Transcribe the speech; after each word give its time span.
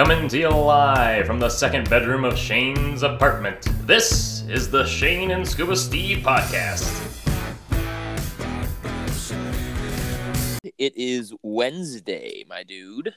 Coming 0.00 0.28
to 0.28 0.38
you 0.38 0.48
live 0.48 1.26
from 1.26 1.38
the 1.38 1.50
second 1.50 1.90
bedroom 1.90 2.24
of 2.24 2.38
Shane's 2.38 3.02
apartment. 3.02 3.68
This 3.86 4.48
is 4.48 4.70
the 4.70 4.86
Shane 4.86 5.30
and 5.30 5.46
Scuba 5.46 5.76
Steve 5.76 6.24
podcast. 6.24 6.88
It 10.78 10.96
is 10.96 11.34
Wednesday, 11.42 12.46
my 12.48 12.62
dude. 12.62 13.12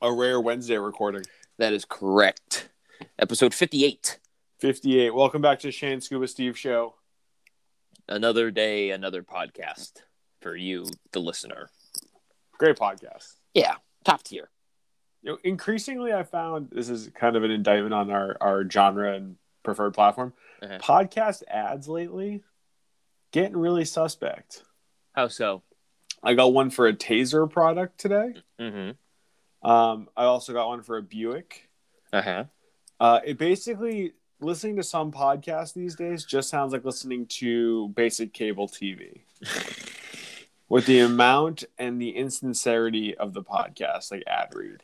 A 0.00 0.10
rare 0.10 0.40
Wednesday 0.40 0.78
recording. 0.78 1.24
That 1.58 1.74
is 1.74 1.84
correct. 1.84 2.70
Episode 3.18 3.52
58. 3.52 4.18
58. 4.58 5.14
Welcome 5.14 5.42
back 5.42 5.58
to 5.58 5.66
the 5.66 5.70
Shane 5.70 6.00
Scuba 6.00 6.28
Steve 6.28 6.56
show. 6.56 6.94
Another 8.08 8.50
day, 8.50 8.90
another 8.90 9.22
podcast 9.22 10.00
for 10.40 10.56
you, 10.56 10.86
the 11.12 11.20
listener. 11.20 11.68
Great 12.56 12.78
podcast. 12.78 13.34
Yeah, 13.52 13.74
top 14.06 14.22
tier. 14.22 14.48
You 15.22 15.32
know, 15.32 15.38
increasingly, 15.44 16.12
I 16.12 16.24
found 16.24 16.70
this 16.72 16.88
is 16.88 17.10
kind 17.14 17.36
of 17.36 17.44
an 17.44 17.50
indictment 17.50 17.94
on 17.94 18.10
our, 18.10 18.36
our 18.40 18.68
genre 18.68 19.14
and 19.14 19.36
preferred 19.62 19.94
platform. 19.94 20.32
Uh-huh. 20.62 20.78
Podcast 20.78 21.42
ads 21.48 21.88
lately 21.88 22.42
getting 23.32 23.56
really 23.56 23.84
suspect. 23.84 24.62
How 25.12 25.28
so? 25.28 25.62
I 26.22 26.34
got 26.34 26.52
one 26.52 26.70
for 26.70 26.86
a 26.86 26.92
Taser 26.92 27.50
product 27.50 27.98
today. 27.98 28.34
Mm-hmm. 28.60 29.68
Um, 29.68 30.08
I 30.16 30.24
also 30.24 30.52
got 30.52 30.68
one 30.68 30.82
for 30.82 30.96
a 30.96 31.02
Buick. 31.02 31.68
Uh-huh. 32.12 32.44
Uh, 33.00 33.20
it 33.24 33.38
basically 33.38 34.12
listening 34.40 34.76
to 34.76 34.82
some 34.82 35.12
podcasts 35.12 35.72
these 35.72 35.94
days 35.96 36.24
just 36.24 36.48
sounds 36.48 36.72
like 36.72 36.84
listening 36.84 37.26
to 37.26 37.88
basic 37.90 38.32
cable 38.32 38.68
TV. 38.68 39.20
With 40.68 40.86
the 40.86 41.00
amount 41.00 41.64
and 41.78 42.00
the 42.00 42.16
insincerity 42.16 43.14
of 43.14 43.34
the 43.34 43.42
podcast, 43.42 44.10
like 44.10 44.24
ad 44.26 44.54
read. 44.54 44.82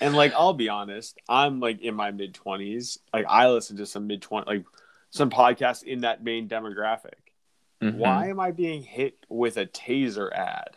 And 0.00 0.14
like 0.14 0.32
I'll 0.34 0.54
be 0.54 0.68
honest, 0.68 1.18
I'm 1.28 1.60
like 1.60 1.80
in 1.80 1.94
my 1.94 2.10
mid 2.10 2.34
twenties. 2.34 2.98
Like 3.12 3.26
I 3.28 3.48
listen 3.48 3.76
to 3.78 3.86
some 3.86 4.06
mid 4.06 4.22
twenty 4.22 4.46
like 4.46 4.64
some 5.10 5.30
podcasts 5.30 5.82
in 5.82 6.00
that 6.00 6.24
main 6.24 6.48
demographic. 6.48 7.14
Mm-hmm. 7.82 7.98
Why 7.98 8.28
am 8.28 8.40
I 8.40 8.50
being 8.50 8.82
hit 8.82 9.18
with 9.28 9.56
a 9.56 9.66
taser 9.66 10.32
ad? 10.32 10.76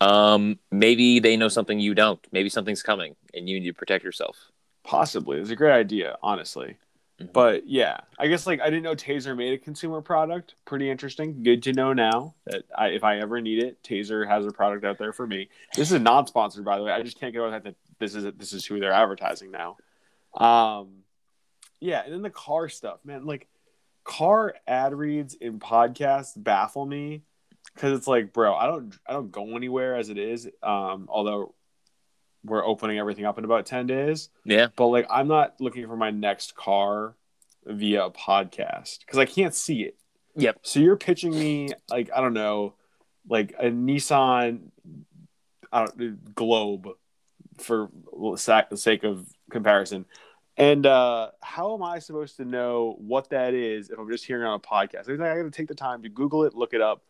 Um, 0.00 0.58
maybe 0.70 1.20
they 1.20 1.36
know 1.36 1.48
something 1.48 1.78
you 1.78 1.94
don't. 1.94 2.24
Maybe 2.32 2.48
something's 2.48 2.82
coming 2.82 3.14
and 3.34 3.48
you 3.48 3.60
need 3.60 3.68
to 3.68 3.74
protect 3.74 4.04
yourself. 4.04 4.36
Possibly. 4.84 5.38
It's 5.38 5.50
a 5.50 5.56
great 5.56 5.72
idea, 5.72 6.16
honestly. 6.22 6.76
Mhm. 7.22 7.32
But 7.32 7.66
yeah, 7.66 7.98
I 8.18 8.28
guess 8.28 8.46
like 8.46 8.60
I 8.60 8.66
didn't 8.66 8.82
know 8.82 8.94
Taser 8.94 9.36
made 9.36 9.52
a 9.52 9.58
consumer 9.58 10.00
product. 10.00 10.54
Pretty 10.64 10.90
interesting. 10.90 11.42
Good 11.42 11.62
to 11.64 11.72
know 11.72 11.92
now 11.92 12.34
that 12.46 12.64
I, 12.76 12.88
if 12.88 13.04
I 13.04 13.18
ever 13.18 13.40
need 13.40 13.62
it, 13.62 13.82
Taser 13.82 14.26
has 14.26 14.46
a 14.46 14.50
product 14.50 14.84
out 14.84 14.98
there 14.98 15.12
for 15.12 15.26
me. 15.26 15.48
This 15.74 15.92
is 15.92 16.00
not 16.00 16.28
sponsored, 16.28 16.64
by 16.64 16.78
the 16.78 16.84
way. 16.84 16.92
I 16.92 17.02
just 17.02 17.18
can't 17.18 17.32
get 17.32 17.40
over 17.40 17.50
the 17.50 17.56
fact 17.56 17.64
that 17.64 17.76
this 17.98 18.14
is 18.14 18.24
this 18.36 18.52
is 18.52 18.64
who 18.64 18.80
they're 18.80 18.92
advertising 18.92 19.50
now. 19.50 19.76
Um, 20.34 21.02
yeah, 21.80 22.02
and 22.04 22.12
then 22.12 22.22
the 22.22 22.30
car 22.30 22.68
stuff, 22.68 23.00
man. 23.04 23.24
Like 23.24 23.48
car 24.04 24.54
ad 24.66 24.94
reads 24.94 25.34
in 25.34 25.60
podcasts 25.60 26.32
baffle 26.36 26.86
me 26.86 27.22
because 27.74 27.96
it's 27.96 28.06
like, 28.06 28.32
bro, 28.32 28.54
I 28.54 28.66
don't 28.66 28.96
I 29.06 29.12
don't 29.12 29.30
go 29.30 29.56
anywhere 29.56 29.96
as 29.96 30.08
it 30.08 30.18
is. 30.18 30.46
Um, 30.62 31.08
although 31.08 31.54
we're 32.44 32.64
opening 32.66 32.98
everything 32.98 33.24
up 33.24 33.38
in 33.38 33.44
about 33.44 33.66
ten 33.66 33.86
days 33.86 34.28
Yeah. 34.44 34.68
but 34.76 34.86
like 34.88 35.06
I'm 35.10 35.28
not 35.28 35.60
looking 35.60 35.86
for 35.86 35.96
my 35.96 36.10
next 36.10 36.54
car 36.56 37.14
via 37.64 38.06
a 38.06 38.10
podcast 38.10 39.00
because 39.00 39.18
I 39.18 39.24
can't 39.26 39.54
see 39.54 39.82
it. 39.82 39.96
Yep. 40.36 40.58
So 40.62 40.80
you're 40.80 40.96
pitching 40.96 41.30
me 41.30 41.68
like 41.90 42.10
I 42.14 42.20
don't 42.20 42.34
know, 42.34 42.74
like 43.28 43.54
a 43.58 43.66
Nissan, 43.66 44.60
I 45.72 45.86
don't 45.86 46.34
Globe, 46.34 46.88
for 47.58 47.90
the 48.20 48.76
sake 48.76 49.04
of 49.04 49.26
comparison. 49.50 50.06
And 50.56 50.84
uh, 50.84 51.30
how 51.40 51.74
am 51.74 51.82
I 51.82 51.98
supposed 51.98 52.36
to 52.36 52.44
know 52.44 52.96
what 52.98 53.30
that 53.30 53.54
is 53.54 53.88
if 53.90 53.98
I'm 53.98 54.10
just 54.10 54.24
hearing 54.26 54.44
on 54.46 54.54
a 54.54 54.58
podcast? 54.58 55.08
I 55.08 55.16
got 55.16 55.34
to 55.34 55.50
take 55.50 55.68
the 55.68 55.74
time 55.74 56.02
to 56.02 56.08
Google 56.08 56.44
it, 56.44 56.54
look 56.54 56.74
it 56.74 56.80
up. 56.82 57.02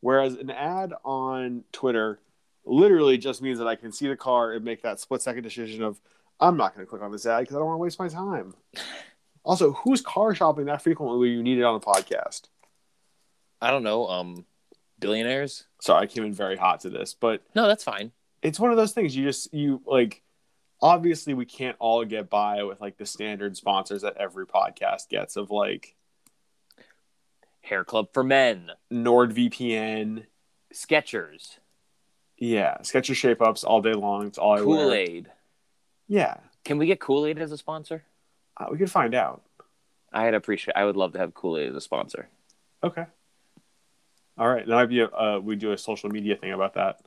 Whereas 0.00 0.34
an 0.34 0.50
ad 0.50 0.92
on 1.04 1.64
Twitter 1.72 2.20
literally 2.68 3.18
just 3.18 3.42
means 3.42 3.58
that 3.58 3.66
I 3.68 3.74
can 3.76 3.92
see 3.92 4.08
the 4.08 4.16
car 4.16 4.52
and 4.52 4.64
make 4.64 4.82
that 4.82 5.00
split 5.00 5.22
second 5.22 5.42
decision 5.42 5.82
of 5.82 6.00
I'm 6.40 6.56
not 6.56 6.74
going 6.74 6.86
to 6.86 6.90
click 6.90 7.02
on 7.02 7.10
this 7.10 7.26
ad 7.26 7.40
because 7.40 7.56
I 7.56 7.58
don't 7.58 7.66
want 7.68 7.78
to 7.78 7.82
waste 7.82 7.98
my 7.98 8.08
time. 8.08 8.54
Also, 9.44 9.72
who's 9.72 10.02
car 10.02 10.34
shopping 10.34 10.66
that 10.66 10.82
frequently 10.82 11.16
where 11.16 11.26
you 11.28 11.42
need 11.42 11.56
it 11.58 11.62
on 11.62 11.74
a 11.76 11.80
podcast? 11.80 12.48
I 13.62 13.70
don't 13.70 13.82
know. 13.84 14.06
Um, 14.06 14.44
billionaires? 14.98 15.64
Sorry, 15.80 16.02
I 16.02 16.06
came 16.06 16.24
in 16.24 16.34
very 16.34 16.56
hot 16.56 16.80
to 16.80 16.90
this, 16.90 17.14
but 17.14 17.40
No, 17.54 17.66
that's 17.66 17.84
fine. 17.84 18.12
it's 18.42 18.60
one 18.60 18.72
of 18.72 18.76
those 18.76 18.92
things 18.92 19.16
you 19.16 19.24
just 19.24 19.54
you 19.54 19.80
like 19.86 20.22
obviously 20.82 21.32
we 21.32 21.46
can't 21.46 21.76
all 21.78 22.04
get 22.04 22.28
by 22.28 22.62
with 22.64 22.80
like 22.82 22.98
the 22.98 23.06
standard 23.06 23.56
sponsors 23.56 24.02
that 24.02 24.18
every 24.18 24.44
podcast 24.46 25.08
gets 25.08 25.36
of 25.36 25.50
like 25.50 25.94
Hair 27.62 27.84
Club 27.84 28.08
for 28.12 28.22
Men, 28.24 28.72
NordVPN, 28.92 30.24
Skechers, 30.74 31.58
yeah, 32.38 32.80
Sketcher 32.82 33.14
Shape 33.14 33.42
Ups 33.42 33.64
all 33.64 33.80
day 33.82 33.92
long. 33.94 34.26
It's 34.26 34.38
all 34.38 34.52
I 34.52 34.62
wear. 34.62 34.64
Kool 34.64 34.92
Aid. 34.92 35.30
Yeah, 36.06 36.36
Can 36.64 36.78
we 36.78 36.86
get 36.86 37.00
Kool 37.00 37.26
Aid 37.26 37.38
as 37.38 37.52
a 37.52 37.58
sponsor? 37.58 38.04
uh, 38.56 38.66
we 38.70 38.78
could 38.78 38.90
find 38.90 39.14
out. 39.14 39.42
I'd 40.12 40.34
appreciate. 40.34 40.74
I 40.76 40.84
would 40.84 40.96
love 40.96 41.12
to 41.12 41.18
have 41.18 41.34
Kool 41.34 41.58
Aid 41.58 41.68
as 41.68 41.76
a 41.76 41.80
sponsor. 41.80 42.28
Okay. 42.82 43.04
All 44.38 44.48
right, 44.48 44.66
that 44.66 44.72
might 44.74 44.86
be 44.86 45.00
a 45.00 45.06
uh, 45.08 45.38
we 45.42 45.56
do 45.56 45.72
a 45.72 45.78
social 45.78 46.08
media 46.10 46.36
thing 46.36 46.52
about 46.52 46.74
that. 46.74 47.00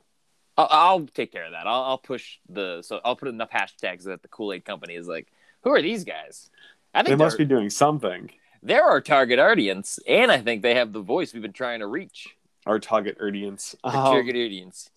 I'll, 0.56 0.68
I'll 0.70 1.06
take 1.06 1.32
care 1.32 1.44
of 1.46 1.52
that. 1.52 1.66
I'll, 1.66 1.82
I'll 1.82 1.98
push 1.98 2.38
the 2.48 2.82
so 2.82 3.00
I'll 3.04 3.16
put 3.16 3.28
enough 3.28 3.50
hashtags 3.50 4.04
that 4.04 4.20
the 4.22 4.28
Kool 4.28 4.52
Aid 4.52 4.64
Company 4.64 4.94
is 4.94 5.08
like, 5.08 5.28
who 5.62 5.70
are 5.70 5.80
these 5.82 6.04
guys? 6.04 6.50
I 6.94 7.02
They 7.02 7.08
think 7.10 7.20
must 7.20 7.38
they're, 7.38 7.46
be 7.46 7.48
doing 7.54 7.70
something. 7.70 8.30
they're 8.62 8.84
our 8.84 9.00
target 9.00 9.38
audience, 9.38 9.98
and 10.06 10.30
I 10.30 10.38
think 10.42 10.60
they 10.62 10.74
have 10.74 10.92
the 10.92 11.00
voice 11.00 11.32
we've 11.32 11.42
been 11.42 11.52
trying 11.54 11.80
to 11.80 11.86
reach. 11.86 12.28
Our 12.66 12.78
target 12.78 13.16
audience. 13.20 13.74
Our 13.82 13.96
Um, 13.96 14.04
target 14.12 14.36
audience. 14.36 14.90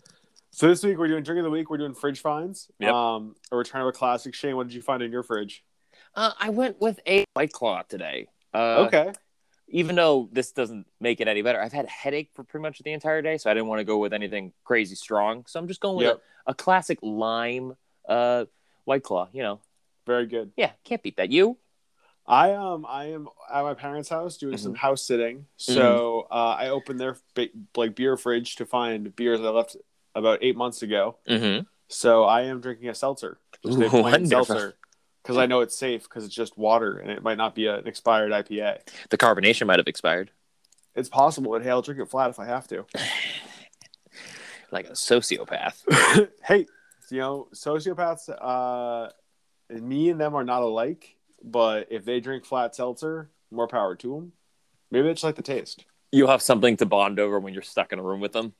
So 0.56 0.68
this 0.70 0.84
week 0.84 0.98
we're 0.98 1.08
doing 1.10 1.22
drink 1.24 1.38
of 1.40 1.44
the 1.44 1.50
week. 1.50 1.70
We're 1.70 1.78
doing 1.78 1.94
fridge 1.94 2.22
finds. 2.22 2.72
Yep. 2.80 2.94
Um, 2.94 3.36
a 3.52 3.58
return 3.58 3.82
of 3.82 3.88
a 3.88 3.92
classic. 3.92 4.34
Shane, 4.34 4.56
what 4.56 4.68
did 4.68 4.74
you 4.74 4.82
find 4.82 5.04
in 5.04 5.12
your 5.12 5.22
fridge? 5.24 5.64
Uh, 6.16 6.32
I 6.40 6.50
went 6.50 6.80
with 6.80 6.98
a 7.06 7.26
White 7.34 7.52
Claw 7.52 7.82
today. 7.84 8.28
Uh, 8.54 8.86
okay. 8.88 9.12
Even 9.68 9.96
though 9.98 10.30
this 10.32 10.54
doesn't 10.54 10.86
make 11.02 11.20
it 11.20 11.28
any 11.28 11.42
better, 11.42 11.62
I've 11.62 11.74
had 11.74 11.86
a 11.86 11.90
headache 11.90 12.30
for 12.34 12.44
pretty 12.46 12.62
much 12.62 12.80
the 12.80 12.94
entire 12.94 13.22
day, 13.22 13.38
so 13.38 13.52
I 13.52 13.54
didn't 13.54 13.68
want 13.68 13.80
to 13.80 13.84
go 13.84 13.98
with 13.98 14.14
anything 14.14 14.54
crazy 14.64 14.96
strong. 14.96 15.44
So 15.48 15.60
I'm 15.60 15.68
just 15.68 15.82
going 15.82 15.98
with 15.98 16.06
Yep. 16.06 16.22
a, 16.48 16.52
a 16.52 16.54
classic 16.54 17.00
lime 17.02 17.76
uh, 18.08 18.46
White 18.86 19.04
Claw. 19.04 19.28
You 19.34 19.44
know, 19.44 19.60
Very 20.06 20.26
good. 20.26 20.54
yeah, 20.56 20.72
can't 20.86 21.04
beat 21.04 21.18
that. 21.18 21.32
You? 21.32 21.58
I 22.28 22.54
um 22.54 22.86
I 22.90 23.06
am 23.12 23.28
at 23.54 23.62
my 23.64 23.74
parents' 23.76 24.10
house 24.10 24.38
doing 24.38 24.54
Mm-hmm. 24.56 24.64
some 24.64 24.76
house 24.76 25.02
sitting. 25.06 25.46
So 25.58 26.28
uh, 26.32 26.56
I 26.58 26.70
opened 26.70 27.00
their 27.00 27.18
ba- 27.36 27.50
like 27.76 27.96
beer 27.96 28.16
fridge 28.18 28.56
to 28.56 28.66
find 28.66 29.14
beers 29.16 29.42
I 29.42 29.50
left 29.50 29.76
about 30.16 30.40
eight 30.42 30.56
months 30.56 30.82
ago. 30.82 31.18
Mm-hmm. 31.30 31.64
So 31.88 32.24
I 32.24 32.44
am 32.44 32.62
drinking 32.62 32.90
a 32.90 32.96
seltzer, 32.96 33.38
just 33.64 33.78
Ooh, 33.78 33.90
plain 33.90 34.26
seltzer, 34.26 34.74
because 35.22 35.38
I 35.38 35.46
know 35.46 35.62
it's 35.62 35.78
safe 35.78 36.04
because 36.04 36.26
it's 36.26 36.34
just 36.34 36.58
water 36.58 36.98
and 36.98 37.12
it 37.12 37.22
might 37.22 37.38
not 37.38 37.54
be 37.54 37.68
an 37.68 37.88
expired 37.88 38.32
IPA. 38.32 38.80
The 39.10 39.18
carbonation 39.18 39.68
might 39.68 39.78
have 39.78 39.88
expired. 39.88 40.32
It's 40.96 41.10
possible, 41.10 41.52
but 41.52 41.62
hey, 41.62 41.70
I'll 41.70 41.82
drink 41.82 42.00
it 42.00 42.10
flat 42.10 42.30
if 42.30 42.40
I 42.40 42.46
have 42.46 42.68
to. 42.70 42.86
Like 44.72 44.88
a 44.88 44.94
sociopath. 44.94 46.28
hey, 46.44 46.66
you 47.12 47.20
know, 47.20 47.48
sociopaths, 47.54 48.30
uh, 48.42 49.10
me 49.70 50.10
and 50.10 50.20
them 50.20 50.36
are 50.36 50.44
not 50.44 50.64
alike, 50.64 51.16
but 51.44 51.88
if 51.92 52.04
they 52.04 52.20
drink 52.20 52.46
flat 52.46 52.76
seltzer, 52.76 53.30
more 53.52 53.68
power 53.68 53.96
to 53.96 54.16
them. 54.16 54.32
Maybe 54.92 55.08
they 55.08 55.14
just 55.14 55.24
like 55.24 55.36
the 55.36 55.44
taste. 55.44 55.86
You'll 56.12 56.30
have 56.30 56.42
something 56.42 56.78
to 56.78 56.86
bond 56.86 57.20
over 57.20 57.40
when 57.40 57.54
you're 57.54 57.62
stuck 57.62 57.94
in 57.94 58.00
a 58.00 58.04
room 58.04 58.20
with 58.20 58.34
them. 58.34 58.54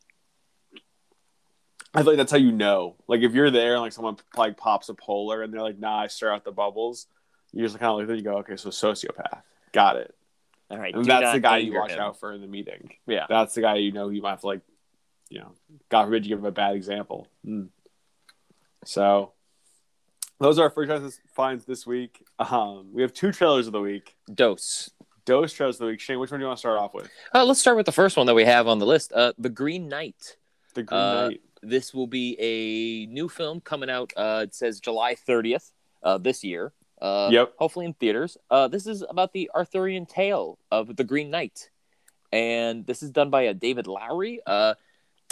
I 1.96 2.00
feel 2.04 2.12
like 2.12 2.18
that's 2.18 2.32
how 2.32 2.38
you 2.38 2.52
know. 2.52 2.96
Like 3.08 3.22
if 3.22 3.34
you're 3.34 3.52
there 3.52 3.74
and 3.74 3.82
like 3.82 3.94
someone 3.94 4.18
like 4.36 4.58
pops 4.58 4.90
a 4.90 4.94
polar 4.94 5.42
and 5.44 5.54
they're 5.54 5.62
like, 5.62 5.80
"Nah, 5.80 6.02
I 6.02 6.08
stir 6.08 6.32
out 6.34 6.44
the 6.44 6.52
bubbles," 6.52 7.08
you 7.54 7.64
just 7.64 7.80
kind 7.80 7.92
of 7.92 7.98
look 7.98 8.10
at 8.10 8.14
it, 8.14 8.18
you 8.18 8.24
go, 8.24 8.38
"Okay, 8.40 8.56
so 8.58 8.70
sociopath, 8.70 9.42
got 9.72 9.96
it." 9.98 10.14
All 10.72 10.78
right, 10.80 10.96
And 10.96 11.06
that's 11.06 11.34
the 11.34 11.40
guy 11.40 11.58
you 11.60 11.76
watch 11.76 11.92
him. 11.92 12.00
out 12.00 12.20
for 12.20 12.32
in 12.32 12.42
the 12.42 12.48
meeting. 12.48 12.92
Yeah. 13.06 13.28
That's 13.30 13.54
the 13.54 13.62
guy 13.62 13.76
you 13.76 13.92
know 13.92 14.10
you 14.10 14.24
might 14.24 14.32
have 14.32 14.42
to 14.42 14.48
like, 14.48 14.62
you 15.30 15.40
know, 15.40 15.52
God 15.90 16.06
forbid 16.06 16.26
you 16.26 16.30
give 16.30 16.40
him 16.40 16.46
a 16.46 16.52
bad 16.52 16.76
example. 16.76 17.28
Mm. 17.46 17.70
So 18.84 19.34
those 20.40 20.60
are 20.60 20.64
our 20.64 20.70
first 20.70 21.22
finds 21.36 21.66
this 21.66 21.86
week. 21.86 22.24
Um, 22.40 22.90
we 22.94 23.02
have 23.04 23.14
two 23.14 23.32
trailers 23.32 23.68
of 23.68 23.74
the 23.74 23.82
week. 23.82 24.16
Dose. 24.34 24.90
Dose 25.26 25.54
trailers 25.54 25.76
of 25.76 25.82
the 25.82 25.86
week. 25.88 26.00
Shane, 26.00 26.20
which 26.20 26.32
one 26.32 26.40
do 26.40 26.44
you 26.44 26.48
want 26.48 26.58
to 26.58 26.62
start 26.62 26.80
off 26.80 26.94
with? 26.94 27.10
Uh, 27.34 27.46
let's 27.46 27.60
start 27.60 27.78
with 27.78 27.86
the 27.86 27.92
first 27.92 28.18
one 28.18 28.26
that 28.28 28.36
we 28.36 28.46
have 28.46 28.68
on 28.68 28.80
the 28.80 28.86
list. 28.86 29.12
Uh, 29.14 29.34
the 29.38 29.50
Green 29.50 29.88
Knight. 29.88 30.38
The 30.74 30.84
Green 30.84 31.00
Uh, 31.00 31.28
Knight. 31.30 31.42
This 31.70 31.94
will 31.94 32.08
be 32.08 32.38
a 32.40 33.12
new 33.12 33.28
film 33.28 33.62
coming 33.62 33.90
out. 33.90 34.14
Uh, 34.16 34.42
it 34.44 34.54
says 34.54 34.80
July 34.80 35.16
30th 35.16 35.72
uh, 36.04 36.18
this 36.18 36.44
year. 36.44 36.74
Uh, 37.02 37.30
Yep. 37.32 37.54
Hopefully 37.58 37.86
in 37.86 37.94
theaters. 37.94 38.38
Uh, 38.50 38.68
this 38.68 38.88
is 38.88 39.04
about 39.10 39.34
the 39.34 39.50
Arthurian 39.54 40.06
tale 40.06 40.58
of 40.72 40.96
the 40.96 41.04
Green 41.04 41.30
Knight, 41.30 41.70
and 42.32 42.86
this 42.86 43.04
is 43.04 43.10
done 43.12 43.30
by 43.30 43.48
uh, 43.48 43.54
David 43.54 43.88
Lowery. 43.88 44.40
Uh, 44.46 44.76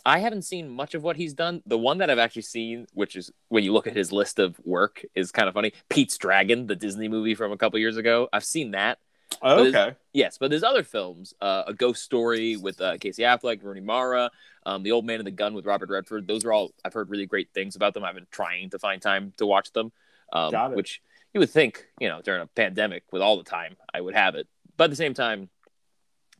I 0.05 0.19
haven't 0.19 0.41
seen 0.41 0.67
much 0.69 0.95
of 0.95 1.03
what 1.03 1.15
he's 1.15 1.33
done. 1.33 1.61
The 1.65 1.77
one 1.77 1.99
that 1.99 2.09
I've 2.09 2.19
actually 2.19 2.41
seen, 2.41 2.87
which 2.93 3.15
is 3.15 3.31
when 3.47 3.63
you 3.63 3.71
look 3.71 3.87
at 3.87 3.95
his 3.95 4.11
list 4.11 4.37
of 4.37 4.59
work, 4.65 5.05
is 5.15 5.31
kind 5.31 5.47
of 5.47 5.53
funny. 5.53 5.71
Pete's 5.89 6.17
Dragon, 6.17 6.67
the 6.67 6.75
Disney 6.75 7.07
movie 7.07 7.35
from 7.35 7.53
a 7.53 7.57
couple 7.57 7.79
years 7.79 7.95
ago. 7.95 8.27
I've 8.33 8.43
seen 8.43 8.71
that. 8.71 8.99
Oh, 9.41 9.71
But 9.71 9.75
okay. 9.75 9.95
Yes, 10.13 10.37
but 10.37 10.49
there's 10.49 10.63
other 10.63 10.83
films. 10.83 11.33
Uh, 11.41 11.63
a 11.67 11.73
Ghost 11.73 12.03
Story 12.03 12.55
with 12.55 12.79
uh, 12.79 12.97
Casey 12.97 13.23
Affleck, 13.23 13.63
Rooney 13.63 13.81
Mara, 13.81 14.31
um, 14.65 14.83
The 14.83 14.91
Old 14.91 15.05
Man 15.05 15.19
and 15.19 15.27
the 15.27 15.31
Gun 15.31 15.53
with 15.53 15.65
Robert 15.65 15.89
Redford. 15.89 16.27
Those 16.27 16.45
are 16.45 16.53
all 16.53 16.71
I've 16.85 16.93
heard 16.93 17.09
really 17.09 17.25
great 17.25 17.49
things 17.53 17.75
about 17.75 17.93
them. 17.93 18.03
I've 18.03 18.15
been 18.15 18.27
trying 18.31 18.69
to 18.69 18.79
find 18.79 19.01
time 19.01 19.33
to 19.37 19.45
watch 19.45 19.71
them, 19.73 19.91
um, 20.31 20.51
Got 20.51 20.71
it. 20.71 20.77
which 20.77 21.01
you 21.33 21.39
would 21.39 21.49
think, 21.49 21.87
you 21.99 22.07
know, 22.07 22.21
during 22.21 22.41
a 22.41 22.47
pandemic 22.47 23.03
with 23.11 23.21
all 23.21 23.37
the 23.37 23.43
time, 23.43 23.75
I 23.93 24.01
would 24.01 24.13
have 24.15 24.35
it. 24.35 24.47
But 24.77 24.85
at 24.85 24.89
the 24.91 24.95
same 24.95 25.13
time, 25.13 25.49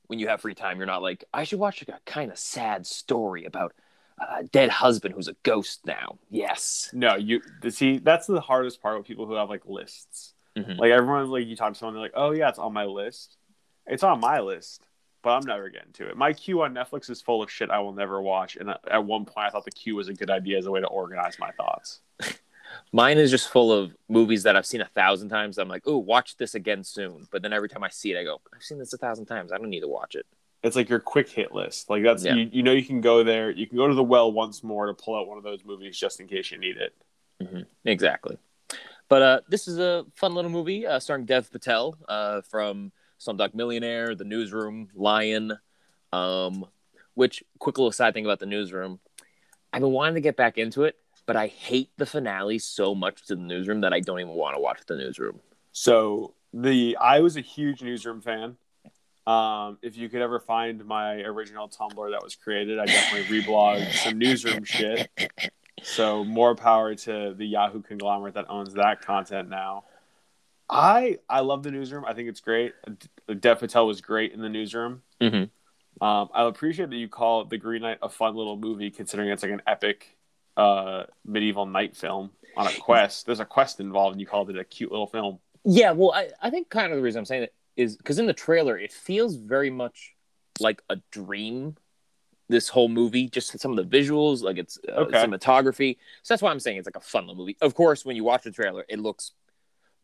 when 0.08 0.20
you 0.20 0.28
have 0.28 0.42
free 0.42 0.56
time, 0.56 0.78
you're 0.78 0.86
not 0.86 1.02
like, 1.02 1.26
I 1.34 1.44
should 1.44 1.60
watch 1.60 1.84
like 1.86 1.98
a 1.98 2.02
kind 2.10 2.32
of 2.32 2.38
sad 2.38 2.86
story 2.86 3.46
about 3.46 3.74
a 4.20 4.44
dead 4.44 4.70
husband 4.70 5.16
who's 5.16 5.28
a 5.28 5.36
ghost 5.44 5.86
now. 5.86 6.20
Yes. 6.30 6.90
No, 6.94 7.16
you 7.16 7.42
see 7.70 7.98
that's 7.98 8.28
the 8.28 8.40
hardest 8.42 8.82
part 8.82 8.98
with 8.98 9.08
people 9.08 9.26
who 9.26 9.34
have 9.34 9.50
like 9.50 9.66
lists. 9.66 10.33
Mhm. 10.58 10.78
Like 10.78 10.92
everyone, 10.92 11.30
like 11.32 11.48
you 11.48 11.56
talk 11.56 11.74
to 11.74 11.80
someone, 11.80 11.96
they're 11.96 12.04
like, 12.04 12.12
"Oh 12.16 12.32
yeah, 12.32 12.50
it's 12.50 12.60
on 12.60 12.74
my 12.74 12.86
list." 12.86 13.38
It's 13.86 14.04
on 14.04 14.20
my 14.22 14.40
list, 14.40 14.88
but 15.24 15.32
I'm 15.32 15.46
never 15.46 15.68
getting 15.70 15.92
to 15.94 16.08
it. 16.08 16.16
My 16.16 16.32
queue 16.32 16.62
on 16.62 16.74
Netflix 16.74 17.10
is 17.10 17.22
full 17.22 17.44
of 17.44 17.52
shit 17.52 17.70
I 17.70 17.80
will 17.80 17.92
never 17.94 18.22
watch, 18.22 18.56
and 18.56 18.70
at 18.70 19.04
one 19.04 19.26
point, 19.26 19.48
I 19.48 19.50
thought 19.50 19.66
the 19.66 19.72
queue 19.72 19.96
was 19.96 20.08
a 20.08 20.14
good 20.14 20.30
idea 20.30 20.58
as 20.58 20.66
a 20.68 20.72
way 20.72 20.80
to 20.80 20.88
organize 20.88 21.38
my 21.40 21.52
thoughts. 21.52 22.00
Mine 22.92 23.18
is 23.18 23.30
just 23.30 23.50
full 23.50 23.72
of 23.72 23.96
movies 24.10 24.44
that 24.44 24.56
I've 24.56 24.66
seen 24.66 24.82
a 24.82 24.86
thousand 24.86 25.30
times. 25.30 25.58
I'm 25.58 25.68
like, 25.68 25.84
oh, 25.86 25.98
watch 25.98 26.38
this 26.38 26.56
again 26.56 26.84
soon. 26.84 27.28
But 27.32 27.42
then 27.42 27.54
every 27.54 27.70
time 27.70 27.84
I 27.84 27.90
see 27.90 28.12
it, 28.14 28.18
I 28.20 28.24
go, 28.24 28.40
I've 28.56 28.64
seen 28.64 28.80
this 28.80 28.94
a 28.94 28.98
thousand 28.98 29.26
times. 29.26 29.52
I 29.52 29.58
don't 29.58 29.70
need 29.70 29.82
to 29.82 29.88
watch 29.88 30.16
it. 30.16 30.26
It's 30.64 30.76
like 30.76 30.90
your 30.90 31.00
quick 31.00 31.30
hit 31.30 31.52
list. 31.54 31.90
Like 31.90 32.04
that's 32.04 32.24
Yeah. 32.24 32.36
you, 32.36 32.50
you 32.52 32.64
know 32.64 32.72
you 32.72 32.86
can 32.86 33.02
go 33.02 33.24
there. 33.24 33.52
You 33.52 33.68
can 33.68 33.78
go 33.78 33.88
to 33.88 33.94
the 33.94 34.04
well 34.04 34.32
once 34.32 34.64
more 34.64 34.88
to 34.88 34.94
pull 34.94 35.16
out 35.16 35.28
one 35.28 35.38
of 35.38 35.44
those 35.44 35.64
movies 35.66 35.98
just 35.98 36.20
in 36.20 36.28
case 36.28 36.52
you 36.52 36.58
need 36.58 36.78
it. 36.78 36.94
Mm-hmm. 37.42 37.62
Exactly. 37.86 38.38
But 39.10 39.22
uh, 39.22 39.40
this 39.48 39.68
is 39.68 39.80
a 39.80 40.06
fun 40.16 40.34
little 40.34 40.52
movie 40.52 40.88
uh, 40.88 41.00
starring 41.00 41.26
Dev 41.26 41.52
Patel 41.52 41.98
uh, 42.08 42.42
from 42.42 42.92
Slumdog 43.20 43.54
Millionaire, 43.54 44.16
The 44.16 44.24
Newsroom, 44.24 44.90
Lion. 44.96 45.58
Um, 46.12 46.66
which, 47.16 47.44
quick 47.60 47.78
little 47.78 47.92
side 47.92 48.14
thing 48.14 48.26
about 48.26 48.40
The 48.40 48.46
Newsroom, 48.46 49.00
I've 49.72 49.82
been 49.82 49.92
wanting 49.92 50.16
to 50.16 50.22
get 50.22 50.36
back 50.36 50.58
into 50.58 50.84
it, 50.84 50.96
but 51.26 51.36
I 51.36 51.48
hate 51.48 51.90
the 51.98 52.06
finale 52.06 52.60
so 52.60 52.96
much 52.96 53.26
to 53.28 53.36
The 53.36 53.42
Newsroom 53.42 53.82
that 53.82 53.94
I 53.94 54.00
don't 54.00 54.20
even 54.20 54.34
want 54.34 54.56
to 54.56 54.62
watch 54.62 54.80
The 54.88 54.96
Newsroom. 54.96 55.40
So 55.72 56.34
the 56.54 56.96
I 57.02 57.20
was 57.20 57.36
a 57.36 57.42
huge 57.42 57.82
newsroom 57.82 58.22
fan. 58.22 58.58
Um, 59.26 59.80
if 59.82 59.98
you 59.98 60.10
could 60.10 60.22
ever 60.22 60.40
find 60.40 60.86
my 60.86 61.16
original 61.22 61.68
Tumblr 61.70 62.12
that 62.12 62.24
was 62.24 62.36
created, 62.36 62.78
I 62.78 62.86
definitely 62.86 63.42
reblogged 63.42 63.92
some 63.94 64.20
newsroom 64.20 64.64
shit. 64.64 65.10
So 65.82 66.24
more 66.24 66.56
power 66.56 66.96
to 66.96 67.34
the 67.36 67.46
Yahoo 67.46 67.82
conglomerate 67.82 68.36
that 68.36 68.46
owns 68.50 68.74
that 68.76 69.02
content 69.02 69.50
now. 69.50 69.86
I 70.70 71.20
I 71.30 71.42
love 71.42 71.64
the 71.64 71.72
newsroom. 71.72 72.06
I 72.06 72.14
think 72.14 72.30
it's 72.30 72.40
great. 72.40 72.74
Dev 73.40 73.60
Patel 73.60 73.88
was 73.88 74.02
great 74.02 74.34
in 74.34 74.42
the 74.42 74.50
newsroom. 74.50 75.02
Mhm. 75.22 75.50
Um, 76.02 76.30
I 76.34 76.48
appreciate 76.48 76.90
that 76.90 76.96
you 76.96 77.08
call 77.08 77.46
the 77.46 77.58
Green 77.58 77.82
Knight 77.82 78.00
a 78.02 78.10
fun 78.10 78.36
little 78.36 78.58
movie, 78.58 78.90
considering 78.90 79.30
it's 79.30 79.44
like 79.44 79.52
an 79.52 79.62
epic 79.68 80.18
uh, 80.58 81.04
medieval 81.26 81.66
knight 81.66 81.96
film 81.96 82.32
on 82.56 82.68
a 82.68 82.74
quest. 82.80 83.26
There's 83.26 83.40
a 83.40 83.46
quest 83.46 83.80
involved, 83.80 84.14
and 84.14 84.22
you 84.22 84.28
called 84.28 84.50
it 84.50 84.58
a 84.58 84.64
cute 84.64 84.92
little 84.92 85.08
film. 85.08 85.40
Yeah, 85.66 85.92
well, 85.92 86.12
I, 86.12 86.30
I 86.42 86.50
think 86.50 86.70
kind 86.70 86.92
of 86.92 86.98
the 86.98 87.04
reason 87.04 87.20
I'm 87.20 87.26
saying 87.26 87.44
it 87.44 87.54
is 87.76 87.98
because 87.98 88.20
in 88.20 88.26
the 88.26 88.34
trailer, 88.34 88.78
it 88.78 88.92
feels 88.92 89.36
very 89.36 89.70
much 89.70 90.14
like 90.60 90.82
a 90.90 90.98
dream. 91.12 91.76
This 92.50 92.68
whole 92.70 92.90
movie, 92.90 93.30
just 93.30 93.58
some 93.60 93.78
of 93.78 93.90
the 93.90 93.98
visuals, 93.98 94.42
like 94.44 94.58
it's 94.58 94.78
uh, 94.90 94.92
Okay. 95.04 95.18
cinematography. 95.26 95.98
So 96.24 96.34
that's 96.34 96.42
why 96.42 96.52
I'm 96.52 96.60
saying 96.60 96.78
it's 96.78 96.88
like 96.88 96.98
a 96.98 97.00
fun 97.00 97.24
little 97.26 97.38
movie. 97.42 97.58
Of 97.62 97.74
course, 97.74 98.06
when 98.06 98.16
you 98.16 98.24
watch 98.24 98.44
the 98.44 98.52
trailer, 98.52 98.86
it 98.90 99.00
looks 99.00 99.32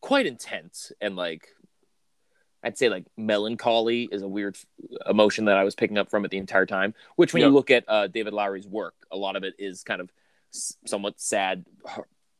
quite 0.01 0.25
intense 0.25 0.91
and 1.01 1.15
like 1.17 1.49
I'd 2.63 2.77
say 2.77 2.89
like 2.89 3.05
melancholy 3.17 4.07
is 4.11 4.21
a 4.21 4.27
weird 4.27 4.57
emotion 5.05 5.45
that 5.45 5.57
I 5.57 5.63
was 5.63 5.75
picking 5.75 5.97
up 5.97 6.09
from 6.09 6.25
it 6.25 6.31
the 6.31 6.37
entire 6.37 6.65
time. 6.65 6.93
Which, 7.15 7.33
when 7.33 7.41
Yep. 7.41 7.47
you 7.49 7.53
look 7.53 7.71
at 7.71 7.83
uh, 7.87 8.07
David 8.07 8.33
Lowery's 8.33 8.67
work, 8.67 8.95
a 9.11 9.17
lot 9.17 9.35
of 9.37 9.43
it 9.43 9.53
is 9.59 9.83
kind 9.83 10.01
of 10.01 10.11
s- 10.53 10.75
somewhat 10.85 11.19
sad, 11.21 11.65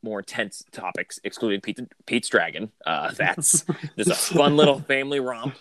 more 0.03 0.19
intense 0.19 0.63
topics, 0.73 1.19
excluding 1.23 1.61
Pete, 1.61 1.79
Pete's 2.05 2.27
Dragon. 2.27 2.69
Uh, 2.85 3.11
that's 3.17 3.63
just 3.97 4.09
a 4.09 4.15
fun 4.35 4.57
little 4.57 4.79
family 4.93 5.19
romp 5.21 5.55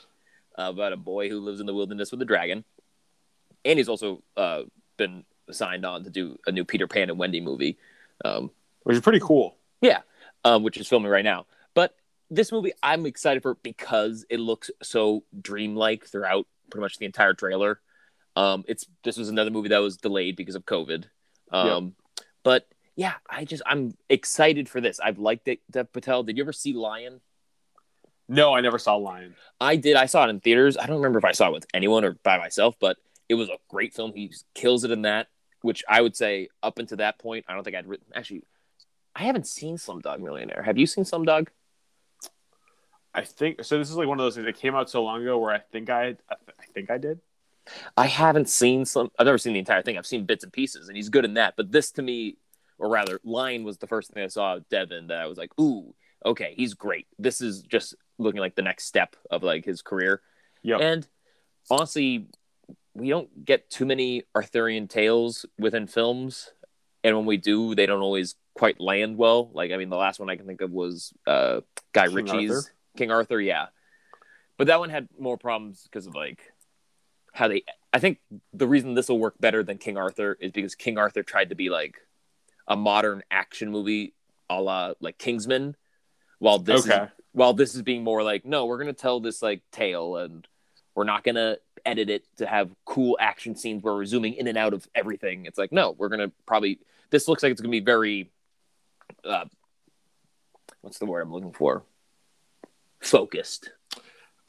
about 0.56 0.92
a 0.92 0.96
boy 0.96 1.28
who 1.28 1.38
lives 1.38 1.60
in 1.60 1.66
the 1.66 1.74
wilderness 1.74 2.10
with 2.10 2.20
a 2.22 2.24
dragon. 2.24 2.64
And 3.64 3.78
he's 3.78 3.88
also 3.88 4.22
uh, 4.36 4.62
been 4.96 5.24
signed 5.50 5.84
on 5.84 6.04
to 6.04 6.10
do 6.10 6.38
a 6.46 6.52
new 6.52 6.64
Peter 6.64 6.86
Pan 6.86 7.10
and 7.10 7.18
Wendy 7.18 7.40
movie. 7.40 7.78
Um, 8.24 8.50
which 8.82 8.96
is 8.96 9.02
pretty 9.02 9.20
cool. 9.20 9.56
yeah, 9.80 10.00
um, 10.44 10.62
which 10.62 10.76
is 10.76 10.88
filming 10.88 11.10
right 11.10 11.24
now. 11.24 11.46
But 11.74 11.94
this 12.30 12.52
movie, 12.52 12.72
I'm 12.82 13.06
excited 13.06 13.42
for 13.42 13.54
because 13.56 14.24
it 14.30 14.40
looks 14.40 14.70
so 14.82 15.24
dreamlike 15.40 16.06
throughout 16.06 16.46
pretty 16.70 16.82
much 16.82 16.98
the 16.98 17.06
entire 17.06 17.34
trailer. 17.34 17.80
Um, 18.36 18.64
it's 18.68 18.86
this 19.04 19.16
was 19.16 19.28
another 19.28 19.50
movie 19.50 19.68
that 19.70 19.78
was 19.78 19.96
delayed 19.96 20.36
because 20.36 20.54
of 20.54 20.64
COVID. 20.64 21.04
Um, 21.50 21.66
But 22.42 22.68
yeah, 22.96 23.14
I 23.28 23.44
just 23.44 23.62
I'm 23.66 23.96
excited 24.08 24.68
for 24.68 24.80
this. 24.80 25.00
I've 25.00 25.18
liked 25.18 25.48
it. 25.48 25.60
Dev 25.70 25.92
Patel, 25.92 26.22
did 26.22 26.36
you 26.36 26.44
ever 26.44 26.52
see 26.52 26.72
Lion? 26.72 27.20
No, 28.28 28.54
I 28.54 28.60
never 28.60 28.78
saw 28.78 28.96
Lion. 28.96 29.34
I 29.60 29.76
did. 29.76 29.96
I 29.96 30.06
saw 30.06 30.26
it 30.26 30.30
in 30.30 30.40
theaters. 30.40 30.76
I 30.76 30.86
don't 30.86 30.96
remember 30.96 31.18
if 31.18 31.24
I 31.24 31.32
saw 31.32 31.48
it 31.48 31.52
with 31.52 31.66
anyone 31.72 32.04
or 32.04 32.12
by 32.22 32.36
myself, 32.38 32.76
but 32.78 32.98
it 33.28 33.34
was 33.34 33.48
a 33.48 33.58
great 33.68 33.94
film. 33.94 34.12
He 34.14 34.32
kills 34.54 34.84
it 34.84 34.90
in 34.90 35.02
that, 35.02 35.28
which 35.62 35.84
I 35.88 36.00
would 36.00 36.16
say 36.16 36.48
up 36.62 36.78
until 36.78 36.98
that 36.98 37.18
point, 37.18 37.44
I 37.48 37.54
don't 37.54 37.64
think 37.64 37.76
I'd 37.76 37.86
written. 37.86 38.06
Actually, 38.14 38.44
I 39.14 39.24
haven't 39.24 39.46
seen 39.46 39.76
Slumdog 39.76 40.20
Millionaire. 40.20 40.62
Have 40.62 40.78
you 40.78 40.86
seen 40.86 41.04
Slumdog? 41.04 41.48
I 43.14 43.22
think 43.22 43.64
so. 43.64 43.78
This 43.78 43.90
is 43.90 43.96
like 43.96 44.06
one 44.06 44.20
of 44.20 44.24
those 44.24 44.34
things 44.34 44.46
that 44.46 44.56
came 44.56 44.74
out 44.74 44.90
so 44.90 45.02
long 45.02 45.22
ago 45.22 45.38
where 45.38 45.52
I 45.52 45.58
think 45.58 45.90
I, 45.90 46.02
I, 46.02 46.04
th- 46.04 46.56
I 46.60 46.64
think 46.72 46.90
I 46.90 46.98
did. 46.98 47.20
I 47.96 48.06
haven't 48.06 48.48
seen 48.48 48.84
some. 48.84 49.10
I've 49.18 49.26
never 49.26 49.38
seen 49.38 49.54
the 49.54 49.58
entire 49.58 49.82
thing. 49.82 49.98
I've 49.98 50.06
seen 50.06 50.24
bits 50.24 50.44
and 50.44 50.52
pieces, 50.52 50.88
and 50.88 50.96
he's 50.96 51.08
good 51.08 51.24
in 51.24 51.34
that. 51.34 51.54
But 51.56 51.72
this, 51.72 51.90
to 51.92 52.02
me, 52.02 52.36
or 52.78 52.88
rather, 52.88 53.20
Lion 53.24 53.64
was 53.64 53.78
the 53.78 53.86
first 53.86 54.10
thing 54.10 54.22
I 54.22 54.28
saw 54.28 54.56
of 54.56 54.68
Devin 54.68 55.08
that 55.08 55.18
I 55.18 55.26
was 55.26 55.36
like, 55.36 55.50
"Ooh, 55.60 55.94
okay, 56.24 56.54
he's 56.56 56.74
great. 56.74 57.06
This 57.18 57.40
is 57.40 57.62
just 57.62 57.94
looking 58.18 58.40
like 58.40 58.54
the 58.54 58.62
next 58.62 58.84
step 58.84 59.16
of 59.30 59.42
like 59.42 59.64
his 59.64 59.82
career." 59.82 60.22
Yeah. 60.62 60.78
And 60.78 61.06
honestly, 61.70 62.28
we 62.98 63.08
don't 63.08 63.44
get 63.44 63.70
too 63.70 63.86
many 63.86 64.24
Arthurian 64.34 64.88
tales 64.88 65.46
within 65.58 65.86
films, 65.86 66.50
and 67.02 67.16
when 67.16 67.26
we 67.26 67.36
do, 67.36 67.74
they 67.74 67.86
don't 67.86 68.02
always 68.02 68.34
quite 68.54 68.80
land 68.80 69.16
well. 69.16 69.50
Like, 69.52 69.72
I 69.72 69.76
mean, 69.76 69.88
the 69.88 69.96
last 69.96 70.20
one 70.20 70.28
I 70.28 70.36
can 70.36 70.46
think 70.46 70.60
of 70.60 70.70
was 70.70 71.12
uh, 71.26 71.60
Guy 71.92 72.06
King 72.06 72.14
Ritchie's 72.16 72.50
Arthur? 72.50 72.70
King 72.96 73.10
Arthur. 73.10 73.40
Yeah, 73.40 73.66
but 74.56 74.66
that 74.66 74.80
one 74.80 74.90
had 74.90 75.08
more 75.18 75.38
problems 75.38 75.84
because 75.84 76.06
of 76.06 76.14
like 76.14 76.40
how 77.32 77.48
they. 77.48 77.62
I 77.92 78.00
think 78.00 78.18
the 78.52 78.66
reason 78.66 78.94
this 78.94 79.08
will 79.08 79.18
work 79.18 79.34
better 79.40 79.62
than 79.62 79.78
King 79.78 79.96
Arthur 79.96 80.36
is 80.40 80.52
because 80.52 80.74
King 80.74 80.98
Arthur 80.98 81.22
tried 81.22 81.50
to 81.50 81.54
be 81.54 81.70
like 81.70 81.96
a 82.66 82.76
modern 82.76 83.22
action 83.30 83.70
movie, 83.70 84.14
a 84.50 84.60
la 84.60 84.92
like 85.00 85.18
Kingsman, 85.18 85.74
while 86.38 86.58
this 86.58 86.86
is 86.86 86.92
while 87.32 87.54
this 87.54 87.74
is 87.74 87.82
being 87.82 88.02
more 88.02 88.22
like 88.22 88.44
no 88.44 88.66
we're 88.66 88.78
gonna 88.78 88.92
tell 88.92 89.20
this 89.20 89.42
like 89.42 89.62
tale 89.70 90.16
and 90.16 90.46
we're 90.94 91.04
not 91.04 91.22
gonna 91.22 91.56
edit 91.88 92.10
it 92.10 92.24
to 92.36 92.46
have 92.46 92.70
cool 92.84 93.16
action 93.20 93.56
scenes 93.56 93.82
where 93.82 93.94
we're 93.94 94.04
zooming 94.04 94.34
in 94.34 94.46
and 94.46 94.58
out 94.58 94.74
of 94.74 94.86
everything 94.94 95.46
it's 95.46 95.58
like 95.58 95.72
no 95.72 95.92
we're 95.98 96.08
gonna 96.08 96.30
probably 96.46 96.78
this 97.10 97.26
looks 97.28 97.42
like 97.42 97.50
it's 97.52 97.60
gonna 97.60 97.70
be 97.70 97.80
very 97.80 98.30
uh 99.24 99.44
what's 100.82 100.98
the 100.98 101.06
word 101.06 101.22
i'm 101.22 101.32
looking 101.32 101.52
for 101.52 101.82
focused 103.00 103.70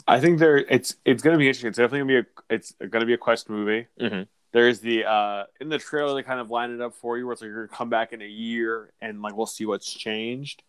I 0.07 0.19
think 0.19 0.39
there 0.39 0.57
it's 0.57 0.95
it's 1.05 1.21
gonna 1.21 1.37
be 1.37 1.45
interesting. 1.47 1.67
It's 1.67 1.77
definitely 1.77 1.99
gonna 1.99 2.23
be 2.23 2.27
a 2.49 2.55
it's 2.55 2.73
gonna 2.89 3.05
be 3.05 3.13
a 3.13 3.17
quest 3.17 3.47
movie. 3.47 3.85
Mhm. 4.01 4.27
There's 4.51 4.79
the 4.79 5.05
uh 5.05 5.43
in 5.61 5.69
the 5.69 5.77
trailer 5.77 6.15
they 6.15 6.23
kind 6.23 6.39
of 6.39 6.49
line 6.49 6.71
it 6.71 6.81
up 6.81 6.95
for 6.95 7.17
you 7.19 7.25
where 7.27 7.33
it's 7.33 7.43
like 7.43 7.49
you're 7.49 7.67
gonna 7.67 7.77
come 7.77 7.89
back 7.91 8.11
in 8.11 8.21
a 8.23 8.27
year 8.27 8.91
and 9.01 9.21
like 9.21 9.37
we'll 9.37 9.45
see 9.45 9.67
what's 9.67 9.93
changed. 9.93 10.63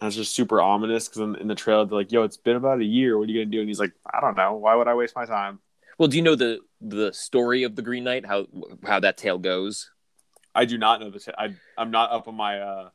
And 0.00 0.08
it's 0.08 0.16
just 0.16 0.34
super 0.34 0.60
ominous 0.60 1.08
because 1.08 1.22
in, 1.22 1.36
in 1.36 1.48
the 1.48 1.54
trailer 1.54 1.86
they're 1.86 1.96
like, 1.96 2.12
"Yo, 2.12 2.24
it's 2.24 2.36
been 2.36 2.56
about 2.56 2.80
a 2.80 2.84
year. 2.84 3.16
What 3.16 3.26
are 3.26 3.32
you 3.32 3.40
gonna 3.40 3.50
do?" 3.50 3.60
And 3.60 3.68
he's 3.68 3.80
like, 3.80 3.92
"I 4.12 4.20
don't 4.20 4.36
know. 4.36 4.52
Why 4.56 4.74
would 4.74 4.88
I 4.88 4.94
waste 4.94 5.16
my 5.16 5.24
time?" 5.24 5.60
Well 5.98 6.08
do 6.08 6.16
you 6.16 6.22
know 6.22 6.34
the 6.34 6.60
the 6.80 7.12
story 7.12 7.62
of 7.62 7.76
the 7.76 7.82
green 7.82 8.04
knight 8.04 8.26
how 8.26 8.46
how 8.84 9.00
that 9.00 9.16
tale 9.16 9.38
goes 9.38 9.90
I 10.54 10.64
do 10.64 10.78
not 10.78 11.00
know 11.00 11.10
this. 11.10 11.28
I 11.36 11.54
I'm 11.76 11.90
not 11.90 12.12
up 12.12 12.28
on 12.28 12.36
my 12.36 12.60
uh 12.60 12.90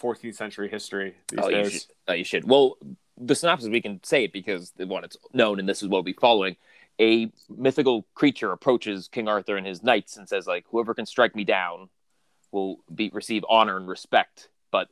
14th 0.00 0.36
century 0.36 0.68
history 0.70 1.16
these 1.28 1.40
oh, 1.42 1.48
you 1.48 1.68
should, 1.68 1.82
oh, 2.08 2.12
you 2.12 2.24
should. 2.24 2.48
Well, 2.48 2.78
the 3.18 3.34
synopsis 3.34 3.68
we 3.68 3.82
can 3.82 4.02
say 4.04 4.24
it 4.24 4.32
because 4.32 4.70
the 4.76 4.86
one, 4.86 5.04
it's 5.04 5.16
known, 5.34 5.58
and 5.58 5.68
this 5.68 5.82
is 5.82 5.88
what 5.88 5.98
we'll 5.98 6.02
be 6.02 6.12
following. 6.14 6.56
A 7.00 7.30
mythical 7.48 8.06
creature 8.14 8.52
approaches 8.52 9.08
King 9.08 9.28
Arthur 9.28 9.56
and 9.56 9.66
his 9.66 9.82
knights 9.82 10.16
and 10.16 10.28
says, 10.28 10.46
like, 10.46 10.64
whoever 10.70 10.94
can 10.94 11.06
strike 11.06 11.34
me 11.34 11.44
down 11.44 11.88
will 12.52 12.78
be 12.94 13.10
receive 13.12 13.44
honor 13.48 13.76
and 13.76 13.88
respect. 13.88 14.48
But 14.70 14.88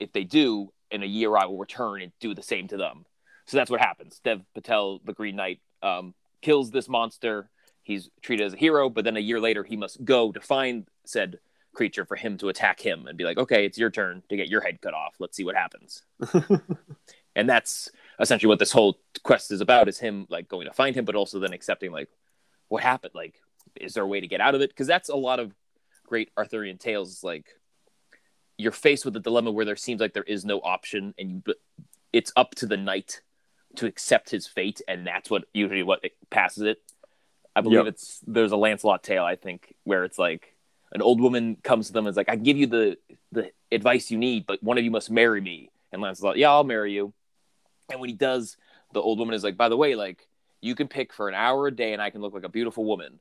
if 0.00 0.12
they 0.12 0.24
do, 0.24 0.72
in 0.90 1.02
a 1.02 1.06
year 1.06 1.36
I 1.36 1.46
will 1.46 1.58
return 1.58 2.02
and 2.02 2.12
do 2.20 2.34
the 2.34 2.42
same 2.42 2.68
to 2.68 2.76
them. 2.76 3.04
So 3.46 3.56
that's 3.56 3.70
what 3.70 3.80
happens. 3.80 4.20
Dev 4.24 4.42
Patel, 4.54 5.00
the 5.04 5.12
Green 5.12 5.36
Knight, 5.36 5.60
um, 5.82 6.14
kills 6.40 6.70
this 6.70 6.88
monster. 6.88 7.50
He's 7.82 8.10
treated 8.22 8.46
as 8.46 8.54
a 8.54 8.58
hero, 8.58 8.88
but 8.88 9.04
then 9.04 9.16
a 9.16 9.20
year 9.20 9.40
later 9.40 9.64
he 9.64 9.76
must 9.76 10.04
go 10.04 10.32
to 10.32 10.40
find 10.40 10.86
said 11.04 11.38
creature 11.72 12.04
for 12.04 12.16
him 12.16 12.36
to 12.38 12.48
attack 12.48 12.80
him 12.80 13.06
and 13.06 13.16
be 13.16 13.24
like, 13.24 13.38
okay, 13.38 13.64
it's 13.64 13.78
your 13.78 13.90
turn 13.90 14.22
to 14.28 14.36
get 14.36 14.48
your 14.48 14.60
head 14.60 14.80
cut 14.80 14.94
off. 14.94 15.14
Let's 15.18 15.36
see 15.36 15.44
what 15.44 15.54
happens. 15.54 16.02
and 17.36 17.48
that's 17.48 17.90
essentially 18.18 18.48
what 18.48 18.58
this 18.58 18.72
whole 18.72 18.98
quest 19.22 19.50
is 19.50 19.60
about: 19.60 19.88
is 19.88 19.98
him 19.98 20.26
like 20.28 20.48
going 20.48 20.66
to 20.66 20.72
find 20.72 20.94
him, 20.94 21.04
but 21.04 21.14
also 21.14 21.38
then 21.38 21.52
accepting 21.52 21.92
like 21.92 22.08
what 22.68 22.82
happened. 22.82 23.14
Like, 23.14 23.40
is 23.76 23.94
there 23.94 24.04
a 24.04 24.08
way 24.08 24.20
to 24.20 24.28
get 24.28 24.40
out 24.40 24.54
of 24.54 24.60
it? 24.60 24.70
Because 24.70 24.86
that's 24.86 25.08
a 25.08 25.16
lot 25.16 25.40
of 25.40 25.54
great 26.06 26.30
Arthurian 26.36 26.78
tales. 26.78 27.22
Like, 27.22 27.46
you're 28.58 28.72
faced 28.72 29.04
with 29.04 29.16
a 29.16 29.20
dilemma 29.20 29.50
where 29.50 29.64
there 29.64 29.76
seems 29.76 30.00
like 30.00 30.12
there 30.12 30.22
is 30.22 30.44
no 30.44 30.58
option, 30.58 31.14
and 31.18 31.30
you 31.30 31.54
it's 32.12 32.32
up 32.36 32.54
to 32.56 32.66
the 32.66 32.76
knight 32.76 33.20
to 33.76 33.86
accept 33.86 34.30
his 34.30 34.46
fate, 34.46 34.80
and 34.88 35.06
that's 35.06 35.30
what 35.30 35.44
usually 35.52 35.82
what 35.82 36.04
passes 36.30 36.64
it. 36.64 36.78
I 37.54 37.60
believe 37.60 37.78
Yep. 37.78 37.86
it's 37.88 38.20
there's 38.26 38.52
a 38.52 38.56
Lancelot 38.56 39.02
tale 39.02 39.24
I 39.24 39.36
think 39.36 39.74
where 39.84 40.04
it's 40.04 40.18
like 40.18 40.54
an 40.92 41.02
old 41.02 41.20
woman 41.20 41.56
comes 41.62 41.88
to 41.88 41.92
them 41.92 42.06
and 42.06 42.12
is 42.12 42.16
like, 42.16 42.28
"I 42.28 42.34
can 42.34 42.44
give 42.44 42.56
you 42.56 42.66
the 42.66 42.98
the 43.32 43.52
advice 43.70 44.10
you 44.10 44.18
need, 44.18 44.46
but 44.46 44.62
one 44.62 44.78
of 44.78 44.84
you 44.84 44.90
must 44.90 45.10
marry 45.10 45.40
me." 45.40 45.70
And 45.92 46.02
Lancelot, 46.02 46.36
"Yeah, 46.36 46.50
I'll 46.50 46.64
marry 46.64 46.92
you." 46.92 47.12
And 47.90 48.00
when 48.00 48.08
he 48.08 48.16
does, 48.16 48.56
the 48.92 49.00
old 49.00 49.18
woman 49.18 49.34
is 49.34 49.44
like, 49.44 49.56
"By 49.56 49.68
the 49.68 49.76
way, 49.76 49.94
like 49.94 50.28
you 50.60 50.74
can 50.74 50.88
pick 50.88 51.12
for 51.12 51.28
an 51.28 51.34
hour 51.34 51.66
a 51.66 51.74
day, 51.74 51.92
and 51.92 52.02
I 52.02 52.10
can 52.10 52.20
look 52.20 52.34
like 52.34 52.44
a 52.44 52.48
beautiful 52.48 52.84
woman. 52.84 53.20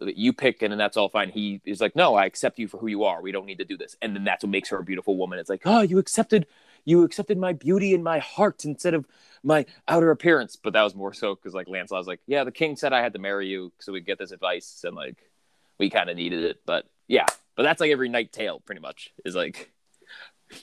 You 0.00 0.32
pick, 0.32 0.62
and 0.62 0.72
then 0.72 0.78
that's 0.78 0.96
all 0.96 1.08
fine." 1.08 1.30
He 1.30 1.60
is 1.64 1.80
like, 1.80 1.94
"No, 1.96 2.14
I 2.14 2.26
accept 2.26 2.58
you 2.58 2.68
for 2.68 2.78
who 2.78 2.86
you 2.86 3.04
are. 3.04 3.20
We 3.22 3.32
don't 3.32 3.46
need 3.46 3.58
to 3.58 3.64
do 3.64 3.76
this." 3.76 3.96
And 4.02 4.14
then 4.14 4.24
that's 4.24 4.44
what 4.44 4.50
makes 4.50 4.70
her 4.70 4.78
a 4.78 4.84
beautiful 4.84 5.16
woman. 5.16 5.38
It's 5.38 5.50
like, 5.50 5.62
"Oh, 5.64 5.80
you 5.80 5.98
accepted." 5.98 6.46
You 6.84 7.04
accepted 7.04 7.38
my 7.38 7.52
beauty 7.52 7.94
and 7.94 8.02
my 8.02 8.18
heart 8.18 8.64
instead 8.64 8.94
of 8.94 9.06
my 9.42 9.66
outer 9.88 10.10
appearance. 10.10 10.56
But 10.56 10.72
that 10.72 10.82
was 10.82 10.94
more 10.94 11.12
so 11.12 11.34
because 11.34 11.54
like 11.54 11.68
Lancelot 11.68 12.00
was 12.00 12.06
like, 12.06 12.20
yeah, 12.26 12.44
the 12.44 12.52
king 12.52 12.76
said 12.76 12.92
I 12.92 13.02
had 13.02 13.12
to 13.14 13.18
marry 13.18 13.48
you 13.48 13.72
so 13.78 13.92
we 13.92 14.00
get 14.00 14.18
this 14.18 14.32
advice, 14.32 14.84
and 14.84 14.96
like 14.96 15.30
we 15.78 15.90
kind 15.90 16.10
of 16.10 16.16
needed 16.16 16.44
it. 16.44 16.60
But 16.66 16.86
yeah, 17.08 17.26
but 17.56 17.62
that's 17.62 17.80
like 17.80 17.90
every 17.90 18.08
night 18.08 18.32
tale 18.32 18.60
pretty 18.60 18.80
much 18.80 19.10
is 19.24 19.34
like 19.34 19.70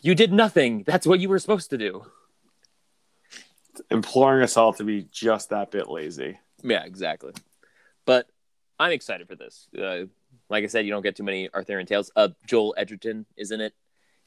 you 0.01 0.15
did 0.15 0.33
nothing. 0.33 0.83
That's 0.85 1.07
what 1.07 1.19
you 1.19 1.29
were 1.29 1.39
supposed 1.39 1.69
to 1.71 1.77
do. 1.77 2.05
Imploring 3.91 4.43
us 4.43 4.57
all 4.57 4.73
to 4.73 4.83
be 4.83 5.07
just 5.11 5.49
that 5.49 5.71
bit 5.71 5.89
lazy. 5.89 6.39
Yeah, 6.63 6.83
exactly. 6.83 7.33
But 8.05 8.27
I'm 8.79 8.91
excited 8.91 9.27
for 9.27 9.35
this. 9.35 9.67
Uh, 9.77 10.05
like 10.49 10.63
I 10.63 10.67
said, 10.67 10.85
you 10.85 10.91
don't 10.91 11.03
get 11.03 11.15
too 11.15 11.23
many 11.23 11.49
Arthurian 11.53 11.85
tales. 11.85 12.11
Uh, 12.15 12.29
Joel 12.45 12.73
Edgerton 12.77 13.25
is 13.35 13.51
in 13.51 13.61
it. 13.61 13.73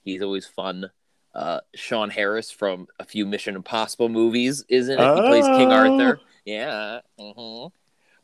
He's 0.02 0.22
always 0.22 0.46
fun. 0.46 0.90
Uh, 1.34 1.60
Sean 1.74 2.10
Harris 2.10 2.50
from 2.50 2.88
a 2.98 3.04
few 3.04 3.24
Mission 3.24 3.54
Impossible 3.56 4.08
movies 4.08 4.64
is 4.68 4.88
in 4.88 4.98
it. 4.98 5.14
He 5.14 5.20
plays 5.20 5.44
King 5.46 5.68
Oh. 5.72 5.76
Arthur. 5.76 6.20
Yeah. 6.44 7.00
mhm. 7.18 7.70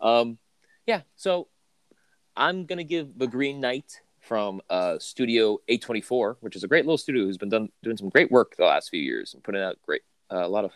Um, 0.01 0.39
yeah. 0.87 1.03
So 1.15 1.49
I'm 2.37 2.67
gonna 2.67 2.85
give 2.85 3.17
the 3.19 3.27
Green 3.29 3.61
Knight 3.61 4.01
from 4.21 4.61
uh, 4.69 4.99
Studio 4.99 5.59
A24, 5.69 6.37
which 6.41 6.57
is 6.57 6.65
a 6.65 6.69
great 6.69 6.85
little 6.85 6.99
studio 6.99 7.25
who's 7.25 7.39
been 7.39 7.49
done, 7.49 7.69
doing 7.85 7.97
some 7.97 8.09
great 8.09 8.31
work 8.31 8.57
the 8.57 8.65
last 8.65 8.91
few 8.91 9.01
years 9.01 9.35
and 9.35 9.45
putting 9.45 9.63
out 9.63 9.77
great 9.83 10.03
uh, 10.33 10.45
a 10.45 10.49
lot 10.49 10.65
of 10.65 10.73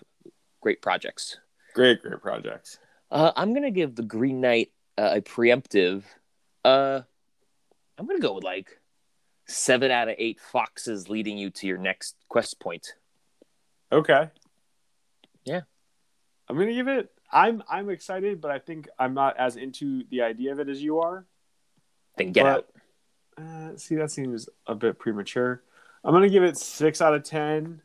great 0.61 0.81
projects. 0.81 1.39
Great, 1.75 2.01
great 2.03 2.21
projects. 2.21 2.79
Uh, 3.11 3.33
I'm 3.35 3.53
gonna 3.55 3.71
give 3.73 3.97
the 3.97 4.03
Green 4.05 4.41
Knight 4.41 4.71
uh, 4.97 5.15
a 5.17 5.21
preemptive. 5.21 6.05
Uh, 6.65 7.01
I'm 7.99 8.07
gonna 8.07 8.21
go 8.21 8.35
with 8.35 8.45
like 8.45 8.80
seven 9.51 9.91
out 9.91 10.09
of 10.09 10.15
eight 10.19 10.41
foxes 10.41 11.09
leading 11.09 11.37
you 11.39 11.51
to 11.51 11.67
your 11.67 11.79
next 11.79 12.17
quest 12.29 12.61
point. 12.61 12.95
Okay. 13.93 14.29
Yeah. 15.45 15.63
I'm 16.49 16.57
gonna 16.57 16.73
give 16.73 16.89
it. 16.89 17.11
I'm 17.33 17.63
I'm 17.69 17.91
excited, 17.91 18.41
but 18.41 18.51
I 18.51 18.59
think 18.59 18.89
I'm 18.99 19.15
not 19.15 19.37
as 19.37 19.57
into 19.57 20.05
the 20.11 20.23
idea 20.23 20.53
of 20.53 20.61
it 20.61 20.69
as 20.69 20.83
you 20.83 20.99
are. 21.01 21.27
Then 22.17 22.33
get 22.33 22.43
But- 22.45 22.51
out. 22.57 22.67
Uh, 23.39 23.77
see, 23.77 23.95
that 23.95 24.11
seems 24.11 24.49
a 24.67 24.75
bit 24.75 24.99
premature. 24.99 25.63
I'm 26.05 26.13
gonna 26.13 26.29
give 26.29 26.43
it 26.43 26.57
six 26.57 27.01
out 27.01 27.15
of 27.15 27.23
ten 27.23 27.81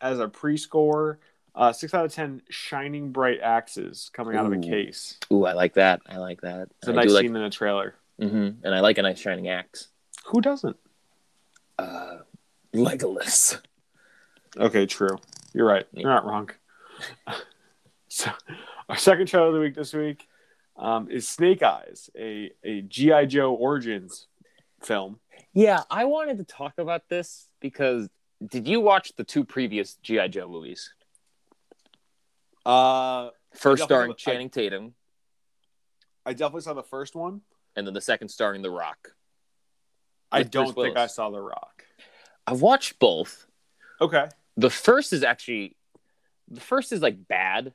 as 0.00 0.18
a 0.20 0.28
pre-score. 0.28 1.18
Uh, 1.54 1.72
six 1.72 1.94
out 1.94 2.04
of 2.04 2.12
ten 2.12 2.42
shining 2.48 3.10
bright 3.12 3.40
axes 3.40 4.10
coming 4.12 4.36
out 4.36 4.44
of 4.46 4.52
a 4.52 4.58
case. 4.58 5.18
Ooh, 5.32 5.44
I 5.46 5.52
like 5.52 5.74
that. 5.74 6.02
I 6.06 6.18
like 6.18 6.40
that. 6.42 6.68
It's 6.78 6.88
a 6.88 6.92
I 6.92 6.94
nice 6.96 7.06
do 7.08 7.14
like, 7.14 7.22
scene 7.22 7.36
in 7.36 7.42
a 7.42 7.50
trailer. 7.50 7.94
hmm 8.20 8.50
and 8.62 8.74
I 8.74 8.80
like 8.80 8.98
a 8.98 9.02
nice 9.02 9.18
shining 9.18 9.48
axe. 9.48 9.88
Who 10.26 10.40
doesn't? 10.40 10.76
Uh, 11.78 12.18
Legolas. 12.74 13.60
Okay, 14.56 14.86
true. 14.86 15.18
You're 15.52 15.66
right. 15.66 15.86
You're 15.92 16.10
not 16.10 16.24
wrong. 16.26 16.50
so, 18.08 18.30
our 18.88 18.96
second 18.96 19.28
show 19.28 19.48
of 19.48 19.54
the 19.54 19.60
week 19.60 19.74
this 19.74 19.92
week 19.92 20.26
um, 20.76 21.10
is 21.10 21.28
Snake 21.28 21.62
Eyes, 21.62 22.10
a 22.16 22.50
a 22.62 22.82
GI 22.82 23.26
Joe 23.26 23.52
Origins 23.54 24.26
film. 24.82 25.18
Yeah, 25.52 25.82
I 25.90 26.04
wanted 26.04 26.38
to 26.38 26.44
talk 26.44 26.74
about 26.78 27.08
this 27.08 27.48
because 27.60 28.08
did 28.44 28.66
you 28.68 28.80
watch 28.80 29.12
the 29.16 29.24
two 29.24 29.44
previous 29.44 29.94
GI 30.02 30.28
Joe 30.28 30.48
movies? 30.48 30.92
Uh, 32.66 33.30
First 33.54 33.84
starring 33.84 34.12
I- 34.12 34.14
Channing 34.14 34.50
Tatum, 34.50 34.94
I 36.26 36.32
definitely 36.32 36.62
saw 36.62 36.74
the 36.74 36.82
first 36.82 37.14
one. 37.14 37.42
and 37.76 37.86
then 37.86 37.94
the 37.94 38.00
second 38.00 38.28
starring 38.28 38.62
The 38.62 38.70
Rock. 38.70 39.14
I 40.34 40.42
don't 40.44 40.74
think 40.74 40.96
I 40.96 41.06
saw 41.06 41.30
The 41.30 41.40
Rock. 41.40 41.84
I've 42.46 42.60
watched 42.60 42.98
both. 42.98 43.46
Okay. 44.00 44.26
the 44.56 44.70
first 44.70 45.12
is 45.12 45.22
actually 45.22 45.76
the 46.48 46.60
first 46.60 46.92
is 46.92 47.00
like 47.00 47.26
bad 47.28 47.72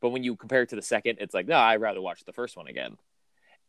but 0.00 0.08
when 0.10 0.24
you 0.24 0.34
compare 0.34 0.62
it 0.62 0.70
to 0.70 0.76
the 0.76 0.82
second 0.82 1.18
it's 1.20 1.34
like 1.34 1.46
no 1.46 1.56
i'd 1.56 1.80
rather 1.80 2.00
watch 2.00 2.24
the 2.24 2.32
first 2.32 2.56
one 2.56 2.66
again 2.66 2.96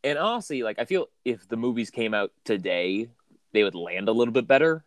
and 0.03 0.17
honestly 0.17 0.63
like 0.63 0.79
i 0.79 0.85
feel 0.85 1.07
if 1.25 1.47
the 1.49 1.57
movies 1.57 1.89
came 1.91 2.13
out 2.13 2.31
today 2.45 3.09
they 3.51 3.63
would 3.63 3.75
land 3.75 4.07
a 4.09 4.11
little 4.13 4.31
bit 4.33 4.47
better 4.47 4.83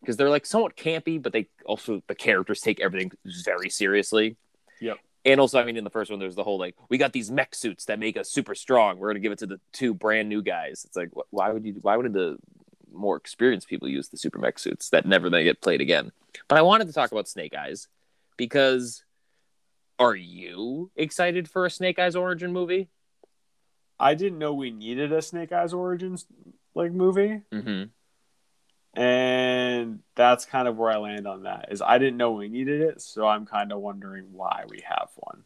because 0.00 0.16
they're 0.16 0.30
like 0.30 0.46
somewhat 0.46 0.74
campy 0.74 1.20
but 1.22 1.32
they 1.32 1.48
also 1.66 2.02
the 2.08 2.14
characters 2.14 2.60
take 2.60 2.80
everything 2.80 3.12
very 3.44 3.68
seriously 3.70 4.36
Yep. 4.80 4.96
and 5.26 5.38
also 5.38 5.60
i 5.60 5.64
mean 5.64 5.76
in 5.76 5.84
the 5.84 5.90
first 5.90 6.10
one 6.10 6.18
there's 6.18 6.34
the 6.34 6.42
whole 6.44 6.58
like 6.58 6.74
we 6.88 6.96
got 6.98 7.12
these 7.12 7.30
mech 7.30 7.54
suits 7.54 7.84
that 7.84 7.98
make 8.00 8.16
us 8.16 8.30
super 8.30 8.54
strong 8.54 8.98
we're 8.98 9.08
going 9.12 9.16
to 9.16 9.20
give 9.20 9.32
it 9.32 9.38
to 9.40 9.46
the 9.46 9.60
two 9.72 9.94
brand 9.94 10.28
new 10.28 10.42
guys 10.42 10.84
it's 10.86 10.96
like 10.96 11.10
wh- 11.14 11.32
why 11.32 11.50
would 11.52 11.64
you 11.64 11.74
why 11.82 11.96
would 11.96 12.12
the 12.12 12.36
more 12.94 13.16
experienced 13.16 13.68
people 13.68 13.88
use 13.88 14.08
the 14.08 14.16
super 14.16 14.38
mech 14.38 14.58
suits 14.58 14.90
that 14.90 15.06
never 15.06 15.28
they 15.30 15.44
get 15.44 15.60
played 15.60 15.80
again 15.80 16.12
but 16.48 16.58
I 16.58 16.62
wanted 16.62 16.86
to 16.86 16.92
talk 16.92 17.12
about 17.12 17.28
Snake 17.28 17.54
Eyes 17.54 17.88
because 18.36 19.04
are 19.98 20.14
you 20.14 20.90
excited 20.96 21.48
for 21.48 21.66
a 21.66 21.70
Snake 21.70 21.98
Eyes 21.98 22.16
origin 22.16 22.52
movie? 22.52 22.88
I 24.00 24.14
didn't 24.14 24.38
know 24.38 24.54
we 24.54 24.70
needed 24.70 25.12
a 25.12 25.20
Snake 25.22 25.52
Eyes 25.52 25.72
Origins 25.74 26.26
like 26.74 26.90
movie, 26.92 27.42
Mm-hmm. 27.52 29.00
and 29.00 30.00
that's 30.14 30.44
kind 30.44 30.66
of 30.68 30.76
where 30.76 30.90
I 30.90 30.96
land 30.96 31.26
on 31.26 31.42
that. 31.44 31.68
Is 31.70 31.82
I 31.82 31.98
didn't 31.98 32.16
know 32.16 32.32
we 32.32 32.48
needed 32.48 32.80
it, 32.80 33.00
so 33.00 33.26
I'm 33.26 33.46
kind 33.46 33.72
of 33.72 33.80
wondering 33.80 34.32
why 34.32 34.64
we 34.68 34.82
have 34.88 35.10
one. 35.16 35.44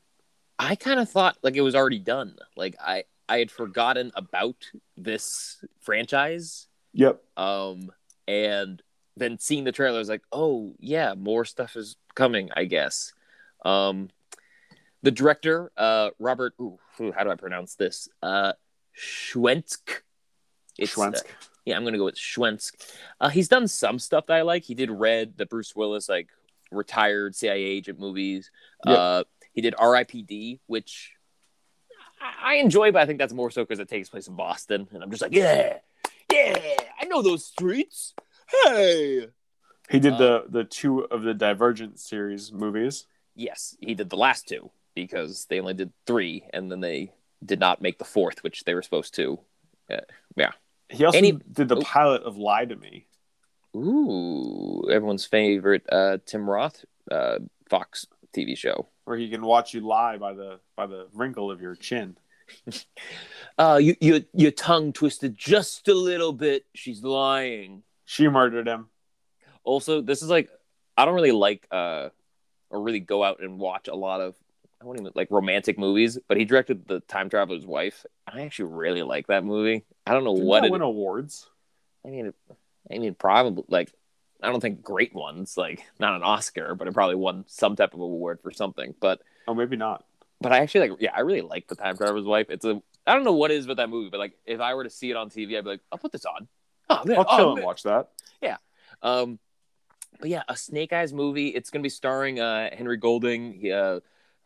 I 0.59 0.75
kind 0.77 1.01
of 1.01 1.11
thought 1.11 1.37
like 1.43 1.57
it 1.57 1.61
was 1.63 1.75
already 1.75 1.99
done. 1.99 2.37
Like 2.57 2.77
I 2.81 3.05
I 3.29 3.39
had 3.39 3.51
forgotten 3.51 4.13
about 4.15 4.57
this 4.97 5.63
franchise. 5.81 6.69
Yep. 6.97 7.23
Um 7.37 7.93
and 8.27 8.83
then 9.17 9.39
seeing 9.39 9.65
the 9.65 9.73
trailer 9.73 9.97
I 9.97 10.01
was 10.01 10.09
like, 10.09 10.25
"Oh, 10.33 10.75
yeah, 10.79 11.15
more 11.15 11.45
stuff 11.45 11.77
is 11.77 11.97
coming, 12.15 12.51
I 12.57 12.65
guess." 12.65 13.13
Um 13.65 14.11
the 15.03 15.11
director 15.11 15.71
uh 15.77 16.11
Robert 16.19 16.55
ooh, 16.61 16.79
how 17.15 17.25
do 17.25 17.31
I 17.31 17.37
pronounce 17.37 17.75
this? 17.77 18.09
Uh 18.23 18.53
Schwensk. 18.99 20.03
It's, 20.79 20.99
uh, 20.99 21.13
Yeah, 21.65 21.77
I'm 21.77 21.85
gonna 21.85 21.99
go 21.99 22.05
with 22.05 22.17
Schwensk. 22.17 22.75
Uh, 23.21 23.29
he's 23.29 23.49
done 23.49 23.69
some 23.69 23.99
stuff 23.99 24.27
that 24.27 24.35
I 24.35 24.43
like. 24.43 24.65
He 24.65 24.75
did 24.75 24.91
Red, 24.91 25.37
the 25.37 25.47
Bruce 25.47 25.75
Willis 25.75 26.09
like 26.09 26.29
retired 26.71 27.35
CIA 27.35 27.63
agent 27.63 27.99
movies. 27.99 28.51
Yep. 28.85 28.99
Uh, 28.99 29.25
he 29.53 29.63
did 29.63 29.75
R.I.P.D., 29.79 30.61
which 30.67 31.13
I, 32.21 32.53
I 32.53 32.55
enjoy, 32.57 32.93
but 32.93 33.03
I 33.03 33.07
think 33.07 33.19
that's 33.19 33.33
more 33.33 33.51
so 33.51 33.63
because 33.63 33.79
it 33.79 33.89
takes 33.89 34.09
place 34.09 34.29
in 34.29 34.37
Boston, 34.37 34.87
and 34.93 35.03
I'm 35.03 35.11
just 35.11 35.23
like, 35.23 35.33
yeah, 35.33 35.79
yeah, 36.33 36.59
I 37.01 37.05
know 37.07 37.23
those 37.23 37.45
streets. 37.45 38.15
Hey, 38.65 39.29
He 39.91 39.99
did 40.01 40.15
Uh, 40.15 40.19
the 40.19 40.45
the 40.49 40.65
two 40.65 41.01
of 41.05 41.23
the 41.23 41.35
Divergent 41.35 41.99
series 42.01 42.53
movies. 42.53 43.07
yes, 43.35 43.77
he 43.81 43.95
did 43.95 44.11
the 44.11 44.17
last 44.17 44.49
two 44.49 44.71
because 44.95 45.47
they 45.47 45.61
only 45.61 45.75
did 45.75 45.93
three, 46.07 46.45
and 46.53 46.71
then 46.71 46.81
they 46.81 47.13
did 47.45 47.61
not 47.61 47.83
make 47.83 47.99
the 47.99 48.05
fourth, 48.05 48.43
which 48.43 48.65
they 48.65 48.75
were 48.75 48.83
supposed 48.83 49.15
to. 49.15 49.39
Yeah, 50.37 50.53
he 50.89 51.05
also 51.05 51.21
he- 51.21 51.33
did 51.53 51.69
the 51.69 51.77
oh. 51.77 51.83
pilot 51.83 52.23
of 52.23 52.37
Lie 52.37 52.65
to 52.67 52.77
Me. 52.77 53.07
Ooh, 53.77 54.89
everyone's 54.91 55.25
favorite 55.27 55.85
uh, 55.91 56.19
Tim 56.27 56.49
Roth 56.49 56.85
uh, 57.11 57.39
Fox 57.69 58.07
TV 58.35 58.57
show. 58.57 58.89
where 59.05 59.17
he 59.19 59.29
can 59.31 59.43
watch 59.45 59.75
you 59.75 59.81
lie 59.83 60.17
by 60.17 60.33
the 60.35 60.59
by 60.77 60.87
the 60.87 61.09
wrinkle 61.15 61.51
of 61.51 61.61
your 61.61 61.75
chin. 61.75 62.17
Uh, 63.59 63.79
you 63.81 63.97
you 64.03 64.23
your 64.35 64.51
tongue 64.51 64.93
twisted 64.93 65.35
just 65.35 65.89
a 65.89 65.95
little 65.95 66.33
bit. 66.35 66.67
She's 66.75 67.03
lying. 67.03 67.83
She 68.05 68.29
murdered 68.29 68.69
him. 68.69 68.89
Also, 69.65 70.03
this 70.03 70.23
is 70.23 70.29
like 70.29 70.51
I 70.95 71.07
don't 71.07 71.15
really 71.15 71.33
like 71.33 71.67
uh 71.71 72.11
or 72.69 72.83
really 72.83 73.01
go 73.01 73.25
out 73.25 73.41
and 73.43 73.59
watch 73.59 73.89
a 73.89 73.95
lot 73.95 74.21
of. 74.21 74.35
I 74.79 74.85
won't 74.85 75.01
even 75.01 75.11
like 75.15 75.31
romantic 75.31 75.79
movies, 75.79 76.19
but 76.29 76.37
he 76.37 76.45
directed 76.45 76.87
the 76.87 77.01
Time 77.01 77.31
Traveler's 77.31 77.65
Wife. 77.65 78.05
I 78.27 78.43
actually 78.43 78.75
really 78.75 79.03
like 79.03 79.29
that 79.29 79.43
movie. 79.43 79.87
I 80.07 80.13
don't 80.13 80.25
know 80.25 80.35
Didn't 80.35 80.49
what 80.49 80.61
that 80.61 80.67
it. 80.67 80.73
win 80.73 80.83
awards. 80.83 81.49
I 82.05 82.11
mean, 82.11 82.35
I 82.93 82.99
mean, 82.99 83.15
probably 83.15 83.65
like 83.69 83.91
I 84.43 84.51
don't 84.51 84.61
think 84.61 84.83
great 84.83 85.15
ones, 85.15 85.57
like 85.57 85.83
not 85.99 86.15
an 86.15 86.23
Oscar, 86.23 86.75
but 86.75 86.89
it 86.89 86.93
probably 86.95 87.17
won 87.17 87.45
some 87.49 87.75
type 87.75 87.95
of 87.95 88.01
award 88.01 88.41
for 88.43 88.51
something. 88.51 88.95
But 89.01 89.23
Oh, 89.49 89.55
maybe 89.55 89.77
not. 89.77 90.05
But 90.41 90.53
I 90.53 90.59
actually 90.59 90.89
like, 90.91 91.01
yeah, 91.01 91.13
I 91.15 91.21
really 91.21 91.43
like 91.43 91.67
the 91.69 91.77
Time 91.77 91.97
Traveler's 91.97 92.25
Wife. 92.25 92.47
It's 92.51 92.65
a 92.65 92.81
I 93.07 93.15
don't 93.15 93.25
know 93.25 93.35
what 93.35 93.51
is 93.51 93.67
with 93.67 93.77
that 93.77 93.89
movie, 93.89 94.11
but 94.11 94.19
like 94.19 94.33
if 94.45 94.61
I 94.61 94.75
were 94.75 94.85
to 94.85 94.91
see 94.91 95.11
it 95.11 95.17
on 95.17 95.31
TV, 95.31 95.57
I'd 95.57 95.65
be 95.65 95.71
like, 95.71 95.81
I'll 95.93 95.99
put 95.99 96.13
this 96.13 96.25
on. 96.25 96.49
Oh 96.91 97.03
man, 97.05 97.19
I'll 97.19 97.27
oh, 97.29 97.37
chill 97.37 97.49
and 97.51 97.57
man. 97.57 97.65
watch 97.65 97.83
that. 97.85 98.11
Yeah. 98.41 98.57
Um, 99.03 99.39
but 100.21 100.29
yeah, 100.29 100.43
a 100.49 100.57
Snake 100.57 100.93
Eyes 100.93 101.13
movie. 101.13 101.49
It's 101.49 101.71
gonna 101.71 101.83
be 101.83 101.89
starring 101.89 102.41
uh, 102.41 102.71
Henry 102.73 102.97
Golding 102.97 103.55
he, 103.55 103.73
uh, 103.73 104.01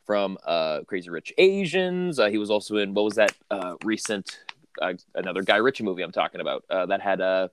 from 0.04 0.38
uh, 0.44 0.80
Crazy 0.86 1.10
Rich 1.10 1.32
Asians. 1.38 2.18
Uh, 2.18 2.28
he 2.28 2.38
was 2.38 2.50
also 2.50 2.76
in 2.76 2.94
what 2.94 3.04
was 3.04 3.14
that 3.14 3.32
uh, 3.50 3.76
recent 3.84 4.40
uh, 4.80 4.94
another 5.14 5.42
Guy 5.42 5.56
Ritchie 5.56 5.84
movie 5.84 6.02
I'm 6.02 6.12
talking 6.12 6.40
about 6.40 6.64
uh, 6.70 6.86
that 6.86 7.00
had 7.00 7.20
uh, 7.20 7.48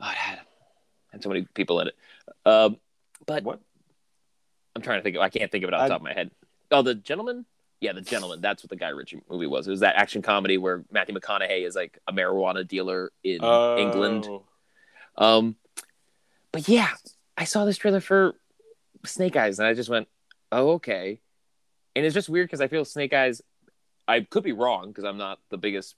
oh, 0.00 0.10
it 0.10 0.16
had 0.16 0.40
had 1.12 1.22
so 1.22 1.28
many 1.28 1.46
people 1.54 1.80
in 1.80 1.88
it. 1.88 1.94
Um, 2.44 2.76
but 3.26 3.44
What? 3.44 3.60
I'm 4.74 4.82
trying 4.82 4.98
to 4.98 5.02
think. 5.02 5.16
Of, 5.16 5.22
I 5.22 5.28
can't 5.28 5.50
think 5.50 5.64
of 5.64 5.68
it 5.68 5.74
off 5.74 5.80
the 5.80 5.84
I- 5.84 5.88
top 5.88 6.00
of 6.00 6.04
my 6.04 6.14
head. 6.14 6.30
Oh, 6.72 6.82
the 6.82 6.94
gentleman. 6.94 7.46
Yeah, 7.80 7.92
the 7.92 8.00
gentleman. 8.00 8.40
That's 8.40 8.62
what 8.62 8.70
the 8.70 8.76
Guy 8.76 8.88
Ritchie 8.88 9.22
movie 9.28 9.46
was. 9.46 9.66
It 9.66 9.70
was 9.70 9.80
that 9.80 9.96
action 9.96 10.22
comedy 10.22 10.56
where 10.56 10.84
Matthew 10.90 11.14
McConaughey 11.14 11.66
is 11.66 11.74
like 11.74 11.98
a 12.06 12.12
marijuana 12.12 12.66
dealer 12.66 13.12
in 13.24 13.42
England. 13.42 14.26
Oh. 14.28 14.44
Um, 15.16 15.56
but 16.52 16.68
yeah, 16.68 16.90
I 17.36 17.44
saw 17.44 17.64
this 17.64 17.76
trailer 17.76 18.00
for 18.00 18.34
Snake 19.04 19.36
Eyes, 19.36 19.58
and 19.58 19.66
I 19.66 19.74
just 19.74 19.90
went, 19.90 20.08
"Oh, 20.52 20.72
okay." 20.74 21.20
And 21.94 22.06
it's 22.06 22.14
just 22.14 22.28
weird 22.28 22.46
because 22.46 22.60
I 22.60 22.68
feel 22.68 22.84
Snake 22.84 23.12
Eyes. 23.12 23.42
I 24.06 24.20
could 24.20 24.44
be 24.44 24.52
wrong 24.52 24.88
because 24.88 25.04
I'm 25.04 25.18
not 25.18 25.38
the 25.50 25.58
biggest 25.58 25.96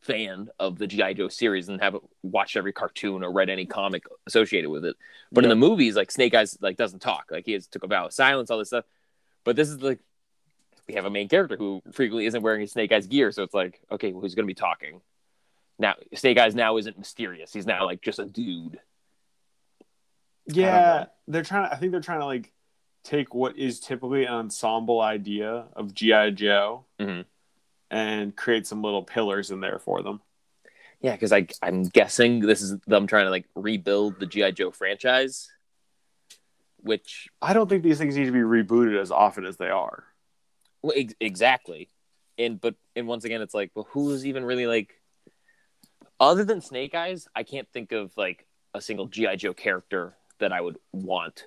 fan 0.00 0.48
of 0.58 0.78
the 0.78 0.86
GI 0.86 1.14
Joe 1.14 1.28
series 1.28 1.68
and 1.68 1.80
haven't 1.80 2.04
watched 2.22 2.56
every 2.56 2.72
cartoon 2.72 3.22
or 3.22 3.32
read 3.32 3.50
any 3.50 3.66
comic 3.66 4.04
associated 4.26 4.70
with 4.70 4.84
it. 4.84 4.96
But 5.32 5.44
in 5.44 5.50
the 5.50 5.56
movies, 5.56 5.96
like 5.96 6.10
Snake 6.10 6.34
Eyes, 6.34 6.58
like 6.60 6.76
doesn't 6.76 7.00
talk. 7.00 7.26
Like 7.30 7.46
he 7.46 7.52
has 7.52 7.66
took 7.66 7.84
a 7.84 7.88
vow 7.88 8.06
of 8.06 8.12
silence, 8.12 8.50
all 8.50 8.58
this 8.58 8.68
stuff. 8.68 8.84
But 9.48 9.56
this 9.56 9.70
is 9.70 9.80
like 9.80 9.98
we 10.86 10.92
have 10.96 11.06
a 11.06 11.10
main 11.10 11.26
character 11.26 11.56
who 11.56 11.80
frequently 11.90 12.26
isn't 12.26 12.42
wearing 12.42 12.60
his 12.60 12.72
Snake 12.72 12.92
Eyes 12.92 13.06
gear, 13.06 13.32
so 13.32 13.42
it's 13.42 13.54
like, 13.54 13.80
okay, 13.90 14.12
well, 14.12 14.20
who's 14.20 14.34
going 14.34 14.44
to 14.44 14.46
be 14.46 14.52
talking? 14.52 15.00
Now, 15.78 15.94
Snake 16.14 16.36
Eyes 16.38 16.54
now 16.54 16.76
isn't 16.76 16.98
mysterious. 16.98 17.50
He's 17.50 17.64
now 17.64 17.86
like 17.86 18.02
just 18.02 18.18
a 18.18 18.26
dude. 18.26 18.78
Yeah, 20.44 21.06
they're 21.26 21.42
trying. 21.42 21.66
To, 21.66 21.74
I 21.74 21.78
think 21.78 21.92
they're 21.92 22.02
trying 22.02 22.20
to 22.20 22.26
like 22.26 22.52
take 23.04 23.34
what 23.34 23.56
is 23.56 23.80
typically 23.80 24.24
an 24.26 24.34
ensemble 24.34 25.00
idea 25.00 25.64
of 25.74 25.94
GI 25.94 26.32
Joe 26.32 26.84
Mhm. 27.00 27.24
and 27.90 28.36
create 28.36 28.66
some 28.66 28.82
little 28.82 29.02
pillars 29.02 29.50
in 29.50 29.60
there 29.60 29.78
for 29.78 30.02
them. 30.02 30.20
Yeah, 31.00 31.12
because 31.12 31.32
I 31.32 31.46
I'm 31.62 31.84
guessing 31.84 32.40
this 32.40 32.60
is 32.60 32.78
them 32.80 33.06
trying 33.06 33.24
to 33.24 33.30
like 33.30 33.46
rebuild 33.54 34.20
the 34.20 34.26
GI 34.26 34.52
Joe 34.52 34.72
franchise, 34.72 35.48
which 36.78 37.28
I 37.42 37.52
don't 37.52 37.68
think 37.68 37.82
these 37.82 37.98
things 37.98 38.16
need 38.16 38.26
to 38.26 38.32
be 38.32 38.38
rebooted 38.38 39.00
as 39.00 39.10
often 39.10 39.44
as 39.44 39.56
they 39.56 39.70
are. 39.70 40.04
well, 40.82 40.92
ex- 40.96 41.14
exactly, 41.20 41.88
and 42.38 42.60
but 42.60 42.74
and 42.96 43.06
once 43.06 43.24
again, 43.24 43.42
it's 43.42 43.54
like, 43.54 43.70
well, 43.74 43.88
who 43.90 44.10
is 44.10 44.26
even 44.26 44.44
really 44.44 44.66
like, 44.66 44.94
other 46.20 46.44
than 46.44 46.60
Snake 46.60 46.94
Eyes, 46.94 47.28
I 47.34 47.42
can't 47.42 47.68
think 47.72 47.92
of 47.92 48.16
like 48.16 48.46
a 48.74 48.80
single 48.80 49.06
GI 49.06 49.36
Joe 49.36 49.54
character 49.54 50.16
that 50.38 50.52
I 50.52 50.60
would 50.60 50.78
want 50.92 51.46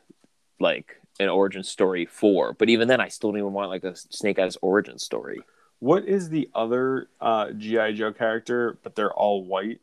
like 0.60 1.02
an 1.20 1.30
origin 1.30 1.64
story 1.64 2.06
for. 2.06 2.54
But 2.54 2.70
even 2.70 2.88
then, 2.88 3.02
I 3.02 3.08
still 3.08 3.32
don't 3.32 3.40
even 3.40 3.54
want 3.54 3.70
like 3.70 3.84
a 3.84 3.96
Snake 3.96 4.40
Eyes 4.40 4.58
origin 4.62 4.98
story. 4.98 5.42
What 5.80 6.06
is 6.06 6.30
the 6.30 6.50
other 6.54 7.10
uh, 7.20 7.52
GI 7.52 7.94
Joe 7.94 8.14
character? 8.14 8.78
But 8.84 8.96
they're 8.96 9.14
all 9.14 9.44
white. 9.44 9.82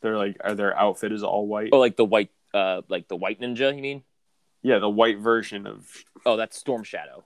They're 0.00 0.18
like, 0.18 0.36
are 0.44 0.54
their 0.54 0.78
outfit 0.78 1.12
is 1.12 1.22
all 1.22 1.46
white? 1.46 1.70
Oh, 1.72 1.78
like 1.78 1.96
the 1.96 2.04
white, 2.04 2.30
uh, 2.54 2.82
like 2.88 3.08
the 3.08 3.16
white 3.16 3.40
ninja. 3.40 3.74
You 3.74 3.82
mean? 3.82 4.02
Yeah, 4.62 4.78
the 4.78 4.90
white 4.90 5.18
version 5.18 5.66
of. 5.66 5.86
Oh, 6.26 6.36
that's 6.36 6.58
Storm 6.58 6.84
Shadow, 6.84 7.24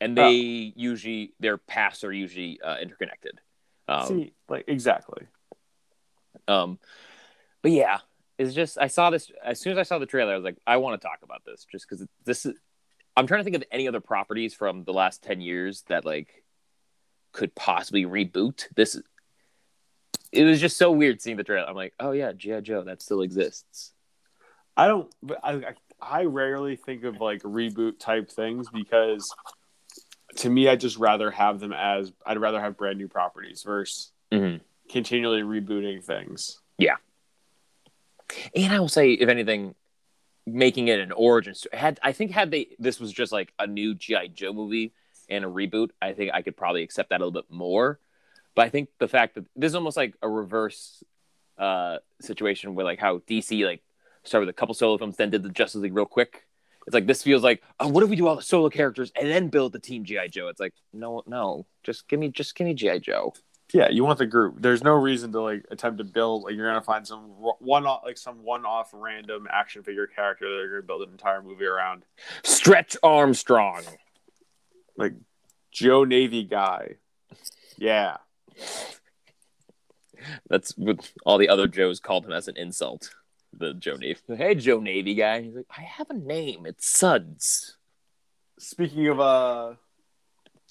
and 0.00 0.16
they 0.16 0.72
usually 0.76 1.32
their 1.40 1.56
paths 1.56 2.04
are 2.04 2.12
usually 2.12 2.60
uh, 2.60 2.76
interconnected. 2.80 3.40
Um, 3.88 4.06
See, 4.06 4.32
like 4.48 4.64
exactly. 4.68 5.26
um, 6.48 6.78
but 7.62 7.72
yeah, 7.72 7.98
it's 8.38 8.54
just 8.54 8.78
I 8.78 8.88
saw 8.88 9.10
this 9.10 9.30
as 9.42 9.60
soon 9.60 9.72
as 9.72 9.78
I 9.78 9.82
saw 9.82 9.98
the 9.98 10.06
trailer. 10.06 10.32
I 10.32 10.36
was 10.36 10.44
like, 10.44 10.58
I 10.66 10.76
want 10.78 11.00
to 11.00 11.06
talk 11.06 11.20
about 11.22 11.44
this 11.44 11.66
just 11.70 11.88
because 11.88 12.06
this 12.24 12.46
is. 12.46 12.54
I'm 13.16 13.26
trying 13.28 13.40
to 13.40 13.44
think 13.44 13.56
of 13.56 13.64
any 13.70 13.86
other 13.86 14.00
properties 14.00 14.54
from 14.54 14.84
the 14.84 14.92
last 14.92 15.22
ten 15.22 15.40
years 15.40 15.82
that 15.88 16.04
like 16.04 16.44
could 17.32 17.54
possibly 17.54 18.04
reboot 18.04 18.66
this. 18.74 19.00
It 20.32 20.44
was 20.44 20.60
just 20.60 20.76
so 20.76 20.90
weird 20.90 21.20
seeing 21.22 21.36
the 21.36 21.44
trailer. 21.44 21.68
I'm 21.68 21.76
like, 21.76 21.94
oh 22.00 22.10
yeah, 22.10 22.32
GI 22.32 22.62
Joe 22.62 22.82
that 22.84 23.02
still 23.02 23.22
exists. 23.22 23.92
I 24.76 24.88
don't. 24.88 25.14
I, 25.42 25.52
I 25.52 25.74
I 26.06 26.24
rarely 26.24 26.76
think 26.76 27.04
of 27.04 27.20
like 27.20 27.42
reboot 27.42 27.98
type 27.98 28.30
things 28.30 28.68
because 28.70 29.34
to 30.36 30.50
me, 30.50 30.68
I 30.68 30.76
just 30.76 30.98
rather 30.98 31.30
have 31.30 31.60
them 31.60 31.72
as 31.72 32.12
I'd 32.26 32.38
rather 32.38 32.60
have 32.60 32.76
brand 32.76 32.98
new 32.98 33.08
properties 33.08 33.62
versus 33.62 34.12
Mhm. 34.32 34.60
continually 34.90 35.42
rebooting 35.42 36.02
things. 36.04 36.60
Yeah. 36.78 36.96
And 38.54 38.72
I 38.72 38.80
will 38.80 38.88
say, 38.88 39.12
if 39.12 39.28
anything, 39.28 39.74
making 40.46 40.88
it 40.88 40.98
an 41.00 41.12
origin 41.12 41.54
story 41.54 41.76
had 41.78 41.98
I 42.02 42.12
think 42.12 42.30
had 42.32 42.50
they 42.50 42.68
this 42.78 43.00
was 43.00 43.12
just 43.12 43.32
like 43.32 43.52
a 43.58 43.66
new 43.66 43.94
GI 43.94 44.28
Joe 44.28 44.52
movie 44.52 44.92
and 45.30 45.44
a 45.44 45.48
reboot, 45.48 45.90
I 46.02 46.12
think 46.12 46.32
I 46.34 46.42
could 46.42 46.56
probably 46.56 46.82
accept 46.82 47.10
that 47.10 47.20
a 47.20 47.24
little 47.24 47.30
bit 47.42 47.50
more. 47.50 47.98
But 48.54 48.66
I 48.66 48.68
think 48.68 48.90
the 48.98 49.08
fact 49.08 49.36
that 49.36 49.46
this 49.56 49.70
is 49.70 49.74
almost 49.74 49.96
like 49.96 50.14
a 50.20 50.28
reverse 50.28 51.02
uh 51.56 51.98
situation 52.20 52.74
where 52.74 52.84
like 52.84 52.98
how 52.98 53.18
DC 53.20 53.64
like 53.64 53.80
started 54.24 54.46
with 54.46 54.54
a 54.54 54.58
couple 54.58 54.74
solo 54.74 54.98
films, 54.98 55.16
then 55.16 55.30
did 55.30 55.42
the 55.42 55.48
Justice 55.48 55.80
League 55.80 55.94
real 55.94 56.06
quick. 56.06 56.44
It's 56.86 56.94
like 56.94 57.06
this 57.06 57.22
feels 57.22 57.42
like 57.42 57.62
oh, 57.80 57.88
what 57.88 58.04
if 58.04 58.10
we 58.10 58.16
do 58.16 58.26
all 58.26 58.36
the 58.36 58.42
solo 58.42 58.68
characters 58.68 59.10
and 59.18 59.28
then 59.28 59.48
build 59.48 59.72
the 59.72 59.78
team 59.78 60.04
GI 60.04 60.28
Joe? 60.28 60.48
It's 60.48 60.60
like 60.60 60.74
no, 60.92 61.22
no, 61.26 61.66
just 61.82 62.08
give 62.08 62.20
me 62.20 62.28
just 62.28 62.54
give 62.54 62.66
me 62.66 62.74
GI 62.74 63.00
Joe. 63.00 63.32
Yeah, 63.72 63.88
you 63.88 64.04
want 64.04 64.18
the 64.18 64.26
group. 64.26 64.56
There's 64.60 64.84
no 64.84 64.92
reason 64.92 65.32
to 65.32 65.40
like 65.40 65.64
attempt 65.70 65.98
to 65.98 66.04
build. 66.04 66.44
Like 66.44 66.54
you're 66.54 66.66
gonna 66.66 66.82
find 66.82 67.06
some 67.06 67.22
one 67.58 67.86
off, 67.86 68.02
like 68.04 68.18
some 68.18 68.42
one 68.44 68.66
off 68.66 68.90
random 68.92 69.48
action 69.50 69.82
figure 69.82 70.06
character 70.06 70.48
that 70.48 70.56
you're 70.56 70.80
gonna 70.80 70.86
build 70.86 71.02
an 71.02 71.10
entire 71.10 71.42
movie 71.42 71.64
around. 71.64 72.04
Stretch 72.42 72.96
Armstrong. 73.02 73.82
Like 74.96 75.14
Joe 75.72 76.04
Navy 76.04 76.44
guy. 76.44 76.96
Yeah, 77.76 78.18
That's 80.48 80.76
what 80.76 81.10
all 81.24 81.38
the 81.38 81.48
other 81.48 81.66
Joes 81.66 82.00
called 82.00 82.24
him 82.24 82.32
as 82.32 82.48
an 82.48 82.56
insult. 82.56 83.10
The 83.58 83.74
Joe 83.74 83.96
Navy. 83.96 84.18
Hey, 84.28 84.54
Joe 84.54 84.80
Navy 84.80 85.14
guy. 85.14 85.42
He's 85.42 85.54
like, 85.54 85.66
I 85.76 85.82
have 85.82 86.10
a 86.10 86.14
name. 86.14 86.66
It's 86.66 86.86
Suds. 86.88 87.76
speaking 88.58 89.08
of 89.08 89.20
uh 89.20 89.74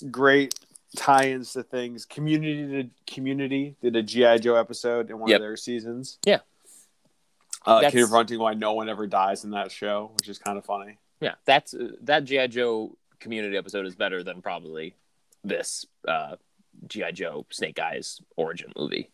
great 0.09 0.55
tie-ins 0.95 1.53
to 1.53 1.63
things 1.63 2.05
community 2.05 2.67
did 2.67 2.91
community 3.07 3.75
did 3.81 3.95
a 3.95 4.01
gi 4.03 4.37
joe 4.39 4.55
episode 4.55 5.09
in 5.09 5.17
one 5.17 5.29
Yep. 5.29 5.37
of 5.37 5.41
their 5.41 5.57
seasons 5.57 6.17
Yeah. 6.25 6.39
uh 7.65 7.89
confronting 7.89 8.39
why 8.39 8.53
no 8.53 8.73
one 8.73 8.89
ever 8.89 9.07
dies 9.07 9.43
in 9.43 9.51
that 9.51 9.71
show 9.71 10.11
which 10.17 10.27
is 10.29 10.37
kind 10.37 10.57
of 10.57 10.65
funny 10.65 10.97
Yeah, 11.21 11.35
that's 11.45 11.73
uh, 11.73 11.89
that 12.03 12.25
GI 12.25 12.47
Joe 12.49 12.95
community 13.19 13.55
episode 13.57 13.85
is 13.85 13.95
better 13.95 14.23
than 14.23 14.41
probably 14.41 14.95
this 15.43 15.85
uh, 16.07 16.35
GI 16.87 17.11
Joe 17.13 17.45
Snake 17.49 17.79
Eyes 17.79 18.21
origin 18.35 18.71
movie. 18.75 19.09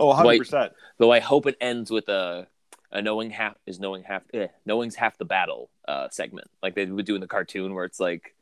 oh 0.00 0.12
100% 0.12 0.70
Though 0.98 1.12
I 1.12 1.20
hope 1.20 1.46
it 1.46 1.56
ends 1.60 1.90
with 1.90 2.08
a 2.08 2.48
a 2.92 3.02
knowing 3.02 3.30
half 3.30 3.54
is 3.66 3.80
knowing 3.80 4.02
half 4.04 4.22
eh, 4.34 4.48
knowing's 4.66 4.94
half 4.94 5.16
the 5.18 5.24
battle 5.24 5.70
uh, 5.88 6.08
segment, 6.10 6.48
like 6.62 6.74
they 6.74 6.84
would 6.86 7.06
do 7.06 7.14
in 7.14 7.20
the 7.20 7.26
cartoon, 7.26 7.74
where 7.74 7.84
it's 7.84 7.98
like 8.00 8.34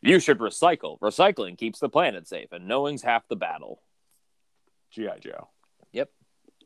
you 0.00 0.18
should 0.18 0.38
recycle. 0.38 0.98
Recycling 1.00 1.56
keeps 1.58 1.78
the 1.78 1.88
planet 1.88 2.26
safe, 2.26 2.50
and 2.52 2.66
knowing's 2.66 3.02
half 3.02 3.26
the 3.28 3.36
battle. 3.36 3.80
gi 4.90 5.08
joe 5.20 5.48
Yep. 5.92 6.10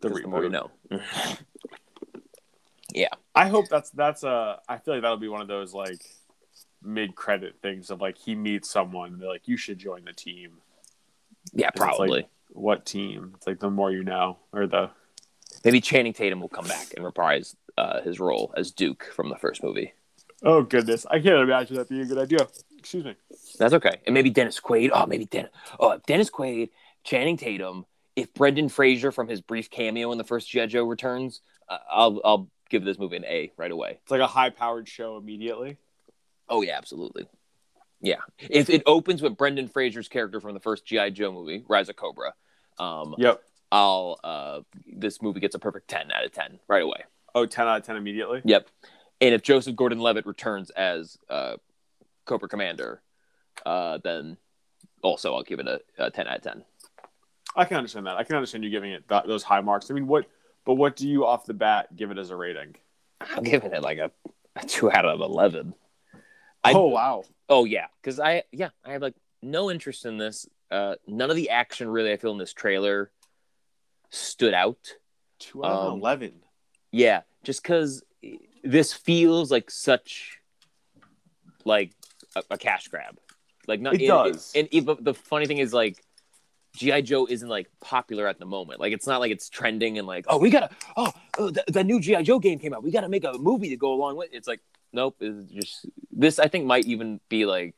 the 0.01 0.09
the 0.09 0.29
more 0.29 0.43
you 0.45 0.51
know 0.51 0.71
yeah 2.95 3.09
i 3.35 3.49
hope 3.49 3.67
that's 3.69 3.91
that's 3.91 4.23
uh 4.25 4.57
i 4.69 4.79
feel 4.79 4.95
like 4.95 5.03
that'll 5.03 5.17
be 5.17 5.29
one 5.29 5.41
of 5.43 5.49
those 5.49 5.75
like 5.75 6.01
mid-credit 6.83 7.57
things 7.61 7.91
of 7.91 8.01
like 8.01 8.17
he 8.17 8.35
meets 8.35 8.71
someone 8.71 9.13
and 9.15 9.21
they're 9.21 9.29
like 9.29 9.49
you 9.49 9.57
should 9.57 9.79
join 9.79 10.05
the 10.05 10.13
team 10.13 10.59
Yeah, 11.53 11.69
it's 11.69 11.81
like- 11.81 11.97
probably. 11.97 12.29
what 12.51 12.87
team 12.87 13.33
it's 13.37 13.47
like 13.47 13.59
the 13.59 13.71
more 13.71 13.91
you 13.91 14.05
know 14.05 14.39
or 14.53 14.67
the 14.67 14.91
Maybe 15.67 15.81
Channing 15.81 16.13
Tatum 16.13 16.41
will 16.41 16.49
come 16.49 16.67
back 16.67 16.95
and 16.97 17.05
reprise 17.05 17.57
uh, 17.77 18.01
his 18.01 18.19
role 18.21 18.55
as 18.57 18.71
Duke 18.71 19.05
from 19.15 19.29
the 19.29 19.37
first 19.37 19.63
movie. 19.63 19.93
oh 20.43 20.63
goodness 20.63 21.07
i 21.11 21.19
can't 21.19 21.41
imagine 21.43 21.77
that 21.77 21.89
being 21.89 22.03
a 22.03 22.07
good 22.07 22.19
idea 22.19 22.47
excuse 22.79 23.05
me 23.05 23.15
That's 23.59 23.75
okay. 23.75 23.97
And 24.07 24.15
maybe 24.15 24.31
Dennis 24.31 24.61
Quaid. 24.61 24.91
Oh, 24.93 25.07
maybe 25.07 25.25
Den- 25.27 25.49
oh, 25.81 25.99
Dennis 26.07 26.31
Quaid, 26.31 26.69
Channing 27.05 27.37
Tatum. 27.37 27.85
If 28.15 28.33
Brendan 28.33 28.69
Fraser 28.69 29.11
from 29.13 29.29
his 29.29 29.41
brief 29.41 29.69
cameo 29.71 30.13
in 30.13 30.19
the 30.19 30.25
first 30.25 30.49
G.I. 30.49 30.67
Joe 30.67 30.85
returns, 30.85 31.41
uh, 31.69 31.79
I'll 31.91 32.21
I'll 32.25 32.49
give 32.71 32.85
this 32.85 32.99
movie 32.99 33.17
an 33.17 33.25
A 33.25 33.51
right 33.57 33.71
away. 33.73 33.99
it's 34.03 34.11
like 34.11 34.21
a 34.21 34.27
high-powered 34.27 34.89
show 34.89 35.17
immediately 35.17 35.77
Oh 36.49 36.63
yeah, 36.63 36.77
absolutely. 36.79 37.27
Yeah, 38.01 38.21
if 38.39 38.71
it 38.71 38.83
opens 38.87 39.21
with 39.23 39.37
Brendan 39.37 39.69
Fraser's 39.69 40.07
character 40.09 40.39
from 40.41 40.55
the 40.55 40.61
first 40.61 40.85
GI 40.87 41.11
Joe 41.11 41.33
movie, 41.33 41.65
Rise 41.69 41.89
of 41.89 41.97
Cobra, 41.97 42.35
um, 42.79 43.15
Yep. 43.19 43.43
I'll 43.73 44.19
uh, 44.23 44.61
this 44.87 45.21
movie 45.21 45.41
gets 45.41 45.55
a 45.55 45.59
perfect 45.59 45.89
ten 45.89 46.11
out 46.13 46.25
of 46.25 46.33
ten 46.33 46.59
right 46.69 46.83
away. 46.83 47.05
Oh, 47.35 47.45
10 47.45 47.67
out 47.69 47.77
of 47.77 47.85
10 47.85 47.97
immediately. 47.97 48.41
Yep. 48.47 48.67
And 49.21 49.35
if 49.35 49.43
Joseph 49.43 49.77
Gordon-Levitt 49.77 50.25
returns 50.25 50.71
as 50.71 51.19
uh, 51.29 51.57
Cobra 52.25 52.49
Commander, 52.49 53.03
uh, 53.67 53.99
then 54.03 54.39
also 55.03 55.35
I'll 55.35 55.43
give 55.43 55.61
it 55.61 55.67
a, 55.69 55.81
a 55.99 56.11
ten 56.11 56.27
out 56.29 56.37
of 56.39 56.43
ten. 56.43 56.65
I 57.55 57.65
can 57.67 57.77
understand 57.77 58.07
that. 58.07 58.17
I 58.17 58.25
can 58.25 58.37
understand 58.37 58.65
you 58.65 58.71
giving 58.71 58.93
it 58.93 59.07
th- 59.09 59.25
those 59.27 59.43
high 59.43 59.61
marks. 59.61 59.91
I 59.91 59.95
mean, 59.95 60.07
what? 60.07 60.27
But 60.65 60.75
what 60.75 60.97
do 60.97 61.07
you 61.09 61.27
off 61.27 61.45
the 61.45 61.55
bat 61.55 61.95
give 61.95 62.11
it 62.11 62.19
as 62.19 62.31
a 62.31 62.37
rating? 62.37 62.77
I'm 63.21 63.45
giving 63.45 63.73
it 63.73 63.83
like 63.83 63.99
a, 63.99 64.11
a 64.57 64.67
two 64.67 64.91
out 64.91 65.05
of 65.05 65.21
eleven. 65.21 65.75
I- 66.65 66.73
oh 66.73 66.87
wow, 66.89 67.25
Oh 67.49 67.65
yeah, 67.65 67.87
because 68.01 68.19
I 68.19 68.43
yeah 68.53 68.71
I 68.85 68.93
have 68.93 69.03
like 69.03 69.15
no 69.43 69.71
interest 69.71 70.05
in 70.07 70.17
this. 70.19 70.47
Uh, 70.71 70.97
none 71.07 71.31
of 71.31 71.37
the 71.37 71.51
action 71.51 71.89
really 71.89 72.13
I 72.13 72.17
feel 72.17 72.33
in 72.33 72.39
this 72.39 72.53
trailer 72.53 73.11
stood 74.11 74.55
out. 74.55 74.95
two 75.39 75.65
out 75.65 75.73
of 75.73 75.93
Um, 75.93 75.99
eleven. 75.99 76.33
Yeah, 76.91 77.23
just 77.45 77.63
because 77.63 78.03
this 78.65 78.93
feels 78.93 79.51
like 79.51 79.71
such 79.71 80.39
like 81.65 81.93
a, 82.35 82.43
a 82.53 82.59
cash 82.59 82.89
grab. 82.89 83.19
Like 83.67 83.81
not 83.81 83.95
It 83.95 84.07
does. 84.07 84.53
And, 84.55 84.69
and, 84.73 84.87
but 84.87 85.05
the 85.05 85.15
funny 85.15 85.47
thing 85.47 85.59
is 85.59 85.73
like 85.73 86.03
GI 86.77 87.03
Joe 87.03 87.27
isn't 87.29 87.49
like 87.49 87.69
popular 87.81 88.27
at 88.29 88.39
the 88.39 88.47
moment. 88.47 88.81
Like 88.81 88.93
it's 88.93 89.07
not 89.07 89.21
like 89.21 89.31
it's 89.31 89.49
trending 89.49 89.99
and 89.99 90.07
like 90.07 90.27
oh 90.29 90.39
we 90.39 90.51
gotta 90.51 90.71
oh, 90.97 91.13
oh 91.39 91.51
the, 91.51 91.65
the 91.69 91.85
new 91.85 92.01
GI 92.01 92.23
Joe 92.23 92.39
game 92.39 92.59
came 92.59 92.73
out. 92.73 92.83
We 92.83 92.91
gotta 92.91 93.09
make 93.09 93.25
a 93.25 93.33
movie 93.39 93.71
to 93.71 93.77
go 93.77 93.93
along 93.93 94.17
with. 94.17 94.31
It's 94.33 94.49
like 94.49 94.61
nope. 94.93 95.17
It's 95.21 95.51
just 95.53 95.87
this. 96.13 96.39
I 96.39 96.49
think 96.49 96.67
might 96.67 96.87
even 96.87 97.21
be 97.29 97.47
like 97.47 97.75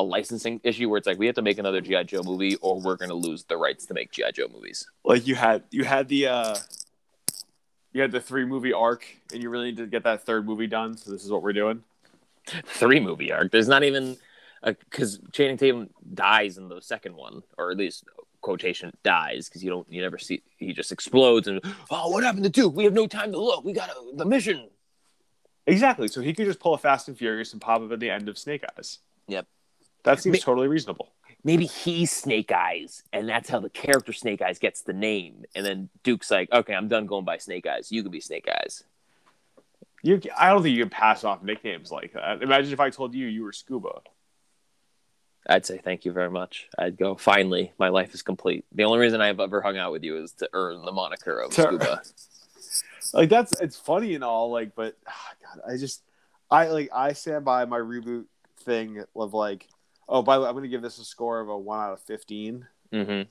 a 0.00 0.02
licensing 0.02 0.60
issue 0.64 0.88
where 0.88 0.98
it's 0.98 1.06
like 1.06 1.18
we 1.18 1.26
have 1.26 1.34
to 1.34 1.42
make 1.42 1.58
another 1.58 1.80
GI 1.80 2.04
Joe 2.04 2.22
movie 2.22 2.56
or 2.56 2.80
we're 2.80 2.96
gonna 2.96 3.14
lose 3.14 3.44
the 3.44 3.56
rights 3.56 3.86
to 3.86 3.94
make 3.94 4.10
GI 4.10 4.32
Joe 4.32 4.48
movies. 4.52 4.88
Like 5.04 5.26
you 5.26 5.34
had 5.34 5.64
you 5.70 5.84
had 5.84 6.08
the 6.08 6.26
uh 6.26 6.56
you 7.92 8.00
had 8.00 8.12
the 8.12 8.20
three 8.20 8.44
movie 8.44 8.72
arc, 8.72 9.04
and 9.32 9.42
you 9.42 9.50
really 9.50 9.66
need 9.66 9.76
to 9.78 9.86
get 9.86 10.04
that 10.04 10.24
third 10.24 10.46
movie 10.46 10.66
done. 10.66 10.96
So 10.96 11.10
this 11.10 11.24
is 11.24 11.30
what 11.30 11.42
we're 11.42 11.52
doing. 11.52 11.82
three 12.64 13.00
movie 13.00 13.30
arc. 13.32 13.52
There's 13.52 13.68
not 13.68 13.82
even 13.82 14.16
because 14.64 15.20
Channing 15.32 15.56
Tatum 15.56 15.90
dies 16.14 16.56
in 16.56 16.68
the 16.68 16.80
second 16.80 17.14
one, 17.14 17.42
or 17.58 17.70
at 17.70 17.76
least 17.76 18.04
quotation 18.40 18.90
dies 19.02 19.48
because 19.48 19.62
you 19.62 19.68
don't 19.68 19.86
you 19.92 20.00
never 20.00 20.16
see 20.16 20.42
he 20.56 20.72
just 20.72 20.92
explodes 20.92 21.46
and 21.46 21.60
oh 21.90 22.08
what 22.08 22.24
happened 22.24 22.44
to 22.44 22.48
Duke? 22.48 22.74
We 22.74 22.84
have 22.84 22.94
no 22.94 23.06
time 23.06 23.32
to 23.32 23.38
look. 23.38 23.64
We 23.64 23.74
got 23.74 23.90
the 24.14 24.24
mission. 24.24 24.68
Exactly. 25.66 26.08
So 26.08 26.22
he 26.22 26.32
could 26.32 26.46
just 26.46 26.58
pull 26.58 26.72
a 26.74 26.78
Fast 26.78 27.08
and 27.08 27.18
Furious 27.18 27.52
and 27.52 27.60
pop 27.60 27.82
up 27.82 27.92
at 27.92 28.00
the 28.00 28.08
end 28.08 28.28
of 28.28 28.38
Snake 28.38 28.64
Eyes. 28.78 28.98
Yep. 29.28 29.46
That 30.04 30.20
seems 30.20 30.38
Ma- 30.38 30.44
totally 30.44 30.68
reasonable. 30.68 31.12
Maybe 31.42 31.66
he's 31.66 32.10
Snake 32.10 32.52
Eyes, 32.52 33.02
and 33.12 33.28
that's 33.28 33.48
how 33.48 33.60
the 33.60 33.70
character 33.70 34.12
Snake 34.12 34.42
Eyes 34.42 34.58
gets 34.58 34.82
the 34.82 34.92
name. 34.92 35.44
And 35.54 35.64
then 35.64 35.88
Duke's 36.02 36.30
like, 36.30 36.52
okay, 36.52 36.74
I'm 36.74 36.88
done 36.88 37.06
going 37.06 37.24
by 37.24 37.38
Snake 37.38 37.66
Eyes. 37.66 37.90
You 37.90 38.02
can 38.02 38.12
be 38.12 38.20
Snake 38.20 38.46
Eyes. 38.48 38.84
You, 40.02 40.20
I 40.36 40.50
don't 40.50 40.62
think 40.62 40.76
you 40.76 40.82
can 40.82 40.90
pass 40.90 41.24
off 41.24 41.42
nicknames 41.42 41.90
like 41.90 42.12
that. 42.12 42.42
Imagine 42.42 42.72
if 42.72 42.80
I 42.80 42.90
told 42.90 43.14
you 43.14 43.26
you 43.26 43.42
were 43.42 43.52
Scuba. 43.52 44.00
I'd 45.46 45.64
say 45.64 45.78
thank 45.78 46.04
you 46.04 46.12
very 46.12 46.30
much. 46.30 46.68
I'd 46.78 46.98
go, 46.98 47.14
finally, 47.14 47.72
my 47.78 47.88
life 47.88 48.14
is 48.14 48.22
complete. 48.22 48.64
The 48.72 48.84
only 48.84 48.98
reason 48.98 49.20
I've 49.20 49.40
ever 49.40 49.62
hung 49.62 49.78
out 49.78 49.92
with 49.92 50.04
you 50.04 50.22
is 50.22 50.32
to 50.32 50.48
earn 50.52 50.84
the 50.84 50.92
moniker 50.92 51.38
of 51.40 51.52
Scuba. 51.52 52.02
Like 53.12 53.28
that's 53.28 53.60
it's 53.60 53.76
funny 53.76 54.14
and 54.14 54.22
all, 54.22 54.52
like, 54.52 54.74
but 54.74 54.96
ah, 55.08 55.32
God, 55.42 55.72
I 55.72 55.76
just 55.78 56.02
I 56.50 56.68
like 56.68 56.90
I 56.94 57.12
stand 57.12 57.44
by 57.44 57.64
my 57.64 57.78
reboot 57.78 58.26
thing 58.60 59.02
of 59.16 59.34
like, 59.34 59.66
oh, 60.10 60.20
by 60.22 60.36
the 60.36 60.42
way, 60.42 60.48
I'm 60.48 60.54
gonna 60.54 60.68
give 60.68 60.82
this 60.82 60.98
a 60.98 61.04
score 61.04 61.40
of 61.40 61.48
a 61.48 61.56
one 61.56 61.78
out 61.80 61.92
of 61.94 62.00
fifteen. 62.02 62.66
hmm 62.92 63.22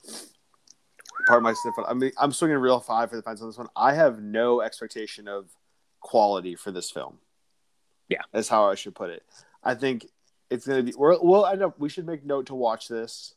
Part 1.26 1.36
of 1.38 1.42
my 1.42 1.52
sniff. 1.52 1.74
I 1.86 1.92
mean, 1.94 2.12
I'm 2.18 2.32
swinging 2.32 2.56
a 2.56 2.60
real 2.60 2.80
five 2.80 3.10
for 3.10 3.16
the 3.16 3.22
fence 3.22 3.42
on 3.42 3.48
this 3.48 3.58
one. 3.58 3.68
I 3.76 3.92
have 3.94 4.20
no 4.22 4.62
expectation 4.62 5.28
of 5.28 5.50
quality 6.00 6.54
for 6.56 6.72
this 6.72 6.90
film. 6.90 7.18
Yeah. 8.08 8.22
that's 8.32 8.48
how 8.48 8.68
I 8.70 8.74
should 8.74 8.94
put 8.94 9.10
it. 9.10 9.22
I 9.62 9.74
think 9.74 10.06
it's 10.48 10.66
gonna 10.66 10.82
be. 10.82 10.94
We're, 10.96 11.20
we'll 11.20 11.46
end 11.46 11.62
up. 11.62 11.78
We 11.78 11.88
should 11.88 12.06
make 12.06 12.24
note 12.24 12.46
to 12.46 12.54
watch 12.54 12.88
this. 12.88 13.34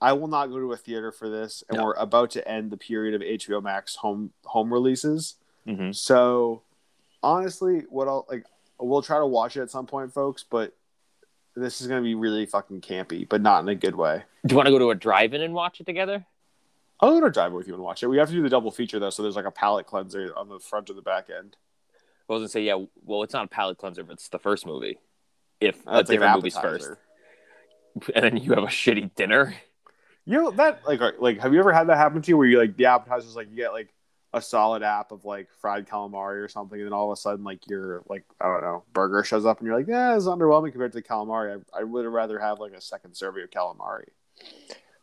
I 0.00 0.12
will 0.14 0.26
not 0.28 0.46
go 0.48 0.58
to 0.58 0.72
a 0.72 0.76
theater 0.76 1.12
for 1.12 1.28
this, 1.30 1.62
and 1.68 1.78
No. 1.78 1.84
we're 1.84 1.92
about 1.94 2.30
to 2.32 2.46
end 2.48 2.70
the 2.70 2.76
period 2.76 3.14
of 3.14 3.20
HBO 3.20 3.62
Max 3.62 3.96
home 3.96 4.32
home 4.44 4.72
releases. 4.72 5.36
hmm 5.66 5.92
So 5.92 6.62
honestly, 7.22 7.84
what 7.90 8.08
I'll 8.08 8.26
like, 8.28 8.44
we'll 8.80 9.02
try 9.02 9.18
to 9.18 9.26
watch 9.26 9.56
it 9.56 9.62
at 9.62 9.70
some 9.70 9.86
point, 9.86 10.12
folks. 10.12 10.42
But 10.48 10.74
this 11.56 11.80
is 11.80 11.86
gonna 11.86 12.02
be 12.02 12.14
really 12.14 12.46
fucking 12.46 12.80
campy, 12.80 13.28
but 13.28 13.40
not 13.40 13.62
in 13.62 13.68
a 13.68 13.74
good 13.74 13.94
way. 13.94 14.22
Do 14.46 14.52
you 14.52 14.56
want 14.56 14.66
to 14.66 14.72
go 14.72 14.78
to 14.78 14.90
a 14.90 14.94
drive-in 14.94 15.40
and 15.40 15.54
watch 15.54 15.80
it 15.80 15.86
together? 15.86 16.26
I'll 17.00 17.10
go 17.12 17.20
to 17.20 17.26
a 17.26 17.30
drive-in 17.30 17.56
with 17.56 17.68
you 17.68 17.74
and 17.74 17.82
watch 17.82 18.02
it. 18.02 18.06
We 18.06 18.18
have 18.18 18.28
to 18.28 18.34
do 18.34 18.42
the 18.42 18.48
double 18.48 18.70
feature 18.70 18.98
though, 18.98 19.10
so 19.10 19.22
there's 19.22 19.36
like 19.36 19.44
a 19.44 19.50
palate 19.50 19.86
cleanser 19.86 20.32
on 20.36 20.48
the 20.48 20.58
front 20.58 20.90
or 20.90 20.94
the 20.94 21.02
back 21.02 21.28
end. 21.30 21.56
I 22.28 22.32
was 22.32 22.40
gonna 22.40 22.48
say, 22.48 22.62
yeah. 22.62 22.82
Well, 23.04 23.22
it's 23.22 23.34
not 23.34 23.44
a 23.44 23.48
palate 23.48 23.78
cleanser, 23.78 24.04
but 24.04 24.14
it's 24.14 24.28
the 24.28 24.38
first 24.38 24.66
movie. 24.66 24.98
If 25.60 25.80
a 25.82 25.84
That's 25.84 26.08
like 26.08 26.18
different 26.18 26.36
movie's 26.36 26.56
first, 26.58 26.90
and 28.14 28.24
then 28.24 28.36
you 28.36 28.50
have 28.54 28.64
a 28.64 28.68
shitty 28.68 29.14
dinner. 29.14 29.54
You 30.24 30.38
know 30.38 30.50
that 30.52 30.86
like 30.86 31.00
are- 31.02 31.14
like 31.18 31.40
have 31.40 31.52
you 31.52 31.58
ever 31.60 31.72
had 31.72 31.88
that 31.88 31.98
happen 31.98 32.22
to 32.22 32.28
you 32.30 32.36
where 32.38 32.46
you 32.46 32.58
like 32.58 32.76
the 32.76 32.86
appetizers 32.86 33.36
like 33.36 33.50
you 33.50 33.56
get 33.56 33.72
like 33.72 33.92
a 34.34 34.42
solid 34.42 34.82
app 34.82 35.12
of 35.12 35.24
like 35.24 35.48
fried 35.60 35.88
calamari 35.88 36.44
or 36.44 36.48
something, 36.48 36.78
and 36.78 36.86
then 36.86 36.92
all 36.92 37.10
of 37.10 37.16
a 37.16 37.20
sudden 37.20 37.44
like 37.44 37.66
your 37.68 38.02
like 38.08 38.24
I 38.40 38.46
don't 38.46 38.62
know 38.62 38.82
burger 38.92 39.22
shows 39.24 39.46
up 39.46 39.60
and 39.60 39.66
you're 39.66 39.78
like 39.78 39.86
yeah 39.86 40.16
it's 40.16 40.26
underwhelming 40.26 40.72
compared 40.72 40.92
to 40.92 40.98
the 40.98 41.02
calamari. 41.02 41.62
I, 41.72 41.80
I 41.80 41.84
would 41.84 42.04
rather 42.06 42.38
have 42.38 42.58
like 42.58 42.72
a 42.72 42.80
second 42.80 43.14
serving 43.14 43.44
of 43.44 43.50
calamari. 43.50 44.08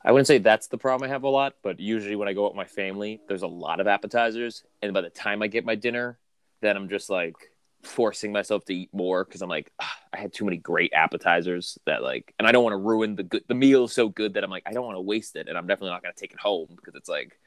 I 0.03 0.11
wouldn't 0.11 0.27
say 0.27 0.39
that's 0.39 0.67
the 0.67 0.77
problem 0.77 1.09
I 1.09 1.13
have 1.13 1.23
a 1.23 1.29
lot, 1.29 1.55
but 1.63 1.79
usually 1.79 2.15
when 2.15 2.27
I 2.27 2.33
go 2.33 2.45
out 2.45 2.51
with 2.51 2.57
my 2.57 2.65
family, 2.65 3.21
there's 3.27 3.43
a 3.43 3.47
lot 3.47 3.79
of 3.79 3.87
appetizers, 3.87 4.63
and 4.81 4.93
by 4.93 5.01
the 5.01 5.09
time 5.09 5.41
I 5.41 5.47
get 5.47 5.63
my 5.63 5.75
dinner, 5.75 6.19
then 6.61 6.75
I'm 6.75 6.89
just 6.89 7.09
like 7.09 7.35
forcing 7.83 8.31
myself 8.31 8.65
to 8.65 8.75
eat 8.75 8.89
more 8.93 9.23
because 9.25 9.41
I'm 9.41 9.49
like 9.49 9.71
"Ah, 9.81 9.97
I 10.13 10.17
had 10.19 10.33
too 10.33 10.45
many 10.45 10.57
great 10.57 10.91
appetizers 10.93 11.77
that 11.85 12.03
like, 12.03 12.33
and 12.37 12.47
I 12.47 12.51
don't 12.51 12.63
want 12.63 12.73
to 12.73 12.77
ruin 12.77 13.15
the 13.15 13.23
good. 13.23 13.43
The 13.47 13.55
meal 13.55 13.85
is 13.85 13.93
so 13.93 14.09
good 14.09 14.33
that 14.33 14.43
I'm 14.43 14.49
like 14.49 14.63
I 14.65 14.71
don't 14.73 14.85
want 14.85 14.97
to 14.97 15.01
waste 15.01 15.35
it, 15.35 15.47
and 15.47 15.57
I'm 15.57 15.67
definitely 15.67 15.91
not 15.91 16.03
gonna 16.03 16.13
take 16.17 16.33
it 16.33 16.39
home 16.39 16.67
because 16.75 16.95
it's 16.95 17.09
like, 17.09 17.39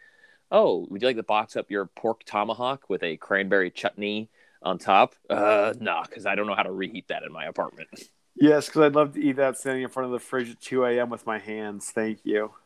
oh, 0.50 0.86
would 0.88 1.02
you 1.02 1.08
like 1.08 1.16
to 1.16 1.22
box 1.22 1.56
up 1.56 1.70
your 1.70 1.86
pork 1.86 2.24
tomahawk 2.24 2.88
with 2.88 3.02
a 3.02 3.16
cranberry 3.16 3.70
chutney 3.70 4.30
on 4.62 4.78
top? 4.78 5.14
Uh, 5.28 5.74
no, 5.80 6.02
because 6.04 6.26
I 6.26 6.34
don't 6.34 6.46
know 6.46 6.54
how 6.54 6.62
to 6.62 6.72
reheat 6.72 7.08
that 7.08 7.22
in 7.22 7.32
my 7.32 7.44
apartment. 7.46 7.88
Yes, 8.36 8.66
because 8.66 8.82
I'd 8.82 8.94
love 8.94 9.14
to 9.14 9.20
eat 9.20 9.36
that 9.36 9.58
standing 9.58 9.84
in 9.84 9.88
front 9.88 10.06
of 10.06 10.12
the 10.12 10.18
fridge 10.18 10.50
at 10.50 10.60
2 10.60 10.84
a.m. 10.84 11.10
with 11.10 11.26
my 11.26 11.38
hands. 11.38 11.90
Thank 11.90 12.20
you. 12.24 12.52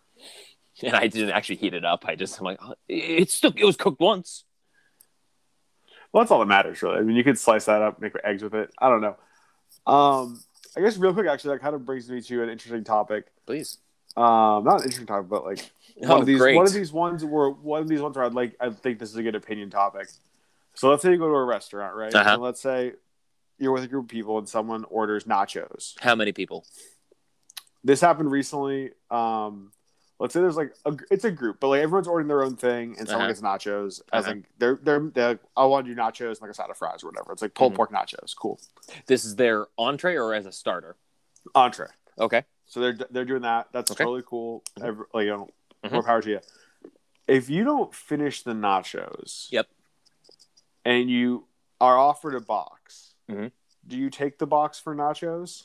And 0.81 0.95
I 0.95 1.09
didn't 1.09 1.31
actually 1.31 1.57
heat 1.57 1.75
it 1.75 1.85
up. 1.85 2.05
I 2.07 2.15
just 2.15 2.39
I'm 2.39 2.45
like, 2.45 2.61
oh, 2.63 2.75
it's 2.89 3.35
still 3.35 3.53
it 3.57 3.65
was 3.65 3.77
cooked 3.77 3.99
once. 3.99 4.45
Well, 6.13 6.23
that's 6.23 6.31
all 6.31 6.39
that 6.39 6.47
matters, 6.47 6.81
really. 6.83 6.99
I 6.99 7.01
mean, 7.03 7.17
you 7.17 7.25
could 7.25 7.37
slice 7.37 7.65
that 7.65 7.83
up, 7.83 8.01
make 8.01 8.13
eggs 8.23 8.45
with 8.45 8.55
it. 8.55 8.71
I 8.79 8.89
don't 8.89 9.01
know. 9.01 9.17
Um, 9.93 10.41
I 10.77 10.81
guess 10.81 10.97
real 10.97 11.13
quick, 11.13 11.27
actually, 11.27 11.57
that 11.57 11.63
kind 11.63 11.75
of 11.75 11.85
brings 11.85 12.09
me 12.09 12.21
to 12.21 12.43
an 12.43 12.49
interesting 12.49 12.85
topic. 12.85 13.27
Please. 13.45 13.79
Um, 14.17 14.65
not 14.65 14.77
an 14.79 14.83
interesting 14.85 15.07
topic, 15.07 15.29
but 15.29 15.45
like 15.45 15.71
one 15.97 16.11
Oh, 16.19 16.21
of 16.21 16.27
these 16.27 16.39
great. 16.41 16.57
one 16.57 16.67
of 16.67 16.73
these 16.73 16.93
ones 16.93 17.25
where 17.25 17.51
one 17.51 17.83
of 17.83 17.89
these 17.89 18.01
ones 18.01 18.17
where 18.17 18.25
I'd 18.25 18.35
like 18.35 18.57
I 18.61 18.71
think 18.71 18.99
this 18.99 19.11
is 19.11 19.17
a 19.17 19.23
good 19.23 19.35
opinion 19.37 19.71
topic. 19.71 20.09
So 20.75 20.89
let's 20.91 21.03
say 21.03 21.11
you 21.13 21.19
go 21.19 21.29
to 21.29 21.35
a 21.35 21.45
restaurant, 21.45 21.95
right? 21.95 22.15
Uh-huh. 22.15 22.35
And 22.35 22.43
let's 22.43 22.61
say 22.61 22.93
you're 23.59 23.73
with 23.73 23.85
a 23.85 23.89
group 23.89 24.05
of 24.05 24.09
people 24.11 24.39
and 24.39 24.49
someone 24.49 24.85
orders 24.85 25.25
nachos. 25.25 25.95
How 26.01 26.15
many 26.15 26.33
people? 26.33 26.65
This 27.85 28.01
happened 28.01 28.31
recently. 28.31 28.91
Um, 29.11 29.73
let's 30.19 30.35
say 30.35 30.41
there's 30.41 30.57
like 30.57 30.73
a, 30.85 30.97
it's 31.11 31.25
a 31.25 31.31
group, 31.31 31.59
but 31.61 31.69
like 31.69 31.81
everyone's 31.83 32.09
ordering 32.09 32.29
their 32.29 32.43
own 32.43 32.57
thing, 32.57 32.97
and 32.99 33.09
someone 33.09 33.31
Uh-huh. 33.31 33.33
gets 33.33 33.41
nachos. 33.41 34.01
As 34.13 34.25
Uh-huh. 34.25 34.35
like 34.35 34.45
they're 34.59 34.79
they're, 34.83 35.01
they're 35.13 35.29
like, 35.31 35.41
I 35.57 35.65
want 35.67 35.87
to 35.87 35.95
do 35.95 36.01
nachos 36.01 36.33
and 36.33 36.41
like 36.43 36.51
a 36.51 36.55
side 36.55 36.71
of 36.71 36.77
fries 36.77 37.03
or 37.05 37.09
whatever. 37.11 37.33
It's 37.33 37.43
like 37.43 37.55
pulled 37.55 37.73
Mhm. 37.73 37.77
pork 37.77 37.93
nachos, 37.93 38.35
cool 38.37 38.61
This 39.07 39.25
is 39.25 39.37
their 39.37 39.67
entree 39.79 40.17
or 40.17 40.35
as 40.35 40.47
a 40.47 40.53
starter? 40.53 40.97
entree. 41.55 41.89
Okay. 42.19 42.45
So 42.69 42.81
they're 42.81 42.99
they're 43.11 43.25
doing 43.25 43.43
that. 43.43 43.69
That's 43.73 43.91
Okay. 43.91 44.05
totally 44.05 44.23
cool. 44.27 44.63
Every, 44.81 45.07
like 45.13 45.25
you 45.25 45.31
know, 45.31 45.49
Mhm. 45.85 45.93
more 45.93 46.03
power 46.03 46.21
to 46.23 46.31
you. 46.31 46.41
If 47.27 47.49
you 47.51 47.65
don't 47.65 47.95
finish 47.95 48.43
the 48.43 48.53
nachos, 48.53 49.51
Yep. 49.51 49.69
and 50.85 51.11
you 51.11 51.47
are 51.81 51.97
offered 51.99 52.35
a 52.35 52.41
box, 52.41 53.15
Mhm. 53.29 53.53
do 53.87 53.97
you 53.97 54.11
take 54.11 54.39
the 54.39 54.47
box 54.47 54.79
for 54.79 54.95
nachos? 54.95 55.65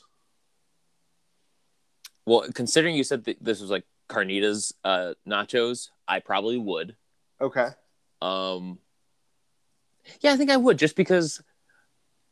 Well, 2.26 2.50
considering 2.52 2.94
you 2.94 3.04
said 3.04 3.24
that 3.24 3.42
this 3.42 3.60
was 3.60 3.70
like 3.70 3.84
carnitas 4.08 4.72
uh, 4.82 5.14
nachos, 5.26 5.90
I 6.08 6.20
probably 6.20 6.56
would. 6.58 6.96
Okay. 7.40 7.68
Um, 8.22 8.78
yeah, 10.20 10.32
I 10.32 10.36
think 10.36 10.50
I 10.50 10.56
would 10.56 10.78
just 10.78 10.96
because 10.96 11.42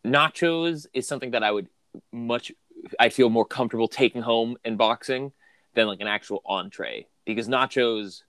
nachos 0.04 0.87
is 0.94 1.06
something 1.06 1.32
that 1.32 1.42
I 1.42 1.50
would 1.50 1.68
much 2.11 2.52
I 2.99 3.09
feel 3.09 3.31
more 3.31 3.45
comfortable 3.45 3.88
taking 3.88 4.23
home 4.23 4.57
and 4.64 4.77
boxing 4.79 5.33
than 5.75 5.87
like 5.87 6.01
an 6.01 6.07
actual 6.07 6.42
entree 6.45 7.07
because 7.25 7.49
nachos 7.49 8.23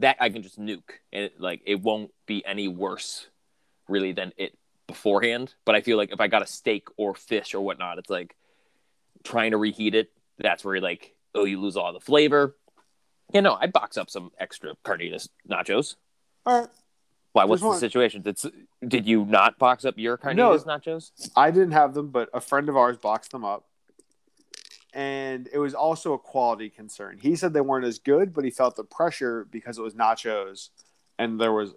that 0.00 0.16
I 0.20 0.28
can 0.30 0.42
just 0.42 0.60
nuke 0.60 1.00
and 1.12 1.24
it, 1.24 1.40
like 1.40 1.62
it 1.66 1.80
won't 1.80 2.12
be 2.26 2.44
any 2.44 2.68
worse 2.68 3.28
really 3.88 4.12
than 4.12 4.32
it 4.36 4.56
beforehand. 4.86 5.54
But 5.64 5.74
I 5.74 5.80
feel 5.80 5.96
like 5.96 6.12
if 6.12 6.20
I 6.20 6.28
got 6.28 6.42
a 6.42 6.46
steak 6.46 6.88
or 6.96 7.14
fish 7.14 7.54
or 7.54 7.60
whatnot, 7.60 7.98
it's 7.98 8.10
like 8.10 8.36
trying 9.24 9.52
to 9.52 9.56
reheat 9.56 9.94
it, 9.94 10.10
that's 10.38 10.64
where 10.64 10.80
like 10.80 11.14
oh 11.34 11.44
you 11.44 11.60
lose 11.60 11.76
all 11.76 11.92
the 11.92 12.00
flavor. 12.00 12.56
Yeah, 13.32 13.40
no, 13.40 13.54
I 13.60 13.66
box 13.66 13.96
up 13.96 14.08
some 14.08 14.30
extra 14.38 14.74
carnitas 14.84 15.28
nachos. 15.48 15.96
All 16.46 16.60
right. 16.60 16.68
Why? 17.32 17.44
What's 17.44 17.60
Just 17.60 17.64
the 17.64 17.68
one. 17.68 17.78
situation? 17.78 18.22
Did 18.22 18.38
did 18.86 19.06
you 19.06 19.24
not 19.24 19.58
box 19.58 19.84
up 19.84 19.98
your 19.98 20.16
carnitas 20.16 20.64
nachos? 20.64 21.10
I 21.36 21.50
didn't 21.50 21.72
have 21.72 21.94
them, 21.94 22.08
but 22.08 22.30
a 22.32 22.40
friend 22.40 22.68
of 22.68 22.76
ours 22.76 22.96
boxed 22.96 23.32
them 23.32 23.44
up. 23.44 23.67
And 24.98 25.48
it 25.52 25.58
was 25.58 25.74
also 25.74 26.12
a 26.14 26.18
quality 26.18 26.68
concern. 26.70 27.18
He 27.22 27.36
said 27.36 27.52
they 27.52 27.60
weren't 27.60 27.84
as 27.86 28.00
good, 28.00 28.34
but 28.34 28.42
he 28.42 28.50
felt 28.50 28.74
the 28.74 28.82
pressure 28.82 29.46
because 29.48 29.78
it 29.78 29.82
was 29.82 29.94
nachos 29.94 30.70
and 31.20 31.40
there 31.40 31.52
was 31.52 31.72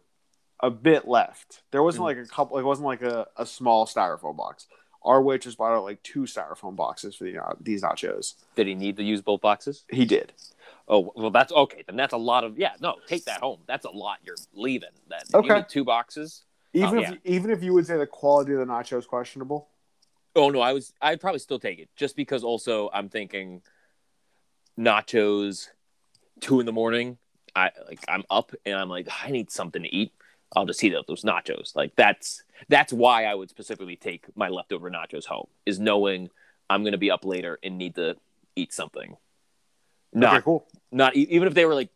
a 0.60 0.72
bit 0.72 1.08
left. 1.08 1.62
There 1.70 1.84
wasn't 1.84 2.06
like 2.06 2.18
a 2.18 2.26
couple, 2.26 2.58
it 2.58 2.64
wasn't 2.64 2.88
like 2.88 3.04
a, 3.04 3.28
a 3.38 3.46
small 3.46 3.86
styrofoam 3.86 4.36
box. 4.38 4.66
Our 5.04 5.22
waitress 5.22 5.54
bought 5.54 5.72
out 5.72 5.84
like 5.84 6.02
two 6.02 6.22
styrofoam 6.22 6.76
boxes 6.76 7.14
for 7.16 7.26
the, 7.26 7.38
uh, 7.38 7.54
these 7.62 7.84
nachos. 7.84 8.34
Did 8.56 8.66
he 8.66 8.74
need 8.74 8.98
to 8.98 9.04
use 9.04 9.22
both 9.22 9.42
boxes? 9.42 9.84
He 9.92 10.06
did. 10.06 10.34
Oh 10.88 11.12
well, 11.16 11.30
that's 11.30 11.52
okay. 11.52 11.84
Then 11.86 11.98
that's 11.98 12.14
a 12.14 12.18
lot 12.18 12.44
of 12.44 12.58
yeah. 12.58 12.72
No, 12.80 12.96
take 13.06 13.26
that 13.26 13.42
home. 13.42 13.60
That's 13.68 13.86
a 13.86 13.92
lot 13.92 14.18
you're 14.26 14.36
leaving. 14.56 14.90
Then 15.08 15.22
Okay. 15.36 15.48
you 15.48 15.56
need 15.58 15.70
two 15.70 15.84
boxes. 15.86 16.44
Even 16.74 16.98
Oh, 16.98 17.02
if 17.02 17.10
yeah. 17.12 17.16
even 17.24 17.52
if 17.52 17.62
you 17.62 17.74
would 17.74 17.86
say 17.86 17.98
the 17.98 18.08
quality 18.08 18.54
of 18.54 18.60
the 18.60 18.66
nachos 18.66 19.00
is 19.00 19.06
questionable. 19.06 19.68
Oh 20.36 20.50
no, 20.50 20.62
I 20.62 20.74
was. 20.74 20.94
I'd 21.02 21.20
probably 21.20 21.40
still 21.40 21.60
take 21.60 21.80
it 21.80 21.90
just 21.96 22.16
because. 22.16 22.44
Also, 22.44 22.90
I'm 22.94 23.10
thinking 23.10 23.62
nachos, 24.80 25.68
two 26.40 26.60
in 26.60 26.66
the 26.66 26.72
morning. 26.72 27.18
I 27.56 27.72
like. 27.88 28.00
I'm 28.08 28.24
up 28.30 28.54
and 28.66 28.76
I'm 28.76 28.90
like, 28.90 29.08
I 29.24 29.32
need 29.32 29.52
something 29.52 29.84
to 29.84 29.94
eat. 29.94 30.14
I'll 30.56 30.66
just 30.66 30.82
heat 30.82 30.96
up 30.96 31.06
those 31.08 31.24
nachos. 31.24 31.76
Like 31.76 31.96
that's 31.96 32.44
that's 32.70 32.92
why 32.94 33.26
I 33.26 33.36
would 33.36 33.50
specifically 33.50 33.96
take 33.96 34.26
my 34.36 34.50
leftover 34.50 34.90
nachos 34.90 35.26
home. 35.26 35.48
Is 35.66 35.80
knowing 35.80 36.30
I'm 36.70 36.84
gonna 36.84 36.98
be 36.98 37.12
up 37.12 37.26
later 37.26 37.60
and 37.64 37.78
need 37.78 37.96
to 37.96 38.16
eat 38.56 38.74
something. 38.74 39.18
Not 40.14 40.36
okay, 40.36 40.44
cool. 40.44 40.68
not 40.92 41.16
even 41.16 41.48
if 41.48 41.54
they 41.54 41.66
were 41.66 41.76
like 41.76 41.90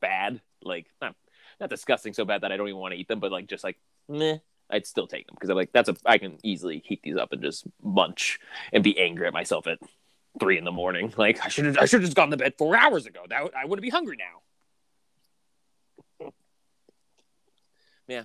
bad, 0.00 0.40
like 0.62 0.86
not 1.00 1.14
not 1.60 1.70
disgusting 1.70 2.14
so 2.14 2.24
bad 2.24 2.40
that 2.42 2.52
I 2.52 2.56
don't 2.56 2.68
even 2.68 2.80
want 2.80 2.94
to 2.94 3.00
eat 3.00 3.08
them, 3.08 3.20
but 3.20 3.32
like 3.32 3.46
just 3.46 3.64
like 3.64 3.78
meh, 4.08 4.38
I'd 4.70 4.86
still 4.86 5.06
take 5.06 5.26
them 5.26 5.34
because 5.34 5.50
I'm 5.50 5.56
like 5.56 5.72
that's 5.72 5.88
a 5.88 5.96
I 6.04 6.18
can 6.18 6.38
easily 6.42 6.82
heat 6.84 7.00
these 7.02 7.16
up 7.16 7.32
and 7.32 7.42
just 7.42 7.64
munch 7.82 8.38
and 8.72 8.82
be 8.82 8.98
angry 8.98 9.26
at 9.26 9.32
myself 9.32 9.66
at 9.66 9.78
three 10.40 10.58
in 10.58 10.64
the 10.64 10.72
morning. 10.72 11.12
Like 11.18 11.44
I 11.44 11.48
should 11.48 11.66
have 11.66 11.78
I 11.78 11.84
should 11.84 12.00
have 12.00 12.08
just 12.08 12.16
gone 12.16 12.30
to 12.30 12.36
bed 12.36 12.54
four 12.58 12.76
hours 12.76 13.06
ago. 13.06 13.20
That 13.28 13.50
I 13.56 13.64
wouldn't 13.64 13.82
be 13.82 13.90
hungry 13.90 14.16
now. 14.18 14.42
Yeah. 18.06 18.24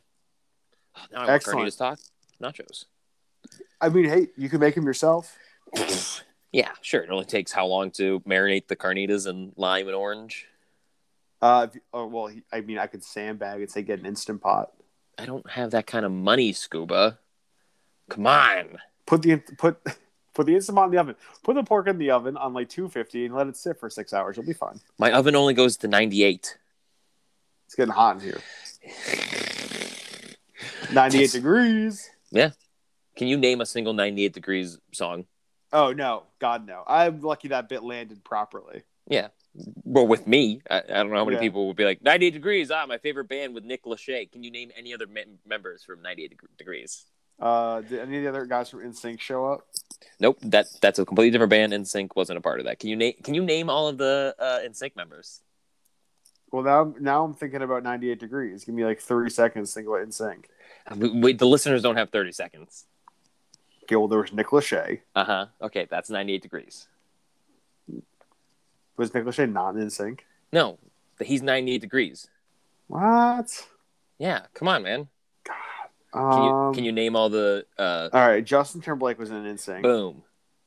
Now 1.13 1.19
I 1.19 1.19
want 1.19 1.29
Excellent. 1.29 1.69
carnitas 1.69 1.77
talk 1.77 1.99
nachos. 2.43 2.85
I 3.79 3.87
mean, 3.87 4.05
hey, 4.05 4.27
you 4.35 4.49
can 4.49 4.59
make 4.59 4.75
them 4.75 4.85
yourself. 4.85 5.37
Yeah, 6.51 6.71
sure. 6.81 7.01
It 7.01 7.11
only 7.11 7.25
takes 7.25 7.51
how 7.51 7.67
long 7.67 7.91
to 7.91 8.21
marinate 8.21 8.67
the 8.67 8.75
carnitas 8.75 9.27
in 9.27 9.53
lime 9.55 9.87
and 9.87 9.95
orange? 9.95 10.47
Uh, 11.41 11.67
oh, 11.93 12.07
well, 12.07 12.31
I 12.51 12.61
mean, 12.61 12.79
I 12.79 12.87
could 12.87 13.03
sandbag 13.03 13.61
and 13.61 13.69
say 13.69 13.83
get 13.83 13.99
an 13.99 14.05
instant 14.05 14.41
pot. 14.41 14.71
I 15.19 15.25
don't 15.25 15.49
have 15.49 15.71
that 15.71 15.85
kind 15.85 16.05
of 16.05 16.11
money, 16.11 16.53
Scuba. 16.53 17.19
Come 18.09 18.27
on. 18.27 18.77
Put 19.05 19.21
the 19.21 19.37
put 19.57 19.77
put 20.33 20.45
the 20.45 20.55
instant 20.55 20.77
pot 20.77 20.85
in 20.85 20.91
the 20.91 20.99
oven. 20.99 21.15
Put 21.43 21.55
the 21.55 21.63
pork 21.63 21.87
in 21.87 21.97
the 21.97 22.11
oven 22.11 22.37
on 22.37 22.53
like 22.53 22.69
two 22.69 22.87
fifty 22.87 23.25
and 23.25 23.35
let 23.35 23.47
it 23.47 23.57
sit 23.57 23.79
for 23.79 23.89
six 23.89 24.13
hours. 24.13 24.37
You'll 24.37 24.45
be 24.45 24.53
fine. 24.53 24.79
My 24.97 25.11
oven 25.11 25.35
only 25.35 25.53
goes 25.53 25.77
to 25.77 25.87
98. 25.87 26.57
It's 27.65 27.75
getting 27.75 27.93
hot 27.93 28.17
in 28.17 28.21
here. 28.21 28.39
Ninety 30.91 31.23
eight 31.23 31.31
degrees. 31.31 32.09
Yeah. 32.31 32.51
Can 33.15 33.27
you 33.27 33.37
name 33.37 33.61
a 33.61 33.65
single 33.65 33.93
98 33.93 34.33
degrees 34.33 34.79
song? 34.93 35.25
Oh 35.71 35.91
no, 35.91 36.23
God 36.39 36.65
no! 36.65 36.83
I'm 36.87 37.21
lucky 37.21 37.49
that 37.49 37.69
bit 37.69 37.83
landed 37.83 38.23
properly. 38.23 38.83
Yeah. 39.07 39.27
Well, 39.83 40.07
with 40.07 40.27
me, 40.27 40.61
I, 40.69 40.77
I 40.79 40.81
don't 40.81 41.09
know 41.09 41.17
how 41.17 41.25
many 41.25 41.35
Yeah. 41.37 41.41
people 41.41 41.67
would 41.67 41.75
be 41.75 41.85
like 41.85 42.01
98 42.03 42.31
degrees. 42.31 42.71
Ah, 42.71 42.85
my 42.87 42.97
favorite 42.97 43.27
band 43.27 43.53
with 43.53 43.63
Nick 43.63 43.83
Lachey. 43.85 44.31
Can 44.31 44.43
you 44.43 44.51
name 44.51 44.71
any 44.77 44.93
other 44.93 45.07
me- 45.07 45.25
members 45.47 45.83
from 45.83 46.01
98 46.01 46.29
Deg- 46.31 46.57
degrees? 46.57 47.05
Uh, 47.39 47.81
did 47.81 47.99
any 47.99 48.17
of 48.17 48.23
the 48.23 48.29
other 48.29 48.45
guys 48.45 48.69
from 48.69 48.81
NSYNC 48.81 49.19
show 49.21 49.45
up? 49.45 49.65
Nope. 50.19 50.37
That 50.41 50.67
that's 50.81 50.99
a 50.99 51.05
completely 51.05 51.31
different 51.31 51.49
band. 51.51 51.71
NSYNC 51.73 52.15
wasn't 52.15 52.37
a 52.37 52.41
part 52.41 52.59
of 52.59 52.65
that. 52.65 52.79
Can 52.79 52.89
you 52.89 52.95
name 52.97 53.13
Can 53.23 53.33
you 53.33 53.43
name 53.43 53.69
all 53.69 53.87
of 53.87 53.97
the 53.97 54.35
uh, 54.37 54.59
NSYNC 54.67 54.95
members? 54.95 55.41
Well, 56.51 56.63
now 56.63 56.93
now 56.99 57.23
I'm 57.23 57.33
thinking 57.33 57.61
about 57.61 57.83
ninety 57.83 58.11
eight 58.11 58.19
degrees. 58.19 58.65
Give 58.65 58.75
me 58.75 58.83
like 58.83 58.99
thirty 58.99 59.29
seconds. 59.29 59.69
to 59.71 59.75
Think 59.75 59.87
about 59.87 60.05
NSYNC. 60.07 60.45
We, 60.97 61.09
we, 61.09 61.33
the 61.33 61.45
listeners 61.45 61.81
don't 61.83 61.97
have 61.97 62.09
30 62.09 62.31
seconds. 62.31 62.85
Okay, 63.83 63.95
well 63.95 64.07
there 64.07 64.19
was 64.19 64.33
Nick 64.33 64.47
Lachey. 64.47 65.01
Uh 65.15 65.23
huh. 65.23 65.45
Okay, 65.61 65.87
that's 65.89 66.09
98 66.09 66.41
degrees. 66.41 66.87
Was 68.99 69.13
Nick 69.13 69.23
Lachey 69.23 69.49
not 69.51 69.75
NSYNC? 69.75 70.19
No, 70.51 70.77
he's 71.23 71.41
98 71.41 71.79
degrees. 71.79 72.27
What? 72.87 73.67
Yeah, 74.17 74.41
come 74.53 74.67
on, 74.67 74.83
man. 74.83 75.07
Can 75.45 76.21
Um, 76.21 76.43
you 76.43 76.71
can 76.75 76.83
you 76.83 76.91
name 76.91 77.15
all 77.15 77.29
the 77.29 77.65
uh 77.77 78.09
All 78.11 78.27
right, 78.27 78.43
Justin 78.43 78.81
Timberlake 78.81 79.17
was 79.17 79.29
in 79.29 79.43
NSYNC. 79.43 79.83
boom, 79.83 80.23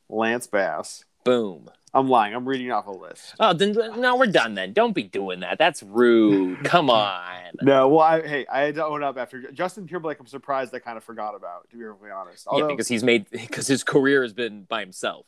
Lance 0.08 0.46
Bass. 0.46 1.04
boom. 1.24 1.68
I'm 1.94 2.08
lying. 2.08 2.34
I'm 2.34 2.48
reading 2.48 2.70
off 2.72 2.86
a 2.86 2.90
list. 2.90 3.34
Oh, 3.38 3.52
then 3.52 3.72
no, 4.00 4.16
we're 4.16 4.24
done 4.24 4.54
then. 4.54 4.72
Don't 4.72 4.94
be 4.94 5.02
doing 5.02 5.40
that. 5.40 5.58
That's 5.58 5.82
rude. 5.82 6.64
Come 6.64 6.88
on. 6.88 7.50
No, 7.60 7.88
well, 7.88 8.00
I, 8.00 8.26
hey, 8.26 8.46
I 8.50 8.60
had 8.62 8.76
to 8.76 8.86
own 8.86 9.02
up 9.02 9.18
after 9.18 9.52
Justin 9.52 9.86
Timberlake. 9.86 10.18
I'm 10.18 10.26
surprised 10.26 10.74
I 10.74 10.78
kind 10.78 10.96
of 10.96 11.04
forgot 11.04 11.34
about, 11.34 11.68
to 11.68 11.76
be 11.76 11.82
perfectly 11.84 12.10
honest. 12.10 12.48
yeah, 12.50 12.66
because 12.66 12.88
he's 12.88 13.04
made 13.04 13.28
because 13.30 13.66
his 13.66 13.84
career 13.84 14.22
has 14.22 14.32
been 14.32 14.62
by 14.62 14.80
himself. 14.80 15.26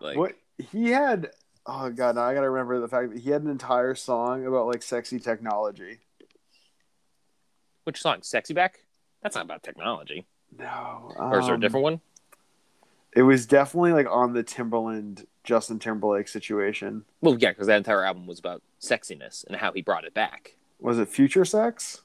Like 0.00 0.16
what 0.16 0.34
he 0.70 0.90
had, 0.90 1.30
oh 1.66 1.90
god, 1.90 2.16
now 2.16 2.22
I 2.22 2.34
gotta 2.34 2.50
remember 2.50 2.80
the 2.80 2.88
fact 2.88 3.12
that 3.12 3.20
he 3.20 3.30
had 3.30 3.42
an 3.42 3.50
entire 3.50 3.94
song 3.94 4.46
about 4.46 4.66
like 4.66 4.82
sexy 4.82 5.18
technology. 5.18 6.00
which 7.84 8.00
song? 8.00 8.22
Sexy 8.22 8.54
Back? 8.54 8.80
That's 9.22 9.34
not 9.36 9.44
about 9.44 9.62
technology. 9.62 10.26
No, 10.58 11.12
Or 11.16 11.38
is 11.38 11.46
there 11.46 11.54
a 11.54 11.56
um, 11.56 11.60
different 11.60 11.84
one? 11.84 12.00
It 13.14 13.22
was 13.22 13.46
definitely 13.46 13.92
like 13.92 14.06
on 14.10 14.32
the 14.32 14.42
Timberland 14.42 15.26
Justin 15.44 15.78
Timberlake 15.78 16.28
situation. 16.28 17.04
Well, 17.20 17.36
yeah, 17.38 17.50
because 17.50 17.66
that 17.66 17.76
entire 17.76 18.04
album 18.04 18.26
was 18.26 18.38
about 18.38 18.62
sexiness 18.80 19.44
and 19.46 19.56
how 19.56 19.72
he 19.72 19.82
brought 19.82 20.04
it 20.04 20.14
back. 20.14 20.56
Was 20.80 20.98
it 20.98 21.08
Future 21.08 21.44
Sex? 21.44 22.02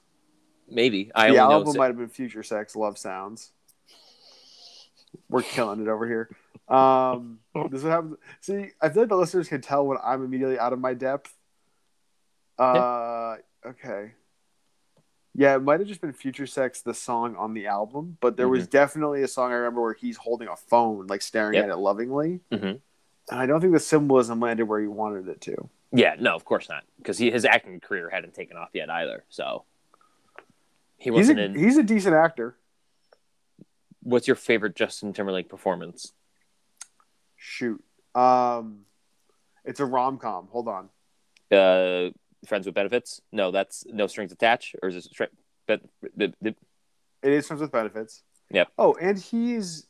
Maybe 0.70 1.12
I 1.14 1.32
the 1.32 1.38
album 1.38 1.78
might 1.78 1.88
have 1.88 1.98
been 1.98 2.10
Future 2.10 2.44
Sex 2.44 2.76
Love 2.76 2.98
Sounds. 2.98 3.52
We're 5.30 5.42
killing 5.42 5.82
it 5.82 5.88
over 5.88 6.08
here. 6.08 6.30
Um, 6.68 7.40
this 7.72 7.84
would 7.84 7.92
happen. 7.92 8.18
See, 8.42 8.70
I 8.82 8.90
feel 8.90 9.04
like 9.04 9.10
the 9.10 9.16
listeners 9.18 9.48
can 9.50 9.62
tell 9.62 9.86
when 9.86 9.98
I'm 10.04 10.24
immediately 10.24 10.58
out 10.60 10.74
of 10.74 10.80
my 10.80 10.94
depth. 10.94 11.34
Uh, 12.58 13.36
okay. 13.66 14.14
Yeah, 15.38 15.56
it 15.56 15.64
might 15.64 15.80
have 15.82 15.90
just 15.90 16.00
been 16.00 16.14
Future 16.14 16.48
Sex, 16.48 16.82
the 16.82 16.94
song 16.94 17.36
on 17.36 17.54
the 17.54 17.68
album, 17.68 18.18
but 18.22 18.38
there 18.38 18.48
was 18.48 18.68
definitely 18.68 19.22
a 19.24 19.28
song 19.28 19.52
I 19.52 19.56
remember 19.56 19.82
where 19.82 19.94
he's 19.94 20.16
holding 20.16 20.48
a 20.48 20.56
phone, 20.56 21.08
like 21.08 21.22
staring 21.22 21.56
Yep. 21.56 21.64
at 21.66 21.70
it 21.72 21.76
lovingly. 21.76 22.40
Mhm. 22.52 22.80
And 23.30 23.40
I 23.40 23.46
don't 23.46 23.60
think 23.60 23.74
the 23.74 23.80
symbolism 23.82 24.40
landed 24.40 24.66
where 24.66 24.80
he 24.80 24.88
wanted 24.88 25.28
it 25.28 25.42
to. 25.42 25.70
Yeah, 25.92 26.16
no, 26.20 26.36
of 26.36 26.46
course 26.46 26.70
not, 26.70 26.84
because 26.98 27.18
his 27.18 27.44
acting 27.44 27.80
career 27.82 28.10
hadn't 28.10 28.34
taken 28.34 28.56
off 28.56 28.70
yet 28.74 28.90
either. 28.90 29.26
So 29.30 29.66
he 30.98 31.12
wasn't 31.12 31.40
a, 31.40 31.44
in. 31.46 31.56
he's 31.60 31.78
a 31.78 31.84
decent 31.84 32.16
actor. 32.16 32.56
What's 34.06 34.28
your 34.28 34.36
favorite 34.36 34.76
Justin 34.76 35.14
Timberlake 35.14 35.50
performance? 35.50 36.14
Shoot. 37.36 37.84
Um, 38.14 38.82
it's 39.66 39.80
a 39.80 39.86
rom 39.86 40.20
com. 40.20 40.48
Hold 40.52 40.68
on. 40.68 40.90
Uh, 41.52 42.12
Friends 42.48 42.68
with 42.68 42.76
Benefits? 42.76 43.20
No, 43.32 43.50
that's 43.50 43.84
No 43.88 44.06
Strings 44.06 44.32
Attached, 44.32 44.76
or 44.84 44.90
is 44.90 44.96
it? 44.96 45.08
Stri- 45.12 45.28
but, 45.68 45.82
the, 46.16 46.32
the, 46.40 46.56
It 47.24 47.34
is 47.34 47.48
Friends 47.48 47.62
with 47.62 47.72
Benefits. 47.72 48.22
Yep. 48.52 48.68
Oh, 48.78 48.94
and 49.02 49.18
he's 49.18 49.88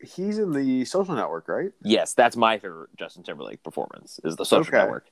he's 0.00 0.38
in 0.38 0.50
the 0.52 0.84
Social 0.86 1.14
Network, 1.14 1.46
right? 1.46 1.70
yes, 1.84 2.14
that's 2.14 2.36
my 2.36 2.58
favorite 2.58 2.88
Justin 2.96 3.22
Timberlake 3.22 3.62
performance. 3.62 4.18
Is 4.24 4.34
the 4.36 4.44
Social 4.46 4.68
Okay. 4.74 4.78
Network. 4.78 5.06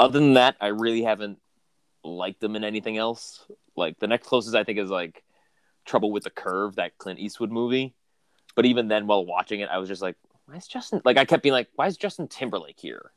Other 0.00 0.18
than 0.18 0.34
that, 0.34 0.56
I 0.60 0.66
really 0.68 1.04
haven't 1.04 1.38
liked 2.02 2.42
him 2.42 2.56
in 2.56 2.64
anything 2.64 2.98
else. 2.98 3.46
Like 3.76 4.00
the 4.00 4.08
next 4.08 4.26
closest 4.26 4.56
I 4.56 4.64
think 4.64 4.80
is 4.80 4.90
like 4.90 5.22
Trouble 5.84 6.12
with 6.12 6.24
the 6.24 6.30
Curve, 6.30 6.76
that 6.76 6.98
Clint 6.98 7.18
Eastwood 7.18 7.50
movie. 7.50 7.94
But 8.54 8.66
even 8.66 8.88
then, 8.88 9.06
while 9.06 9.24
watching 9.24 9.60
it, 9.60 9.68
I 9.68 9.78
was 9.78 9.88
just 9.88 10.02
like, 10.02 10.16
"Why 10.46 10.56
is 10.56 10.66
Justin?" 10.66 11.02
Like 11.04 11.16
I 11.16 11.24
kept 11.24 11.42
being 11.42 11.52
like, 11.52 11.68
"Why 11.74 11.86
is 11.86 11.96
Justin 11.96 12.28
Timberlake 12.28 12.78
here?" 12.78 13.12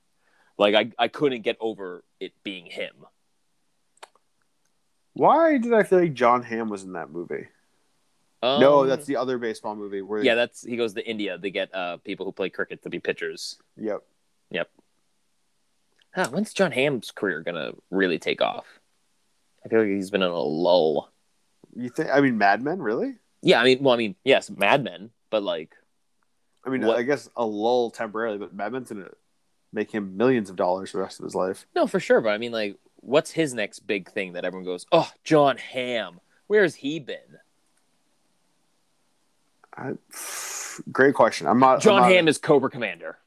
Like 0.58 0.76
I, 0.76 0.92
I 0.98 1.08
couldn't 1.08 1.42
get 1.42 1.58
over 1.60 2.04
it 2.20 2.34
being 2.44 2.66
him. 2.66 3.06
Why 5.14 5.58
did 5.58 5.74
I 5.74 5.84
feel 5.84 6.00
like 6.00 6.14
Jon 6.14 6.44
Hamm 6.44 6.70
was 6.70 6.84
in 6.84 6.94
that 6.94 7.10
movie? 7.10 7.48
Um, 8.44 8.60
no, 8.62 8.86
that's 8.86 9.06
the 9.06 9.16
other 9.16 9.38
baseball 9.38 9.76
movie. 9.76 10.02
Where 10.02 10.24
yeah. 10.24 10.36
That's 10.36 10.64
he 10.64 10.78
goes 10.78 10.94
to 10.94 11.08
India 11.08 11.38
to 11.38 11.50
get 11.50 11.74
uh 11.74 11.98
people 11.98 12.26
who 12.26 12.32
play 12.32 12.50
cricket 12.50 12.84
to 12.84 12.90
be 12.90 13.00
pitchers. 13.00 13.58
Yep. 13.78 14.04
Yep. 14.52 14.70
Huh, 16.14 16.30
when's 16.30 16.54
Jon 16.54 16.72
Hamm's 16.72 17.12
career 17.12 17.42
gonna 17.42 17.74
really 17.90 18.20
take 18.20 18.42
off? 18.42 18.66
I 19.66 19.70
feel 19.70 19.80
like 19.80 19.90
he's 19.90 20.12
been 20.12 20.22
in 20.22 20.30
a 20.30 20.40
lull. 20.40 21.12
You 21.78 21.90
think? 21.90 22.10
I 22.12 22.22
mean, 22.22 22.38
Mad 22.38 22.62
Men, 22.64 22.82
really? 22.82 23.16
Yeah, 23.42 23.62
I 23.62 23.64
mean, 23.64 23.84
well, 23.84 23.94
I 23.94 23.98
mean, 23.98 24.16
yes, 24.24 24.50
Mad 24.50 24.84
Men, 24.84 25.12
but 25.30 25.44
like, 25.44 25.76
I 26.66 26.70
mean, 26.70 26.82
What- 26.86 26.98
I 26.98 27.04
guess 27.04 27.30
a 27.38 27.46
lull 27.46 27.92
temporarily, 27.92 28.40
but 28.40 28.54
Madman's 28.54 28.90
gonna 28.90 29.12
make 29.72 29.92
him 29.92 30.18
millions 30.18 30.50
of 30.50 30.56
dollars 30.56 30.90
for 30.92 30.98
the 30.98 31.04
rest 31.04 31.20
of 31.20 31.24
his 31.24 31.36
life. 31.36 31.68
No, 31.76 31.86
for 31.86 32.00
sure. 32.00 32.20
But 32.20 32.30
I 32.30 32.38
mean, 32.40 32.52
like, 32.52 32.78
what's 32.96 33.32
his 33.32 33.54
next 33.54 33.82
big 33.82 34.10
thing 34.10 34.34
that 34.34 34.44
everyone 34.44 34.66
goes, 34.66 34.86
"Oh, 34.92 35.12
Jon 35.24 35.58
Hamm. 35.58 36.20
Where's 36.48 36.76
he 36.76 37.00
been?" 37.00 37.40
I, 39.76 39.94
great 40.92 41.14
question. 41.14 41.46
I'm 41.48 41.60
not. 41.60 41.82
Jon 41.82 41.96
I'm 41.98 42.02
not, 42.02 42.12
Hamm 42.12 42.28
is 42.28 42.38
Cobra 42.40 42.70
Commander. 42.70 43.18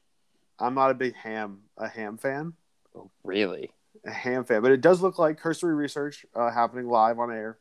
I'm 0.59 0.73
not 0.75 0.91
a 0.91 0.93
big 0.93 1.15
ham 1.15 1.61
a 1.77 1.87
ham 1.87 2.17
fan. 2.17 2.53
Oh, 2.95 3.09
really? 3.23 3.71
A 4.05 4.11
ham 4.11 4.43
fan, 4.43 4.61
but 4.61 4.71
it 4.71 4.81
does 4.81 5.01
look 5.01 5.17
like 5.17 5.39
cursory 5.39 5.73
research 5.73 6.25
uh, 6.35 6.51
happening 6.51 6.87
live 6.89 7.19
on 7.19 7.31
air. 7.31 7.57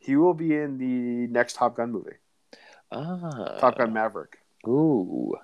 He 0.00 0.16
will 0.16 0.34
be 0.34 0.54
in 0.56 0.78
the 0.78 1.26
next 1.32 1.54
Top 1.56 1.76
Gun 1.76 1.92
movie, 1.92 2.16
Ah, 2.90 3.58
Top 3.60 3.76
Gun 3.78 3.92
Maverick. 3.92 4.38
Ooh, 4.66 5.36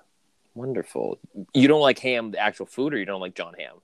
wonderful. 0.55 1.19
You 1.53 1.67
don't 1.67 1.79
like 1.81 1.99
Ham, 1.99 2.31
the 2.31 2.39
actual 2.39 2.65
food, 2.65 2.93
or 2.93 2.97
you 2.97 3.05
don't 3.05 3.21
like 3.21 3.35
Jon 3.35 3.53
Hamm? 3.57 3.77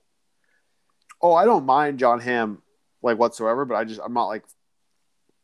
Oh, 1.22 1.32
I 1.32 1.44
don't 1.44 1.64
mind 1.64 1.98
Jon 1.98 2.20
Hamm 2.20 2.60
like 3.02 3.18
whatsoever, 3.18 3.64
but 3.64 3.76
I 3.76 3.84
just 3.84 4.00
I'm 4.04 4.12
not 4.12 4.26
like, 4.26 4.44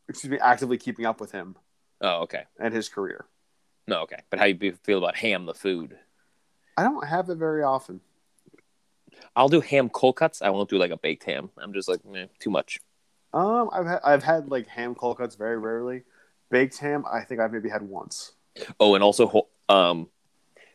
excuse 0.09 0.29
me, 0.29 0.37
actively 0.37 0.77
keeping 0.77 1.05
up 1.05 1.19
with 1.21 1.31
him 1.31 1.55
Oh, 2.01 2.21
okay. 2.23 2.43
and 2.59 2.73
his 2.73 2.89
career. 2.89 3.25
No, 3.87 4.01
okay. 4.01 4.19
But 4.29 4.39
how 4.39 4.45
you 4.45 4.73
feel 4.83 4.97
about 4.99 5.15
Ham, 5.17 5.45
the 5.45 5.53
food? 5.53 5.97
I 6.77 6.83
don't 6.83 7.07
have 7.07 7.29
it 7.29 7.35
very 7.37 7.63
often. 7.63 8.01
I'll 9.35 9.49
do 9.49 9.61
ham 9.61 9.89
cold 9.89 10.15
cuts. 10.17 10.41
I 10.41 10.49
won't 10.49 10.69
do 10.69 10.77
like 10.77 10.91
a 10.91 10.97
baked 10.97 11.23
ham. 11.23 11.49
I'm 11.57 11.73
just 11.73 11.87
like, 11.87 11.99
eh, 12.15 12.25
too 12.39 12.49
much. 12.49 12.79
Um, 13.33 13.69
I've 13.71 13.85
had 13.85 13.99
I've 14.03 14.23
had 14.23 14.49
like 14.49 14.67
ham 14.67 14.95
cold 14.95 15.17
cuts 15.17 15.35
very 15.35 15.57
rarely. 15.57 16.03
Baked 16.49 16.77
ham, 16.79 17.05
I 17.11 17.21
think 17.21 17.39
I've 17.39 17.51
maybe 17.51 17.69
had 17.69 17.81
once. 17.81 18.33
Oh, 18.79 18.95
and 18.95 19.03
also 19.03 19.47
um, 19.69 20.09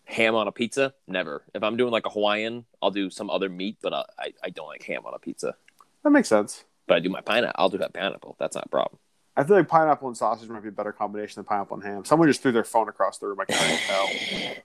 ham 0.04 0.34
on 0.34 0.48
a 0.48 0.52
pizza. 0.52 0.94
Never. 1.06 1.42
If 1.54 1.62
I'm 1.62 1.76
doing 1.76 1.92
like 1.92 2.06
a 2.06 2.10
Hawaiian, 2.10 2.64
I'll 2.80 2.90
do 2.90 3.10
some 3.10 3.28
other 3.28 3.48
meat, 3.48 3.76
but 3.82 3.92
I 3.92 4.04
I, 4.18 4.32
I 4.44 4.50
don't 4.50 4.68
like 4.68 4.82
ham 4.84 5.02
on 5.04 5.14
a 5.14 5.18
pizza. 5.18 5.54
That 6.02 6.10
makes 6.10 6.28
sense. 6.28 6.64
But 6.86 6.96
I 6.96 7.00
do 7.00 7.10
my 7.10 7.20
pineapple. 7.20 7.56
I'll 7.56 7.68
do 7.68 7.78
that 7.78 7.92
pineapple. 7.92 8.36
That's 8.38 8.54
not 8.54 8.66
a 8.66 8.68
problem. 8.68 8.98
I 9.38 9.44
feel 9.44 9.56
like 9.56 9.68
pineapple 9.68 10.08
and 10.08 10.16
sausage 10.16 10.48
might 10.48 10.62
be 10.62 10.70
a 10.70 10.72
better 10.72 10.92
combination 10.92 11.34
than 11.34 11.44
pineapple 11.44 11.76
and 11.76 11.84
ham. 11.84 12.04
Someone 12.06 12.26
just 12.26 12.40
threw 12.40 12.52
their 12.52 12.64
phone 12.64 12.88
across 12.88 13.18
the 13.18 13.26
room. 13.26 13.38
I 13.38 13.44
can't 13.44 13.80
tell. 13.82 14.08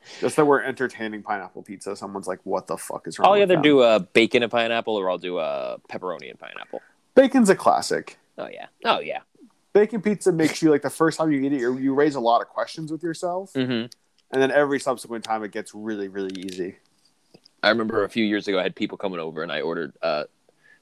Just 0.21 0.37
that 0.37 0.45
we're 0.45 0.61
entertaining 0.61 1.23
pineapple 1.23 1.61
pizza. 1.61 1.93
Someone's 1.95 2.27
like, 2.27 2.39
"What 2.45 2.67
the 2.67 2.77
fuck 2.77 3.05
is 3.07 3.19
wrong?" 3.19 3.27
I'll 3.27 3.35
either 3.35 3.55
them?" 3.55 3.63
do 3.63 3.81
a 3.81 3.99
bacon 3.99 4.43
and 4.43 4.51
pineapple, 4.51 4.95
or 4.95 5.09
I'll 5.09 5.17
do 5.17 5.39
a 5.39 5.77
pepperoni 5.89 6.29
and 6.29 6.39
pineapple. 6.39 6.81
Bacon's 7.15 7.49
a 7.49 7.55
classic. 7.55 8.17
Oh 8.37 8.47
yeah. 8.47 8.67
Oh 8.85 8.99
yeah. 8.99 9.19
Bacon 9.73 10.01
pizza 10.01 10.31
makes 10.31 10.61
you 10.61 10.69
like 10.69 10.81
the 10.81 10.89
first 10.89 11.17
time 11.17 11.31
you 11.31 11.39
eat 11.41 11.53
it, 11.53 11.59
you 11.59 11.77
you 11.77 11.93
raise 11.93 12.15
a 12.15 12.19
lot 12.19 12.41
of 12.41 12.47
questions 12.49 12.91
with 12.91 13.03
yourself, 13.03 13.53
Mm-hmm. 13.53 13.71
and 14.31 14.41
then 14.41 14.51
every 14.51 14.79
subsequent 14.79 15.23
time 15.23 15.43
it 15.43 15.51
gets 15.51 15.73
really, 15.73 16.07
really 16.09 16.33
easy. 16.41 16.75
I 17.63 17.69
remember 17.69 18.03
a 18.03 18.09
few 18.09 18.25
years 18.25 18.47
ago, 18.47 18.59
I 18.59 18.63
had 18.63 18.75
people 18.75 18.97
coming 18.97 19.19
over, 19.19 19.43
and 19.43 19.51
I 19.51 19.61
ordered 19.61 19.93
uh, 20.01 20.23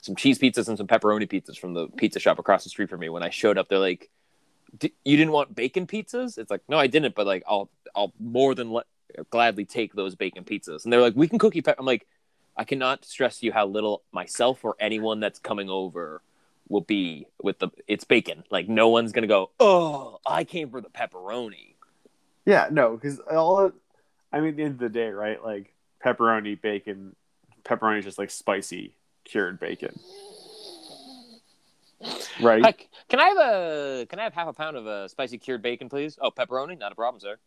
some 0.02 0.16
cheese 0.16 0.40
pizzas 0.40 0.70
and 0.70 0.78
some 0.78 0.88
pepperoni 0.88 1.28
pizzas 1.30 1.58
from 1.58 1.74
the 1.74 1.88
pizza 1.90 2.20
shop 2.20 2.40
across 2.40 2.64
the 2.64 2.70
street 2.70 2.90
from 2.90 3.02
me. 3.02 3.10
When 3.10 3.22
I 3.22 3.30
showed 3.30 3.58
up, 3.58 3.68
they're 3.68 3.78
like, 3.80 4.10
"D- 4.78 4.94
"You 5.06 5.18
didn't 5.18 5.34
want 5.34 5.54
bacon 5.54 5.86
pizzas?" 5.86 6.38
It's 6.38 6.50
like, 6.50 6.62
"No, 6.68 6.78
I 6.80 6.88
didn't," 6.88 7.14
but 7.16 7.28
like, 7.28 7.44
I'll 7.48 7.70
I'll 7.96 8.14
more 8.20 8.56
than 8.56 8.72
let, 8.72 8.86
gladly 9.30 9.66
take 9.66 9.94
those 9.94 10.16
bacon 10.16 10.46
pizzas. 10.46 10.84
And 10.86 10.92
they're 10.94 11.02
like, 11.02 11.16
"We 11.16 11.28
can 11.28 11.38
cook 11.38 11.54
you." 11.54 11.62
Pe-. 11.62 11.76
I'm 11.78 11.86
like, 11.86 12.08
I 12.60 12.66
cannot 12.66 13.06
stress 13.06 13.40
to 13.40 13.46
you 13.46 13.54
how 13.54 13.66
little 13.66 14.04
myself 14.12 14.66
or 14.66 14.76
anyone 14.82 15.22
that's 15.22 15.40
coming 15.40 15.70
over 15.70 16.22
will 16.68 16.82
be 16.82 17.26
with 17.42 17.60
the 17.60 17.70
it's 17.88 18.04
bacon. 18.04 18.44
Like, 18.52 18.68
no 18.68 18.90
one's 18.90 19.14
gonna 19.14 19.28
go, 19.28 19.52
"Oh, 19.62 20.20
I 20.28 20.44
came 20.44 20.70
for 20.70 20.82
the 20.82 20.90
pepperoni." 20.90 21.76
Yeah, 22.46 22.68
no, 22.70 22.98
because 22.98 23.20
all 23.20 23.68
it, 23.68 23.74
I 24.34 24.42
mean, 24.42 24.50
at 24.50 24.58
the 24.58 24.64
end 24.64 24.74
of 24.74 24.80
the 24.80 24.90
day, 24.90 25.08
right? 25.08 25.42
Like 25.42 25.74
pepperoni, 26.06 26.62
bacon, 26.62 27.16
pepperoni 27.64 28.00
is 28.00 28.06
just 28.06 28.18
like 28.18 28.30
spicy 28.30 28.94
cured 29.24 29.58
bacon, 29.62 29.98
right? 32.42 32.62
Hi, 32.62 32.76
can 33.08 33.22
I 33.22 33.28
have 33.30 33.38
a 33.38 34.06
can 34.10 34.20
I 34.20 34.24
have 34.24 34.34
half 34.34 34.50
a 34.50 34.54
pound 34.54 34.76
of 34.76 34.86
uh, 34.86 35.08
spicy 35.08 35.38
cured 35.38 35.62
bacon, 35.62 35.88
please? 35.88 36.20
Oh, 36.22 36.30
pepperoni, 36.30 36.78
not 36.78 36.92
a 36.92 36.96
problem, 36.96 37.22
sir. 37.22 37.38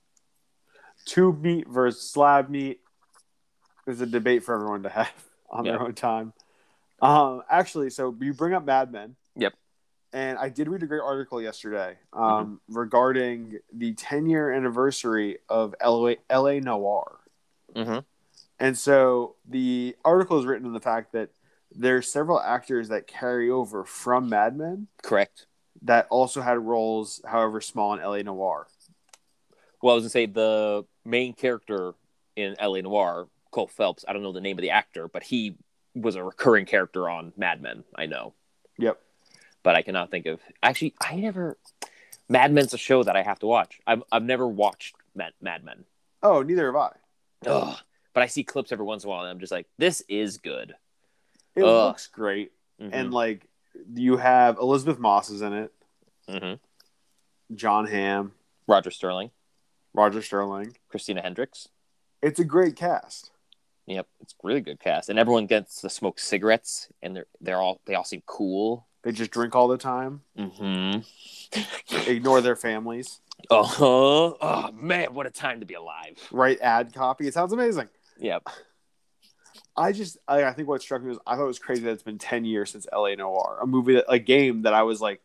Tube 1.05 1.42
meat 1.42 1.68
versus 1.68 2.01
slab 2.01 2.48
meat 2.48 2.81
is 3.87 4.01
a 4.01 4.07
debate 4.07 4.45
for 4.45 4.55
everyone 4.55 4.83
to 4.85 4.88
have 4.88 5.12
on 5.51 5.64
Yeah. 5.64 5.73
their 5.73 5.83
own 5.83 5.95
time. 5.95 6.33
Um, 7.01 7.42
actually, 7.51 7.90
so 7.90 8.14
you 8.21 8.33
bring 8.33 8.55
up 8.55 8.64
Mad 8.64 8.92
Men. 8.92 9.16
Yep. 9.37 9.55
And 10.12 10.38
I 10.38 10.51
did 10.51 10.68
read 10.68 10.83
a 10.83 10.87
great 10.87 11.01
article 11.01 11.40
yesterday 11.40 11.97
um, 12.12 12.61
regarding 12.68 13.59
the 13.73 13.95
10 13.95 14.27
year 14.27 14.53
anniversary 14.53 15.38
of 15.49 15.75
LA, 15.85 16.14
LA 16.31 16.59
Noire. 16.61 17.18
Mm-hmm. 17.75 17.99
And 18.61 18.79
so 18.79 19.37
the 19.49 19.97
article 20.05 20.38
is 20.38 20.45
written 20.47 20.66
on 20.66 20.75
the 20.75 20.81
fact 20.81 21.12
that 21.12 21.31
there's 21.75 22.12
several 22.12 22.38
actors 22.38 22.90
that 22.90 23.07
carry 23.07 23.49
over 23.51 23.85
from 23.85 24.29
Mad 24.29 24.57
Men 24.57 24.87
Correct. 25.03 25.47
that 25.81 26.07
also 26.11 26.42
had 26.42 26.59
roles, 26.59 27.23
however 27.27 27.61
small, 27.62 27.95
in 27.95 28.01
LA 28.03 28.18
Noire. 28.18 28.66
Well, 29.83 29.92
I 29.92 29.97
was 29.97 30.03
gonna 30.05 30.11
say 30.11 30.27
the 30.27 30.85
main 31.07 31.33
character 31.33 31.95
in 32.37 32.55
L.A. 32.61 32.83
Noire, 32.83 33.27
Cole 33.53 33.69
Phelps. 33.69 34.05
I 34.09 34.12
don't 34.12 34.23
know 34.23 34.33
the 34.33 34.41
name 34.41 34.59
of 34.59 34.62
the 34.62 34.71
actor, 34.71 35.07
but 35.07 35.23
he 35.23 35.55
was 35.95 36.17
a 36.17 36.25
recurring 36.25 36.67
character 36.67 37.09
on 37.09 37.33
Mad 37.37 37.62
Men. 37.62 37.85
I 37.95 38.07
know, 38.07 38.33
Yep. 38.79 39.01
but 39.62 39.77
I 39.77 39.83
cannot 39.83 40.11
think 40.11 40.27
of. 40.27 40.41
Actually, 40.62 40.95
I 41.01 41.15
never. 41.17 41.57
Mad 42.29 42.53
Men's 42.53 42.73
a 42.75 42.79
show 42.79 43.03
that 43.05 43.15
I 43.15 43.23
have 43.23 43.38
to 43.41 43.47
watch. 43.47 43.81
I've 43.87 44.03
I've 44.11 44.25
never 44.25 44.49
watched 44.49 44.97
Mad, 45.15 45.35
Mad 45.41 45.62
Men. 45.65 45.85
Oh, 46.23 46.43
neither 46.43 46.67
have 46.67 46.77
I. 46.77 46.97
Ugh. 47.47 47.79
But 48.15 48.23
I 48.23 48.27
see 48.27 48.43
clips 48.45 48.73
every 48.73 48.85
once 48.85 49.05
in 49.05 49.09
a 49.09 49.11
while, 49.11 49.21
and 49.23 49.31
I'm 49.31 49.38
just 49.41 49.53
like, 49.53 49.67
this 49.79 50.03
is 50.09 50.38
good. 50.38 50.75
It 51.55 51.62
Ugh. 51.62 51.69
looks 51.88 52.07
great. 52.09 52.53
Mhm. 52.81 52.91
And 52.93 53.12
like 53.15 53.47
you 53.95 54.17
have 54.17 54.59
Elisabeth 54.59 54.99
Moss 54.99 55.29
is 55.31 55.43
in 55.43 55.53
it, 55.53 55.73
Mhm. 56.29 56.59
Jon 57.55 57.87
Hamm, 57.87 58.33
Roger 58.67 58.91
Sterling, 58.91 59.31
Roger 59.93 60.23
Sterling. 60.23 60.77
Christina 60.88 61.21
Hendricks. 61.21 61.69
It's 62.23 62.38
a 62.41 62.45
great 62.45 62.77
cast. 62.77 63.32
Yep, 63.87 64.07
it's 64.21 64.35
really 64.42 64.61
good 64.61 64.79
cast, 64.81 65.09
and 65.09 65.18
everyone 65.18 65.47
gets 65.47 65.81
to 65.81 65.90
smoke 65.90 66.18
cigarettes, 66.21 66.88
and 67.03 67.16
they're 67.16 67.27
they're 67.40 67.61
all 67.61 67.81
they 67.87 67.95
all 67.95 68.05
seem 68.05 68.23
cool. 68.27 68.87
They 69.03 69.11
just 69.12 69.33
drink 69.33 69.57
all 69.57 69.66
the 69.66 69.77
time, 69.79 70.21
Mm-hmm. 70.38 72.09
ignore 72.09 72.40
their 72.40 72.55
families, 72.55 73.21
Uh 73.51 73.64
huh. 73.64 73.85
Oh 73.85 74.71
man, 74.73 75.12
what 75.14 75.27
a 75.27 75.31
time 75.31 75.59
to 75.61 75.66
be 75.66 75.75
alive. 75.75 76.16
write 76.31 76.61
ad 76.61 76.92
copy. 76.95 77.27
It 77.27 77.35
sounds 77.35 77.53
amazing. 77.53 77.88
Yep. 78.18 78.47
I 79.77 79.92
just, 79.92 80.18
I, 80.29 80.45
I 80.45 80.53
think 80.53 80.68
what 80.68 80.83
struck 80.83 81.03
me 81.03 81.09
was 81.09 81.18
I 81.27 81.35
thought 81.35 81.45
it 81.45 81.47
was 81.47 81.59
crazy 81.59 81.83
that 81.83 81.92
it's 81.92 82.03
been 82.03 82.18
10 82.18 82.45
years 82.45 82.71
since 82.71 82.87
LA 82.92 83.14
Noire, 83.14 83.59
a 83.62 83.66
movie, 83.66 83.95
that, 83.95 84.05
a 84.07 84.18
game 84.18 84.62
that 84.62 84.75
I 84.75 84.83
was 84.83 85.01
like 85.01 85.21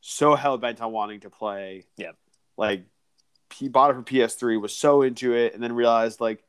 so 0.00 0.34
hell 0.34 0.58
bent 0.58 0.80
on 0.82 0.90
wanting 0.92 1.20
to 1.20 1.30
play. 1.30 1.84
Yeah. 1.96 2.10
Like, 2.56 2.84
he 3.54 3.68
bought 3.68 3.90
it 3.90 3.94
for 3.94 4.02
PS3, 4.02 4.60
was 4.60 4.76
so 4.76 5.02
into 5.02 5.34
it, 5.34 5.54
and 5.54 5.62
then 5.62 5.72
realized 5.72 6.20
like 6.20 6.42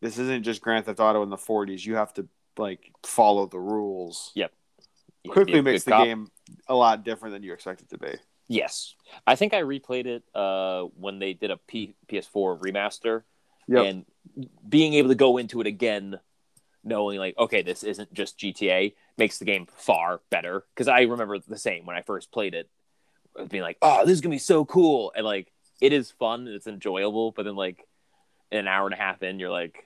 this 0.00 0.18
isn't 0.18 0.42
just 0.44 0.60
Grand 0.60 0.86
Theft 0.86 1.00
Auto 1.00 1.22
in 1.22 1.30
the 1.30 1.36
40s. 1.36 1.84
You 1.84 1.96
have 1.96 2.12
to 2.14 2.26
like 2.56 2.92
follow 3.04 3.46
the 3.46 3.58
rules. 3.60 4.32
You 4.34 4.42
have 4.42 4.50
to 4.52 4.56
be 5.24 5.30
Quickly 5.30 5.60
makes 5.60 5.84
the 5.84 5.90
cop. 5.92 6.04
game 6.04 6.28
a 6.68 6.74
lot 6.74 7.04
different 7.04 7.34
than 7.34 7.42
you 7.42 7.52
expect 7.52 7.82
it 7.82 7.90
to 7.90 7.98
be. 7.98 8.14
Yes, 8.48 8.94
I 9.26 9.36
think 9.36 9.54
I 9.54 9.62
replayed 9.62 10.06
it 10.06 10.24
uh, 10.34 10.82
when 10.98 11.18
they 11.20 11.34
did 11.34 11.50
a 11.52 11.56
P- 11.56 11.94
PS4 12.08 12.58
remaster, 12.60 13.22
Yep. 13.68 13.84
and 13.86 14.06
being 14.68 14.94
able 14.94 15.10
to 15.10 15.14
go 15.14 15.36
into 15.36 15.60
it 15.60 15.68
again, 15.68 16.18
knowing 16.82 17.18
like, 17.20 17.38
okay, 17.38 17.62
this 17.62 17.84
isn't 17.84 18.12
just 18.12 18.38
GTA, 18.40 18.94
makes 19.16 19.38
the 19.38 19.44
game 19.44 19.66
far 19.76 20.20
better. 20.30 20.64
Because 20.74 20.88
I 20.88 21.02
remember 21.02 21.38
the 21.38 21.56
same 21.58 21.86
when 21.86 21.94
I 21.94 22.02
first 22.02 22.32
played 22.32 22.54
it, 22.54 22.68
being 23.48 23.62
like, 23.62 23.78
oh, 23.82 24.04
this 24.04 24.14
is 24.14 24.20
gonna 24.20 24.34
be 24.34 24.38
so 24.40 24.64
cool, 24.64 25.12
and 25.14 25.24
like, 25.24 25.52
it 25.80 25.92
is 25.92 26.10
fun, 26.10 26.48
it's 26.48 26.66
enjoyable, 26.66 27.30
but 27.30 27.44
then 27.44 27.54
like, 27.54 27.86
an 28.50 28.66
hour 28.66 28.86
and 28.86 28.94
a 28.94 28.98
half 28.98 29.22
in, 29.22 29.38
you're 29.38 29.50
like, 29.50 29.84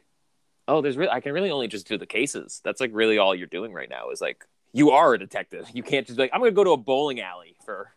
oh, 0.68 0.81
there's 0.81 0.96
really, 0.96 1.11
I 1.11 1.20
can 1.20 1.33
really 1.33 1.50
only 1.50 1.68
just 1.68 1.87
do 1.88 1.98
the 1.98 2.07
cases. 2.07 2.61
That's 2.64 2.81
like 2.81 2.90
really 2.94 3.18
all 3.18 3.35
you're 3.35 3.46
doing 3.46 3.72
right 3.72 3.88
now 3.90 4.11
is 4.11 4.20
like, 4.20 4.44
you 4.73 4.90
are 4.90 5.15
a 5.15 5.19
detective. 5.19 5.69
You 5.73 5.83
can't 5.83 6.06
just 6.06 6.17
be 6.17 6.23
like, 6.25 6.31
I'm 6.35 6.40
gonna 6.40 6.52
go 6.52 6.65
to 6.65 6.73
a 6.73 6.77
bowling 6.77 7.21
alley 7.21 7.56
for 7.65 7.92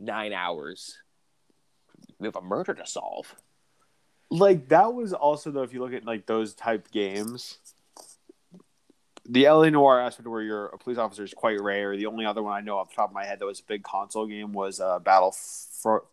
nine 0.00 0.32
hours. 0.32 0.96
We 2.18 2.26
have 2.26 2.36
a 2.36 2.40
murder 2.42 2.74
to 2.74 2.86
solve. 2.86 3.34
like 4.30 4.68
that 4.68 4.94
was 4.94 5.12
also 5.12 5.50
though 5.50 5.62
if 5.62 5.72
you 5.72 5.80
look 5.80 5.92
at 5.92 6.04
like 6.04 6.26
those 6.26 6.54
type 6.54 6.90
games 6.90 7.58
the 9.30 9.46
LA 9.46 9.68
Noire 9.68 10.00
aspect 10.00 10.26
where 10.26 10.40
you're 10.40 10.66
a 10.66 10.78
police 10.78 10.96
officer 10.98 11.22
is 11.22 11.34
quite 11.34 11.60
rare. 11.60 11.96
The 11.96 12.06
only 12.06 12.24
other 12.24 12.42
one 12.42 12.54
I 12.54 12.60
know 12.62 12.78
off 12.78 12.88
the 12.90 12.96
top 12.96 13.10
of 13.10 13.14
my 13.14 13.24
head 13.26 13.38
that 13.40 13.44
was 13.46 13.60
a 13.60 13.64
big 13.64 13.82
console 13.82 14.26
game 14.26 14.52
was 14.54 14.80
uh, 14.80 14.98
Battle 15.00 15.34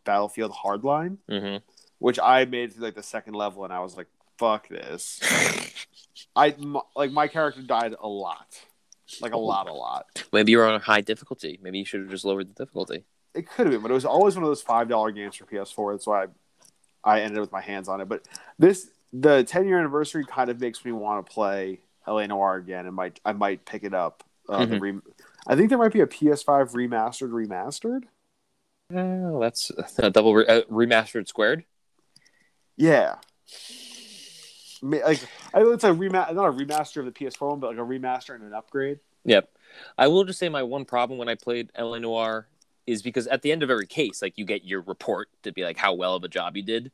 Battlefield 0.03 0.51
Hardline, 0.51 1.17
Mm-hmm. 1.29 1.57
which 1.99 2.19
I 2.19 2.43
made 2.43 2.73
through 2.73 2.83
like 2.83 2.95
the 2.95 3.03
second 3.03 3.33
level, 3.35 3.63
and 3.63 3.71
I 3.71 3.79
was 3.79 3.95
like, 3.95 4.07
"Fuck 4.37 4.67
this!" 4.69 5.19
I 6.35 6.49
m- 6.49 6.77
like 6.95 7.11
my 7.11 7.27
character 7.27 7.61
died 7.61 7.95
a 7.99 8.07
lot, 8.07 8.47
like 9.21 9.33
a 9.33 9.37
lot, 9.37 9.67
a 9.67 9.73
lot. 9.73 10.05
Maybe 10.33 10.51
you're 10.51 10.67
on 10.67 10.75
a 10.75 10.79
high 10.79 11.01
difficulty. 11.01 11.59
Maybe 11.61 11.79
you 11.79 11.85
should 11.85 12.01
have 12.01 12.09
just 12.09 12.25
lowered 12.25 12.49
the 12.49 12.63
difficulty. 12.65 13.05
It 13.33 13.49
could 13.49 13.65
have 13.67 13.73
been, 13.73 13.81
but 13.81 13.91
it 13.91 13.95
was 13.95 14.05
always 14.05 14.35
one 14.35 14.43
of 14.43 14.49
those 14.49 14.61
five 14.61 14.87
dollar 14.87 15.11
games 15.11 15.35
for 15.35 15.45
PS4. 15.45 15.93
That's 15.93 16.07
why 16.07 16.23
I, 16.23 16.27
I 17.03 17.21
ended 17.21 17.37
up 17.37 17.41
with 17.41 17.51
my 17.51 17.61
hands 17.61 17.87
on 17.89 18.01
it. 18.01 18.07
But 18.09 18.27
this 18.59 18.89
the 19.13 19.43
10 19.43 19.67
year 19.67 19.79
anniversary 19.79 20.25
kind 20.25 20.49
of 20.49 20.59
makes 20.59 20.83
me 20.83 20.91
want 20.91 21.25
to 21.25 21.31
play 21.31 21.79
LA 22.07 22.25
Noire 22.27 22.55
again, 22.55 22.85
and 22.85 22.95
might 22.95 23.19
I 23.25 23.33
might 23.33 23.65
pick 23.65 23.83
it 23.83 23.93
up. 23.93 24.23
Uh, 24.47 24.65
the 24.65 24.79
re- 24.79 24.99
I 25.47 25.55
think 25.55 25.69
there 25.69 25.77
might 25.77 25.91
be 25.93 26.01
a 26.01 26.07
PS5 26.07 26.73
remastered 26.73 27.29
remastered. 27.31 28.03
Oh, 28.93 29.39
that's 29.39 29.71
a 29.97 30.11
double 30.11 30.35
re- 30.35 30.45
uh, 30.47 30.61
remastered 30.63 31.27
squared. 31.27 31.65
Yeah. 32.77 33.15
Like 34.81 35.21
I 35.53 35.59
know 35.59 35.71
it's 35.71 35.83
a 35.83 35.91
remaster, 35.91 36.35
not 36.35 36.47
a 36.47 36.51
remaster 36.51 36.97
of 36.97 37.05
the 37.05 37.11
PS4 37.11 37.49
one, 37.49 37.59
but 37.59 37.71
like 37.71 37.77
a 37.77 37.81
remaster 37.81 38.35
and 38.35 38.43
an 38.43 38.53
upgrade. 38.53 38.99
Yep. 39.25 39.49
I 39.97 40.07
will 40.07 40.23
just 40.23 40.39
say 40.39 40.49
my 40.49 40.63
one 40.63 40.85
problem 40.85 41.17
when 41.17 41.29
I 41.29 41.35
played 41.35 41.71
LA 41.77 41.99
Noire 41.99 42.47
is 42.85 43.01
because 43.01 43.27
at 43.27 43.41
the 43.41 43.51
end 43.51 43.63
of 43.63 43.71
every 43.71 43.87
case, 43.87 44.21
like 44.21 44.37
you 44.37 44.45
get 44.45 44.63
your 44.63 44.81
report 44.81 45.29
to 45.43 45.51
be 45.51 45.63
like 45.63 45.77
how 45.77 45.93
well 45.93 46.15
of 46.15 46.23
a 46.23 46.27
job 46.27 46.55
you 46.55 46.63
did. 46.63 46.91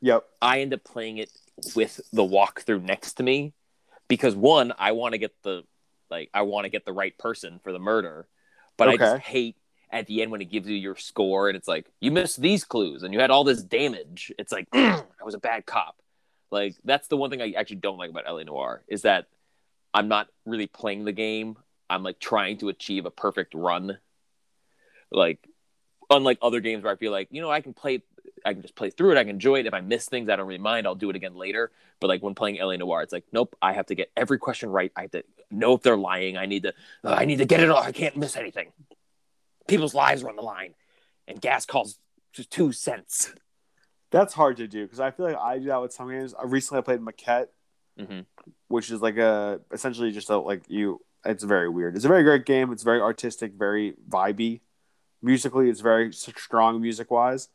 Yep. 0.00 0.24
I 0.42 0.60
end 0.60 0.74
up 0.74 0.82
playing 0.84 1.18
it 1.18 1.30
with 1.74 2.00
the 2.12 2.22
walkthrough 2.22 2.82
next 2.82 3.14
to 3.14 3.22
me 3.22 3.52
because 4.08 4.34
one, 4.34 4.72
I 4.78 4.92
want 4.92 5.12
to 5.12 5.18
get 5.18 5.32
the 5.42 5.64
like 6.10 6.30
I 6.34 6.42
want 6.42 6.64
to 6.64 6.68
get 6.68 6.84
the 6.84 6.92
right 6.92 7.16
person 7.16 7.60
for 7.62 7.72
the 7.72 7.78
murder, 7.78 8.26
but 8.76 8.88
I 8.88 8.96
just 8.96 9.22
hate 9.22 9.56
at 9.92 10.06
the 10.06 10.22
end 10.22 10.30
when 10.30 10.40
it 10.40 10.50
gives 10.50 10.68
you 10.68 10.76
your 10.76 10.96
score 10.96 11.48
and 11.48 11.56
it's 11.56 11.68
like 11.68 11.86
you 12.00 12.10
missed 12.10 12.40
these 12.40 12.64
clues 12.64 13.02
and 13.02 13.12
you 13.12 13.20
had 13.20 13.30
all 13.30 13.44
this 13.44 13.62
damage. 13.62 14.32
It's 14.38 14.52
like 14.52 14.68
I 14.72 15.02
was 15.24 15.34
a 15.34 15.38
bad 15.38 15.66
cop. 15.66 15.96
Like 16.50 16.76
that's 16.84 17.08
the 17.08 17.16
one 17.16 17.30
thing 17.30 17.42
I 17.42 17.52
actually 17.52 17.76
don't 17.76 17.98
like 17.98 18.10
about 18.10 18.24
LA 18.26 18.42
Noire 18.42 18.82
is 18.88 19.02
that 19.02 19.26
I'm 19.94 20.08
not 20.08 20.28
really 20.44 20.66
playing 20.66 21.04
the 21.04 21.12
game. 21.12 21.56
I'm 21.88 22.02
like 22.02 22.18
trying 22.18 22.58
to 22.58 22.68
achieve 22.68 23.06
a 23.06 23.10
perfect 23.10 23.54
run. 23.54 23.98
Like 25.10 25.46
unlike 26.08 26.38
other 26.42 26.60
games 26.60 26.82
where 26.82 26.92
I 26.92 26.96
feel 26.96 27.12
like, 27.12 27.28
you 27.30 27.40
know, 27.40 27.50
I 27.50 27.60
can 27.60 27.72
play 27.72 28.02
I 28.44 28.52
can 28.52 28.62
just 28.62 28.74
play 28.74 28.90
through 28.90 29.12
it, 29.12 29.18
I 29.18 29.24
can 29.24 29.30
enjoy 29.30 29.60
it. 29.60 29.66
If 29.66 29.74
I 29.74 29.80
miss 29.80 30.06
things, 30.06 30.28
I 30.28 30.36
don't 30.36 30.46
really 30.46 30.58
mind. 30.58 30.86
I'll 30.86 30.94
do 30.94 31.10
it 31.10 31.16
again 31.16 31.34
later. 31.34 31.70
But 32.00 32.08
like 32.08 32.22
when 32.22 32.34
playing 32.34 32.58
LA 32.58 32.76
Noire, 32.76 33.02
it's 33.02 33.12
like, 33.12 33.24
nope, 33.32 33.54
I 33.60 33.72
have 33.74 33.86
to 33.86 33.94
get 33.94 34.10
every 34.16 34.38
question 34.38 34.70
right. 34.70 34.90
I 34.96 35.02
have 35.02 35.10
to 35.12 35.24
know 35.50 35.74
if 35.74 35.82
they're 35.82 35.96
lying. 35.96 36.36
I 36.36 36.46
need 36.46 36.62
to 36.62 36.74
uh, 37.04 37.10
I 37.10 37.26
need 37.26 37.36
to 37.36 37.44
get 37.44 37.60
it 37.60 37.70
all. 37.70 37.82
I 37.82 37.92
can't 37.92 38.16
miss 38.16 38.36
anything. 38.36 38.72
People's 39.68 39.94
lives 39.94 40.22
are 40.22 40.28
on 40.28 40.36
the 40.36 40.42
line. 40.42 40.74
And 41.28 41.40
gas 41.40 41.66
calls 41.66 41.98
just 42.32 42.50
two 42.50 42.72
cents. 42.72 43.32
That's 44.10 44.34
hard 44.34 44.56
to 44.58 44.66
do 44.66 44.84
because 44.84 45.00
I 45.00 45.10
feel 45.10 45.26
like 45.26 45.36
I 45.36 45.58
do 45.58 45.66
that 45.66 45.80
with 45.80 45.92
some 45.92 46.10
games. 46.10 46.34
I 46.34 46.44
recently 46.44 46.78
I 46.78 46.82
played 46.82 47.00
Maquette, 47.00 47.48
Mhm. 47.98 48.26
which 48.68 48.90
is 48.90 49.00
like 49.00 49.16
a 49.16 49.60
essentially 49.72 50.10
just 50.10 50.30
a 50.30 50.38
like 50.38 50.62
you. 50.68 51.00
It's 51.24 51.44
very 51.44 51.68
weird. 51.68 51.96
It's 51.96 52.04
a 52.04 52.08
very 52.08 52.22
great 52.22 52.44
game. 52.46 52.72
It's 52.72 52.82
very 52.82 53.00
artistic, 53.00 53.52
very 53.52 53.94
vibey. 54.08 54.60
Musically, 55.22 55.68
it's 55.68 55.80
very 55.80 56.12
strong 56.12 56.80
music 56.80 57.10
wise. 57.10 57.48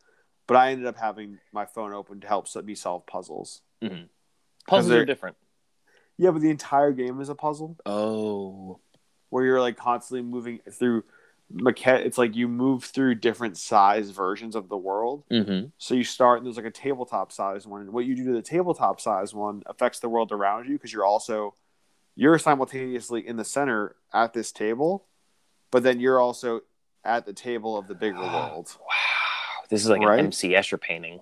But 0.48 0.58
I 0.58 0.72
ended 0.72 0.86
up 0.86 0.98
having 0.98 1.40
my 1.52 1.66
phone 1.66 1.92
open 1.94 2.20
to 2.22 2.28
help 2.28 2.48
me 2.64 2.76
solve 2.76 3.06
puzzles. 3.08 3.64
Puzzles 4.68 4.88
they're- 4.90 5.02
are 5.02 5.06
different. 5.06 5.36
Yeah, 6.18 6.32
but 6.32 6.42
the 6.42 6.52
entire 6.52 6.92
game 6.92 7.20
is 7.20 7.28
a 7.30 7.36
puzzle 7.36 7.76
Oh. 7.86 8.80
where 9.30 9.44
you're 9.44 9.60
like 9.60 9.76
constantly 9.78 10.22
moving 10.22 10.60
through 10.72 11.04
Maquette. 11.54 12.06
It's 12.06 12.18
like 12.18 12.36
you 12.36 12.48
move 12.48 12.84
through 12.86 13.16
different 13.16 13.58
size 13.58 14.10
versions 14.10 14.56
of 14.56 14.68
the 14.70 14.78
world. 14.78 15.24
Mm-hmm. 15.32 15.68
So 15.78 15.94
you 15.96 16.04
start 16.04 16.38
and 16.40 16.46
there's 16.46 16.58
like 16.58 16.66
a 16.66 16.72
tabletop 16.72 17.32
size 17.32 17.68
one. 17.68 17.82
And 17.82 17.94
what 17.94 18.06
you 18.06 18.16
do 18.16 18.26
to 18.26 18.32
the 18.34 18.42
tabletop 18.42 19.00
size 19.00 19.34
one 19.34 19.64
affects 19.68 20.00
the 20.00 20.10
world 20.10 20.32
around 20.32 20.68
you 20.68 20.74
because 20.74 20.92
you're 20.92 21.06
also 21.06 21.54
you're 22.16 22.40
simultaneously 22.40 23.28
in 23.28 23.36
the 23.36 23.44
center 23.44 23.96
at 24.14 24.34
this 24.34 24.52
table, 24.52 25.06
but 25.72 25.84
then 25.84 26.00
you're 26.00 26.20
also 26.20 26.62
at 27.04 27.26
the 27.26 27.34
table 27.34 27.78
of 27.78 27.88
the 27.88 27.96
bigger 27.96 28.18
world. 28.22 28.76
Wow. 28.80 29.64
This 29.70 29.84
is 29.84 29.90
like 29.90 30.02
Right? 30.02 30.20
an 30.20 30.26
MC 30.28 30.50
Escher 30.54 30.80
painting. 30.80 31.22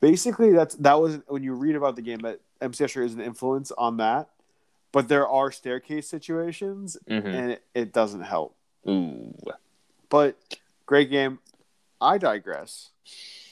Basically, 0.00 0.52
that's 0.52 0.74
that 0.76 1.00
was 1.00 1.20
when 1.28 1.42
you 1.42 1.54
read 1.54 1.76
about 1.76 1.96
the 1.96 2.02
game 2.02 2.18
that 2.20 2.40
MC 2.60 2.84
Escher 2.84 3.04
is 3.04 3.14
an 3.14 3.20
influence 3.20 3.72
on 3.72 3.96
that, 3.96 4.28
but 4.92 5.08
there 5.08 5.26
are 5.26 5.50
staircase 5.50 6.08
situations 6.08 6.96
Mm-hmm. 7.08 7.26
and 7.26 7.50
it, 7.52 7.64
it 7.74 7.92
doesn't 7.92 8.22
help. 8.22 8.54
Ooh. 8.88 9.34
But 10.08 10.36
great 10.86 11.10
game. 11.10 11.38
I 12.00 12.18
digress. 12.18 12.90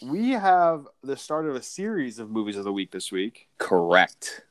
We 0.03 0.31
have 0.31 0.87
the 1.03 1.17
start 1.17 1.47
of 1.47 1.55
a 1.55 1.63
series 1.63 2.19
of 2.19 2.31
movies 2.31 2.57
of 2.57 2.65
the 2.65 2.73
week 2.73 2.91
this 2.91 3.11
week. 3.13 3.49
Correct. 3.59 4.43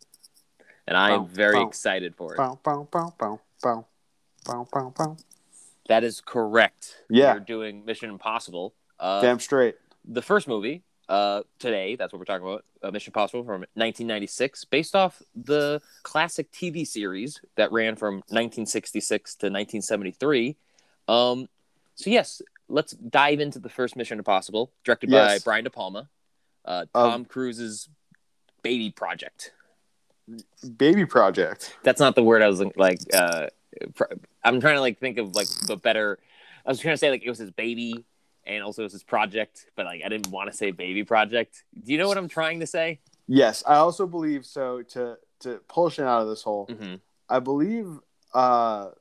And 0.88 0.98
I 0.98 1.12
am 1.12 1.26
Bow, 1.26 1.30
very 1.32 1.56
bow. 1.56 1.68
excited 1.68 2.16
for 2.16 2.34
it. 2.34 2.38
Bow. 2.38 2.60
That 5.88 6.04
is 6.04 6.22
correct. 6.22 7.04
Yeah. 7.10 7.34
We're 7.34 7.40
doing 7.40 7.86
Mission 7.86 8.10
Impossible. 8.10 8.74
Uh, 9.00 9.22
Damn 9.22 9.40
straight. 9.40 9.76
the 10.06 10.22
first 10.22 10.48
movie 10.48 10.84
uh, 11.10 11.42
today, 11.60 11.96
that's 11.96 12.14
what 12.14 12.20
we're 12.20 12.26
talking 12.26 12.48
about, 12.48 12.64
uh, 12.82 12.92
Mission 12.92 13.10
Impossible 13.12 13.44
from 13.44 13.62
1996, 13.74 14.66
based 14.66 14.96
off 14.96 15.22
the 15.36 15.82
classic 16.04 16.52
TV 16.52 16.88
series 16.88 17.42
that 17.56 17.72
ran 17.72 17.96
from 17.96 18.16
1966 18.30 19.36
to 19.36 19.46
1973. 19.48 20.56
Um, 21.12 21.48
so, 21.96 22.10
yes, 22.10 22.42
let's 22.70 22.94
dive 22.94 23.40
into 23.40 23.60
the 23.60 23.70
first 23.70 23.96
Mission 23.96 24.18
Impossible, 24.18 24.72
directed 24.84 25.10
by 25.12 25.40
Brian 25.44 25.64
De 25.64 25.70
Palma, 25.70 26.10
uh, 26.66 26.86
Um, 26.96 27.12
Tom 27.12 27.26
Cruise's 27.26 27.90
baby 28.64 28.90
project. 28.92 29.52
Baby 30.78 31.06
Project. 31.06 31.76
That's 31.84 32.00
not 32.00 32.16
the 32.16 32.24
word 32.24 32.42
I 32.42 32.48
was 32.48 32.62
like. 32.78 33.00
Uh, 33.14 33.48
pr- 33.96 34.14
I'm 34.44 34.62
trying 34.62 34.76
to 34.76 34.80
like 34.82 35.00
think 35.00 35.18
of 35.18 35.36
like 35.36 35.48
the 35.68 35.76
better. 35.76 36.20
I 36.66 36.70
was 36.70 36.80
trying 36.80 36.94
to 36.94 36.98
say 36.98 37.10
like 37.10 37.24
it 37.26 37.30
was 37.30 37.40
his 37.40 37.52
baby, 37.52 38.06
and 38.46 38.64
also 38.64 38.84
it 38.84 38.86
was 38.86 38.94
his 38.94 39.04
project, 39.04 39.66
but 39.76 39.86
like 39.86 40.04
I 40.06 40.10
didn't 40.10 40.32
want 40.32 40.50
to 40.50 40.56
say 40.56 40.72
baby 40.72 41.04
project. 41.04 41.64
Do 41.84 41.92
you 41.92 41.98
know 41.98 42.08
what 42.08 42.18
I'm 42.18 42.30
trying 42.30 42.62
to 42.62 42.68
say? 42.68 43.00
Yes, 43.28 43.62
I 43.68 43.76
also 43.76 44.08
believe 44.08 44.46
so. 44.46 44.84
To 44.94 45.18
to 45.42 45.60
pull 45.68 45.90
Shane 45.90 46.06
out 46.06 46.22
of 46.22 46.30
this 46.30 46.44
hole, 46.44 46.68
Mm-hmm. 46.68 46.96
I 47.28 47.40
believe. 47.40 48.00
uh 48.34 48.92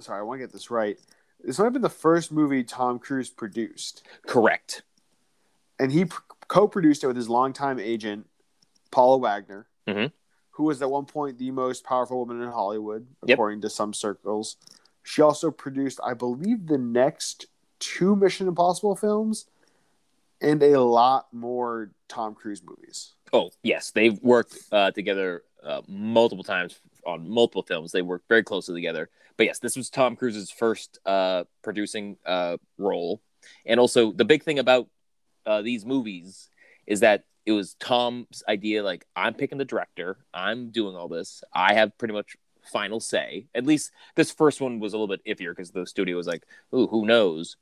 Sorry, 0.00 0.18
I 0.18 0.22
want 0.22 0.40
to 0.40 0.46
get 0.46 0.52
this 0.52 0.70
right. 0.70 0.98
This 1.42 1.58
might 1.58 1.64
have 1.66 1.72
been 1.72 1.82
the 1.82 1.88
first 1.88 2.32
movie 2.32 2.64
Tom 2.64 2.98
Cruise 2.98 3.30
produced, 3.30 4.06
Correct. 4.26 4.82
and 5.78 5.92
he 5.92 6.06
co-produced 6.48 7.04
it 7.04 7.06
with 7.06 7.16
his 7.16 7.28
longtime 7.28 7.78
agent 7.78 8.26
Paula 8.90 9.18
Wagner, 9.18 9.66
Mhm. 9.86 10.12
who 10.52 10.64
was 10.64 10.80
at 10.80 10.90
one 10.90 11.04
point 11.04 11.38
the 11.38 11.50
most 11.50 11.84
powerful 11.84 12.18
woman 12.18 12.40
in 12.40 12.48
Hollywood, 12.50 13.06
Yep. 13.26 13.34
according 13.34 13.60
to 13.62 13.70
some 13.70 13.92
circles. 13.92 14.56
She 15.02 15.20
also 15.20 15.50
produced, 15.50 16.00
I 16.02 16.14
believe, 16.14 16.66
the 16.66 16.78
next 16.78 17.46
two 17.78 18.16
Mission 18.16 18.48
Impossible 18.48 18.96
films, 18.96 19.46
and 20.40 20.62
a 20.62 20.80
lot 20.80 21.32
more 21.32 21.90
Tom 22.08 22.34
Cruise 22.34 22.62
movies. 22.62 23.14
Oh 23.32 23.50
yes, 23.62 23.90
they've 23.90 24.18
worked 24.22 24.56
uh, 24.72 24.90
together 24.92 25.44
uh, 25.62 25.82
multiple 25.88 26.44
times 26.44 26.78
on 27.06 27.28
multiple 27.28 27.62
films. 27.62 27.92
They 27.92 28.02
worked 28.02 28.28
very 28.28 28.42
closely 28.42 28.74
together. 28.74 29.08
But 29.36 29.46
yes, 29.46 29.58
this 29.58 29.76
was 29.76 29.90
Tom 29.90 30.16
Cruise's 30.16 30.50
first 30.50 30.98
uh, 31.04 31.44
producing 31.62 32.16
uh, 32.24 32.56
role, 32.78 33.20
and 33.66 33.80
also 33.80 34.12
the 34.12 34.24
big 34.24 34.42
thing 34.42 34.58
about 34.58 34.88
uh, 35.46 35.62
these 35.62 35.84
movies 35.84 36.50
is 36.86 37.00
that 37.00 37.24
it 37.46 37.52
was 37.52 37.74
Tom's 37.74 38.42
idea. 38.48 38.82
Like 38.82 39.06
I'm 39.16 39.34
picking 39.34 39.58
the 39.58 39.64
director, 39.64 40.18
I'm 40.32 40.70
doing 40.70 40.96
all 40.96 41.08
this. 41.08 41.42
I 41.52 41.74
have 41.74 41.96
pretty 41.98 42.14
much 42.14 42.36
final 42.62 43.00
say. 43.00 43.46
At 43.54 43.66
least 43.66 43.92
this 44.14 44.30
first 44.30 44.60
one 44.60 44.80
was 44.80 44.92
a 44.92 44.98
little 44.98 45.14
bit 45.14 45.24
iffier 45.26 45.50
because 45.50 45.70
the 45.70 45.86
studio 45.86 46.16
was 46.16 46.26
like, 46.26 46.44
"Ooh, 46.74 46.86
who 46.86 47.06
knows?" 47.06 47.56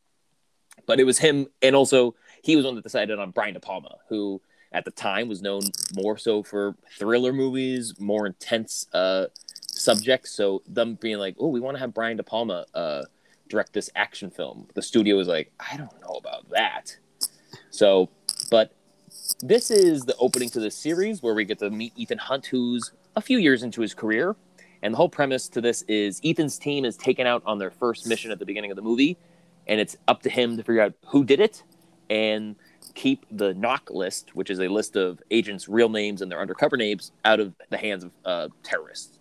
But 0.86 1.00
it 1.00 1.04
was 1.04 1.18
him, 1.18 1.46
and 1.60 1.76
also 1.76 2.14
he 2.42 2.56
was 2.56 2.64
one 2.64 2.74
that 2.76 2.84
decided 2.84 3.18
on 3.18 3.30
Brian 3.30 3.54
De 3.54 3.60
Palma, 3.60 3.96
who 4.08 4.40
at 4.72 4.84
the 4.84 4.90
time 4.90 5.28
was 5.28 5.42
known 5.42 5.62
more 5.94 6.16
so 6.16 6.42
for 6.42 6.74
thriller 6.98 7.32
movies, 7.32 7.94
more 7.98 8.26
intense 8.26 8.86
uh, 8.92 9.26
subjects. 9.66 10.32
So 10.32 10.62
them 10.66 10.94
being 10.94 11.18
like, 11.18 11.36
"Oh, 11.38 11.48
we 11.48 11.60
want 11.60 11.76
to 11.76 11.80
have 11.80 11.94
Brian 11.94 12.16
De 12.16 12.22
Palma 12.22 12.66
uh, 12.74 13.02
direct 13.48 13.72
this 13.72 13.90
action 13.94 14.30
film," 14.30 14.68
the 14.74 14.82
studio 14.82 15.16
was 15.16 15.28
like, 15.28 15.52
"I 15.60 15.76
don't 15.76 16.00
know 16.00 16.14
about 16.18 16.48
that." 16.50 16.96
So, 17.70 18.08
but 18.50 18.72
this 19.40 19.70
is 19.70 20.04
the 20.04 20.16
opening 20.16 20.48
to 20.50 20.60
this 20.60 20.76
series 20.76 21.22
where 21.22 21.34
we 21.34 21.44
get 21.44 21.58
to 21.60 21.70
meet 21.70 21.92
Ethan 21.96 22.18
Hunt, 22.18 22.46
who's 22.46 22.92
a 23.16 23.20
few 23.20 23.38
years 23.38 23.62
into 23.62 23.80
his 23.80 23.94
career. 23.94 24.36
And 24.84 24.94
the 24.94 24.96
whole 24.96 25.08
premise 25.08 25.48
to 25.50 25.60
this 25.60 25.82
is 25.82 26.20
Ethan's 26.24 26.58
team 26.58 26.84
is 26.84 26.96
taken 26.96 27.24
out 27.24 27.42
on 27.46 27.58
their 27.58 27.70
first 27.70 28.04
mission 28.08 28.32
at 28.32 28.40
the 28.40 28.46
beginning 28.46 28.72
of 28.72 28.76
the 28.76 28.82
movie, 28.82 29.16
and 29.68 29.78
it's 29.78 29.96
up 30.08 30.22
to 30.22 30.30
him 30.30 30.56
to 30.56 30.64
figure 30.64 30.80
out 30.80 30.94
who 31.06 31.24
did 31.24 31.38
it 31.38 31.62
and 32.10 32.56
keep 32.94 33.24
the 33.30 33.54
knock 33.54 33.90
list, 33.90 34.34
which 34.34 34.50
is 34.50 34.60
a 34.60 34.68
list 34.68 34.96
of 34.96 35.22
agents' 35.30 35.68
real 35.68 35.88
names 35.88 36.22
and 36.22 36.30
their 36.30 36.40
undercover 36.40 36.76
names, 36.76 37.12
out 37.24 37.40
of 37.40 37.54
the 37.70 37.76
hands 37.78 38.04
of 38.04 38.10
uh, 38.24 38.48
terrorists. 38.62 39.18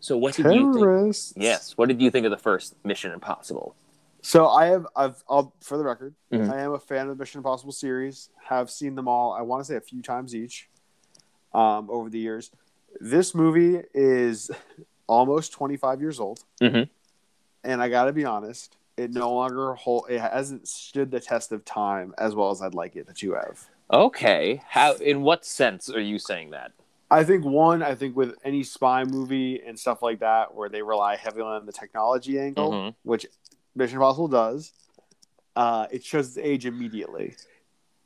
So, 0.00 0.16
what 0.16 0.34
did 0.36 0.46
you 0.52 0.72
think? 0.72 1.36
Yes, 1.36 1.72
what 1.76 1.88
did 1.88 2.00
you 2.00 2.10
think 2.10 2.24
of 2.26 2.30
the 2.30 2.36
first 2.38 2.74
Mission 2.84 3.12
Impossible? 3.12 3.74
So 4.22 4.48
I 4.48 4.66
have, 4.66 4.86
I've, 4.96 5.22
I'll, 5.30 5.52
for 5.60 5.78
the 5.78 5.84
record, 5.84 6.14
Mhm. 6.32 6.50
I 6.50 6.60
am 6.60 6.72
a 6.72 6.78
fan 6.80 7.08
of 7.08 7.16
the 7.16 7.22
Mission 7.22 7.38
Impossible 7.38 7.72
series. 7.72 8.28
Have 8.48 8.70
seen 8.70 8.96
them 8.96 9.06
all. 9.06 9.32
I 9.32 9.42
want 9.42 9.60
to 9.60 9.64
say 9.64 9.76
a 9.76 9.80
few 9.80 10.02
times 10.02 10.34
each, 10.34 10.68
um, 11.54 11.88
over 11.90 12.10
the 12.10 12.18
years. 12.18 12.50
This 13.00 13.34
movie 13.34 13.82
is 13.94 14.50
almost 15.06 15.52
25 15.52 16.00
years 16.00 16.18
old, 16.18 16.42
Mhm. 16.60 16.88
and 17.62 17.80
I 17.82 17.88
got 17.88 18.06
to 18.06 18.12
be 18.12 18.24
honest, 18.24 18.76
it 18.96 19.12
no 19.12 19.32
longer 19.32 19.74
hold. 19.74 20.06
It 20.08 20.20
hasn't 20.20 20.66
stood 20.68 21.10
the 21.10 21.20
test 21.20 21.52
of 21.52 21.64
time 21.64 22.14
as 22.18 22.34
well 22.34 22.50
as 22.50 22.62
I'd 22.62 22.74
like 22.74 22.96
it 22.96 23.06
that 23.06 23.22
you 23.22 23.34
have. 23.34 23.64
Okay. 23.92 24.62
How? 24.68 24.94
In 24.94 25.22
what 25.22 25.44
sense 25.44 25.90
are 25.90 26.00
you 26.00 26.18
saying 26.18 26.50
that? 26.50 26.72
I 27.10 27.22
think 27.22 27.44
one, 27.44 27.82
I 27.82 27.94
think 27.94 28.16
with 28.16 28.34
any 28.44 28.64
spy 28.64 29.04
movie 29.04 29.62
and 29.64 29.78
stuff 29.78 30.02
like 30.02 30.20
that, 30.20 30.54
where 30.54 30.68
they 30.68 30.82
rely 30.82 31.16
heavily 31.16 31.42
on 31.42 31.64
the 31.66 31.72
technology 31.72 32.38
angle, 32.40 32.72
Mhm. 32.72 32.94
which 33.04 33.26
Mission 33.76 33.96
Impossible 33.98 34.26
does, 34.28 34.72
uh, 35.54 35.86
it 35.90 36.02
shows 36.04 36.28
its 36.28 36.38
age 36.38 36.66
immediately. 36.66 37.36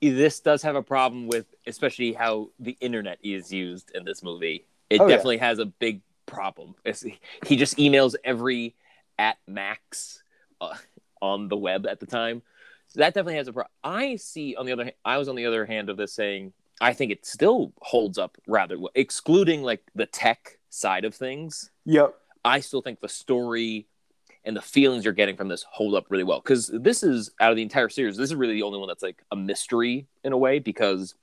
This 0.02 0.40
does 0.40 0.62
have 0.62 0.76
a 0.76 0.82
problem 0.82 1.28
with, 1.28 1.46
especially 1.66 2.12
how 2.12 2.50
the 2.58 2.76
internet 2.80 3.18
is 3.22 3.52
used 3.52 3.90
in 3.94 4.04
this 4.04 4.22
movie. 4.22 4.66
It 4.90 5.00
Oh, 5.00 5.06
yeah. 5.06 5.16
definitely 5.16 5.38
has 5.38 5.58
a 5.58 5.66
big 5.66 6.02
problem. 6.26 6.74
It's, 6.84 7.02
he 7.46 7.56
just 7.56 7.78
emails 7.78 8.14
every 8.22 8.74
at 9.18 9.38
max 9.46 10.19
uh, 10.60 10.74
on 11.22 11.48
the 11.48 11.56
web 11.56 11.86
at 11.86 12.00
the 12.00 12.06
time. 12.06 12.42
So 12.88 13.00
that 13.00 13.14
definitely 13.14 13.36
has 13.36 13.48
a 13.48 13.52
problem. 13.52 13.72
I 13.84 14.16
see 14.16 14.56
on 14.56 14.66
the 14.66 14.72
other 14.72 14.84
hand, 14.84 14.96
I 15.04 15.18
was 15.18 15.28
on 15.28 15.36
the 15.36 15.46
other 15.46 15.64
hand 15.64 15.90
of 15.90 15.96
this 15.96 16.12
saying 16.12 16.52
I 16.80 16.94
think 16.94 17.12
it 17.12 17.26
still 17.26 17.72
holds 17.82 18.18
up 18.18 18.38
rather 18.46 18.78
well, 18.78 18.90
excluding 18.94 19.62
like 19.62 19.82
the 19.94 20.06
tech 20.06 20.58
side 20.70 21.04
of 21.04 21.14
things. 21.14 21.70
Yep. 21.84 22.14
I 22.44 22.60
still 22.60 22.80
think 22.80 23.00
the 23.00 23.08
story 23.08 23.86
and 24.44 24.56
the 24.56 24.62
feelings 24.62 25.04
you're 25.04 25.12
getting 25.12 25.36
from 25.36 25.48
this 25.48 25.64
hold 25.70 25.94
up 25.94 26.06
really 26.08 26.24
well 26.24 26.40
because 26.40 26.68
this 26.72 27.02
is 27.02 27.30
out 27.40 27.50
of 27.50 27.56
the 27.56 27.62
entire 27.62 27.90
series. 27.90 28.16
This 28.16 28.30
is 28.30 28.34
really 28.34 28.54
the 28.54 28.62
only 28.62 28.78
one 28.78 28.88
that's 28.88 29.02
like 29.02 29.22
a 29.30 29.36
mystery 29.36 30.06
in 30.24 30.32
a 30.32 30.38
way 30.38 30.58
because 30.58 31.14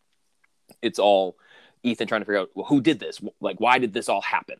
it's 0.84 1.00
all 1.00 1.38
Ethan 1.82 2.08
trying 2.08 2.22
to 2.22 2.26
figure 2.26 2.40
out 2.40 2.52
well, 2.54 2.66
who 2.66 2.80
did 2.80 3.00
this, 3.00 3.20
like 3.42 3.60
why 3.60 3.80
did 3.80 3.94
this 3.94 4.10
all 4.10 4.22
happen, 4.22 4.58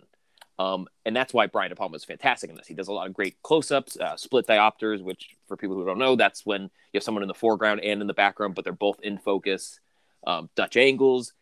um, 0.60 0.88
and 1.06 1.16
that's 1.16 1.34
why 1.34 1.48
Brian 1.48 1.70
De 1.70 1.76
Palma 1.76 1.96
is 1.96 2.06
fantastic 2.06 2.50
in 2.50 2.56
this. 2.56 2.68
He 2.68 2.74
does 2.74 2.88
a 2.88 2.94
lot 2.94 3.08
of 3.08 3.14
great 3.14 3.42
close-ups, 3.44 3.98
uh, 4.00 4.18
split 4.18 4.48
diopters, 4.48 5.02
which 5.04 5.30
for 5.48 5.56
people 5.58 5.76
who 5.76 5.86
don't 5.86 6.00
know, 6.00 6.16
that's 6.16 6.46
when 6.46 6.64
you 6.64 6.70
have 6.96 7.04
someone 7.04 7.22
in 7.24 7.28
the 7.28 7.34
foreground 7.34 7.82
and 7.82 8.02
in 8.02 8.08
the 8.08 8.14
background, 8.14 8.56
but 8.56 8.64
they're 8.64 8.74
both 8.74 9.00
in 9.02 9.18
focus. 9.18 9.80
Um, 10.26 10.50
Dutch 10.56 10.78
angles. 10.78 11.34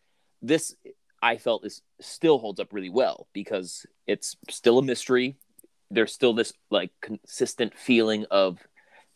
This 0.41 0.75
I 1.21 1.37
felt 1.37 1.65
is 1.65 1.81
still 2.01 2.37
holds 2.39 2.59
up 2.59 2.73
really 2.73 2.89
well 2.89 3.27
because 3.33 3.85
it's 4.05 4.35
still 4.49 4.77
a 4.79 4.83
mystery. 4.83 5.37
There's 5.89 6.13
still 6.13 6.33
this 6.33 6.53
like 6.69 6.91
consistent 7.01 7.73
feeling 7.75 8.25
of 8.29 8.59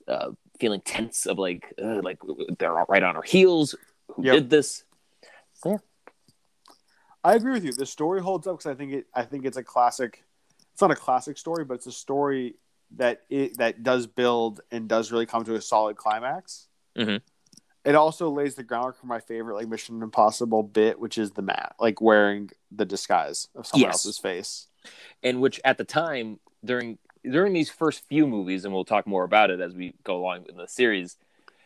uh, 0.07 0.31
feeling 0.59 0.81
tense 0.81 1.25
of 1.27 1.37
like 1.37 1.73
uh, 1.81 2.01
like 2.01 2.19
they're 2.57 2.79
all 2.79 2.85
right 2.87 3.03
on 3.03 3.15
our 3.15 3.21
heels. 3.21 3.75
Who 4.15 4.23
Yep. 4.23 4.33
did 4.33 4.49
this? 4.49 4.83
I 7.23 7.35
agree 7.35 7.51
with 7.53 7.65
you. 7.65 7.73
The 7.73 7.85
story 7.85 8.21
holds 8.21 8.47
up 8.47 8.57
because 8.57 8.71
I 8.71 8.75
think 8.75 8.93
it. 8.93 9.05
I 9.13 9.23
think 9.23 9.45
it's 9.45 9.57
a 9.57 9.63
classic. 9.63 10.23
It's 10.73 10.81
not 10.81 10.91
a 10.91 10.95
classic 10.95 11.37
story, 11.37 11.65
but 11.65 11.75
it's 11.75 11.87
a 11.87 11.91
story 11.91 12.55
that 12.95 13.21
it 13.29 13.57
that 13.57 13.83
does 13.83 14.07
build 14.07 14.61
and 14.71 14.87
does 14.87 15.11
really 15.11 15.25
come 15.25 15.43
to 15.45 15.55
a 15.55 15.61
solid 15.61 15.97
climax. 15.97 16.67
Mhm. 16.97 17.21
It 17.85 17.95
also 17.95 18.29
lays 18.29 18.55
the 18.55 18.63
groundwork 18.63 18.97
for 18.97 19.07
my 19.07 19.19
favorite 19.19 19.55
like 19.55 19.67
Mission 19.67 20.01
Impossible 20.01 20.63
bit, 20.63 20.99
which 20.99 21.17
is 21.17 21.31
the 21.31 21.41
mat, 21.41 21.75
like 21.79 22.01
wearing 22.01 22.49
the 22.71 22.85
disguise 22.85 23.47
of 23.55 23.65
someone 23.67 23.87
Yes. 23.87 23.93
else's 24.05 24.17
face. 24.17 24.67
and 25.21 25.41
which 25.41 25.59
at 25.65 25.77
the 25.77 25.83
time 25.83 26.39
during 26.63 26.97
during 27.29 27.51
these 27.51 27.69
first 27.69 28.05
few 28.07 28.25
movies 28.25 28.63
and 28.63 28.73
we'll 28.73 28.85
talk 28.85 29.05
more 29.05 29.25
about 29.25 29.49
it 29.51 29.59
as 29.59 29.75
we 29.75 29.93
go 30.05 30.15
along 30.15 30.45
in 30.47 30.55
the 30.55 30.67
series 30.69 31.17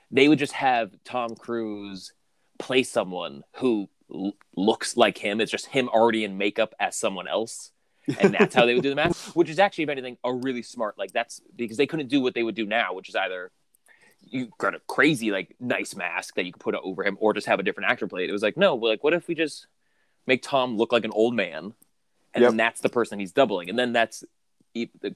they 0.09 0.27
would 0.27 0.39
just 0.39 0.53
have 0.53 0.95
tom 1.03 1.35
cruise 1.35 2.11
play 2.57 2.81
someone 2.81 3.43
who 3.57 3.87
l- 4.13 4.33
looks 4.55 4.95
like 4.97 5.17
him. 5.17 5.41
It's 5.41 5.51
just 5.51 5.67
him 5.67 5.89
already 5.89 6.23
in 6.23 6.37
makeup 6.37 6.73
as 6.79 6.95
someone 6.95 7.27
else. 7.27 7.71
And 8.19 8.33
that's 8.33 8.53
how 8.53 8.65
they 8.65 8.73
would 8.73 8.83
do 8.83 8.89
the 8.89 8.95
mask 8.97 9.17
which 9.35 9.49
is 9.49 9.59
actually 9.59 9.85
if 9.85 9.89
anything 9.89 10.17
a 10.25 10.33
really 10.33 10.61
smart 10.61 10.97
like 10.97 11.13
that's 11.13 11.39
because 11.55 11.77
they 11.77 11.87
couldn't 11.87 12.07
do 12.09 12.19
what 12.19 12.33
they 12.33 12.43
would 12.43 12.53
do 12.53 12.65
now 12.65 12.93
which 12.93 13.07
is 13.07 13.15
either 13.15 13.49
you 14.19 14.49
got 14.57 14.75
a 14.75 14.81
crazy 14.87 15.31
like 15.31 15.55
nice 15.59 15.95
mask 15.95 16.35
that 16.35 16.43
you 16.43 16.51
could 16.51 16.61
put 16.61 16.75
over 16.75 17.05
him 17.05 17.15
or 17.21 17.33
just 17.33 17.47
have 17.47 17.61
a 17.61 17.63
different 17.63 17.89
actor 17.89 18.05
play 18.05 18.25
it. 18.25 18.29
It 18.29 18.33
was 18.33 18.41
like 18.43 18.57
no 18.57 18.75
like 18.75 19.05
what 19.05 19.13
if 19.13 19.29
we 19.29 19.35
just 19.35 19.67
make 20.27 20.41
tom 20.43 20.75
look 20.75 20.91
like 20.91 21.05
an 21.05 21.11
old 21.11 21.33
man? 21.33 21.73
And 22.33 22.41
Yep. 22.41 22.49
then 22.49 22.57
that's 22.57 22.81
the 22.81 22.89
person 22.89 23.19
he's 23.19 23.31
doubling. 23.31 23.69
And 23.69 23.79
then 23.79 23.93
that's 23.93 24.25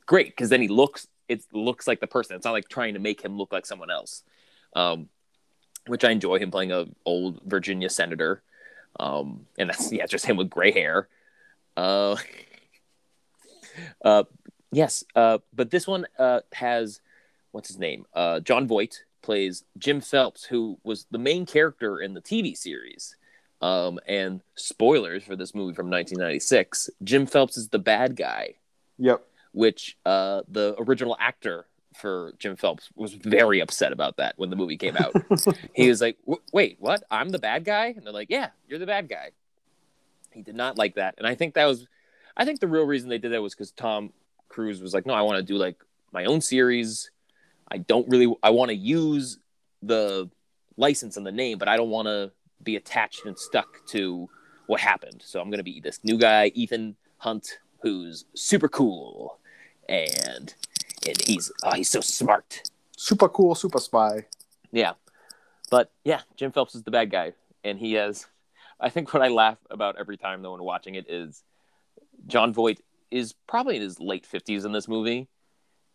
great 0.06 0.28
because 0.28 0.50
then 0.50 0.62
he 0.62 0.70
looks 0.70 1.08
it 1.28 1.44
looks 1.52 1.88
like 1.88 2.00
the 2.00 2.08
person. 2.08 2.38
It's 2.38 2.46
not 2.46 2.52
like 2.54 2.70
trying 2.70 2.94
to 2.94 3.02
make 3.02 3.22
him 3.22 3.38
look 3.38 3.52
like 3.52 3.66
someone 3.66 3.92
else 3.92 4.24
um 4.76 5.08
which 5.88 6.04
i 6.04 6.12
enjoy 6.12 6.38
him 6.38 6.52
playing 6.52 6.74
a 6.74 6.86
old 7.06 7.40
virginia 7.46 7.90
senator 7.90 8.44
um 9.00 9.46
and 9.58 9.70
that's 9.70 9.92
yeah 9.92 10.06
just 10.06 10.26
him 10.26 10.38
with 10.38 10.50
gray 10.50 10.72
hair. 10.72 11.08
Uh 11.76 12.16
uh 14.04 14.24
yes 14.72 15.04
uh 15.16 15.38
but 15.54 15.70
this 15.72 15.88
one 15.88 16.06
uh 16.18 16.42
has 16.54 17.02
what's 17.52 17.68
his 17.70 17.78
name? 17.80 18.06
Uh 18.14 18.40
jon 18.40 18.68
voight 18.68 19.04
plays 19.22 19.64
jim 19.78 20.00
phelps 20.02 20.46
who 20.46 20.78
was 20.84 21.06
the 21.12 21.18
main 21.18 21.46
character 21.46 22.00
in 22.00 22.14
the 22.14 22.22
tv 22.22 22.56
series. 22.56 23.16
Um, 23.60 23.98
and 24.08 24.42
spoilers 24.54 25.24
for 25.24 25.36
this 25.36 25.56
movie 25.56 25.74
from 25.74 25.90
1996 25.90 26.92
Jim 27.04 27.26
Phelps 27.26 27.58
is 27.58 27.70
the 27.70 27.80
bad 27.80 28.16
guy, 28.16 28.54
Yep. 29.00 29.26
which 29.52 29.98
uh, 30.06 30.44
the 30.48 30.76
original 30.78 31.18
actor 31.20 31.66
for 31.98 32.34
Jim 32.40 32.56
Phelps 32.56 32.90
was 32.96 33.14
very 33.14 33.60
upset 33.60 33.92
about 33.92 34.18
that 34.18 34.36
when 34.38 34.50
the 34.50 34.56
movie 34.56 34.78
came 34.78 34.96
out. 34.98 35.14
he 35.74 35.90
was 35.90 36.02
like, 36.02 36.18
Wait, 36.54 36.78
what? 36.80 37.04
I'm 37.12 37.30
the 37.30 37.40
bad 37.40 37.66
guy? 37.66 37.88
And 37.88 38.06
they're 38.06 38.14
like, 38.14 38.30
Yeah, 38.30 38.50
you're 38.68 38.80
the 38.80 38.86
bad 38.86 39.10
guy. 39.10 39.32
He 40.32 40.42
did 40.42 40.56
not 40.56 40.78
like 40.78 40.96
that. 40.96 41.16
And 41.18 41.28
I 41.28 41.36
think 41.36 41.56
that 41.56 41.66
was, 41.66 41.88
I 42.36 42.46
think 42.46 42.60
the 42.60 42.68
real 42.68 42.86
reason 42.86 43.10
they 43.10 43.18
did 43.18 43.32
that 43.34 43.42
was 43.42 43.54
because 43.54 43.72
Tom 43.72 44.14
Cruise 44.50 44.82
was 44.82 44.94
like, 44.94 45.06
No, 45.06 45.14
I 45.14 45.22
want 45.22 45.38
to 45.38 45.44
do 45.44 45.58
like 45.58 45.78
my 46.12 46.26
own 46.26 46.42
series. 46.42 47.12
I 47.70 47.80
don't 47.80 48.08
really, 48.08 48.34
I 48.44 48.52
want 48.52 48.70
to 48.70 48.76
use 48.76 49.40
the 49.82 50.30
license 50.78 51.18
and 51.18 51.26
the 51.26 51.32
name, 51.32 51.58
but 51.58 51.68
I 51.68 51.76
don't 51.76 51.90
want 51.90 52.08
to 52.08 52.32
be 52.64 52.76
attached 52.76 53.26
and 53.26 53.38
stuck 53.38 53.86
to 53.88 54.30
what 54.68 54.80
happened. 54.80 55.22
So 55.26 55.42
I'm 55.42 55.50
going 55.50 55.60
to 55.60 55.64
be 55.64 55.80
this 55.80 56.00
new 56.04 56.18
guy, 56.18 56.52
Ethan 56.54 56.96
Hunt, 57.18 57.60
who's 57.82 58.26
super 58.34 58.68
cool. 58.68 59.40
And, 59.90 60.54
and 61.08 61.22
he's, 61.26 61.52
oh, 61.64 61.74
he's 61.74 61.90
so 61.90 62.02
smart. 62.02 62.70
Super 62.96 63.30
cool, 63.30 63.56
super 63.56 63.80
spy. 63.80 64.26
Yeah. 64.72 64.94
But 65.70 65.92
yeah, 66.04 66.22
Jim 66.36 66.52
Phelps 66.52 66.76
is 66.76 66.84
the 66.84 66.92
bad 66.92 67.12
guy. 67.12 67.34
And 67.64 67.78
he 67.78 67.94
has, 67.94 68.26
I 68.80 68.90
think 68.90 69.14
what 69.14 69.24
I 69.24 69.30
laugh 69.30 69.58
about 69.70 69.98
every 70.00 70.18
time 70.18 70.42
though 70.42 70.52
when 70.52 70.64
watching 70.64 70.96
it 70.96 71.10
is 71.10 71.44
Jon 72.28 72.54
Voight 72.54 72.82
is 73.12 73.34
probably 73.48 73.78
in 73.78 73.82
his 73.82 74.00
late 74.00 74.28
50s 74.28 74.66
in 74.66 74.72
this 74.72 74.88
movie. 74.88 75.28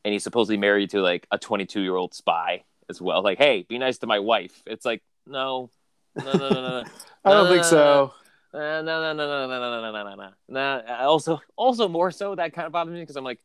And 0.05 0.13
he's 0.13 0.25
supposedly 0.25 0.57
married 0.57 0.91
to 0.91 1.01
like 1.01 1.27
a 1.31 1.39
22 1.39 1.81
year 1.81 1.95
old 1.95 2.15
spy 2.15 2.65
as 2.89 3.01
well. 3.01 3.23
Like, 3.23 3.39
hey, 3.39 3.65
be 3.69 3.79
nice 3.79 3.99
to 3.99 4.07
my 4.07 4.19
wife. 4.19 4.63
It's 4.67 4.85
like, 4.85 5.03
no, 5.27 5.71
no, 6.17 6.33
no, 6.33 6.39
no, 6.39 6.49
no. 6.49 6.83
no. 6.83 6.85
I 7.25 7.31
don't 7.31 7.49
think 7.49 7.65
so. 7.65 8.13
Uh, 8.53 8.59
no, 8.59 8.83
no, 8.83 9.13
no, 9.15 9.15
no, 9.15 9.47
no, 9.47 9.81
no, 9.81 9.93
no, 9.93 10.05
no, 10.05 10.15
no, 10.15 10.31
no. 10.49 10.95
Also, 11.01 11.41
also 11.57 11.89
more 11.89 12.11
so 12.11 12.35
that 12.35 12.53
kind 12.53 12.67
of 12.67 12.73
bothers 12.73 12.93
me 12.93 13.01
because 13.01 13.17
I'm 13.17 13.25
like, 13.25 13.41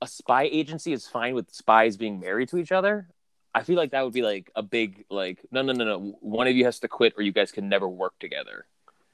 a 0.00 0.06
spy 0.06 0.44
agency 0.44 0.92
is 0.92 1.06
fine 1.06 1.34
with 1.34 1.52
spies 1.52 1.96
being 1.96 2.20
married 2.20 2.48
to 2.50 2.58
each 2.58 2.72
other. 2.72 3.08
I 3.54 3.62
feel 3.62 3.76
like 3.76 3.90
that 3.90 4.04
would 4.04 4.12
be 4.12 4.22
like 4.22 4.50
a 4.54 4.62
big 4.62 5.04
like, 5.10 5.44
no, 5.50 5.62
no, 5.62 5.72
no, 5.72 5.84
no. 5.84 6.16
One 6.20 6.46
of 6.46 6.54
you 6.54 6.64
has 6.64 6.78
to 6.80 6.88
quit, 6.88 7.14
or 7.16 7.22
you 7.22 7.32
guys 7.32 7.52
can 7.52 7.68
never 7.68 7.88
work 7.88 8.18
together. 8.20 8.66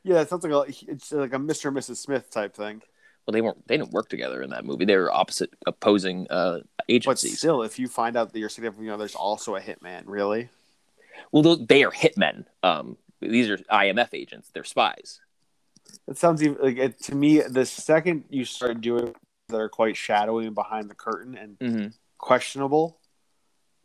Yeah, 0.03 0.21
it 0.21 0.29
sounds 0.29 0.45
like 0.45 0.53
a, 0.53 0.93
it's 0.93 1.11
like 1.11 1.33
a 1.33 1.39
Mr. 1.39 1.69
and 1.69 1.77
Mrs. 1.77 1.97
Smith 1.97 2.31
type 2.31 2.55
thing. 2.55 2.83
Well, 3.27 3.33
they 3.33 3.41
weren't. 3.41 3.67
They 3.67 3.77
didn't 3.77 3.93
work 3.93 4.09
together 4.09 4.43
in 4.43 4.51
that 4.51 4.65
movie. 4.65 4.85
They 4.85 4.97
were 4.97 5.13
opposite, 5.13 5.53
opposing 5.67 6.29
uh, 6.31 6.61
agencies. 6.89 7.33
But 7.33 7.39
still, 7.39 7.63
if 7.63 7.79
you 7.79 7.89
find 7.89 8.17
out 8.17 8.33
that 8.33 8.39
your 8.39 8.49
significant 8.49 8.91
other's 8.91 9.17
also 9.17 9.57
a 9.57 9.61
hitman, 9.61 10.03
really? 10.07 10.51
well, 11.33 11.57
they 11.57 11.83
are 11.83 11.91
hitmen. 11.91 12.45
Um, 12.63 12.97
these 13.21 13.51
are 13.51 13.57
IMF 13.57 14.11
agents. 14.13 14.51
They're 14.53 14.65
spies. 14.65 15.21
It 16.07 16.19
sounds 16.19 16.43
even 16.43 16.59
like 16.61 16.77
it, 16.77 17.03
to 17.05 17.15
me. 17.15 17.41
The 17.41 17.67
second 17.67 18.25
you 18.31 18.45
start 18.45 18.81
doing 18.81 19.15
that 19.49 19.57
are 19.57 19.69
quite 19.69 19.97
shadowy 19.97 20.47
and 20.47 20.55
behind 20.55 20.91
the 20.91 20.95
curtain 20.95 21.37
and 21.37 21.59
Mm-hmm. 21.59 21.87
questionable, 22.19 22.99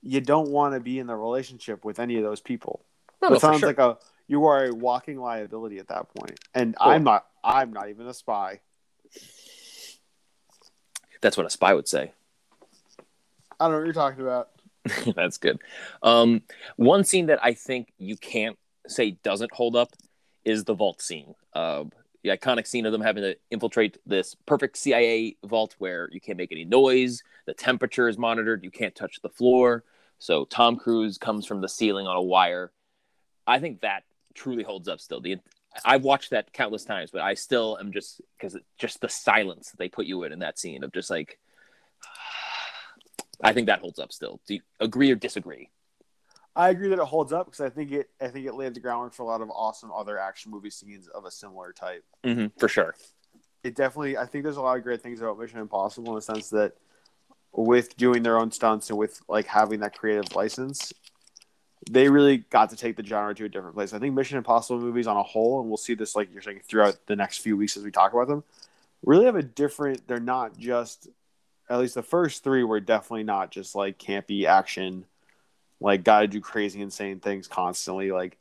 you 0.01 0.21
don't 0.21 0.49
want 0.49 0.73
to 0.73 0.79
be 0.79 0.99
in 0.99 1.07
the 1.07 1.15
relationship 1.15 1.85
with 1.85 1.99
any 1.99 2.17
of 2.17 2.23
those 2.23 2.41
people. 2.41 2.83
No, 3.21 3.29
it 3.29 3.31
no, 3.33 3.37
sounds 3.37 3.59
sure. 3.59 3.69
like 3.69 3.77
a 3.77 3.97
you 4.27 4.45
are 4.45 4.65
a 4.65 4.73
walking 4.73 5.19
liability 5.19 5.77
at 5.77 5.89
that 5.89 6.07
point. 6.15 6.39
And 6.55 6.75
Cool. 6.77 6.91
I'm 6.91 7.03
not. 7.03 7.27
I'm 7.43 7.73
not 7.73 7.89
even 7.89 8.07
a 8.07 8.13
spy. 8.13 8.61
That's 11.21 11.37
what 11.37 11.45
a 11.45 11.49
spy 11.49 11.73
would 11.73 11.87
say. 11.87 12.13
I 13.59 13.65
don't 13.65 13.71
know 13.73 13.77
what 13.79 13.83
you're 13.85 13.93
talking 13.93 14.21
about. 14.21 14.49
That's 15.15 15.37
good. 15.37 15.59
Um, 16.01 16.41
one 16.77 17.03
scene 17.03 17.27
that 17.27 17.43
I 17.43 17.53
think 17.53 17.91
you 17.99 18.17
can't 18.17 18.57
say 18.87 19.11
doesn't 19.23 19.53
hold 19.53 19.75
up 19.75 19.89
is 20.45 20.63
the 20.63 20.73
vault 20.73 21.01
scene. 21.01 21.35
Uh, 21.53 21.83
the 22.23 22.29
iconic 22.29 22.67
scene 22.67 22.85
of 22.85 22.91
them 22.91 23.01
having 23.01 23.23
to 23.23 23.35
infiltrate 23.49 23.97
this 24.05 24.35
perfect 24.45 24.77
CIA 24.77 25.37
vault 25.45 25.75
where 25.79 26.09
you 26.11 26.21
can't 26.21 26.37
make 26.37 26.51
any 26.51 26.65
noise, 26.65 27.23
the 27.45 27.53
temperature 27.53 28.07
is 28.07 28.17
monitored, 28.17 28.63
you 28.63 28.71
can't 28.71 28.95
touch 28.95 29.19
the 29.21 29.29
floor. 29.29 29.83
So 30.19 30.45
Tom 30.45 30.75
Cruise 30.75 31.17
comes 31.17 31.47
from 31.47 31.61
the 31.61 31.69
ceiling 31.69 32.05
on 32.05 32.15
a 32.15 32.21
wire. 32.21 32.71
I 33.47 33.59
think 33.59 33.81
that 33.81 34.03
truly 34.35 34.63
holds 34.63 34.87
up 34.87 34.99
still. 34.99 35.19
The 35.19 35.37
I've 35.85 36.03
watched 36.03 36.31
that 36.31 36.53
countless 36.53 36.83
times, 36.83 37.11
but 37.11 37.21
I 37.21 37.33
still 37.33 37.77
am 37.79 37.91
just 37.91 38.21
because 38.37 38.57
just 38.77 39.01
the 39.01 39.09
silence 39.09 39.71
that 39.71 39.77
they 39.77 39.89
put 39.89 40.05
you 40.05 40.23
in 40.23 40.31
in 40.31 40.39
that 40.39 40.59
scene 40.59 40.83
of 40.83 40.91
just 40.91 41.09
like 41.09 41.39
I 43.43 43.53
think 43.53 43.67
that 43.67 43.79
holds 43.79 43.97
up 43.97 44.11
still. 44.11 44.39
Do 44.47 44.55
you 44.55 44.61
agree 44.79 45.11
or 45.11 45.15
disagree? 45.15 45.69
I 46.55 46.69
agree 46.69 46.89
that 46.89 46.99
it 46.99 47.05
holds 47.05 47.31
up 47.31 47.45
because 47.45 47.61
I 47.61 47.69
think 47.69 47.91
it 47.91 48.09
I 48.19 48.27
think 48.27 48.45
it 48.45 48.53
laid 48.53 48.73
the 48.73 48.79
groundwork 48.79 49.13
for 49.13 49.23
a 49.23 49.25
lot 49.25 49.41
of 49.41 49.49
awesome 49.49 49.91
other 49.91 50.17
action 50.17 50.51
movie 50.51 50.69
scenes 50.69 51.07
of 51.07 51.25
a 51.25 51.31
similar 51.31 51.71
type. 51.71 52.03
Mm-hmm, 52.23 52.47
for 52.59 52.67
sure. 52.67 52.95
It 53.63 53.75
definitely 53.75 54.17
I 54.17 54.25
think 54.25 54.43
there's 54.43 54.57
a 54.57 54.61
lot 54.61 54.77
of 54.77 54.83
great 54.83 55.01
things 55.01 55.21
about 55.21 55.39
Mission 55.39 55.59
Impossible 55.59 56.09
in 56.09 56.15
the 56.15 56.21
sense 56.21 56.49
that 56.49 56.73
with 57.53 57.95
doing 57.97 58.23
their 58.23 58.37
own 58.37 58.51
stunts 58.51 58.89
and 58.89 58.97
with 58.97 59.21
like 59.27 59.45
having 59.47 59.81
that 59.81 59.97
creative 59.97 60.35
license, 60.35 60.93
they 61.89 62.09
really 62.09 62.37
got 62.37 62.69
to 62.69 62.75
take 62.75 62.95
the 62.95 63.03
genre 63.03 63.33
to 63.35 63.45
a 63.45 63.49
different 63.49 63.75
place. 63.75 63.93
I 63.93 63.99
think 63.99 64.13
Mission 64.13 64.37
Impossible 64.37 64.79
movies 64.79 65.07
on 65.07 65.17
a 65.17 65.23
whole, 65.23 65.59
and 65.59 65.69
we'll 65.69 65.77
see 65.77 65.93
this 65.93 66.15
like 66.15 66.31
you're 66.31 66.41
saying 66.41 66.61
throughout 66.63 66.97
the 67.07 67.15
next 67.15 67.39
few 67.39 67.57
weeks 67.57 67.75
as 67.75 67.83
we 67.83 67.91
talk 67.91 68.13
about 68.13 68.27
them, 68.27 68.43
really 69.03 69.25
have 69.25 69.35
a 69.35 69.43
different. 69.43 70.07
They're 70.07 70.19
not 70.19 70.57
just, 70.57 71.07
at 71.69 71.79
least 71.79 71.95
the 71.95 72.03
first 72.03 72.43
three 72.43 72.63
were 72.63 72.79
definitely 72.79 73.23
not 73.23 73.51
just 73.51 73.73
like 73.73 73.97
campy 73.97 74.45
action, 74.45 75.05
like 75.81 76.03
got 76.03 76.21
to 76.21 76.27
do 76.27 76.39
crazy 76.39 76.79
insane 76.81 77.19
things 77.19 77.47
constantly. 77.47 78.11
Like 78.11 78.37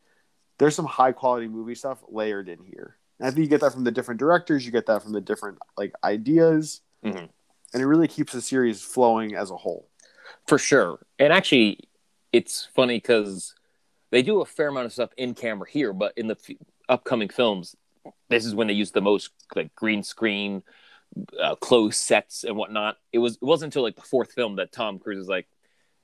there's 0.58 0.74
some 0.76 0.86
high 0.86 1.12
quality 1.12 1.48
movie 1.48 1.74
stuff 1.74 1.98
layered 2.08 2.48
in 2.48 2.62
here. 2.64 2.96
And 3.18 3.26
I 3.26 3.30
think 3.30 3.40
you 3.44 3.48
get 3.48 3.60
that 3.62 3.72
from 3.72 3.84
the 3.84 3.90
different 3.90 4.20
directors. 4.20 4.64
You 4.64 4.72
get 4.72 4.86
that 4.86 5.02
from 5.02 5.12
the 5.12 5.20
different 5.20 5.58
like 5.76 5.92
ideas, 6.04 6.82
Mhm. 7.04 7.28
and 7.72 7.82
it 7.82 7.86
really 7.86 8.08
keeps 8.08 8.32
the 8.32 8.40
series 8.42 8.82
flowing 8.82 9.34
as 9.34 9.50
a 9.50 9.56
whole. 9.56 9.88
For 10.46 10.58
sure. 10.58 11.04
And 11.18 11.32
actually, 11.32 11.80
it's 12.32 12.66
funny 12.74 12.96
because 12.98 13.54
they 14.10 14.22
do 14.22 14.40
a 14.40 14.46
fair 14.46 14.68
amount 14.68 14.86
of 14.86 14.92
stuff 14.92 15.10
in 15.16 15.34
camera 15.34 15.68
here, 15.68 15.92
but 15.92 16.12
in 16.16 16.28
the 16.28 16.36
f- 16.36 16.56
upcoming 16.88 17.28
films, 17.28 17.74
this 18.28 18.44
is 18.44 18.54
when 18.54 18.66
they 18.66 18.72
use 18.74 18.90
the 18.92 19.00
most 19.00 19.30
like 19.54 19.74
green 19.74 20.02
screen, 20.02 20.62
uh, 21.40 21.56
closed 21.56 21.96
sets 21.98 22.44
and 22.44 22.56
whatnot. 22.56 22.98
It 23.12 23.18
was 23.18 23.34
it 23.36 23.42
wasn't 23.42 23.68
until 23.74 23.82
like 23.82 23.96
the 23.96 24.02
fourth 24.02 24.32
film 24.32 24.56
that 24.56 24.72
Tom 24.72 24.98
Cruise 24.98 25.18
is 25.22 25.28
like, 25.28 25.48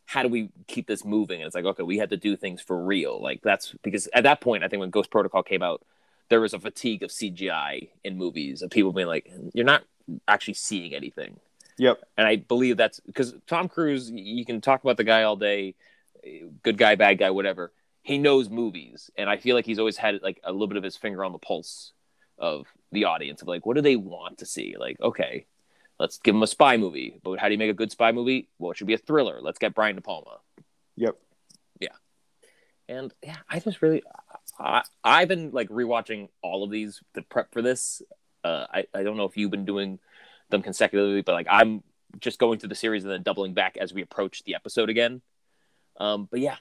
"How 0.07 0.23
do 0.23 0.29
we 0.29 0.51
keep 0.67 0.87
this 0.87 1.05
moving?" 1.05 1.41
And 1.41 1.47
it's 1.47 1.55
like, 1.55 1.65
okay, 1.65 1.83
we 1.83 1.99
had 1.99 2.11
to 2.11 2.17
do 2.17 2.37
things 2.37 2.63
for 2.63 2.83
real. 2.83 3.21
Like 3.21 3.43
that's 3.43 3.75
because 3.83 4.09
at 4.15 4.25
that 4.25 4.41
point, 4.41 4.65
I 4.65 4.69
think 4.69 4.81
when 4.81 4.91
Ghost 4.91 5.11
Protocol 5.11 5.43
came 5.43 5.63
out, 5.63 5.83
there 6.29 6.41
was 6.41 6.55
a 6.55 6.59
fatigue 6.59 7.03
of 7.03 7.11
CGI 7.11 7.89
in 8.05 8.17
movies 8.17 8.63
of 8.63 8.71
people 8.71 8.93
being 8.93 9.07
like, 9.07 9.31
"You're 9.53 9.65
not 9.65 9.85
actually 10.27 10.55
seeing 10.55 10.95
anything." 10.95 11.39
Yep. 11.79 12.03
and 12.17 12.27
I 12.27 12.37
believe 12.37 12.79
that's 12.79 13.01
because 13.01 13.35
Tom 13.47 13.69
Cruise. 13.69 14.11
You 14.11 14.45
can 14.47 14.61
talk 14.61 14.83
about 14.83 14.97
the 14.97 15.05
guy 15.05 15.25
all 15.25 15.37
day, 15.37 15.75
good 16.63 16.79
guy, 16.79 16.95
bad 16.95 17.19
guy, 17.19 17.31
whatever. 17.31 17.73
He 18.03 18.19
knows 18.19 18.49
movies, 18.49 19.11
and 19.19 19.29
I 19.29 19.37
feel 19.37 19.57
like 19.57 19.67
he's 19.67 19.79
always 19.79 19.97
had 19.97 20.23
like 20.23 20.41
a 20.45 20.53
little 20.53 20.69
bit 20.69 20.77
of 20.77 20.85
his 20.85 20.97
finger 20.97 21.25
on 21.25 21.33
the 21.33 21.39
pulse 21.39 21.93
of 22.39 22.67
the 22.93 23.05
audience 23.05 23.43
of 23.43 23.49
like, 23.49 23.67
what 23.67 23.75
do 23.75 23.83
they 23.83 23.97
want 23.97 24.39
to 24.39 24.47
see? 24.47 24.77
Like, 24.79 25.01
okay, 25.01 25.47
let's 25.99 26.19
give 26.19 26.35
him 26.35 26.43
a 26.43 26.47
spy 26.47 26.77
movie, 26.77 27.19
but 27.23 27.39
how 27.39 27.49
do 27.49 27.53
you 27.53 27.59
make 27.59 27.71
a 27.71 27.75
good 27.75 27.91
spy 27.91 28.13
movie? 28.13 28.49
Well, 28.59 28.73
it 28.73 28.77
should 28.77 28.87
be 28.87 28.95
a 28.95 28.99
thriller. 28.99 29.41
Let's 29.41 29.59
get 29.59 29.75
Brian 29.75 29.97
De 29.97 30.03
Palma. 30.03 30.39
Yep. 30.97 31.17
Yeah. 31.81 31.89
And 32.89 33.13
yeah, 33.23 33.37
I 33.49 33.61
just 33.61 33.83
really, 33.83 34.03
I, 34.59 34.83
I've 35.03 35.29
been 35.29 35.51
like 35.53 35.69
rewatching 35.69 36.29
all 36.43 36.65
of 36.65 36.71
these 36.71 37.01
to 37.15 37.23
prep 37.23 37.53
for 37.53 37.63
this. 37.63 38.03
Uh, 38.45 38.67
I, 38.73 38.87
I 38.95 39.03
don't 39.03 39.17
know 39.17 39.25
if 39.25 39.37
you've 39.37 39.51
been 39.51 39.65
doing 39.65 39.99
them 40.51 40.63
consecutively, 40.63 41.23
but 41.23 41.33
like 41.33 41.47
I'm 41.51 41.83
just 42.21 42.39
going 42.39 42.59
through 42.59 42.69
the 42.69 42.75
series 42.75 43.05
and 43.05 43.13
then 43.13 43.23
doubling 43.23 43.55
back 43.55 43.77
as 43.77 43.93
we 43.93 44.03
approach 44.03 44.45
the 44.45 44.55
episode 44.55 44.89
again. 44.91 45.21
Um, 45.99 46.29
but 46.31 46.41
yeah, 46.41 46.57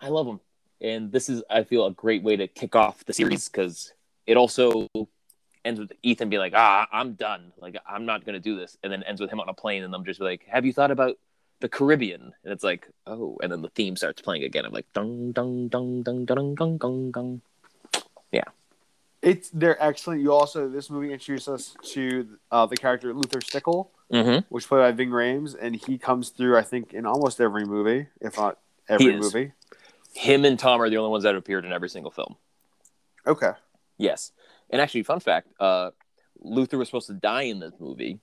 I 0.00 0.08
love 0.08 0.26
them, 0.26 0.40
and 0.80 1.10
this 1.10 1.28
is 1.28 1.42
I 1.50 1.64
feel 1.64 1.86
a 1.86 1.90
great 1.90 2.22
way 2.22 2.36
to 2.36 2.46
kick 2.46 2.76
off 2.76 3.04
the 3.04 3.12
series 3.12 3.48
because 3.48 3.92
it 4.26 4.36
also 4.36 4.86
ends 5.64 5.80
with 5.80 5.92
Ethan 6.02 6.28
being 6.28 6.40
like, 6.40 6.54
"Ah, 6.56 6.86
I'm 6.92 7.14
done. 7.14 7.52
Like 7.58 7.76
I'm 7.86 8.06
not 8.06 8.24
gonna 8.24 8.40
do 8.40 8.56
this," 8.56 8.76
and 8.82 8.92
then 8.92 9.02
ends 9.02 9.20
with 9.20 9.30
him 9.30 9.40
on 9.40 9.48
a 9.48 9.54
plane, 9.54 9.82
and 9.82 9.94
I'm 9.94 10.04
just 10.04 10.20
like, 10.20 10.44
"Have 10.48 10.64
you 10.64 10.72
thought 10.72 10.90
about 10.90 11.18
the 11.60 11.68
Caribbean?" 11.68 12.32
And 12.44 12.52
it's 12.52 12.64
like, 12.64 12.88
"Oh," 13.06 13.38
and 13.42 13.50
then 13.52 13.62
the 13.62 13.70
theme 13.70 13.96
starts 13.96 14.22
playing 14.22 14.44
again. 14.44 14.64
I'm 14.64 14.72
like, 14.72 14.92
"Dun 14.92 15.32
dun 15.32 15.68
dun 15.68 16.02
dun 16.02 16.24
dun 16.24 16.54
dun 16.54 16.78
dun 16.78 17.10
dun." 17.10 17.42
It's 19.22 19.50
they're 19.50 19.82
excellent. 19.82 20.22
You 20.22 20.32
also 20.32 20.68
this 20.68 20.88
movie 20.88 21.12
introduced 21.12 21.48
us 21.48 21.76
to 21.92 22.38
uh, 22.50 22.64
the 22.66 22.76
character 22.76 23.12
Luther 23.12 23.40
Stickell, 23.40 23.90
Mm-hmm. 24.10 24.46
which 24.48 24.66
played 24.66 24.80
by 24.80 24.92
Ving 24.92 25.10
Rhames, 25.10 25.54
and 25.60 25.76
he 25.76 25.98
comes 25.98 26.30
through 26.30 26.56
I 26.56 26.62
think 26.62 26.94
in 26.94 27.04
almost 27.04 27.40
every 27.40 27.64
movie, 27.64 28.06
if 28.20 28.36
not 28.38 28.58
every 28.88 29.14
movie. 29.16 29.52
Him 30.14 30.44
and 30.44 30.58
Tom 30.58 30.80
are 30.80 30.88
the 30.90 30.96
only 30.96 31.10
ones 31.10 31.24
that 31.24 31.34
have 31.34 31.38
appeared 31.38 31.64
in 31.64 31.72
every 31.72 31.88
single 31.88 32.10
film. 32.10 32.36
Okay. 33.26 33.52
Yes. 33.98 34.32
And 34.70 34.80
actually, 34.80 35.02
fun 35.02 35.20
fact: 35.20 35.48
uh, 35.58 35.90
Luther 36.40 36.78
was 36.78 36.88
supposed 36.88 37.08
to 37.08 37.14
die 37.14 37.42
in 37.42 37.60
this 37.60 37.74
movie, 37.78 38.20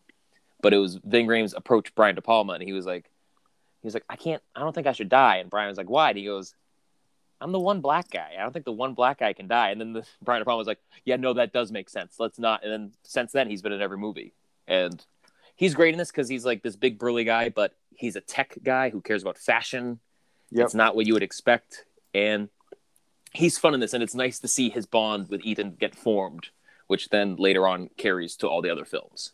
but 0.61 0.73
it 0.73 0.77
was 0.77 0.99
Ving 1.03 1.27
Rhames 1.27 1.53
approached 1.55 1.95
Brian 1.95 2.15
De 2.15 2.21
Palma, 2.21 2.53
and 2.53 2.63
he 2.63 2.73
was 2.73 2.85
like, 2.85 3.09
he 3.81 3.87
was 3.87 3.93
like, 3.93 4.05
I 4.09 4.15
can't, 4.15 4.41
I 4.55 4.61
don't 4.61 4.73
think 4.73 4.87
I 4.87 4.91
should 4.91 5.09
die. 5.09 5.37
And 5.37 5.49
Brian 5.49 5.69
was 5.69 5.77
like, 5.77 5.89
Why? 5.89 6.09
And 6.09 6.17
he 6.17 6.25
goes, 6.25 6.55
I'm 7.39 7.51
the 7.51 7.59
one 7.59 7.81
black 7.81 8.09
guy. 8.09 8.31
I 8.37 8.41
don't 8.41 8.51
think 8.51 8.65
the 8.65 8.71
one 8.71 8.93
black 8.93 9.19
guy 9.19 9.33
can 9.33 9.47
die. 9.47 9.69
And 9.69 9.79
then 9.79 9.93
the, 9.93 10.05
Brian 10.21 10.41
De 10.41 10.45
Palma 10.45 10.57
was 10.57 10.67
like, 10.67 10.79
Yeah, 11.05 11.17
no, 11.17 11.33
that 11.33 11.53
does 11.53 11.71
make 11.71 11.89
sense. 11.89 12.15
Let's 12.19 12.39
not. 12.39 12.63
And 12.63 12.71
then 12.71 12.91
since 13.03 13.31
then, 13.31 13.49
he's 13.49 13.61
been 13.61 13.71
in 13.71 13.81
every 13.81 13.97
movie, 13.97 14.33
and 14.67 15.03
he's 15.55 15.75
great 15.75 15.93
in 15.93 15.97
this 15.97 16.11
because 16.11 16.27
he's 16.27 16.45
like 16.45 16.63
this 16.63 16.75
big 16.75 16.97
burly 16.97 17.23
guy, 17.23 17.49
but 17.49 17.73
he's 17.95 18.15
a 18.15 18.21
tech 18.21 18.57
guy 18.63 18.89
who 18.89 19.01
cares 19.01 19.21
about 19.21 19.37
fashion. 19.37 19.99
Yep. 20.51 20.65
It's 20.65 20.75
not 20.75 20.95
what 20.95 21.05
you 21.05 21.13
would 21.13 21.23
expect, 21.23 21.85
and 22.13 22.49
he's 23.37 23.57
fun 23.57 23.73
in 23.73 23.79
this, 23.79 23.93
and 23.93 24.03
it's 24.03 24.15
nice 24.15 24.39
to 24.39 24.47
see 24.47 24.69
his 24.69 24.85
bond 24.85 25.29
with 25.29 25.41
Ethan 25.45 25.75
get 25.79 25.95
formed, 25.95 26.49
which 26.87 27.09
then 27.09 27.35
later 27.35 27.67
on 27.67 27.89
carries 27.97 28.35
to 28.37 28.47
all 28.47 28.61
the 28.61 28.69
other 28.69 28.85
films. 28.85 29.31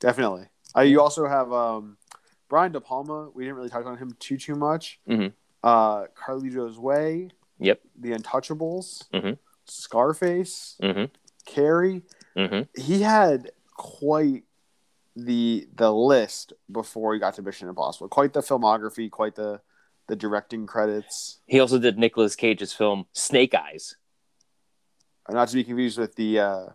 Definitely. 0.00 0.48
Uh, 0.76 0.80
you 0.80 1.00
also 1.00 1.26
have 1.26 1.52
um, 1.52 1.96
Brian 2.48 2.72
De 2.72 2.80
Palma. 2.80 3.28
We 3.34 3.44
didn't 3.44 3.56
really 3.56 3.68
talk 3.68 3.86
on 3.86 3.98
him 3.98 4.16
too 4.18 4.36
too 4.36 4.54
much. 4.54 4.98
Mhm. 5.08 5.32
Uh, 5.62 6.06
Carlito's 6.14 6.78
Way. 6.78 7.30
Yep. 7.58 7.80
The 8.00 8.12
Untouchables. 8.12 9.08
Mhm. 9.10 9.38
Scarface. 9.66 10.76
Mm-hmm. 10.82 11.04
Carrie. 11.44 12.02
Mm-hmm. 12.36 12.80
He 12.80 13.02
had 13.02 13.50
quite 13.74 14.44
the 15.14 15.68
the 15.74 15.92
list 15.92 16.52
before 16.70 17.14
he 17.14 17.20
got 17.20 17.34
to 17.34 17.42
Mission 17.42 17.68
Impossible. 17.68 18.08
Quite 18.08 18.32
the 18.32 18.40
filmography. 18.40 19.10
Quite 19.10 19.34
the 19.36 19.60
the 20.08 20.16
directing 20.16 20.66
credits. 20.66 21.38
He 21.46 21.60
also 21.60 21.78
did 21.78 21.98
Nicolas 21.98 22.36
Cage's 22.36 22.72
film 22.72 23.06
Snake 23.12 23.54
Eyes. 23.54 23.96
Uh, 25.28 25.32
Not 25.34 25.48
to 25.48 25.54
be 25.54 25.64
confused 25.64 25.98
with 25.98 26.16
the 26.16 26.38
uh, 26.40 26.66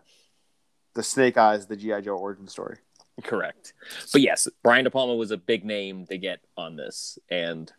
the 0.94 1.02
Snake 1.02 1.36
Eyes, 1.36 1.66
the 1.66 1.76
GI 1.76 2.02
Joe 2.02 2.16
origin 2.16 2.48
story. 2.48 2.78
Correct. 3.22 3.72
But 4.12 4.22
yes, 4.22 4.46
Brian 4.62 4.84
De 4.84 4.90
Palma 4.90 5.14
was 5.16 5.30
a 5.30 5.36
big 5.36 5.64
name 5.64 6.06
to 6.06 6.16
get 6.18 6.40
on 6.56 6.76
this, 6.76 7.18
and 7.28 7.70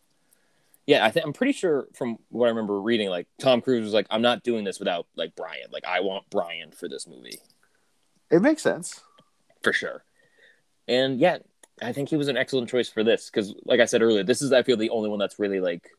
yeah, 0.85 1.05
I 1.05 1.11
think 1.11 1.25
I'm 1.25 1.33
pretty 1.33 1.53
sure 1.53 1.87
from 1.93 2.17
what 2.29 2.47
I 2.47 2.49
remember 2.49 2.81
reading, 2.81 3.09
like 3.09 3.27
Tom 3.39 3.61
Cruise 3.61 3.83
was 3.83 3.93
like, 3.93 4.07
"I'm 4.09 4.21
not 4.21 4.43
doing 4.43 4.63
this 4.65 4.79
without 4.79 5.07
like 5.15 5.35
Brian. 5.35 5.69
Like 5.71 5.85
I 5.85 6.01
want 6.01 6.29
Brian 6.29 6.71
for 6.71 6.89
this 6.89 7.07
movie 7.07 7.39
It 8.31 8.41
makes 8.41 8.61
sense. 8.61 9.01
for 9.63 9.71
sure." 9.73 10.03
And 10.87 11.19
yeah, 11.19 11.37
I 11.81 11.93
think 11.93 12.09
he 12.09 12.17
was 12.17 12.27
an 12.27 12.37
excellent 12.37 12.69
choice 12.69 12.89
for 12.89 13.03
this 13.03 13.29
because, 13.29 13.53
like 13.65 13.79
I 13.79 13.85
said 13.85 14.01
earlier, 14.01 14.23
this 14.23 14.41
is 14.41 14.51
I 14.51 14.63
feel 14.63 14.77
the 14.77 14.89
only 14.89 15.09
one 15.09 15.19
that's 15.19 15.39
really 15.39 15.59
like 15.59 15.89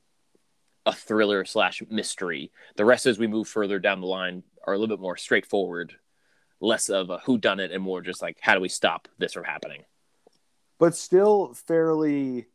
a 0.86 0.92
thriller 0.92 1.44
slash 1.44 1.82
mystery. 1.90 2.52
The 2.76 2.84
rest, 2.84 3.06
as 3.06 3.18
we 3.18 3.26
move 3.26 3.48
further 3.48 3.78
down 3.78 4.00
the 4.00 4.06
line, 4.06 4.42
are 4.66 4.74
a 4.74 4.78
little 4.78 4.96
bit 4.96 5.02
more 5.02 5.16
straightforward, 5.16 5.94
less 6.60 6.88
of 6.88 7.10
a 7.10 7.18
who 7.18 7.38
done 7.38 7.60
it 7.60 7.72
and 7.72 7.82
more 7.82 8.00
just 8.00 8.22
like 8.22 8.38
how 8.40 8.54
do 8.54 8.60
we 8.60 8.68
stop 8.68 9.08
this 9.18 9.32
from 9.32 9.44
happening. 9.44 9.84
But 10.78 10.96
still 10.96 11.54
fairly 11.54 12.46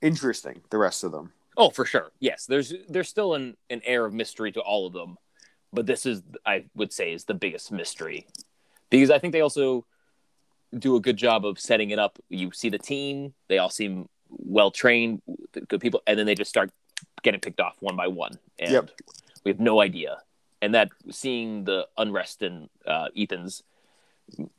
interesting, 0.00 0.62
the 0.70 0.78
rest 0.78 1.04
of 1.04 1.12
them. 1.12 1.32
Oh, 1.56 1.70
for 1.70 1.84
sure. 1.84 2.12
Yes, 2.20 2.46
there's 2.46 2.72
there's 2.88 3.08
still 3.08 3.34
an, 3.34 3.56
an 3.70 3.82
air 3.84 4.04
of 4.04 4.12
mystery 4.12 4.52
to 4.52 4.60
all 4.60 4.86
of 4.86 4.92
them, 4.92 5.16
but 5.72 5.86
this 5.86 6.06
is 6.06 6.22
I 6.44 6.66
would 6.74 6.92
say 6.92 7.12
is 7.12 7.24
the 7.24 7.34
biggest 7.34 7.72
mystery 7.72 8.26
because 8.90 9.10
I 9.10 9.18
think 9.18 9.32
they 9.32 9.40
also 9.40 9.86
do 10.76 10.96
a 10.96 11.00
good 11.00 11.16
job 11.16 11.44
of 11.44 11.58
setting 11.58 11.90
it 11.90 11.98
up. 11.98 12.18
You 12.28 12.50
see 12.52 12.68
the 12.68 12.78
team; 12.78 13.34
they 13.48 13.58
all 13.58 13.70
seem 13.70 14.08
well 14.28 14.70
trained, 14.70 15.22
good 15.68 15.80
people, 15.80 16.02
and 16.06 16.18
then 16.18 16.26
they 16.26 16.34
just 16.34 16.50
start 16.50 16.70
getting 17.22 17.40
picked 17.40 17.60
off 17.60 17.76
one 17.80 17.96
by 17.96 18.06
one, 18.08 18.38
and 18.58 18.72
Yep. 18.72 18.90
we 19.44 19.50
have 19.50 19.60
no 19.60 19.80
idea. 19.80 20.18
And 20.62 20.74
that 20.74 20.88
seeing 21.10 21.64
the 21.64 21.86
unrest 21.98 22.42
in 22.42 22.68
uh, 22.86 23.08
Ethan's 23.16 23.62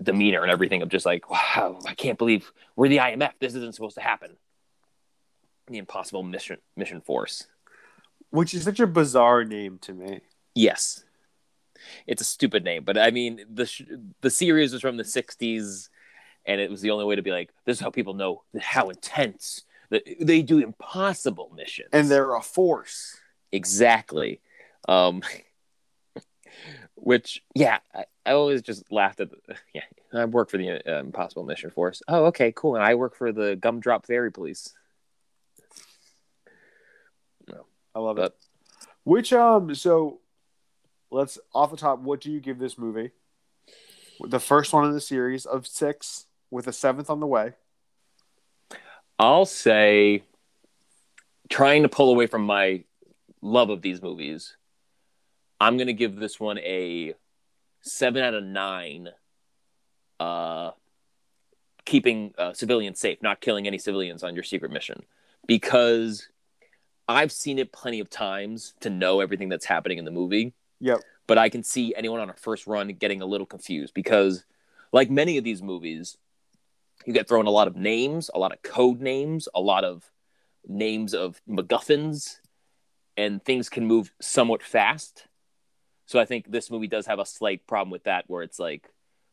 demeanor 0.01 0.43
and 0.43 0.51
everything 0.51 0.82
of 0.82 0.89
just 0.89 1.05
like, 1.05 1.30
wow, 1.30 1.80
I 1.86 1.93
can't 1.93 2.18
believe 2.18 2.51
we're 2.76 2.88
the 2.88 2.97
IMF. 2.97 3.32
This 3.39 3.55
isn't 3.55 3.76
supposed 3.76 3.95
to 3.95 4.01
happen. 4.01 4.38
The 5.68 5.78
impossible 5.80 6.24
mission 6.24 6.60
mission 6.78 7.01
force. 7.01 7.47
Which 8.30 8.53
is 8.53 8.64
such 8.64 8.80
a 8.80 8.88
bizarre 8.88 9.43
name 9.43 9.80
to 9.82 9.93
me. 9.93 10.22
Yes, 10.55 11.03
it's 12.05 12.22
a 12.22 12.26
stupid 12.26 12.64
name, 12.64 12.84
but 12.84 12.97
I 12.97 13.12
mean 13.12 13.43
the 13.53 13.66
sh- 13.66 13.82
the 14.22 14.30
series 14.30 14.72
was 14.74 14.82
from 14.82 14.97
the 14.97 15.03
'60s, 15.03 15.89
and 16.48 16.62
it 16.62 16.72
was 16.72 16.82
the 16.82 16.91
only 16.91 17.06
way 17.06 17.16
to 17.16 17.22
be 17.22 17.32
like, 17.32 17.52
this 17.66 17.78
is 17.78 17.82
how 17.82 17.89
people 17.89 18.14
know 18.14 18.43
how 18.60 18.89
intense 18.89 19.64
that 19.89 20.04
they 20.20 20.41
do 20.41 20.60
impossible 20.60 21.52
missions. 21.56 21.89
And 21.93 22.10
they're 22.10 22.36
a 22.36 22.41
force. 22.41 23.18
exactly, 23.52 24.41
um, 24.88 25.22
which 26.95 27.43
yeah, 27.54 27.80
I, 27.93 28.06
I 28.26 28.32
always 28.32 28.62
just 28.62 28.91
laughed 28.91 29.20
at. 29.20 29.30
The, 29.30 29.56
yeah, 29.74 29.84
I 30.14 30.26
work 30.26 30.50
for 30.50 30.58
the 30.58 30.82
uh, 30.86 31.00
Impossible 31.00 31.43
Mission 31.43 31.70
Force. 31.70 32.02
Oh, 32.08 32.26
okay, 32.26 32.52
cool. 32.56 32.76
And 32.76 32.84
I 32.84 32.95
work 32.95 33.16
for 33.16 33.32
the 33.32 33.56
Gumdrop 33.56 34.08
Fairy 34.08 34.32
Police. 34.32 34.74
I 37.98 38.00
love 38.00 38.20
it. 38.20 38.36
Which 39.06 39.34
um 39.34 39.74
so 39.74 40.20
let's 41.10 41.39
off 41.56 41.72
the 41.72 41.78
top, 41.78 42.00
what 42.00 42.22
do 42.22 42.32
you 42.32 42.39
give 42.39 42.60
this 42.60 42.78
movie? 42.78 43.10
The 44.24 44.39
first 44.39 44.72
one 44.72 44.86
in 44.86 44.91
the 44.91 45.02
series 45.02 45.48
of 45.48 45.66
six, 45.66 46.28
with 46.52 46.68
a 46.68 46.74
seventh 46.74 47.10
on 47.10 47.20
the 47.20 47.28
way. 47.28 47.54
I'll 49.20 49.45
say, 49.45 50.24
trying 51.50 51.84
to 51.84 51.89
pull 51.89 52.12
away 52.12 52.28
from 52.28 52.43
my 52.43 52.84
love 53.41 53.70
of 53.70 53.82
these 53.82 54.02
movies, 54.02 54.56
I'm 55.60 55.78
gonna 55.78 55.93
give 55.93 56.16
this 56.16 56.39
one 56.39 56.60
a 56.60 57.14
seven 57.82 58.24
out 58.24 58.34
of 58.34 58.43
nine. 58.43 59.10
Uh, 60.20 60.72
keeping 61.86 62.34
uh, 62.38 62.52
civilians 62.54 63.00
safe, 63.00 63.22
not 63.22 63.39
killing 63.39 63.66
any 63.66 63.78
civilians 63.78 64.22
on 64.22 64.36
your 64.36 64.43
secret 64.43 64.72
mission, 64.72 65.04
because 65.48 66.28
I've 67.08 67.32
seen 67.32 67.58
it 67.60 67.72
plenty 67.72 68.00
of 68.00 68.10
times 68.10 68.74
to 68.82 68.89
know 68.89 69.22
everything 69.22 69.48
that's 69.48 69.66
happening 69.66 69.98
in 69.98 70.06
the 70.06 70.12
movie. 70.12 70.54
Yep. 70.82 71.00
But 71.28 71.38
I 71.38 71.50
can 71.50 71.64
see 71.64 71.93
anyone 71.95 72.20
on 72.20 72.30
a 72.30 72.34
first 72.34 72.68
run 72.68 72.89
getting 72.89 73.22
a 73.22 73.26
little 73.26 73.45
confused 73.45 73.93
because, 73.93 74.43
like 74.91 75.10
many 75.10 75.38
of 75.38 75.43
these 75.43 75.62
movies, 75.62 76.18
you 77.06 77.14
get 77.14 77.28
thrown 77.28 77.48
a 77.48 77.52
lot 77.52 77.68
of 77.68 77.76
names, 77.76 78.30
a 78.34 78.39
lot 78.39 78.52
of 78.52 78.62
code 78.62 79.00
names, 79.00 79.48
a 79.56 79.62
lot 79.62 79.84
of 79.84 80.04
names 80.68 81.14
of 81.14 81.41
MacGuffins, 81.48 82.38
and 83.16 83.43
things 83.43 83.70
can 83.70 83.86
move 83.86 84.12
somewhat 84.22 84.64
fast. 84.64 85.28
So 86.06 86.20
I 86.20 86.26
think 86.26 86.50
this 86.52 86.70
movie 86.72 86.88
does 86.88 87.06
have 87.08 87.20
a 87.20 87.26
slight 87.26 87.66
problem 87.68 87.91
with 87.91 88.04
that, 88.04 88.26
where 88.28 88.43
it's 88.43 88.60
like 88.60 88.89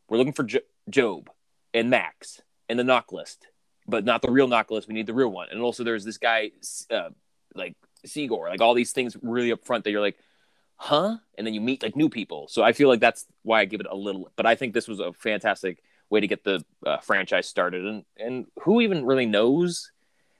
we're 0.08 0.18
looking 0.18 0.32
for 0.32 0.44
jo- 0.44 0.60
Job 0.88 1.30
and 1.72 1.90
Max 1.90 2.42
and 2.68 2.78
the 2.78 2.84
knock 2.84 3.12
list, 3.12 3.46
but 3.86 4.04
not 4.04 4.22
the 4.22 4.30
real 4.30 4.48
knock 4.48 4.70
list. 4.70 4.88
We 4.88 4.94
need 4.94 5.06
the 5.06 5.14
real 5.14 5.30
one. 5.30 5.48
And 5.50 5.60
also, 5.60 5.84
there's 5.84 6.04
this 6.04 6.18
guy, 6.18 6.50
uh, 6.90 7.10
like 7.54 7.76
Sigor, 8.04 8.48
like 8.48 8.60
all 8.60 8.74
these 8.74 8.92
things 8.92 9.16
really 9.22 9.52
up 9.52 9.64
front 9.64 9.84
that 9.84 9.90
you're 9.90 10.00
like, 10.00 10.18
huh? 10.76 11.16
And 11.36 11.46
then 11.46 11.54
you 11.54 11.60
meet 11.60 11.82
like 11.82 11.96
new 11.96 12.08
people. 12.08 12.48
So 12.48 12.62
I 12.62 12.72
feel 12.72 12.88
like 12.88 13.00
that's 13.00 13.26
why 13.42 13.60
I 13.60 13.64
give 13.64 13.80
it 13.80 13.86
a 13.90 13.96
little. 13.96 14.30
But 14.36 14.46
I 14.46 14.54
think 14.54 14.74
this 14.74 14.88
was 14.88 15.00
a 15.00 15.12
fantastic 15.12 15.82
way 16.10 16.20
to 16.20 16.26
get 16.26 16.44
the 16.44 16.64
uh, 16.86 16.98
franchise 16.98 17.46
started. 17.48 17.84
And 17.84 18.04
and 18.16 18.46
who 18.62 18.80
even 18.80 19.04
really 19.04 19.26
knows, 19.26 19.90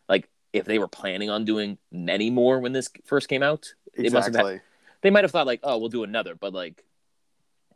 like 0.08 0.28
if 0.52 0.64
they 0.66 0.78
were 0.78 0.88
planning 0.88 1.30
on 1.30 1.44
doing 1.44 1.78
many 1.90 2.30
more 2.30 2.60
when 2.60 2.72
this 2.72 2.88
first 3.04 3.28
came 3.28 3.42
out? 3.42 3.74
They 3.96 4.08
must 4.08 4.34
have 4.34 4.46
had- 4.46 4.60
they 5.02 5.10
might 5.10 5.24
have 5.24 5.30
thought 5.32 5.46
like, 5.46 5.60
oh, 5.62 5.76
we'll 5.78 5.90
do 5.90 6.02
another, 6.04 6.34
but 6.34 6.52
like 6.54 6.82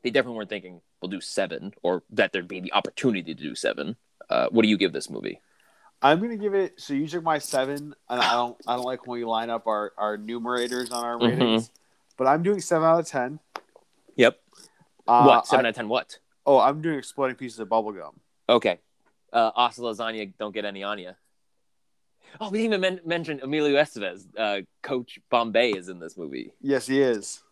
they 0.03 0.11
definitely 0.11 0.37
weren't 0.39 0.49
thinking 0.49 0.81
we'll 1.03 1.11
do 1.11 1.21
seven 1.21 1.75
or 1.83 2.03
that 2.11 2.33
there'd 2.33 2.49
be 2.49 2.61
the 2.61 2.73
opportunity 2.73 3.23
to 3.23 3.35
do 3.35 3.55
seven. 3.55 3.97
Uh, 4.31 4.49
what 4.51 4.63
do 4.63 4.69
you 4.69 4.77
give 4.79 4.93
this 4.93 5.11
movie? 5.11 5.41
I'm 6.01 6.21
gonna 6.21 6.37
give 6.37 6.55
it. 6.55 6.81
So 6.81 6.95
you 6.95 7.09
took 7.09 7.25
my 7.25 7.39
seven, 7.39 7.95
and 8.09 8.21
I 8.21 8.33
don't. 8.33 8.57
I 8.69 8.77
don't 8.77 8.85
like 8.85 9.07
when 9.07 9.19
we 9.19 9.25
line 9.25 9.51
up 9.51 9.67
our 9.67 9.93
our 9.99 10.17
numerators 10.17 10.93
on 10.93 11.05
our 11.05 11.17
Mhm. 11.19 11.29
ratings. 11.31 11.71
But 12.17 12.29
I'm 12.29 12.43
doing 12.45 12.61
seven 12.61 12.87
out 12.89 13.01
of 13.01 13.07
ten. 13.07 13.41
Yep. 14.17 14.39
Uh, 15.09 15.25
what 15.25 15.47
seven 15.49 15.67
I- 15.67 15.69
out 15.69 15.71
of 15.71 15.77
ten? 15.77 15.89
What? 15.89 16.19
Oh, 16.49 16.59
I'm 16.59 16.81
doing 16.81 16.99
exploding 16.99 17.37
pieces 17.37 17.59
of 17.61 17.69
bubble 17.69 17.93
gum. 17.93 18.19
Okay. 18.49 18.79
Uh, 19.33 19.51
Asa 19.55 19.83
lasagna, 19.83 20.33
don't 20.39 20.55
get 20.55 20.65
any 20.65 20.83
on 20.83 20.99
you. 20.99 21.13
Oh, 22.41 22.49
we 22.49 22.59
didn't 22.59 22.73
even 22.73 22.81
men- 22.81 23.01
mention 23.05 23.41
Emilio 23.43 23.77
Estevez. 23.77 24.27
Uh, 24.37 24.63
Coach 24.83 25.19
Bombay 25.31 25.73
is 25.73 25.89
in 25.89 25.99
this 25.99 26.17
movie. 26.17 26.53
Yes, 26.61 26.87
he 26.87 27.01
is. 27.01 27.43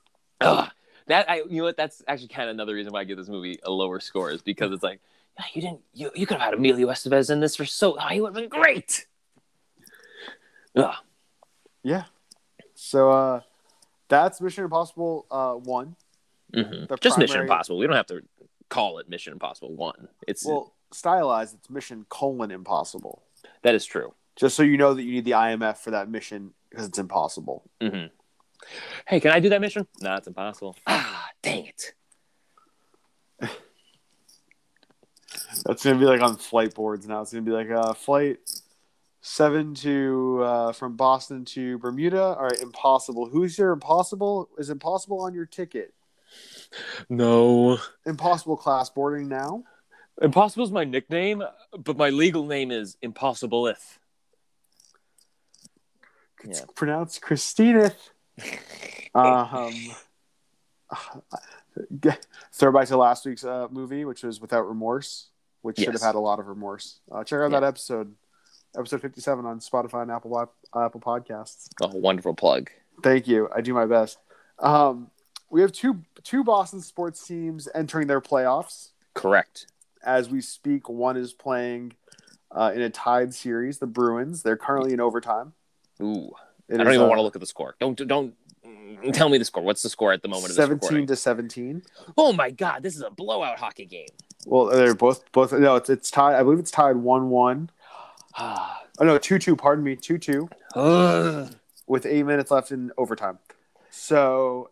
Ugh. 0.40 0.70
That 1.09 1.30
I, 1.30 1.36
you 1.36 1.59
know 1.59 1.64
what? 1.64 1.76
That's 1.76 2.03
actually 2.09 2.28
kind 2.28 2.49
of 2.49 2.55
another 2.55 2.74
reason 2.74 2.92
why 2.92 3.01
I 3.01 3.05
give 3.05 3.18
this 3.18 3.28
movie 3.28 3.59
a 3.62 3.70
lower 3.70 4.01
score 4.01 4.30
is 4.30 4.42
because 4.42 4.72
it's 4.72 4.82
like, 4.82 5.01
yeah, 5.38 5.44
you 5.53 5.62
didn't, 5.62 5.80
you, 5.92 6.11
you 6.14 6.26
could 6.26 6.38
have 6.38 6.47
had 6.47 6.55
Emilio 6.55 6.88
Estevez 6.88 7.30
in 7.30 7.40
this 7.40 7.55
for 7.55 7.66
so, 7.66 7.97
oh, 8.01 8.09
he 8.09 8.20
would 8.20 8.34
have 8.34 8.34
been 8.34 8.49
great. 8.49 9.07
Ugh. 10.74 10.94
Yeah. 11.82 12.05
So 12.74 13.11
uh, 13.11 13.40
that's 14.09 14.40
Mission 14.40 14.64
Impossible 14.64 15.26
uh 15.30 15.53
one. 15.53 15.97
Mhm. 16.55 16.88
The 16.88 16.97
Just 16.97 17.18
Mission 17.18 17.42
Impossible. 17.42 17.78
We 17.78 17.86
don't 17.86 17.97
have 17.97 18.07
to 18.07 18.22
call 18.68 18.98
it 18.98 19.08
Mission 19.08 19.32
Impossible 19.32 19.74
One. 19.74 20.08
It's 20.26 20.44
Well, 20.44 20.74
stylized, 20.92 21.54
it's 21.54 21.70
Mission 21.70 22.06
colon 22.08 22.50
Impossible. 22.50 23.22
that 23.62 23.74
is 23.74 23.84
true. 23.84 24.14
Just 24.36 24.56
so 24.56 24.62
you 24.62 24.76
know 24.76 24.92
that 24.94 25.02
you 25.02 25.12
need 25.12 25.24
the 25.24 25.30
IMF 25.32 25.78
for 25.78 25.92
that 25.92 26.10
mission 26.10 26.52
because 26.70 26.86
it's 26.86 26.98
impossible. 26.98 27.62
Mm-hmm. 27.80 28.06
Hey, 29.06 29.20
can 29.20 29.30
I 29.30 29.40
do 29.40 29.48
that 29.50 29.60
mission? 29.60 29.86
No, 30.00 30.14
it's 30.16 30.26
impossible. 30.26 30.76
Ah, 30.86 31.28
dang 31.42 31.66
it. 31.66 31.94
That's 35.64 35.84
gonna 35.84 35.98
be 35.98 36.04
like 36.04 36.20
on 36.20 36.36
flight 36.36 36.74
boards 36.74 37.06
now. 37.06 37.22
It's 37.22 37.32
gonna 37.32 37.42
be 37.42 37.50
like 37.50 37.70
uh, 37.70 37.94
flight 37.94 38.38
seven 39.22 39.74
to 39.74 40.40
uh, 40.42 40.72
from 40.72 40.96
Boston 40.96 41.44
to 41.46 41.78
Bermuda. 41.78 42.22
All 42.22 42.44
right, 42.44 42.60
impossible. 42.60 43.26
Who's 43.28 43.56
your 43.58 43.72
impossible? 43.72 44.48
Is 44.58 44.70
impossible 44.70 45.20
on 45.20 45.34
your 45.34 45.46
ticket? 45.46 45.94
No. 47.08 47.78
Impossible 48.04 48.56
class 48.56 48.90
boarding 48.90 49.28
now. 49.28 49.64
Impossible 50.22 50.64
is 50.64 50.70
my 50.70 50.84
nickname, 50.84 51.42
but 51.78 51.96
my 51.96 52.08
legal 52.10 52.46
name 52.46 52.70
is 52.70 52.96
Impossible 53.02 53.66
If. 53.66 53.98
It's 56.44 56.60
Yeah. 56.60 56.66
pronounced 56.74 57.20
Christina. 57.22 57.92
um, 59.14 59.74
throw 62.52 62.72
back 62.72 62.88
to 62.88 62.96
last 62.96 63.26
week's 63.26 63.44
uh, 63.44 63.68
movie, 63.70 64.04
which 64.04 64.22
was 64.22 64.40
Without 64.40 64.66
Remorse, 64.68 65.28
which 65.62 65.78
should 65.78 65.92
have 65.92 66.02
had 66.02 66.14
a 66.14 66.20
lot 66.20 66.38
of 66.38 66.46
remorse. 66.46 67.00
Uh, 67.10 67.24
check 67.24 67.40
out 67.40 67.50
Yeah. 67.50 67.60
that 67.60 67.66
episode, 67.66 68.14
episode 68.76 69.00
fifty-seven 69.02 69.44
on 69.44 69.60
Spotify 69.60 70.02
and 70.02 70.10
Apple 70.10 70.34
uh, 70.36 70.46
Apple 70.84 71.00
Podcasts. 71.00 71.68
Oh, 71.82 71.88
wonderful 71.94 72.34
plug. 72.34 72.70
Thank 73.02 73.26
you. 73.28 73.48
I 73.54 73.60
do 73.60 73.74
my 73.74 73.86
best. 73.86 74.18
Um, 74.58 75.10
we 75.51 75.61
have 75.61 75.72
two 75.72 76.03
two 76.22 76.44
Boston 76.44 76.80
sports 76.80 77.26
teams 77.26 77.68
entering 77.74 78.07
their 78.07 78.20
playoffs 78.20 78.90
Correct. 79.14 79.66
as 80.05 80.28
we 80.28 80.40
speak. 80.40 80.88
One 80.88 81.16
is 81.16 81.32
playing 81.32 81.94
uh, 82.51 82.72
in 82.74 82.82
a 82.82 82.90
tied 82.90 83.34
series, 83.34 83.78
the 83.78 83.86
Bruins. 83.86 84.42
They're 84.42 84.57
currently 84.57 84.92
in 84.92 85.01
overtime. 85.01 85.53
Ooh. 86.03 86.32
It 86.68 86.80
I 86.80 86.84
don't 86.84 86.94
even 86.94 87.07
uh, 87.07 87.09
want 87.09 87.18
to 87.18 87.22
look 87.22 87.36
at 87.36 87.40
the 87.40 87.47
score. 87.47 87.76
Don't 87.78 87.97
don't 88.09 88.34
mm, 88.66 89.12
tell 89.12 89.28
me 89.28 89.38
the 89.38 89.44
score. 89.44 89.62
What's 89.62 89.82
the 89.82 89.88
score 89.88 90.12
at 90.12 90.22
the 90.22 90.28
moment 90.28 90.51
of 90.51 90.57
seventeen 90.57 91.07
to 91.07 91.16
seventeen. 91.16 91.82
Oh 92.16 92.32
my 92.32 92.51
god, 92.51 92.82
this 92.82 92.97
is 92.97 93.03
a 93.03 93.11
blowout 93.11 93.59
hockey 93.59 93.86
game. 93.86 94.09
Well, 94.47 94.66
they're 94.66 94.94
both 94.94 95.30
both. 95.32 95.53
No, 95.53 95.76
it's 95.76 95.88
it's 95.88 96.11
tied. 96.11 96.34
I 96.34 96.42
believe 96.42 96.59
it's 96.59 96.70
tied 96.70 96.97
one 96.97 97.30
one. 97.30 97.70
Oh 98.99 99.05
no, 99.05 99.18
two 99.18 99.38
two. 99.38 99.57
Pardon 99.57 99.84
me, 99.84 99.94
two 99.94 100.16
two 100.16 100.49
with 101.86 102.07
eight 102.07 102.24
minutes 102.24 102.51
left 102.51 102.72
in 102.72 102.90
overtime. 102.97 103.38
So, 103.90 104.70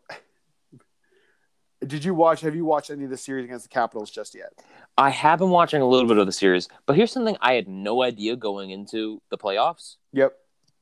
did 1.84 2.04
you 2.04 2.14
watch? 2.14 2.40
Have 2.42 2.54
you 2.54 2.64
watched 2.64 2.90
any 2.90 3.04
of 3.04 3.10
the 3.10 3.16
series 3.16 3.44
against 3.44 3.64
the 3.64 3.68
Capitals 3.68 4.10
just 4.10 4.34
yet? 4.34 4.52
I 4.96 5.10
have 5.10 5.38
been 5.38 5.50
watching 5.50 5.82
a 5.82 5.86
little 5.88 6.08
bit 6.08 6.18
of 6.18 6.26
the 6.26 6.32
series, 6.32 6.68
but 6.86 6.96
here's 6.96 7.12
something 7.12 7.36
I 7.40 7.54
had 7.54 7.68
no 7.68 8.02
idea 8.02 8.36
going 8.36 8.70
into 8.70 9.20
the 9.30 9.38
playoffs 9.38 9.96
Yep. 10.12 10.34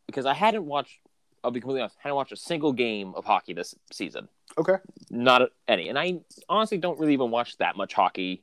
because 0.06 0.26
I 0.26 0.34
hadn't 0.34 0.64
watched. 0.66 0.98
I'll 1.44 1.50
be 1.50 1.60
completely 1.60 1.80
honest. 1.82 1.96
I 1.98 2.02
hadn't 2.04 2.16
watched 2.16 2.32
a 2.32 2.36
single 2.36 2.72
game 2.72 3.14
of 3.16 3.24
hockey 3.24 3.52
this 3.52 3.74
season. 3.90 4.28
Okay. 4.58 4.76
Not 5.10 5.50
any, 5.66 5.88
and 5.88 5.98
I 5.98 6.20
honestly 6.48 6.78
don't 6.78 6.98
really 7.00 7.14
even 7.14 7.30
watch 7.30 7.56
that 7.58 7.76
much 7.76 7.94
hockey 7.94 8.42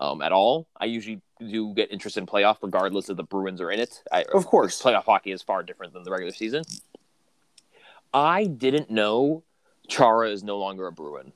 um, 0.00 0.20
at 0.22 0.32
all. 0.32 0.68
I 0.78 0.84
usually 0.84 1.22
do 1.40 1.72
get 1.74 1.90
interested 1.90 2.20
in 2.20 2.26
playoff, 2.26 2.58
regardless 2.62 3.08
of 3.08 3.16
the 3.16 3.22
Bruins 3.24 3.60
are 3.60 3.70
in 3.70 3.80
it. 3.80 4.02
I, 4.12 4.24
Of 4.32 4.46
course. 4.46 4.80
playoff 4.82 5.04
hockey 5.04 5.32
is 5.32 5.42
far 5.42 5.62
different 5.62 5.92
than 5.94 6.02
the 6.04 6.10
regular 6.10 6.32
season. 6.32 6.62
I 8.14 8.44
didn't 8.44 8.90
know 8.90 9.42
Chara 9.88 10.30
is 10.30 10.42
no 10.44 10.58
longer 10.58 10.86
a 10.86 10.92
Bruin. 10.92 11.32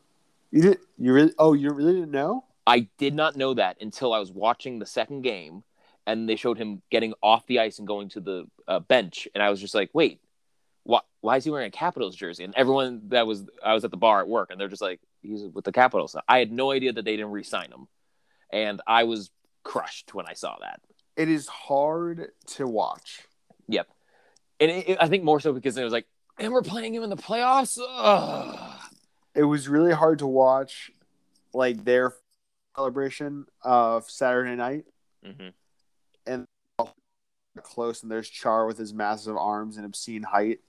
You 0.50 0.62
did. 0.62 0.78
You 0.98 1.12
really? 1.12 1.32
Oh, 1.38 1.52
you 1.52 1.70
really 1.70 1.94
didn't 1.94 2.10
know? 2.10 2.44
I 2.66 2.88
did 2.98 3.14
not 3.14 3.36
know 3.36 3.54
that 3.54 3.78
until 3.80 4.12
I 4.12 4.18
was 4.18 4.30
watching 4.30 4.78
the 4.78 4.86
second 4.86 5.22
game, 5.22 5.62
and 6.06 6.28
they 6.28 6.36
showed 6.36 6.58
him 6.58 6.82
getting 6.90 7.14
off 7.22 7.46
the 7.46 7.60
ice 7.60 7.78
and 7.78 7.86
going 7.86 8.08
to 8.10 8.20
the 8.20 8.46
uh, 8.68 8.80
bench, 8.80 9.28
and 9.34 9.42
I 9.42 9.50
was 9.50 9.60
just 9.60 9.74
like, 9.74 9.90
"Wait, 9.92 10.20
why? 10.84 11.00
Why 11.20 11.36
is 11.36 11.44
he 11.44 11.50
wearing 11.50 11.68
a 11.68 11.70
Capitals 11.70 12.16
jersey?" 12.16 12.44
And 12.44 12.54
everyone 12.56 13.02
that 13.08 13.26
was 13.26 13.44
I 13.64 13.74
was 13.74 13.84
at 13.84 13.90
the 13.90 13.96
bar 13.96 14.20
at 14.20 14.28
work, 14.28 14.50
and 14.50 14.60
they're 14.60 14.68
just 14.68 14.82
like, 14.82 15.00
"He's 15.22 15.42
with 15.54 15.64
the 15.64 15.72
Capitals." 15.72 16.16
I 16.28 16.38
had 16.38 16.50
no 16.52 16.72
idea 16.72 16.92
that 16.92 17.04
they 17.04 17.16
didn't 17.16 17.32
re-sign 17.32 17.70
him, 17.70 17.86
and 18.52 18.80
I 18.86 19.04
was 19.04 19.30
crushed 19.62 20.14
when 20.14 20.26
I 20.26 20.32
saw 20.34 20.56
that. 20.60 20.80
It 21.16 21.28
is 21.28 21.46
hard 21.48 22.30
to 22.54 22.66
watch. 22.66 23.22
Yep, 23.68 23.88
and 24.58 24.70
it, 24.70 24.88
it- 24.90 24.98
I 25.00 25.06
think 25.08 25.22
more 25.24 25.38
so 25.40 25.52
because 25.52 25.76
it 25.76 25.84
was 25.84 25.92
like, 25.92 26.06
"And 26.38 26.52
we're 26.52 26.62
playing 26.62 26.94
him 26.94 27.04
in 27.04 27.10
the 27.10 27.16
playoffs." 27.16 27.78
Ugh. 27.80 28.69
It 29.34 29.44
was 29.44 29.68
really 29.68 29.92
hard 29.92 30.18
to 30.20 30.26
watch, 30.26 30.90
like 31.52 31.84
their 31.84 32.14
celebration 32.76 33.46
of 33.62 34.10
Saturday 34.10 34.56
night. 34.56 34.84
Mhm. 35.24 35.52
And 36.26 36.46
close, 37.62 38.02
and 38.02 38.10
there's 38.10 38.28
Char 38.28 38.66
with 38.66 38.78
his 38.78 38.94
massive 38.94 39.36
arms 39.36 39.76
and 39.76 39.84
obscene 39.84 40.22
height, 40.22 40.60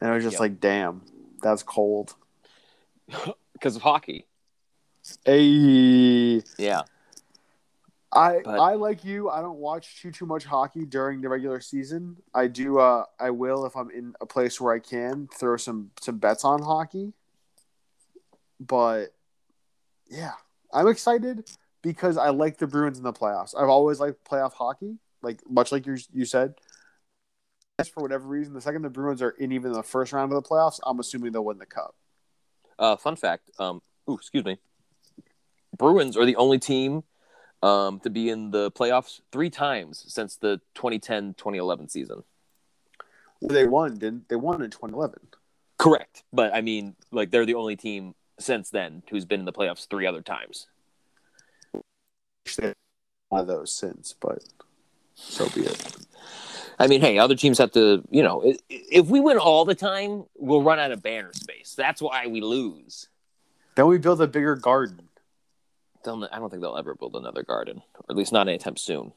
and 0.00 0.10
I 0.10 0.14
was 0.14 0.24
just 0.24 0.34
Yep. 0.34 0.40
like, 0.40 0.60
"Damn, 0.60 1.02
that's 1.42 1.62
cold." 1.62 2.16
Because 3.52 3.74
of 3.76 3.80
hockey. 3.82 4.26
Hey, 5.24 6.42
Yeah. 6.58 6.82
I 8.12 8.42
But- 8.44 8.60
I 8.60 8.74
like 8.74 9.02
you. 9.04 9.30
I 9.30 9.40
don't 9.40 9.58
watch 9.58 10.02
too 10.02 10.10
too 10.12 10.26
much 10.26 10.44
hockey 10.44 10.84
during 10.84 11.20
the 11.22 11.28
regular 11.30 11.60
season. 11.60 12.22
I 12.34 12.48
do. 12.48 12.78
Uh, 12.78 13.04
I 13.18 13.30
will 13.30 13.64
if 13.64 13.74
I'm 13.76 13.90
in 13.90 14.14
a 14.20 14.26
place 14.26 14.60
where 14.60 14.74
I 14.74 14.78
can 14.78 15.28
throw 15.28 15.56
some 15.56 15.90
some 16.00 16.18
bets 16.18 16.44
on 16.44 16.60
hockey. 16.62 17.14
But 18.60 19.14
yeah, 20.08 20.32
I'm 20.72 20.88
excited 20.88 21.48
because 21.82 22.16
I 22.16 22.30
like 22.30 22.58
the 22.58 22.66
Bruins 22.66 22.98
in 22.98 23.04
the 23.04 23.12
playoffs. 23.12 23.54
I've 23.56 23.68
always 23.68 24.00
liked 24.00 24.24
playoff 24.24 24.52
hockey, 24.52 24.98
like 25.22 25.40
much 25.48 25.72
like 25.72 25.86
you 25.86 25.96
you 26.12 26.24
said. 26.24 26.54
As 27.78 27.88
For 27.88 28.02
whatever 28.02 28.26
reason, 28.26 28.54
the 28.54 28.60
second 28.60 28.82
the 28.82 28.90
Bruins 28.90 29.20
are 29.20 29.30
in 29.30 29.52
even 29.52 29.72
the 29.72 29.82
first 29.82 30.12
round 30.12 30.32
of 30.32 30.42
the 30.42 30.48
playoffs, 30.48 30.80
I'm 30.84 30.98
assuming 30.98 31.32
they'll 31.32 31.44
win 31.44 31.58
the 31.58 31.66
cup. 31.66 31.94
Uh, 32.78 32.96
fun 32.96 33.16
fact. 33.16 33.50
Um, 33.58 33.82
ooh, 34.08 34.14
excuse 34.14 34.44
me. 34.44 34.56
Bruins 35.76 36.16
are 36.16 36.24
the 36.24 36.36
only 36.36 36.58
team 36.58 37.04
um, 37.62 38.00
to 38.00 38.10
be 38.10 38.30
in 38.30 38.50
the 38.50 38.70
playoffs 38.70 39.20
three 39.30 39.50
times 39.50 40.04
since 40.08 40.36
the 40.36 40.60
2010-2011 40.74 41.90
season. 41.90 42.22
They 43.42 43.66
won, 43.66 43.98
didn't 43.98 44.28
they? 44.28 44.36
Won 44.36 44.62
in 44.62 44.70
2011. 44.70 45.18
Correct, 45.78 46.22
but 46.32 46.54
I 46.54 46.62
mean, 46.62 46.96
like 47.12 47.30
they're 47.30 47.44
the 47.44 47.54
only 47.54 47.76
team 47.76 48.14
since 48.38 48.70
then 48.70 49.02
who's 49.10 49.24
been 49.24 49.40
in 49.40 49.46
the 49.46 49.52
playoffs 49.52 49.88
three 49.88 50.06
other 50.06 50.22
times. 50.22 50.66
One 53.28 53.40
of 53.40 53.46
those 53.46 53.72
since, 53.72 54.14
but 54.20 54.44
so 55.14 55.48
be 55.48 55.62
it. 55.62 55.96
I 56.78 56.86
mean, 56.86 57.00
hey, 57.00 57.18
other 57.18 57.34
teams 57.34 57.58
have 57.58 57.72
to, 57.72 58.04
you 58.10 58.22
know, 58.22 58.54
if 58.68 59.06
we 59.06 59.18
win 59.18 59.38
all 59.38 59.64
the 59.64 59.74
time, 59.74 60.24
we'll 60.36 60.62
run 60.62 60.78
out 60.78 60.92
of 60.92 61.02
banner 61.02 61.32
space. 61.32 61.74
That's 61.74 62.02
why 62.02 62.26
we 62.26 62.40
lose. 62.40 63.08
Then 63.74 63.86
we 63.86 63.98
build 63.98 64.20
a 64.20 64.26
bigger 64.26 64.56
garden. 64.56 65.08
They'll, 66.04 66.28
I 66.30 66.38
don't 66.38 66.50
think 66.50 66.62
they'll 66.62 66.76
ever 66.76 66.94
build 66.94 67.16
another 67.16 67.42
garden, 67.42 67.82
or 67.94 68.04
at 68.10 68.16
least 68.16 68.32
not 68.32 68.46
anytime 68.46 68.76
soon. 68.76 69.12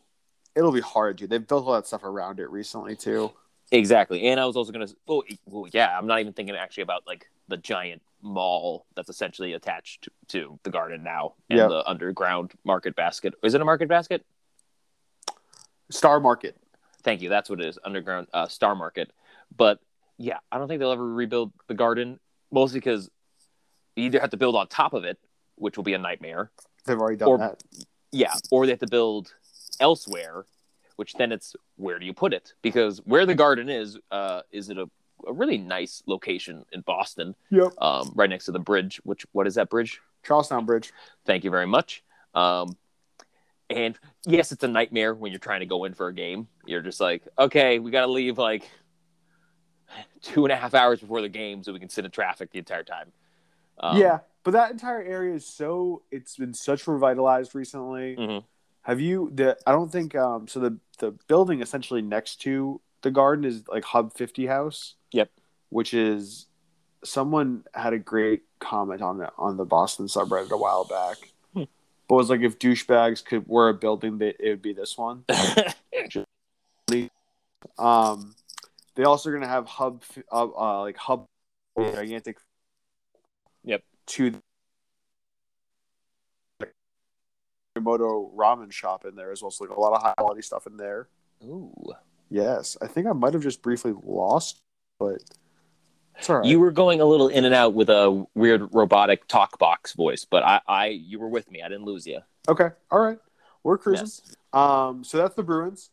It'll 0.55 0.71
be 0.71 0.81
hard, 0.81 1.17
dude. 1.17 1.29
They've 1.29 1.45
built 1.45 1.67
all 1.67 1.73
that 1.73 1.85
stuff 1.85 2.03
around 2.03 2.39
it 2.39 2.49
recently 2.49 2.95
too. 2.95 3.31
Exactly. 3.71 4.27
And 4.27 4.39
I 4.39 4.45
was 4.45 4.55
also 4.55 4.71
going 4.71 4.87
to, 4.87 4.95
oh, 5.07 5.23
well, 5.45 5.69
yeah, 5.71 5.95
I'm 5.95 6.07
not 6.07 6.19
even 6.19 6.33
thinking 6.33 6.55
actually 6.55 6.83
about 6.83 7.05
like 7.05 7.29
the 7.49 7.57
giant 7.57 8.01
mall 8.21 8.85
that's 8.95 9.09
essentially 9.09 9.53
attached 9.53 10.07
to, 10.29 10.59
the 10.63 10.69
garden 10.69 11.03
now 11.03 11.33
and 11.49 11.59
Yeah. 11.59 11.67
the 11.67 11.85
underground 11.89 12.51
market 12.63 12.95
basket. 12.95 13.33
Is 13.43 13.53
it 13.53 13.61
a 13.61 13.65
market 13.65 13.89
basket? 13.89 14.25
Star 15.89 16.19
Market. 16.19 16.55
Thank 17.01 17.21
you. 17.21 17.29
That's 17.29 17.49
what 17.49 17.59
it 17.61 17.65
is. 17.67 17.79
Underground 17.83 18.27
uh, 18.33 18.47
Star 18.47 18.75
Market. 18.75 19.11
But 19.55 19.79
yeah, 20.17 20.37
I 20.51 20.57
don't 20.57 20.67
think 20.67 20.79
they'll 20.79 20.91
ever 20.91 21.13
rebuild 21.13 21.51
the 21.67 21.73
garden, 21.73 22.19
mostly 22.51 22.79
because 22.79 23.09
you 23.95 24.03
either 24.05 24.19
have 24.19 24.29
to 24.31 24.37
build 24.37 24.55
on 24.55 24.67
top 24.67 24.93
of 24.93 25.03
it, 25.03 25.17
which 25.55 25.77
will 25.77 25.83
be 25.83 25.93
a 25.93 25.97
nightmare. 25.97 26.51
They've 26.85 26.99
already 26.99 27.17
done 27.17 27.27
Or- 27.29 27.37
that. 27.39 27.63
Yeah, 28.11 28.33
or 28.51 28.65
they 28.65 28.71
have 28.71 28.79
to 28.79 28.87
build 28.87 29.33
elsewhere, 29.79 30.45
which 30.95 31.13
then 31.13 31.31
it's 31.31 31.55
where 31.77 31.99
do 31.99 32.05
you 32.05 32.13
put 32.13 32.33
it? 32.33 32.53
Because 32.61 32.99
where 33.05 33.25
the 33.25 33.35
garden 33.35 33.69
is, 33.69 33.97
uh, 34.11 34.41
is 34.51 34.69
it 34.69 34.77
a, 34.77 34.89
a 35.29 35.33
really 35.33 35.57
nice 35.57 36.03
location 36.07 36.65
in 36.71 36.81
Boston, 36.81 37.35
Yep. 37.51 37.71
um, 37.79 38.11
right 38.15 38.29
next 38.29 38.45
to 38.45 38.51
the 38.51 38.59
bridge. 38.59 38.99
Which 39.03 39.25
what 39.31 39.47
is 39.47 39.55
that 39.55 39.69
bridge? 39.69 40.01
Charlestown 40.23 40.65
Bridge. 40.65 40.91
Thank 41.25 41.43
you 41.43 41.51
very 41.51 41.67
much. 41.67 42.03
Um, 42.33 42.75
and 43.69 43.97
yes, 44.25 44.51
it's 44.51 44.63
a 44.63 44.67
nightmare 44.67 45.13
when 45.13 45.31
you're 45.31 45.39
trying 45.39 45.61
to 45.61 45.65
go 45.65 45.85
in 45.85 45.93
for 45.93 46.07
a 46.07 46.13
game. 46.13 46.47
You're 46.65 46.81
just 46.81 46.99
like, 46.99 47.23
okay, 47.37 47.79
we 47.79 47.91
got 47.91 48.05
to 48.07 48.11
leave 48.11 48.37
like 48.37 48.69
two 50.21 50.45
and 50.45 50.51
a 50.51 50.55
half 50.55 50.73
hours 50.73 50.99
before 50.99 51.21
the 51.21 51.29
game 51.29 51.63
so 51.63 51.71
we 51.73 51.79
can 51.79 51.89
sit 51.89 52.05
in 52.05 52.11
traffic 52.11 52.51
the 52.51 52.59
entire 52.59 52.83
time. 52.83 53.11
Um, 53.79 53.97
yeah, 53.97 54.19
but 54.43 54.51
that 54.51 54.71
entire 54.71 55.01
area 55.01 55.35
is 55.35 55.45
so 55.45 56.01
it's 56.11 56.35
been 56.35 56.53
such 56.53 56.87
revitalized 56.87 57.55
recently. 57.55 58.15
Mhm. 58.17 58.43
Have 58.81 58.99
you 58.99 59.29
the 59.33 59.57
I 59.65 59.71
don't 59.71 59.91
think 59.91 60.15
um 60.15 60.47
so 60.47 60.59
the 60.59 60.77
the 60.97 61.11
building 61.27 61.61
essentially 61.61 62.01
next 62.01 62.37
to 62.41 62.81
the 63.01 63.11
garden 63.11 63.45
is 63.45 63.63
like 63.67 63.83
Hub 63.83 64.13
50 64.13 64.45
House. 64.47 64.95
Yep. 65.11 65.31
Which 65.69 65.93
is 65.93 66.47
someone 67.03 67.63
had 67.73 67.93
a 67.93 67.99
great 67.99 68.43
comment 68.59 69.01
on 69.01 69.21
it 69.21 69.29
on 69.37 69.57
the 69.57 69.65
Boston 69.65 70.07
subreddit 70.07 70.51
a 70.51 70.57
while 70.57 70.85
back. 70.85 71.17
Hmm. 71.53 71.63
But 72.07 72.15
it 72.15 72.17
was 72.17 72.29
like 72.29 72.41
if 72.41 72.59
douchebags 72.59 73.23
could 73.23 73.47
were 73.47 73.69
a 73.69 73.73
building 73.73 74.17
that 74.19 74.35
it 74.39 74.49
would 74.49 74.61
be 74.61 74.73
this 74.73 74.97
one. 74.97 75.25
Um, 77.77 78.35
they 78.95 79.03
also 79.03 79.29
are 79.29 79.33
going 79.33 79.43
to 79.43 79.49
have 79.49 79.65
hub, 79.65 80.03
uh, 80.31 80.47
uh, 80.47 80.81
like 80.81 80.97
hub, 80.97 81.25
gigantic. 81.77 82.37
Yep. 83.63 83.83
To 84.07 84.31
the 87.75 87.81
Moto 87.81 88.31
ramen 88.35 88.71
shop 88.71 89.05
in 89.05 89.15
there 89.15 89.31
as 89.31 89.41
well. 89.41 89.51
So 89.51 89.65
like 89.65 89.75
a 89.75 89.79
lot 89.79 89.93
of 89.93 90.01
high 90.01 90.13
quality 90.17 90.41
stuff 90.41 90.67
in 90.67 90.77
there. 90.77 91.07
Ooh. 91.43 91.73
Yes, 92.29 92.77
I 92.81 92.87
think 92.87 93.07
I 93.07 93.13
might 93.13 93.33
have 93.33 93.43
just 93.43 93.61
briefly 93.61 93.93
lost, 94.03 94.61
but 94.99 95.17
it's 96.17 96.29
all 96.29 96.37
right. 96.39 96.45
You 96.45 96.59
were 96.59 96.71
going 96.71 97.01
a 97.01 97.05
little 97.05 97.27
in 97.29 97.45
and 97.45 97.55
out 97.55 97.73
with 97.73 97.89
a 97.89 98.25
weird 98.35 98.73
robotic 98.73 99.27
talk 99.27 99.57
box 99.57 99.93
voice, 99.93 100.25
but 100.25 100.43
I, 100.43 100.61
I 100.67 100.87
you 100.87 101.19
were 101.19 101.29
with 101.29 101.49
me. 101.49 101.61
I 101.61 101.67
didn't 101.69 101.85
lose 101.85 102.05
you. 102.05 102.19
okay? 102.47 102.69
All 102.91 102.99
right, 102.99 103.17
we're 103.63 103.77
cruising. 103.77 104.05
Yes. 104.05 104.21
Um, 104.53 105.03
so 105.03 105.17
that's 105.17 105.35
the 105.35 105.43
Bruins. 105.43 105.89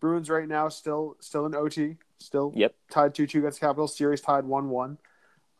Bruins 0.00 0.28
right 0.30 0.48
now 0.48 0.68
still 0.68 1.16
still 1.20 1.46
in 1.46 1.54
OT, 1.54 1.96
still 2.18 2.52
Yep. 2.54 2.74
tied 2.90 3.14
two 3.14 3.26
two 3.26 3.38
against 3.40 3.60
Capital. 3.60 3.88
Series 3.88 4.20
tied 4.20 4.44
one 4.44 4.68
one. 4.68 4.98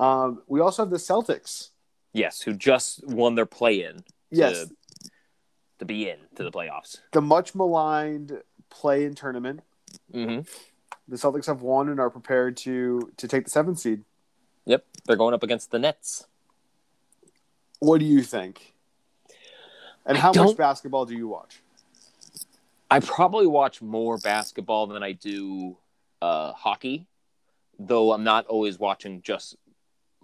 Um, 0.00 0.42
we 0.48 0.60
also 0.60 0.82
have 0.82 0.90
the 0.90 0.96
Celtics. 0.96 1.70
Yes, 2.12 2.42
who 2.42 2.52
just 2.52 3.06
won 3.06 3.36
their 3.36 3.46
play 3.46 3.82
in 3.84 4.04
Yes, 4.30 4.66
to 5.78 5.84
be 5.84 6.08
in 6.10 6.18
to 6.36 6.44
the 6.44 6.50
playoffs. 6.50 6.98
the 7.12 7.22
much 7.22 7.54
maligned 7.54 8.42
play 8.68 9.04
in 9.04 9.14
tournament. 9.14 9.60
Mm-hmm. 10.12 10.40
The 11.08 11.16
Celtics 11.16 11.46
have 11.46 11.62
won 11.62 11.88
and 11.88 11.98
are 12.00 12.10
prepared 12.10 12.56
to 12.58 13.10
to 13.16 13.28
take 13.28 13.44
the 13.44 13.50
seventh 13.50 13.78
seed. 13.78 14.04
Yep, 14.66 14.84
they're 15.06 15.16
going 15.16 15.34
up 15.34 15.42
against 15.42 15.70
the 15.70 15.78
Nets. 15.78 16.26
What 17.80 17.98
do 17.98 18.06
you 18.06 18.22
think? 18.22 18.74
And 20.06 20.16
I 20.16 20.20
how 20.20 20.32
much 20.32 20.56
basketball 20.56 21.06
do 21.06 21.14
you 21.14 21.28
watch? 21.28 21.62
I 22.90 23.00
probably 23.00 23.46
watch 23.46 23.80
more 23.80 24.18
basketball 24.18 24.86
than 24.86 25.02
I 25.02 25.12
do 25.12 25.78
uh, 26.20 26.52
hockey, 26.52 27.06
though 27.78 28.12
I'm 28.12 28.22
not 28.22 28.46
always 28.46 28.78
watching 28.78 29.22
just 29.22 29.56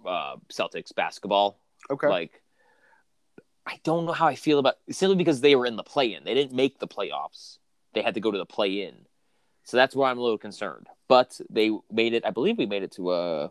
uh, 0.05 0.35
Celtics 0.49 0.93
basketball. 0.93 1.59
Okay. 1.89 2.07
Like, 2.07 2.41
I 3.65 3.79
don't 3.83 4.05
know 4.05 4.11
how 4.11 4.27
I 4.27 4.35
feel 4.35 4.59
about 4.59 4.75
simply 4.91 5.15
because 5.15 5.41
they 5.41 5.55
were 5.55 5.65
in 5.65 5.77
the 5.77 5.83
play-in. 5.83 6.23
They 6.23 6.33
didn't 6.33 6.53
make 6.53 6.79
the 6.79 6.87
playoffs. 6.87 7.57
They 7.93 8.01
had 8.01 8.13
to 8.13 8.19
go 8.19 8.31
to 8.31 8.37
the 8.37 8.45
play-in, 8.45 9.05
so 9.69 9.77
that's 9.77 9.95
where 9.95 10.09
I'm 10.09 10.17
a 10.17 10.21
little 10.21 10.37
concerned. 10.37 10.87
But 11.07 11.39
they 11.49 11.71
made 11.91 12.13
it. 12.13 12.25
I 12.25 12.31
believe 12.31 12.57
we 12.57 12.65
made 12.65 12.83
it 12.83 12.91
to 12.93 13.09
uh, 13.09 13.47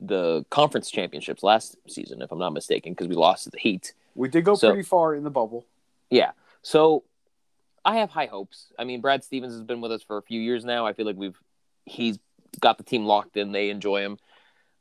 the 0.00 0.44
conference 0.50 0.90
championships 0.90 1.42
last 1.42 1.76
season, 1.88 2.22
if 2.22 2.30
I'm 2.30 2.38
not 2.38 2.52
mistaken, 2.52 2.92
because 2.92 3.08
we 3.08 3.14
lost 3.14 3.44
to 3.44 3.50
the 3.50 3.58
Heat. 3.58 3.92
we 4.14 4.28
did 4.28 4.44
go 4.44 4.54
so- 4.54 4.68
pretty 4.68 4.82
far 4.86 5.14
in 5.14 5.24
the 5.24 5.30
bubble. 5.30 5.66
Yeah. 6.10 6.30
So 6.62 7.04
I 7.84 7.96
have 7.98 8.10
high 8.10 8.26
hopes. 8.26 8.72
I 8.78 8.84
mean, 8.84 9.00
Brad 9.00 9.24
Stevens 9.24 9.52
has 9.52 9.62
been 9.62 9.80
with 9.80 9.92
us 9.92 10.02
for 10.02 10.16
a 10.18 10.22
few 10.22 10.40
years 10.40 10.64
now. 10.64 10.86
I 10.86 10.92
feel 10.92 11.06
like 11.06 11.16
we've 11.16 11.38
he's 11.84 12.18
got 12.60 12.78
the 12.78 12.84
team 12.84 13.04
locked 13.06 13.36
in. 13.36 13.52
They 13.52 13.70
enjoy 13.70 14.02
him, 14.02 14.18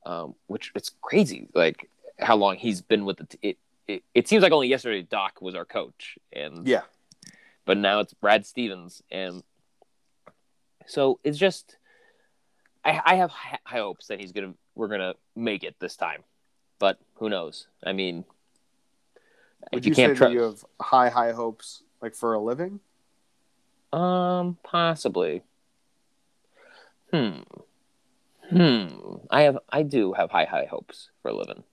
um, 0.06 0.36
which 0.48 0.72
it's 0.76 0.92
crazy. 1.02 1.48
Like 1.54 1.90
how 2.20 2.36
long 2.36 2.56
he's 2.56 2.82
been 2.82 3.06
with 3.06 3.18
the 3.18 3.26
t- 3.26 3.40
it, 3.42 3.58
it. 3.88 4.04
It 4.14 4.28
seems 4.28 4.42
like 4.44 4.52
only 4.52 4.68
yesterday 4.68 5.02
Doc 5.04 5.42
was 5.42 5.54
our 5.56 5.66
coach, 5.66 6.18
and 6.34 6.68
Yeah. 6.68 6.82
but 7.66 7.78
now 7.78 8.00
it's 8.00 8.14
Brad 8.14 8.46
Stevens, 8.46 9.02
and 9.12 9.44
so 10.88 11.20
it's 11.24 11.38
just 11.38 11.78
I, 12.84 13.02
I 13.06 13.16
have 13.16 13.32
high 13.32 13.60
hopes 13.68 14.08
that 14.08 14.20
he's 14.20 14.32
gonna 14.32 14.54
we're 14.76 14.88
gonna 14.88 15.14
make 15.36 15.64
it 15.64 15.76
this 15.80 15.96
time, 15.96 16.24
but 16.80 16.98
who 17.16 17.30
knows? 17.30 17.68
I 17.84 17.94
mean, 17.94 18.26
Would 19.74 19.86
you 19.86 19.90
you, 19.90 19.96
can't 19.96 20.14
say 20.14 20.18
trust. 20.18 20.32
that 20.32 20.34
you 20.34 20.42
have 20.42 20.66
high 20.80 21.10
high 21.10 21.34
hopes 21.34 21.84
like 22.02 22.16
for 22.16 22.34
a 22.34 22.40
living? 22.40 22.80
Um, 23.94 24.58
possibly. 24.64 25.44
Hmm. 27.14 27.40
Hmm. 28.50 28.88
I 29.30 29.42
have. 29.42 29.60
I 29.70 29.84
do 29.84 30.14
have 30.14 30.32
high, 30.32 30.46
high 30.46 30.68
hopes 30.70 31.10
for 31.22 31.30
a 31.30 31.36
living. 31.36 31.64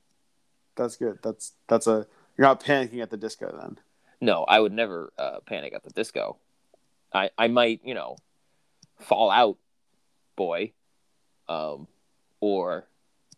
That's 0.76 0.96
good. 0.96 1.18
That's 1.22 1.52
that's 1.68 1.86
a 1.86 2.06
you're 2.36 2.46
not 2.48 2.60
panicking 2.60 3.00
at 3.00 3.10
the 3.10 3.16
disco 3.16 3.56
then. 3.60 3.78
No, 4.20 4.44
I 4.44 4.58
would 4.58 4.72
never 4.72 5.12
uh, 5.18 5.40
panic 5.46 5.72
at 5.74 5.84
the 5.84 5.90
disco. 5.90 6.38
I 7.12 7.30
I 7.38 7.48
might, 7.48 7.80
you 7.84 7.94
know, 7.94 8.16
fall 9.00 9.30
out, 9.30 9.56
boy, 10.36 10.72
um, 11.48 11.86
or 12.40 12.86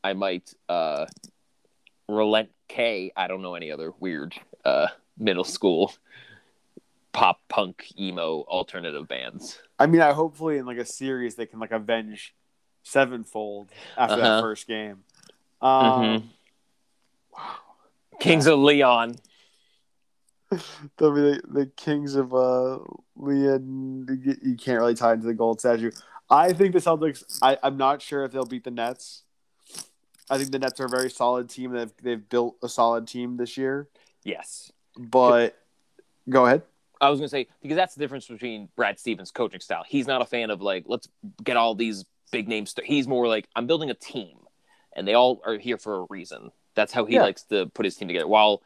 I 0.05 0.13
might 0.13 0.55
uh, 0.69 1.07
relent 2.09 2.51
K. 2.69 3.13
I 3.17 3.27
don't 3.29 3.43
know 3.43 3.55
any 3.55 3.71
other 3.71 3.93
weird 3.99 4.35
uh, 4.65 4.89
middle 5.19 5.45
school 5.45 5.93
pop 7.13 7.41
punk 7.49 7.93
emo 7.99 8.43
alternative 8.43 9.09
bands. 9.09 9.59
I 9.79 9.87
mean, 9.87 10.01
I 10.03 10.13
hopefully 10.13 10.59
in 10.59 10.67
like 10.67 10.77
a 10.79 10.85
series 10.85 11.35
they 11.35 11.47
can 11.47 11.59
like 11.61 11.73
avenge 11.73 12.35
sevenfold 12.83 13.71
after 13.97 14.17
that 14.17 14.25
Uh-huh. 14.33 14.41
first 14.43 14.67
game. 14.67 15.03
Um, 15.63 15.81
Mhm. 15.83 16.23
Wow. 17.33 17.57
Kings 18.21 18.47
of 18.47 18.59
Leon. 18.59 19.17
They'll 20.97 21.15
be 21.15 21.21
the, 21.21 21.43
the 21.49 21.67
kings 21.77 22.15
of 22.15 22.33
uh 22.35 22.79
Leon. 23.17 24.39
You 24.43 24.57
can't 24.57 24.79
really 24.79 24.95
tie 24.95 25.15
into 25.15 25.27
the 25.27 25.35
gold 25.35 25.61
statue. 25.61 25.91
I 26.29 26.53
think 26.53 26.73
the 26.73 26.81
Celtics. 26.81 27.25
I, 27.43 27.59
I'm 27.63 27.77
not 27.77 28.03
sure 28.03 28.25
if 28.25 28.33
they'll 28.33 28.45
beat 28.45 28.65
the 28.65 28.71
Nets. 28.71 29.23
I 30.29 30.39
think 30.39 30.51
the 30.51 30.59
Nets 30.59 30.81
are 30.81 30.87
a 30.87 30.89
very 30.89 31.11
solid 31.11 31.49
team. 31.49 31.73
They've 31.73 31.93
they've 32.03 32.29
built 32.29 32.57
a 32.63 32.69
solid 32.69 33.07
team 33.07 33.37
this 33.37 33.57
year. 33.57 33.89
Yes. 34.25 34.73
But 34.97 35.57
go 36.29 36.47
ahead. 36.47 36.63
I 37.01 37.11
was 37.11 37.21
gonna 37.21 37.29
say 37.29 37.47
because 37.63 37.77
that's 37.77 37.95
the 37.95 38.01
difference 38.01 38.27
between 38.27 38.69
Brad 38.77 38.99
Stevens' 38.99 39.31
coaching 39.31 39.61
style. 39.61 39.85
He's 39.87 40.07
not 40.07 40.23
a 40.23 40.25
fan 40.27 40.51
of 40.51 40.63
like 40.63 40.85
let's 40.87 41.09
get 41.45 41.57
all 41.57 41.75
these 41.75 42.05
big 42.33 42.49
names. 42.49 42.71
St-. 42.71 42.87
He's 42.87 43.07
more 43.07 43.29
like 43.29 43.47
I'm 43.55 43.67
building 43.67 43.91
a 43.91 43.95
team, 43.95 44.39
and 44.95 45.07
they 45.07 45.15
all 45.15 45.43
are 45.45 45.59
here 45.59 45.79
for 45.79 46.01
a 46.03 46.07
reason. 46.09 46.51
That's 46.75 46.93
how 46.93 47.05
he 47.05 47.15
Yeah. 47.15 47.23
likes 47.23 47.43
to 47.45 47.67
put 47.67 47.85
his 47.85 47.95
team 47.97 48.09
together. 48.09 48.27
While 48.27 48.63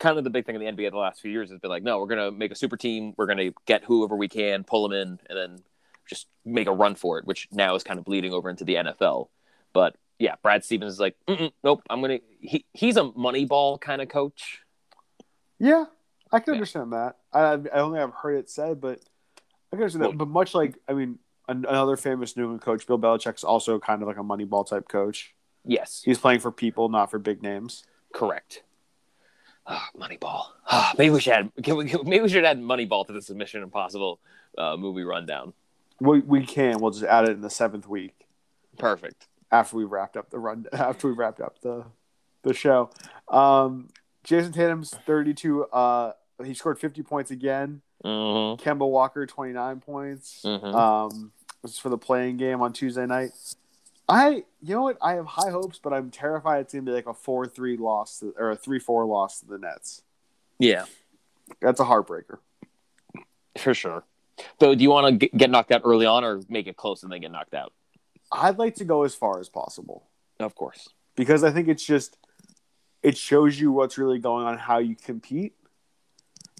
kind 0.00 0.18
of 0.18 0.24
the 0.24 0.30
big 0.30 0.44
thing 0.46 0.56
in 0.60 0.60
the 0.76 0.82
NBA 0.82 0.90
the 0.90 0.96
last 0.96 1.20
few 1.20 1.30
years 1.30 1.50
has 1.50 1.60
been 1.60 1.70
like, 1.70 1.84
no, 1.84 2.00
we're 2.00 2.08
gonna 2.08 2.32
make 2.32 2.50
a 2.50 2.56
super 2.56 2.76
team. 2.76 3.14
We're 3.16 3.26
gonna 3.26 3.50
get 3.66 3.84
whoever 3.84 4.16
we 4.16 4.26
can, 4.28 4.64
pull 4.64 4.88
them 4.88 4.98
in, 5.00 5.18
and 5.28 5.38
then 5.38 5.58
just 6.08 6.26
make 6.44 6.66
a 6.66 6.72
run 6.72 6.96
for 6.96 7.18
it. 7.18 7.24
Which 7.26 7.46
now 7.52 7.76
is 7.76 7.84
kind 7.84 7.98
of 8.00 8.04
bleeding 8.04 8.32
over 8.32 8.50
into 8.50 8.64
the 8.64 8.74
NFL. 8.74 9.28
But 9.72 9.94
yeah, 10.18 10.34
Brad 10.42 10.64
Stevens 10.64 10.94
is 10.94 11.00
like, 11.00 11.14
nope, 11.62 11.82
I'm 11.88 12.00
gonna. 12.00 12.18
He, 12.40 12.64
he's 12.72 12.96
a 12.96 13.04
money 13.12 13.44
ball 13.44 13.78
kind 13.78 14.02
of 14.02 14.08
coach. 14.08 14.60
Yeah, 15.58 15.84
I 16.32 16.40
can 16.40 16.54
Yeah. 16.54 16.58
understand 16.58 16.92
that. 16.92 17.16
I 17.32 17.52
I 17.52 17.56
don't 17.56 17.92
think 17.92 18.02
I've 18.02 18.14
heard 18.14 18.36
it 18.38 18.50
said, 18.50 18.80
but 18.80 19.00
I 19.72 19.76
can 19.76 19.82
understand 19.82 20.04
that. 20.04 20.18
But 20.18 20.28
much 20.28 20.54
like 20.54 20.76
I 20.88 20.94
mean, 20.94 21.18
an- 21.48 21.66
another 21.68 21.96
famous 21.96 22.36
New 22.36 22.44
England 22.44 22.62
coach, 22.62 22.86
Bill 22.86 22.98
Belichick's 22.98 23.44
also 23.44 23.78
kind 23.78 24.02
of 24.02 24.08
like 24.08 24.16
a 24.16 24.22
Moneyball 24.22 24.66
type 24.66 24.88
coach. 24.88 25.34
Yes, 25.64 26.00
He's 26.04 26.18
playing 26.18 26.40
for 26.40 26.50
people, 26.50 26.88
not 26.88 27.10
for 27.10 27.18
big 27.18 27.42
names. 27.42 27.84
Correct. 28.14 28.62
Oh, 29.72 29.86
Moneyball. 29.96 30.46
Ah, 30.68 30.92
maybe 30.98 31.10
we 31.10 31.20
should 31.20 31.32
add. 31.32 31.52
Can 31.62 31.76
we, 31.76 31.84
maybe 32.04 32.20
we 32.22 32.28
should 32.28 32.44
add 32.44 32.58
Moneyball 32.60 33.06
to 33.06 33.12
the 33.12 33.34
Mission 33.34 33.62
Impossible 33.62 34.18
uh, 34.58 34.76
movie 34.76 35.04
rundown. 35.04 35.52
We 36.00 36.20
we 36.20 36.44
can. 36.44 36.80
We'll 36.80 36.90
just 36.90 37.04
add 37.04 37.24
it 37.28 37.32
in 37.32 37.40
the 37.40 37.50
seventh 37.50 37.86
week 37.86 38.14
Perfect. 38.78 39.28
after 39.52 39.76
we 39.76 39.84
wrapped 39.84 40.16
up 40.16 40.30
the 40.30 40.38
run. 40.38 40.66
After 40.72 41.08
we 41.08 41.14
wrapped 41.14 41.40
up 41.40 41.60
the 41.60 41.84
the 42.42 42.52
show. 42.54 42.90
Um, 43.28 43.88
Jayson 44.24 44.52
Tatum's 44.52 44.90
thirty 45.06 45.34
two. 45.34 45.64
Uh, 45.66 46.12
he 46.42 46.54
scored 46.54 46.78
fifty 46.78 47.02
points 47.02 47.30
again. 47.30 47.82
Mm-hmm. 48.04 48.62
Kemba 48.66 48.88
Walker 48.90 49.24
twenty 49.26 49.52
nine 49.52 49.78
points. 49.80 50.42
Mhm. 50.44 50.74
Um, 50.74 51.32
this 51.62 51.72
is 51.72 51.78
for 51.78 51.90
the 51.90 51.98
playing 51.98 52.38
game 52.38 52.60
on 52.62 52.72
Tuesday 52.72 53.06
night. 53.06 53.32
I, 54.10 54.28
you 54.62 54.74
know 54.74 54.82
what? 54.82 54.98
I 55.00 55.14
have 55.14 55.26
high 55.26 55.50
hopes, 55.50 55.78
but 55.82 55.92
I'm 55.92 56.10
terrified 56.10 56.60
it's 56.60 56.72
gonna 56.74 56.82
be 56.82 56.92
like 56.92 57.06
a 57.06 57.14
four 57.14 57.46
three 57.46 57.76
loss 57.76 58.20
to, 58.20 58.34
or 58.36 58.50
a 58.50 58.56
three 58.56 58.78
four 58.78 59.04
loss 59.04 59.40
to 59.40 59.46
the 59.46 59.58
Nets. 59.58 60.02
Yeah, 60.58 60.84
That's 61.60 61.80
a 61.80 61.84
heartbreaker. 61.84 62.38
for 63.58 63.72
sure. 63.74 64.04
So, 64.58 64.74
do 64.74 64.82
you 64.82 64.90
want 64.90 65.20
to 65.20 65.28
get 65.28 65.50
knocked 65.50 65.70
out 65.72 65.82
early 65.84 66.06
on, 66.06 66.24
or 66.24 66.40
make 66.48 66.66
it 66.66 66.76
close 66.76 67.02
and 67.02 67.12
then 67.12 67.20
get 67.20 67.30
knocked 67.32 67.54
out? 67.54 67.72
I'd 68.32 68.58
like 68.58 68.74
to 68.76 68.84
go 68.84 69.02
as 69.04 69.14
far 69.14 69.40
as 69.40 69.48
possible 69.48 70.04
Of 70.38 70.54
course. 70.54 70.88
because 71.16 71.42
I 71.44 71.50
think 71.50 71.68
it's 71.68 71.84
just 71.84 72.16
it 73.02 73.16
shows 73.16 73.58
you 73.58 73.72
what's 73.72 73.96
really 73.98 74.18
going 74.18 74.46
on, 74.46 74.58
how 74.58 74.78
you 74.78 74.94
compete. 74.96 75.54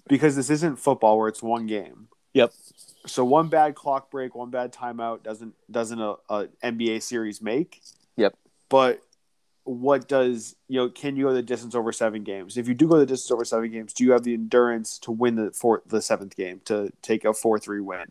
Because 0.07 0.35
this 0.35 0.49
isn't 0.49 0.77
football 0.77 1.17
where 1.19 1.27
it's 1.27 1.41
one 1.43 1.67
game. 1.67 2.07
Yep. 2.33 2.51
So 3.07 3.25
one 3.25 3.47
bad 3.47 3.75
clock 3.75 4.11
break, 4.11 4.35
one 4.35 4.49
bad 4.49 4.73
timeout 4.73 5.23
doesn't 5.23 5.53
doesn't 5.69 5.99
a, 5.99 6.15
a 6.29 6.47
NBA 6.63 7.01
series 7.01 7.41
make. 7.41 7.81
Yep. 8.17 8.35
But 8.69 9.01
what 9.63 10.07
does 10.07 10.55
you 10.67 10.79
know? 10.79 10.89
Can 10.89 11.15
you 11.15 11.25
go 11.25 11.33
the 11.33 11.41
distance 11.41 11.75
over 11.75 11.91
seven 11.91 12.23
games? 12.23 12.57
If 12.57 12.67
you 12.67 12.73
do 12.73 12.87
go 12.87 12.97
the 12.97 13.05
distance 13.05 13.31
over 13.31 13.45
seven 13.45 13.71
games, 13.71 13.93
do 13.93 14.03
you 14.03 14.11
have 14.11 14.23
the 14.23 14.33
endurance 14.33 14.97
to 14.99 15.11
win 15.11 15.35
the 15.35 15.51
fourth, 15.51 15.83
the 15.87 16.01
seventh 16.01 16.35
game 16.35 16.61
to 16.65 16.91
take 17.01 17.25
a 17.25 17.33
four 17.33 17.59
three 17.59 17.81
win? 17.81 18.05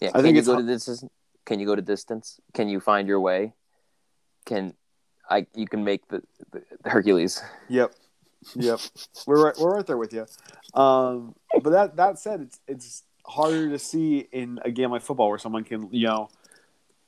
Yeah. 0.00 0.08
I 0.08 0.12
Can 0.12 0.22
think 0.22 0.34
you 0.34 0.38
it's 0.40 0.48
go 0.48 0.56
to 0.56 0.66
distance? 0.66 1.04
Can 1.44 1.60
you 1.60 1.66
go 1.66 1.74
to 1.76 1.82
distance? 1.82 2.40
Can 2.54 2.68
you 2.68 2.80
find 2.80 3.08
your 3.08 3.20
way? 3.20 3.54
Can 4.44 4.74
I? 5.28 5.46
You 5.54 5.66
can 5.66 5.84
make 5.84 6.08
the, 6.08 6.22
the, 6.50 6.62
the 6.82 6.90
Hercules. 6.90 7.42
Yep. 7.68 7.92
Yep. 8.54 8.80
we're 9.26 9.44
right, 9.46 9.54
we're 9.58 9.74
right 9.74 9.86
there 9.86 9.96
with 9.96 10.12
you. 10.12 10.26
Um, 10.74 11.34
but 11.62 11.70
that 11.70 11.96
that 11.96 12.18
said, 12.18 12.42
it's 12.42 12.60
it's 12.68 13.02
harder 13.26 13.68
to 13.70 13.78
see 13.78 14.18
in 14.32 14.58
a 14.64 14.70
game 14.70 14.90
like 14.90 15.02
football 15.02 15.28
where 15.28 15.38
someone 15.38 15.64
can 15.64 15.88
you 15.92 16.06
know 16.06 16.28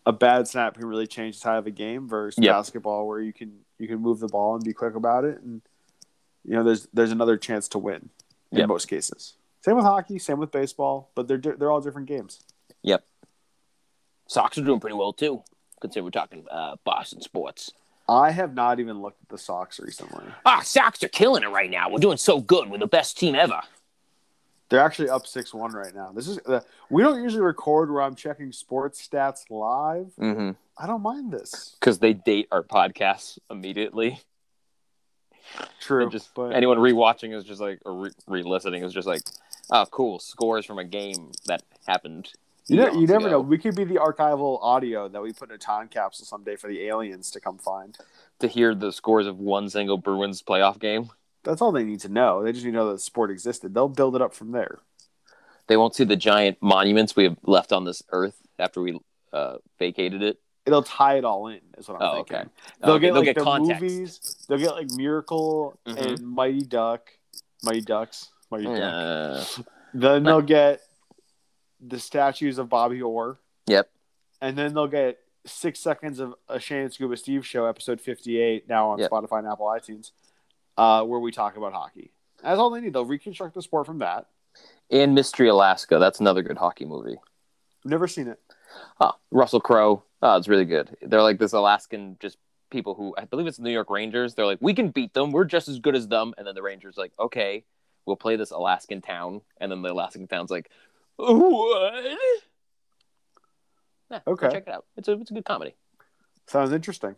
a 0.06 0.12
bad 0.12 0.48
snap 0.48 0.74
can 0.74 0.84
really 0.86 1.06
change 1.06 1.38
the 1.38 1.44
tide 1.44 1.58
of 1.58 1.66
a 1.66 1.70
game 1.70 2.08
versus 2.08 2.42
Yep. 2.42 2.54
basketball 2.54 3.06
where 3.06 3.20
you 3.20 3.32
can 3.32 3.52
you 3.78 3.86
can 3.86 3.98
move 4.00 4.18
the 4.20 4.28
ball 4.28 4.54
and 4.54 4.64
be 4.64 4.72
quick 4.72 4.94
about 4.94 5.24
it 5.24 5.40
and 5.42 5.62
you 6.44 6.52
know 6.54 6.64
there's 6.64 6.88
there's 6.92 7.12
another 7.12 7.36
chance 7.36 7.68
to 7.68 7.78
win 7.78 8.10
in 8.52 8.58
Yep. 8.58 8.68
most 8.68 8.86
cases. 8.88 9.34
Same 9.64 9.76
with 9.76 9.84
hockey, 9.84 10.18
same 10.18 10.38
with 10.38 10.50
baseball, 10.52 11.10
but 11.14 11.28
they're 11.28 11.36
di- 11.38 11.52
they're 11.58 11.70
all 11.70 11.80
different 11.80 12.08
games. 12.08 12.40
Yep. 12.82 13.04
Sox 14.26 14.56
are 14.58 14.62
doing 14.64 14.80
pretty 14.80 14.96
well 14.96 15.12
too. 15.12 15.42
Consider 15.80 16.04
we're 16.04 16.10
talking 16.10 16.44
uh, 16.50 16.76
Boston 16.84 17.20
sports. 17.22 17.72
I 18.08 18.30
have 18.30 18.54
not 18.54 18.80
even 18.80 19.02
looked 19.02 19.20
at 19.22 19.28
the 19.28 19.36
Sox 19.38 19.78
recently. 19.78 20.24
Ah, 20.46 20.60
Sox 20.64 21.02
are 21.02 21.08
killing 21.08 21.42
it 21.42 21.48
right 21.50 21.70
now. 21.70 21.90
We're 21.90 21.98
doing 21.98 22.16
so 22.16 22.40
good. 22.40 22.70
We're 22.70 22.78
the 22.78 22.86
best 22.86 23.18
team 23.18 23.34
ever. 23.34 23.60
They're 24.68 24.80
actually 24.80 25.08
up 25.08 25.26
six 25.26 25.54
one 25.54 25.72
right 25.72 25.94
now. 25.94 26.12
This 26.14 26.28
is 26.28 26.38
uh, 26.46 26.60
we 26.90 27.02
don't 27.02 27.22
usually 27.22 27.42
record 27.42 27.90
where 27.90 28.02
I'm 28.02 28.14
checking 28.14 28.52
sports 28.52 29.06
stats 29.06 29.50
live. 29.50 30.12
Mm-hmm. 30.20 30.50
I 30.76 30.86
don't 30.86 31.02
mind 31.02 31.32
this. 31.32 31.76
Because 31.80 31.98
they 31.98 32.12
date 32.12 32.48
our 32.52 32.62
podcasts 32.62 33.38
immediately. 33.50 34.20
True, 35.80 36.02
And 36.02 36.12
just 36.12 36.34
but 36.34 36.50
anyone 36.50 36.76
rewatching 36.78 37.34
is 37.34 37.44
just 37.44 37.60
like, 37.60 37.80
or 37.86 37.94
re- 37.94 38.10
re-listening 38.26 38.84
is 38.84 38.92
just 38.92 39.08
like, 39.08 39.22
oh, 39.70 39.86
cool. 39.90 40.18
Scores 40.18 40.66
from 40.66 40.78
a 40.78 40.84
game 40.84 41.32
that 41.46 41.62
happened. 41.86 42.30
you, 42.66 42.76
ne- 42.76 43.00
you 43.00 43.06
never 43.06 43.28
ago. 43.28 43.30
know. 43.30 43.40
We 43.40 43.56
could 43.56 43.74
be 43.74 43.84
the 43.84 43.94
archival 43.94 44.58
audio 44.62 45.08
that 45.08 45.22
we 45.22 45.32
put 45.32 45.48
in 45.48 45.54
a 45.54 45.58
time 45.58 45.88
capsule 45.88 46.26
someday 46.26 46.56
for 46.56 46.68
the 46.68 46.82
aliens 46.82 47.30
to 47.30 47.40
come 47.40 47.56
find. 47.56 47.96
To 48.40 48.46
hear 48.46 48.74
the 48.74 48.92
scores 48.92 49.26
of 49.26 49.38
one 49.38 49.70
single 49.70 49.96
Bruins 49.96 50.42
playoff 50.42 50.78
game, 50.78 51.08
That's 51.48 51.62
all 51.62 51.72
they 51.72 51.82
need 51.84 52.00
to 52.00 52.08
know. 52.10 52.42
They 52.44 52.52
just 52.52 52.64
need 52.64 52.72
to 52.72 52.76
know 52.76 52.86
that 52.88 52.92
the 52.92 52.98
sport 52.98 53.30
existed. 53.30 53.72
They'll 53.74 53.88
build 53.88 54.14
it 54.14 54.22
up 54.22 54.34
from 54.34 54.52
there. 54.52 54.80
they 55.66 55.76
won't 55.76 55.94
see 55.94 56.04
the 56.04 56.16
giant 56.16 56.56
monuments 56.62 57.14
we 57.16 57.24
have 57.24 57.36
left 57.42 57.72
on 57.72 57.84
this 57.84 58.02
earth 58.10 58.36
after 58.58 58.80
we 58.80 58.98
uh, 59.32 59.56
vacated 59.78 60.22
it. 60.22 60.38
It'll 60.64 60.82
tie 60.82 61.18
it 61.18 61.24
all 61.24 61.48
in. 61.48 61.60
Is 61.76 61.88
what 61.88 62.00
I'm 62.00 62.08
Oh, 62.08 62.14
thinking. 62.16 62.36
okay. 62.36 62.48
They'll 62.80 62.90
Okay, 62.92 63.00
get 63.00 63.06
they'll 63.12 63.14
like 63.16 63.24
get 63.24 63.36
the 63.36 63.42
context. 63.44 63.82
movies. 63.82 64.46
They'll 64.48 64.58
get 64.58 64.72
like 64.72 64.90
Miracle 64.92 65.78
Mhm. 65.86 65.96
and 66.06 66.20
Mighty 66.26 66.60
Duck, 66.62 67.10
Mighty 67.62 67.80
Ducks, 67.82 68.30
Mighty 68.50 68.64
Duck. 68.64 68.76
Uh, 68.78 69.44
Then 69.94 70.22
they'll 70.24 70.40
get 70.42 70.80
the 71.80 71.98
statues 71.98 72.58
of 72.58 72.68
Bobby 72.68 73.00
Orr. 73.02 73.38
yep. 73.66 73.90
and 74.40 74.56
then 74.56 74.72
they'll 74.74 74.86
get 74.86 75.18
six 75.46 75.80
seconds 75.80 76.18
of 76.18 76.34
a 76.48 76.58
Shane 76.60 76.84
and 76.84 76.92
Scuba 76.92 77.16
Steve 77.16 77.46
show, 77.46 77.66
episode 77.66 78.00
fifty-eight, 78.00 78.68
now 78.68 78.88
on 78.90 78.98
Yep. 78.98 79.10
Spotify 79.10 79.38
and 79.40 79.48
Apple 79.48 79.66
iTunes, 79.66 80.12
uh, 80.78 81.02
where 81.04 81.20
we 81.20 81.30
talk 81.32 81.56
about 81.58 81.72
hockey. 81.74 82.12
That's 82.42 82.58
all 82.58 82.70
they 82.70 82.80
need. 82.80 82.92
They'll 82.94 83.04
reconstruct 83.04 83.54
the 83.54 83.62
sport 83.62 83.84
from 83.86 83.98
that. 83.98 84.26
And 84.90 85.14
Mystery 85.14 85.48
Alaska. 85.48 85.98
That's 85.98 86.20
another 86.20 86.42
good 86.42 86.56
hockey 86.56 86.86
movie. 86.86 87.16
I've 87.84 87.90
never 87.90 88.08
seen 88.08 88.28
it. 88.28 88.40
Oh, 89.00 89.12
Russell 89.30 89.60
Crowe. 89.60 90.04
Oh, 90.22 90.36
it's 90.36 90.48
really 90.48 90.64
good. 90.64 90.96
They're 91.02 91.22
like 91.22 91.38
this 91.38 91.52
Alaskan 91.52 92.16
just 92.20 92.38
people 92.70 92.94
who 92.94 93.14
I 93.18 93.24
believe 93.24 93.46
it's 93.46 93.56
the 93.56 93.62
New 93.64 93.70
York 93.72 93.90
Rangers. 93.90 94.34
They're 94.34 94.46
like, 94.46 94.58
we 94.60 94.74
can 94.74 94.90
beat 94.90 95.14
them. 95.14 95.32
We're 95.32 95.44
just 95.44 95.68
as 95.68 95.78
good 95.78 95.94
as 95.96 96.08
them. 96.08 96.32
And 96.38 96.46
then 96.46 96.54
the 96.54 96.62
Rangers 96.62 96.96
like, 96.96 97.12
okay, 97.18 97.64
we'll 98.06 98.16
play 98.16 98.36
this 98.36 98.50
Alaskan 98.50 99.00
town. 99.00 99.40
And 99.60 99.70
then 99.70 99.82
the 99.82 99.92
Alaskan 99.92 100.26
town's 100.28 100.50
like, 100.50 100.70
what? 101.16 102.04
Yeah, 104.10 104.20
Okay. 104.26 104.48
check 104.50 104.64
it 104.66 104.72
out. 104.72 104.86
It's 104.96 105.08
a 105.08 105.12
it's 105.12 105.30
a 105.30 105.34
good 105.34 105.44
comedy. 105.44 105.74
Sounds 106.46 106.72
interesting. 106.72 107.16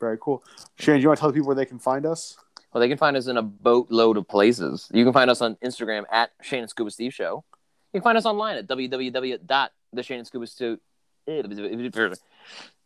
Very 0.00 0.18
cool. 0.20 0.42
Shane, 0.78 0.96
do 0.96 1.02
you 1.02 1.08
want 1.08 1.18
to 1.18 1.20
tell 1.20 1.32
people 1.32 1.46
where 1.46 1.56
they 1.56 1.66
can 1.66 1.78
find 1.78 2.06
us? 2.06 2.36
Well, 2.72 2.80
they 2.80 2.88
can 2.88 2.98
find 2.98 3.16
us 3.16 3.26
in 3.26 3.36
a 3.36 3.42
boatload 3.42 4.16
of 4.16 4.28
places. 4.28 4.88
You 4.92 5.04
can 5.04 5.12
find 5.12 5.30
us 5.30 5.42
on 5.42 5.56
Instagram 5.56 6.04
at 6.10 6.30
Shane 6.40 6.60
and 6.60 6.70
Scuba 6.70 6.90
Steve 6.90 7.12
Show. 7.12 7.44
You 7.92 8.00
can 8.00 8.04
find 8.04 8.16
us 8.16 8.26
online 8.26 8.56
at 8.56 8.66
www.theshaneandscuba 8.66 10.78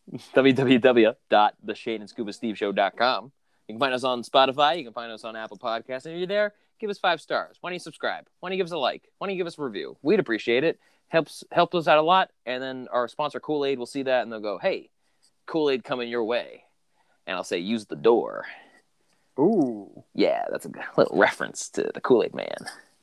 www.theshaneandscubasteveshow.com. 0.35 3.33
You 3.69 3.75
can 3.75 3.81
find 3.81 3.95
us 3.95 4.05
on 4.05 4.23
Spotify. 4.23 4.77
You 4.77 4.85
can 4.85 4.93
find 4.93 5.11
us 5.11 5.25
on 5.25 5.37
Apple 5.37 5.59
Podcasts. 5.59 6.05
And 6.05 6.15
if 6.15 6.19
you're 6.19 6.27
there, 6.27 6.53
give 6.79 6.91
us 6.91 6.99
five 6.99 7.21
stars. 7.21 7.57
Why 7.61 7.71
don't 7.71 7.75
you 7.75 7.81
subscribe? 7.81 8.27
Why 8.41 8.49
don't 8.49 8.59
you 8.59 8.63
give 8.63 8.69
us 8.69 8.73
a 8.73 8.79
like? 8.79 9.09
Why 9.19 9.27
don't 9.27 9.35
you 9.35 9.41
give 9.41 9.47
us 9.47 9.59
a 9.59 9.63
review? 9.63 9.97
We'd 10.03 10.21
appreciate 10.21 10.65
it. 10.65 10.79
Helps 11.09 11.45
helps 11.53 11.75
us 11.75 11.89
out 11.89 11.99
a 11.99 12.03
lot. 12.03 12.31
And 12.45 12.63
then 12.63 12.89
our 12.91 13.09
sponsor 13.09 13.41
Kool 13.41 13.65
Aid 13.65 13.79
will 13.79 13.87
see 13.87 14.03
that 14.03 14.23
and 14.23 14.33
they'll 14.33 14.41
go, 14.41 14.59
"Hey, 14.59 14.91
Kool 15.47 15.71
Aid 15.71 15.85
coming 15.85 16.09
your 16.09 16.25
way," 16.25 16.64
and 17.27 17.37
I'll 17.37 17.45
say, 17.45 17.59
"Use 17.59 17.87
the 17.87 17.97
door." 17.97 18.47
Ooh, 19.39 20.05
Yeah, 20.15 20.45
that's 20.51 20.65
a 20.65 20.71
little 20.97 21.17
reference 21.19 21.69
to 21.71 21.91
the 21.93 22.01
Kool 22.01 22.23
Aid 22.23 22.35
Man. 22.35 22.55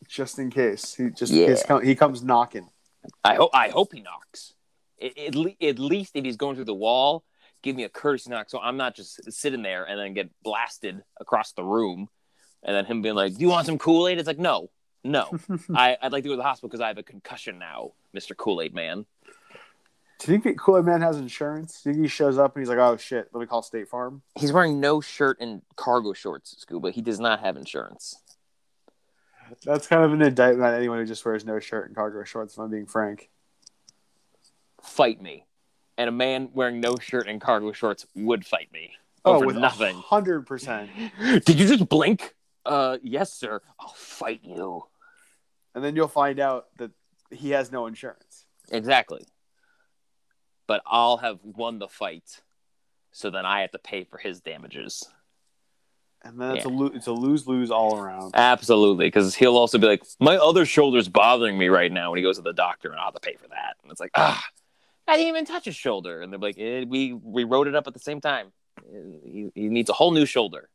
just 0.07 0.39
in 0.39 0.49
case 0.49 0.93
he 0.95 1.09
just 1.09 1.31
Yeah. 1.31 1.55
com- 1.65 1.83
he 1.83 1.93
comes 1.95 2.23
knocking. 2.23 2.69
I 3.23 3.35
hope 3.35 3.51
I 3.53 3.69
hope 3.69 3.93
he 3.93 4.01
knocks. 4.01 4.53
At, 5.01 5.17
at, 5.17 5.35
le- 5.35 5.55
at 5.61 5.77
least 5.79 6.11
if 6.15 6.23
he's 6.23 6.37
going 6.37 6.55
through 6.55 6.65
the 6.65 6.73
wall, 6.73 7.23
give 7.63 7.75
me 7.75 7.83
a 7.83 7.89
courtesy 7.89 8.29
knock 8.29 8.49
so 8.49 8.59
I'm 8.59 8.77
not 8.77 8.95
just 8.95 9.31
sitting 9.31 9.61
there 9.61 9.83
and 9.83 9.99
then 9.99 10.13
get 10.13 10.29
blasted 10.43 11.03
across 11.19 11.51
the 11.53 11.63
room 11.63 12.07
and 12.63 12.75
then 12.75 12.85
him 12.85 13.01
being 13.01 13.15
like, 13.15 13.33
"Do 13.35 13.41
you 13.41 13.49
want 13.49 13.65
some 13.65 13.77
Kool 13.77 14.07
Aid?" 14.07 14.17
It's 14.19 14.27
like, 14.27 14.39
no, 14.39 14.69
no, 15.03 15.29
I, 15.75 15.97
I'd 16.01 16.11
like 16.11 16.23
to 16.23 16.29
go 16.29 16.33
to 16.33 16.37
the 16.37 16.43
hospital 16.43 16.69
because 16.69 16.81
I 16.81 16.87
have 16.87 16.97
a 16.97 17.03
concussion 17.03 17.59
now, 17.59 17.91
Mister 18.13 18.35
Kool 18.35 18.61
Aid 18.61 18.73
Man. 18.73 19.05
Do 20.23 20.31
you 20.33 20.39
think 20.39 20.59
Kool 20.59 20.77
Aid 20.77 20.85
Man 20.85 21.01
has 21.01 21.17
insurance? 21.17 21.81
Do 21.81 21.89
you 21.89 21.95
think 21.95 22.03
he 22.05 22.07
shows 22.09 22.37
up 22.37 22.55
and 22.55 22.61
he's 22.61 22.69
like, 22.69 22.77
"Oh 22.77 22.95
shit, 22.97 23.29
let 23.33 23.39
me 23.41 23.47
call 23.47 23.63
State 23.63 23.89
Farm"? 23.89 24.21
He's 24.39 24.53
wearing 24.53 24.79
no 24.79 25.01
shirt 25.01 25.37
and 25.39 25.63
cargo 25.75 26.13
shorts, 26.13 26.55
Scuba. 26.59 26.91
He 26.91 27.01
does 27.01 27.19
not 27.19 27.39
have 27.39 27.57
insurance. 27.57 28.15
That's 29.65 29.87
kind 29.87 30.03
of 30.03 30.13
an 30.13 30.21
indictment 30.21 30.63
on 30.67 30.73
anyone 30.75 30.99
who 30.99 31.05
just 31.05 31.25
wears 31.25 31.43
no 31.43 31.59
shirt 31.59 31.87
and 31.87 31.95
cargo 31.95 32.23
shorts. 32.23 32.53
If 32.53 32.59
I'm 32.59 32.69
being 32.69 32.85
frank. 32.85 33.29
Fight 34.81 35.21
me, 35.21 35.45
and 35.97 36.07
a 36.07 36.11
man 36.11 36.49
wearing 36.53 36.79
no 36.79 36.95
shirt 36.97 37.27
and 37.27 37.39
cargo 37.41 37.71
shorts 37.71 38.05
would 38.15 38.45
fight 38.45 38.71
me 38.71 38.91
over 39.25 39.43
Oh, 39.43 39.47
with 39.47 39.57
nothing. 39.57 39.95
hundred 39.95 40.47
percent. 40.47 40.89
Did 41.19 41.59
you 41.59 41.67
just 41.67 41.87
blink? 41.89 42.35
Uh, 42.65 42.97
yes, 43.03 43.33
sir. 43.33 43.61
I'll 43.79 43.93
fight 43.95 44.41
you. 44.43 44.83
And 45.73 45.83
then 45.83 45.95
you'll 45.95 46.07
find 46.07 46.39
out 46.39 46.67
that 46.77 46.91
he 47.31 47.51
has 47.51 47.71
no 47.71 47.85
insurance. 47.87 48.45
Exactly. 48.71 49.25
But 50.71 50.83
I'll 50.85 51.17
have 51.17 51.39
won 51.43 51.79
the 51.79 51.89
fight, 51.89 52.39
so 53.11 53.29
then 53.29 53.45
I 53.45 53.59
have 53.59 53.71
to 53.71 53.77
pay 53.77 54.05
for 54.05 54.17
his 54.17 54.39
damages. 54.39 55.03
And 56.21 56.39
then 56.39 56.55
it's 56.55 56.65
Yeah. 56.65 56.71
a 56.71 56.73
lo- 56.73 56.91
it's 56.93 57.07
a 57.07 57.11
lose 57.11 57.45
lose 57.45 57.71
all 57.71 57.97
around. 57.97 58.31
Absolutely, 58.35 59.07
because 59.07 59.35
he'll 59.35 59.57
also 59.57 59.77
be 59.77 59.85
like, 59.85 60.01
"My 60.21 60.37
other 60.37 60.65
shoulder's 60.65 61.09
bothering 61.09 61.57
me 61.57 61.67
right 61.67 61.91
now." 61.91 62.09
When 62.09 62.19
he 62.19 62.23
goes 62.23 62.37
to 62.37 62.41
the 62.41 62.53
doctor, 62.53 62.89
and 62.89 62.97
I'll 62.97 63.07
have 63.07 63.15
to 63.15 63.19
pay 63.19 63.35
for 63.35 63.49
that. 63.49 63.75
And 63.83 63.91
it's 63.91 63.99
like, 63.99 64.11
ah, 64.15 64.41
I 65.09 65.17
didn't 65.17 65.27
even 65.27 65.45
touch 65.45 65.65
his 65.65 65.75
shoulder. 65.75 66.21
And 66.21 66.31
they're 66.31 66.39
like, 66.39 66.57
eh, 66.57 66.85
"We 66.87 67.11
we 67.11 67.43
wrote 67.43 67.67
it 67.67 67.75
up 67.75 67.85
at 67.87 67.93
the 67.93 67.99
same 67.99 68.21
time. 68.21 68.53
He, 69.25 69.51
he 69.53 69.67
needs 69.67 69.89
a 69.89 69.93
whole 69.93 70.11
new 70.11 70.25
shoulder." 70.25 70.69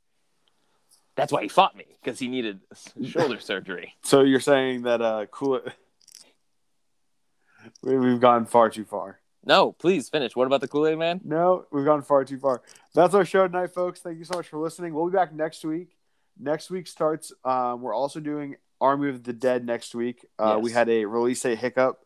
That's 1.15 1.33
why 1.33 1.41
he 1.41 1.49
fought 1.49 1.75
me 1.75 1.87
because 2.03 2.19
he 2.19 2.29
needed 2.29 2.61
shoulder 3.03 3.41
surgery. 3.41 3.95
So 4.03 4.25
you're 4.25 4.41
saying 4.41 4.83
that 4.83 5.01
uh, 5.01 5.25
Kool 5.25 5.63
we, 7.83 7.97
we've 7.97 8.21
gone 8.21 8.45
far 8.45 8.69
too 8.69 8.85
far. 8.85 9.21
No, 9.47 9.71
please 9.73 10.09
finish. 10.09 10.35
What 10.35 10.47
about 10.49 10.61
the 10.61 10.69
Kool 10.69 10.87
Aid 10.89 10.99
Man? 10.99 11.21
No, 11.25 11.67
we've 11.71 11.85
gone 11.85 12.03
far 12.03 12.25
too 12.25 12.39
far. 12.39 12.63
That's 12.95 13.15
our 13.15 13.25
show 13.25 13.47
tonight, 13.47 13.73
folks. 13.73 14.01
Thank 14.01 14.19
you 14.19 14.25
so 14.25 14.35
much 14.37 14.49
for 14.49 14.59
listening. 14.59 14.93
We'll 14.93 15.07
be 15.09 15.15
back 15.15 15.33
next 15.33 15.65
week. 15.65 15.97
Next 16.39 16.69
week 16.69 16.87
starts. 16.89 17.33
Um, 17.45 17.81
we're 17.81 17.95
also 17.95 18.19
doing 18.21 18.57
Army 18.81 19.09
of 19.09 19.23
the 19.23 19.33
Dead 19.33 19.65
next 19.65 19.95
week. 19.95 20.27
Uh, 20.39 20.55
Yes. 20.57 20.65
We 20.65 20.73
had 20.73 20.89
a 20.89 21.05
release 21.05 21.41
date 21.43 21.59
hiccup 21.59 22.01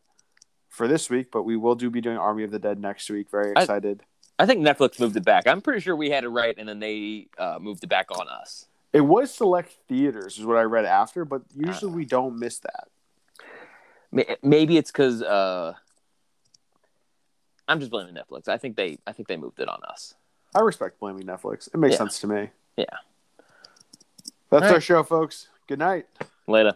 for 0.68 0.86
this 0.86 1.08
week, 1.08 1.30
but 1.32 1.42
we 1.44 1.56
will 1.56 1.74
do 1.74 1.88
be 1.90 2.00
doing 2.02 2.18
Army 2.18 2.44
of 2.44 2.50
the 2.50 2.58
Dead 2.58 2.78
next 2.78 3.08
week. 3.10 3.30
Very 3.30 3.52
excited. 3.52 4.02
I 4.38 4.46
think 4.46 4.60
Netflix 4.60 5.00
moved 5.00 5.16
it 5.16 5.24
back. 5.24 5.46
I'm 5.46 5.60
pretty 5.62 5.80
sure 5.80 5.96
we 5.96 6.10
had 6.10 6.24
it 6.24 6.28
right, 6.28 6.54
and 6.56 6.68
then 6.68 6.78
they 6.78 7.28
uh, 7.38 7.58
moved 7.60 7.82
it 7.84 7.88
back 7.88 8.10
on 8.16 8.28
us. 8.28 8.66
it 8.92 9.00
was 9.02 9.32
select 9.32 9.76
theaters, 9.88 10.38
is 10.38 10.44
what 10.44 10.56
I 10.58 10.62
read 10.62 10.84
after, 10.84 11.24
but 11.24 11.40
Uh. 11.42 11.66
usually 11.68 11.92
we 11.92 12.04
don't 12.04 12.38
miss 12.38 12.58
that. 12.60 12.88
Maybe 14.42 14.76
it's 14.76 14.90
because 14.90 15.22
uh, 15.22 15.74
I'm 17.70 17.78
just 17.78 17.92
blaming 17.92 18.14
Netflix. 18.14 18.48
I 18.48 18.58
think 18.58 18.74
they, 18.74 18.98
I 19.06 19.12
think 19.12 19.28
they 19.28 19.36
moved 19.36 19.60
it 19.60 19.68
on 19.68 19.78
us. 19.88 20.14
I 20.56 20.60
respect 20.60 20.98
blaming 20.98 21.22
Netflix. 21.22 21.68
It 21.72 21.76
makes 21.78 21.92
Yeah. 21.92 21.98
sense 21.98 22.18
to 22.20 22.26
me. 22.26 22.50
Yeah. 22.76 22.84
That's 24.50 24.66
All 24.66 24.74
our 24.74 24.80
show, 24.80 25.04
folks. 25.04 25.48
Good 25.68 25.78
night. 25.78 26.06
Later. 26.48 26.74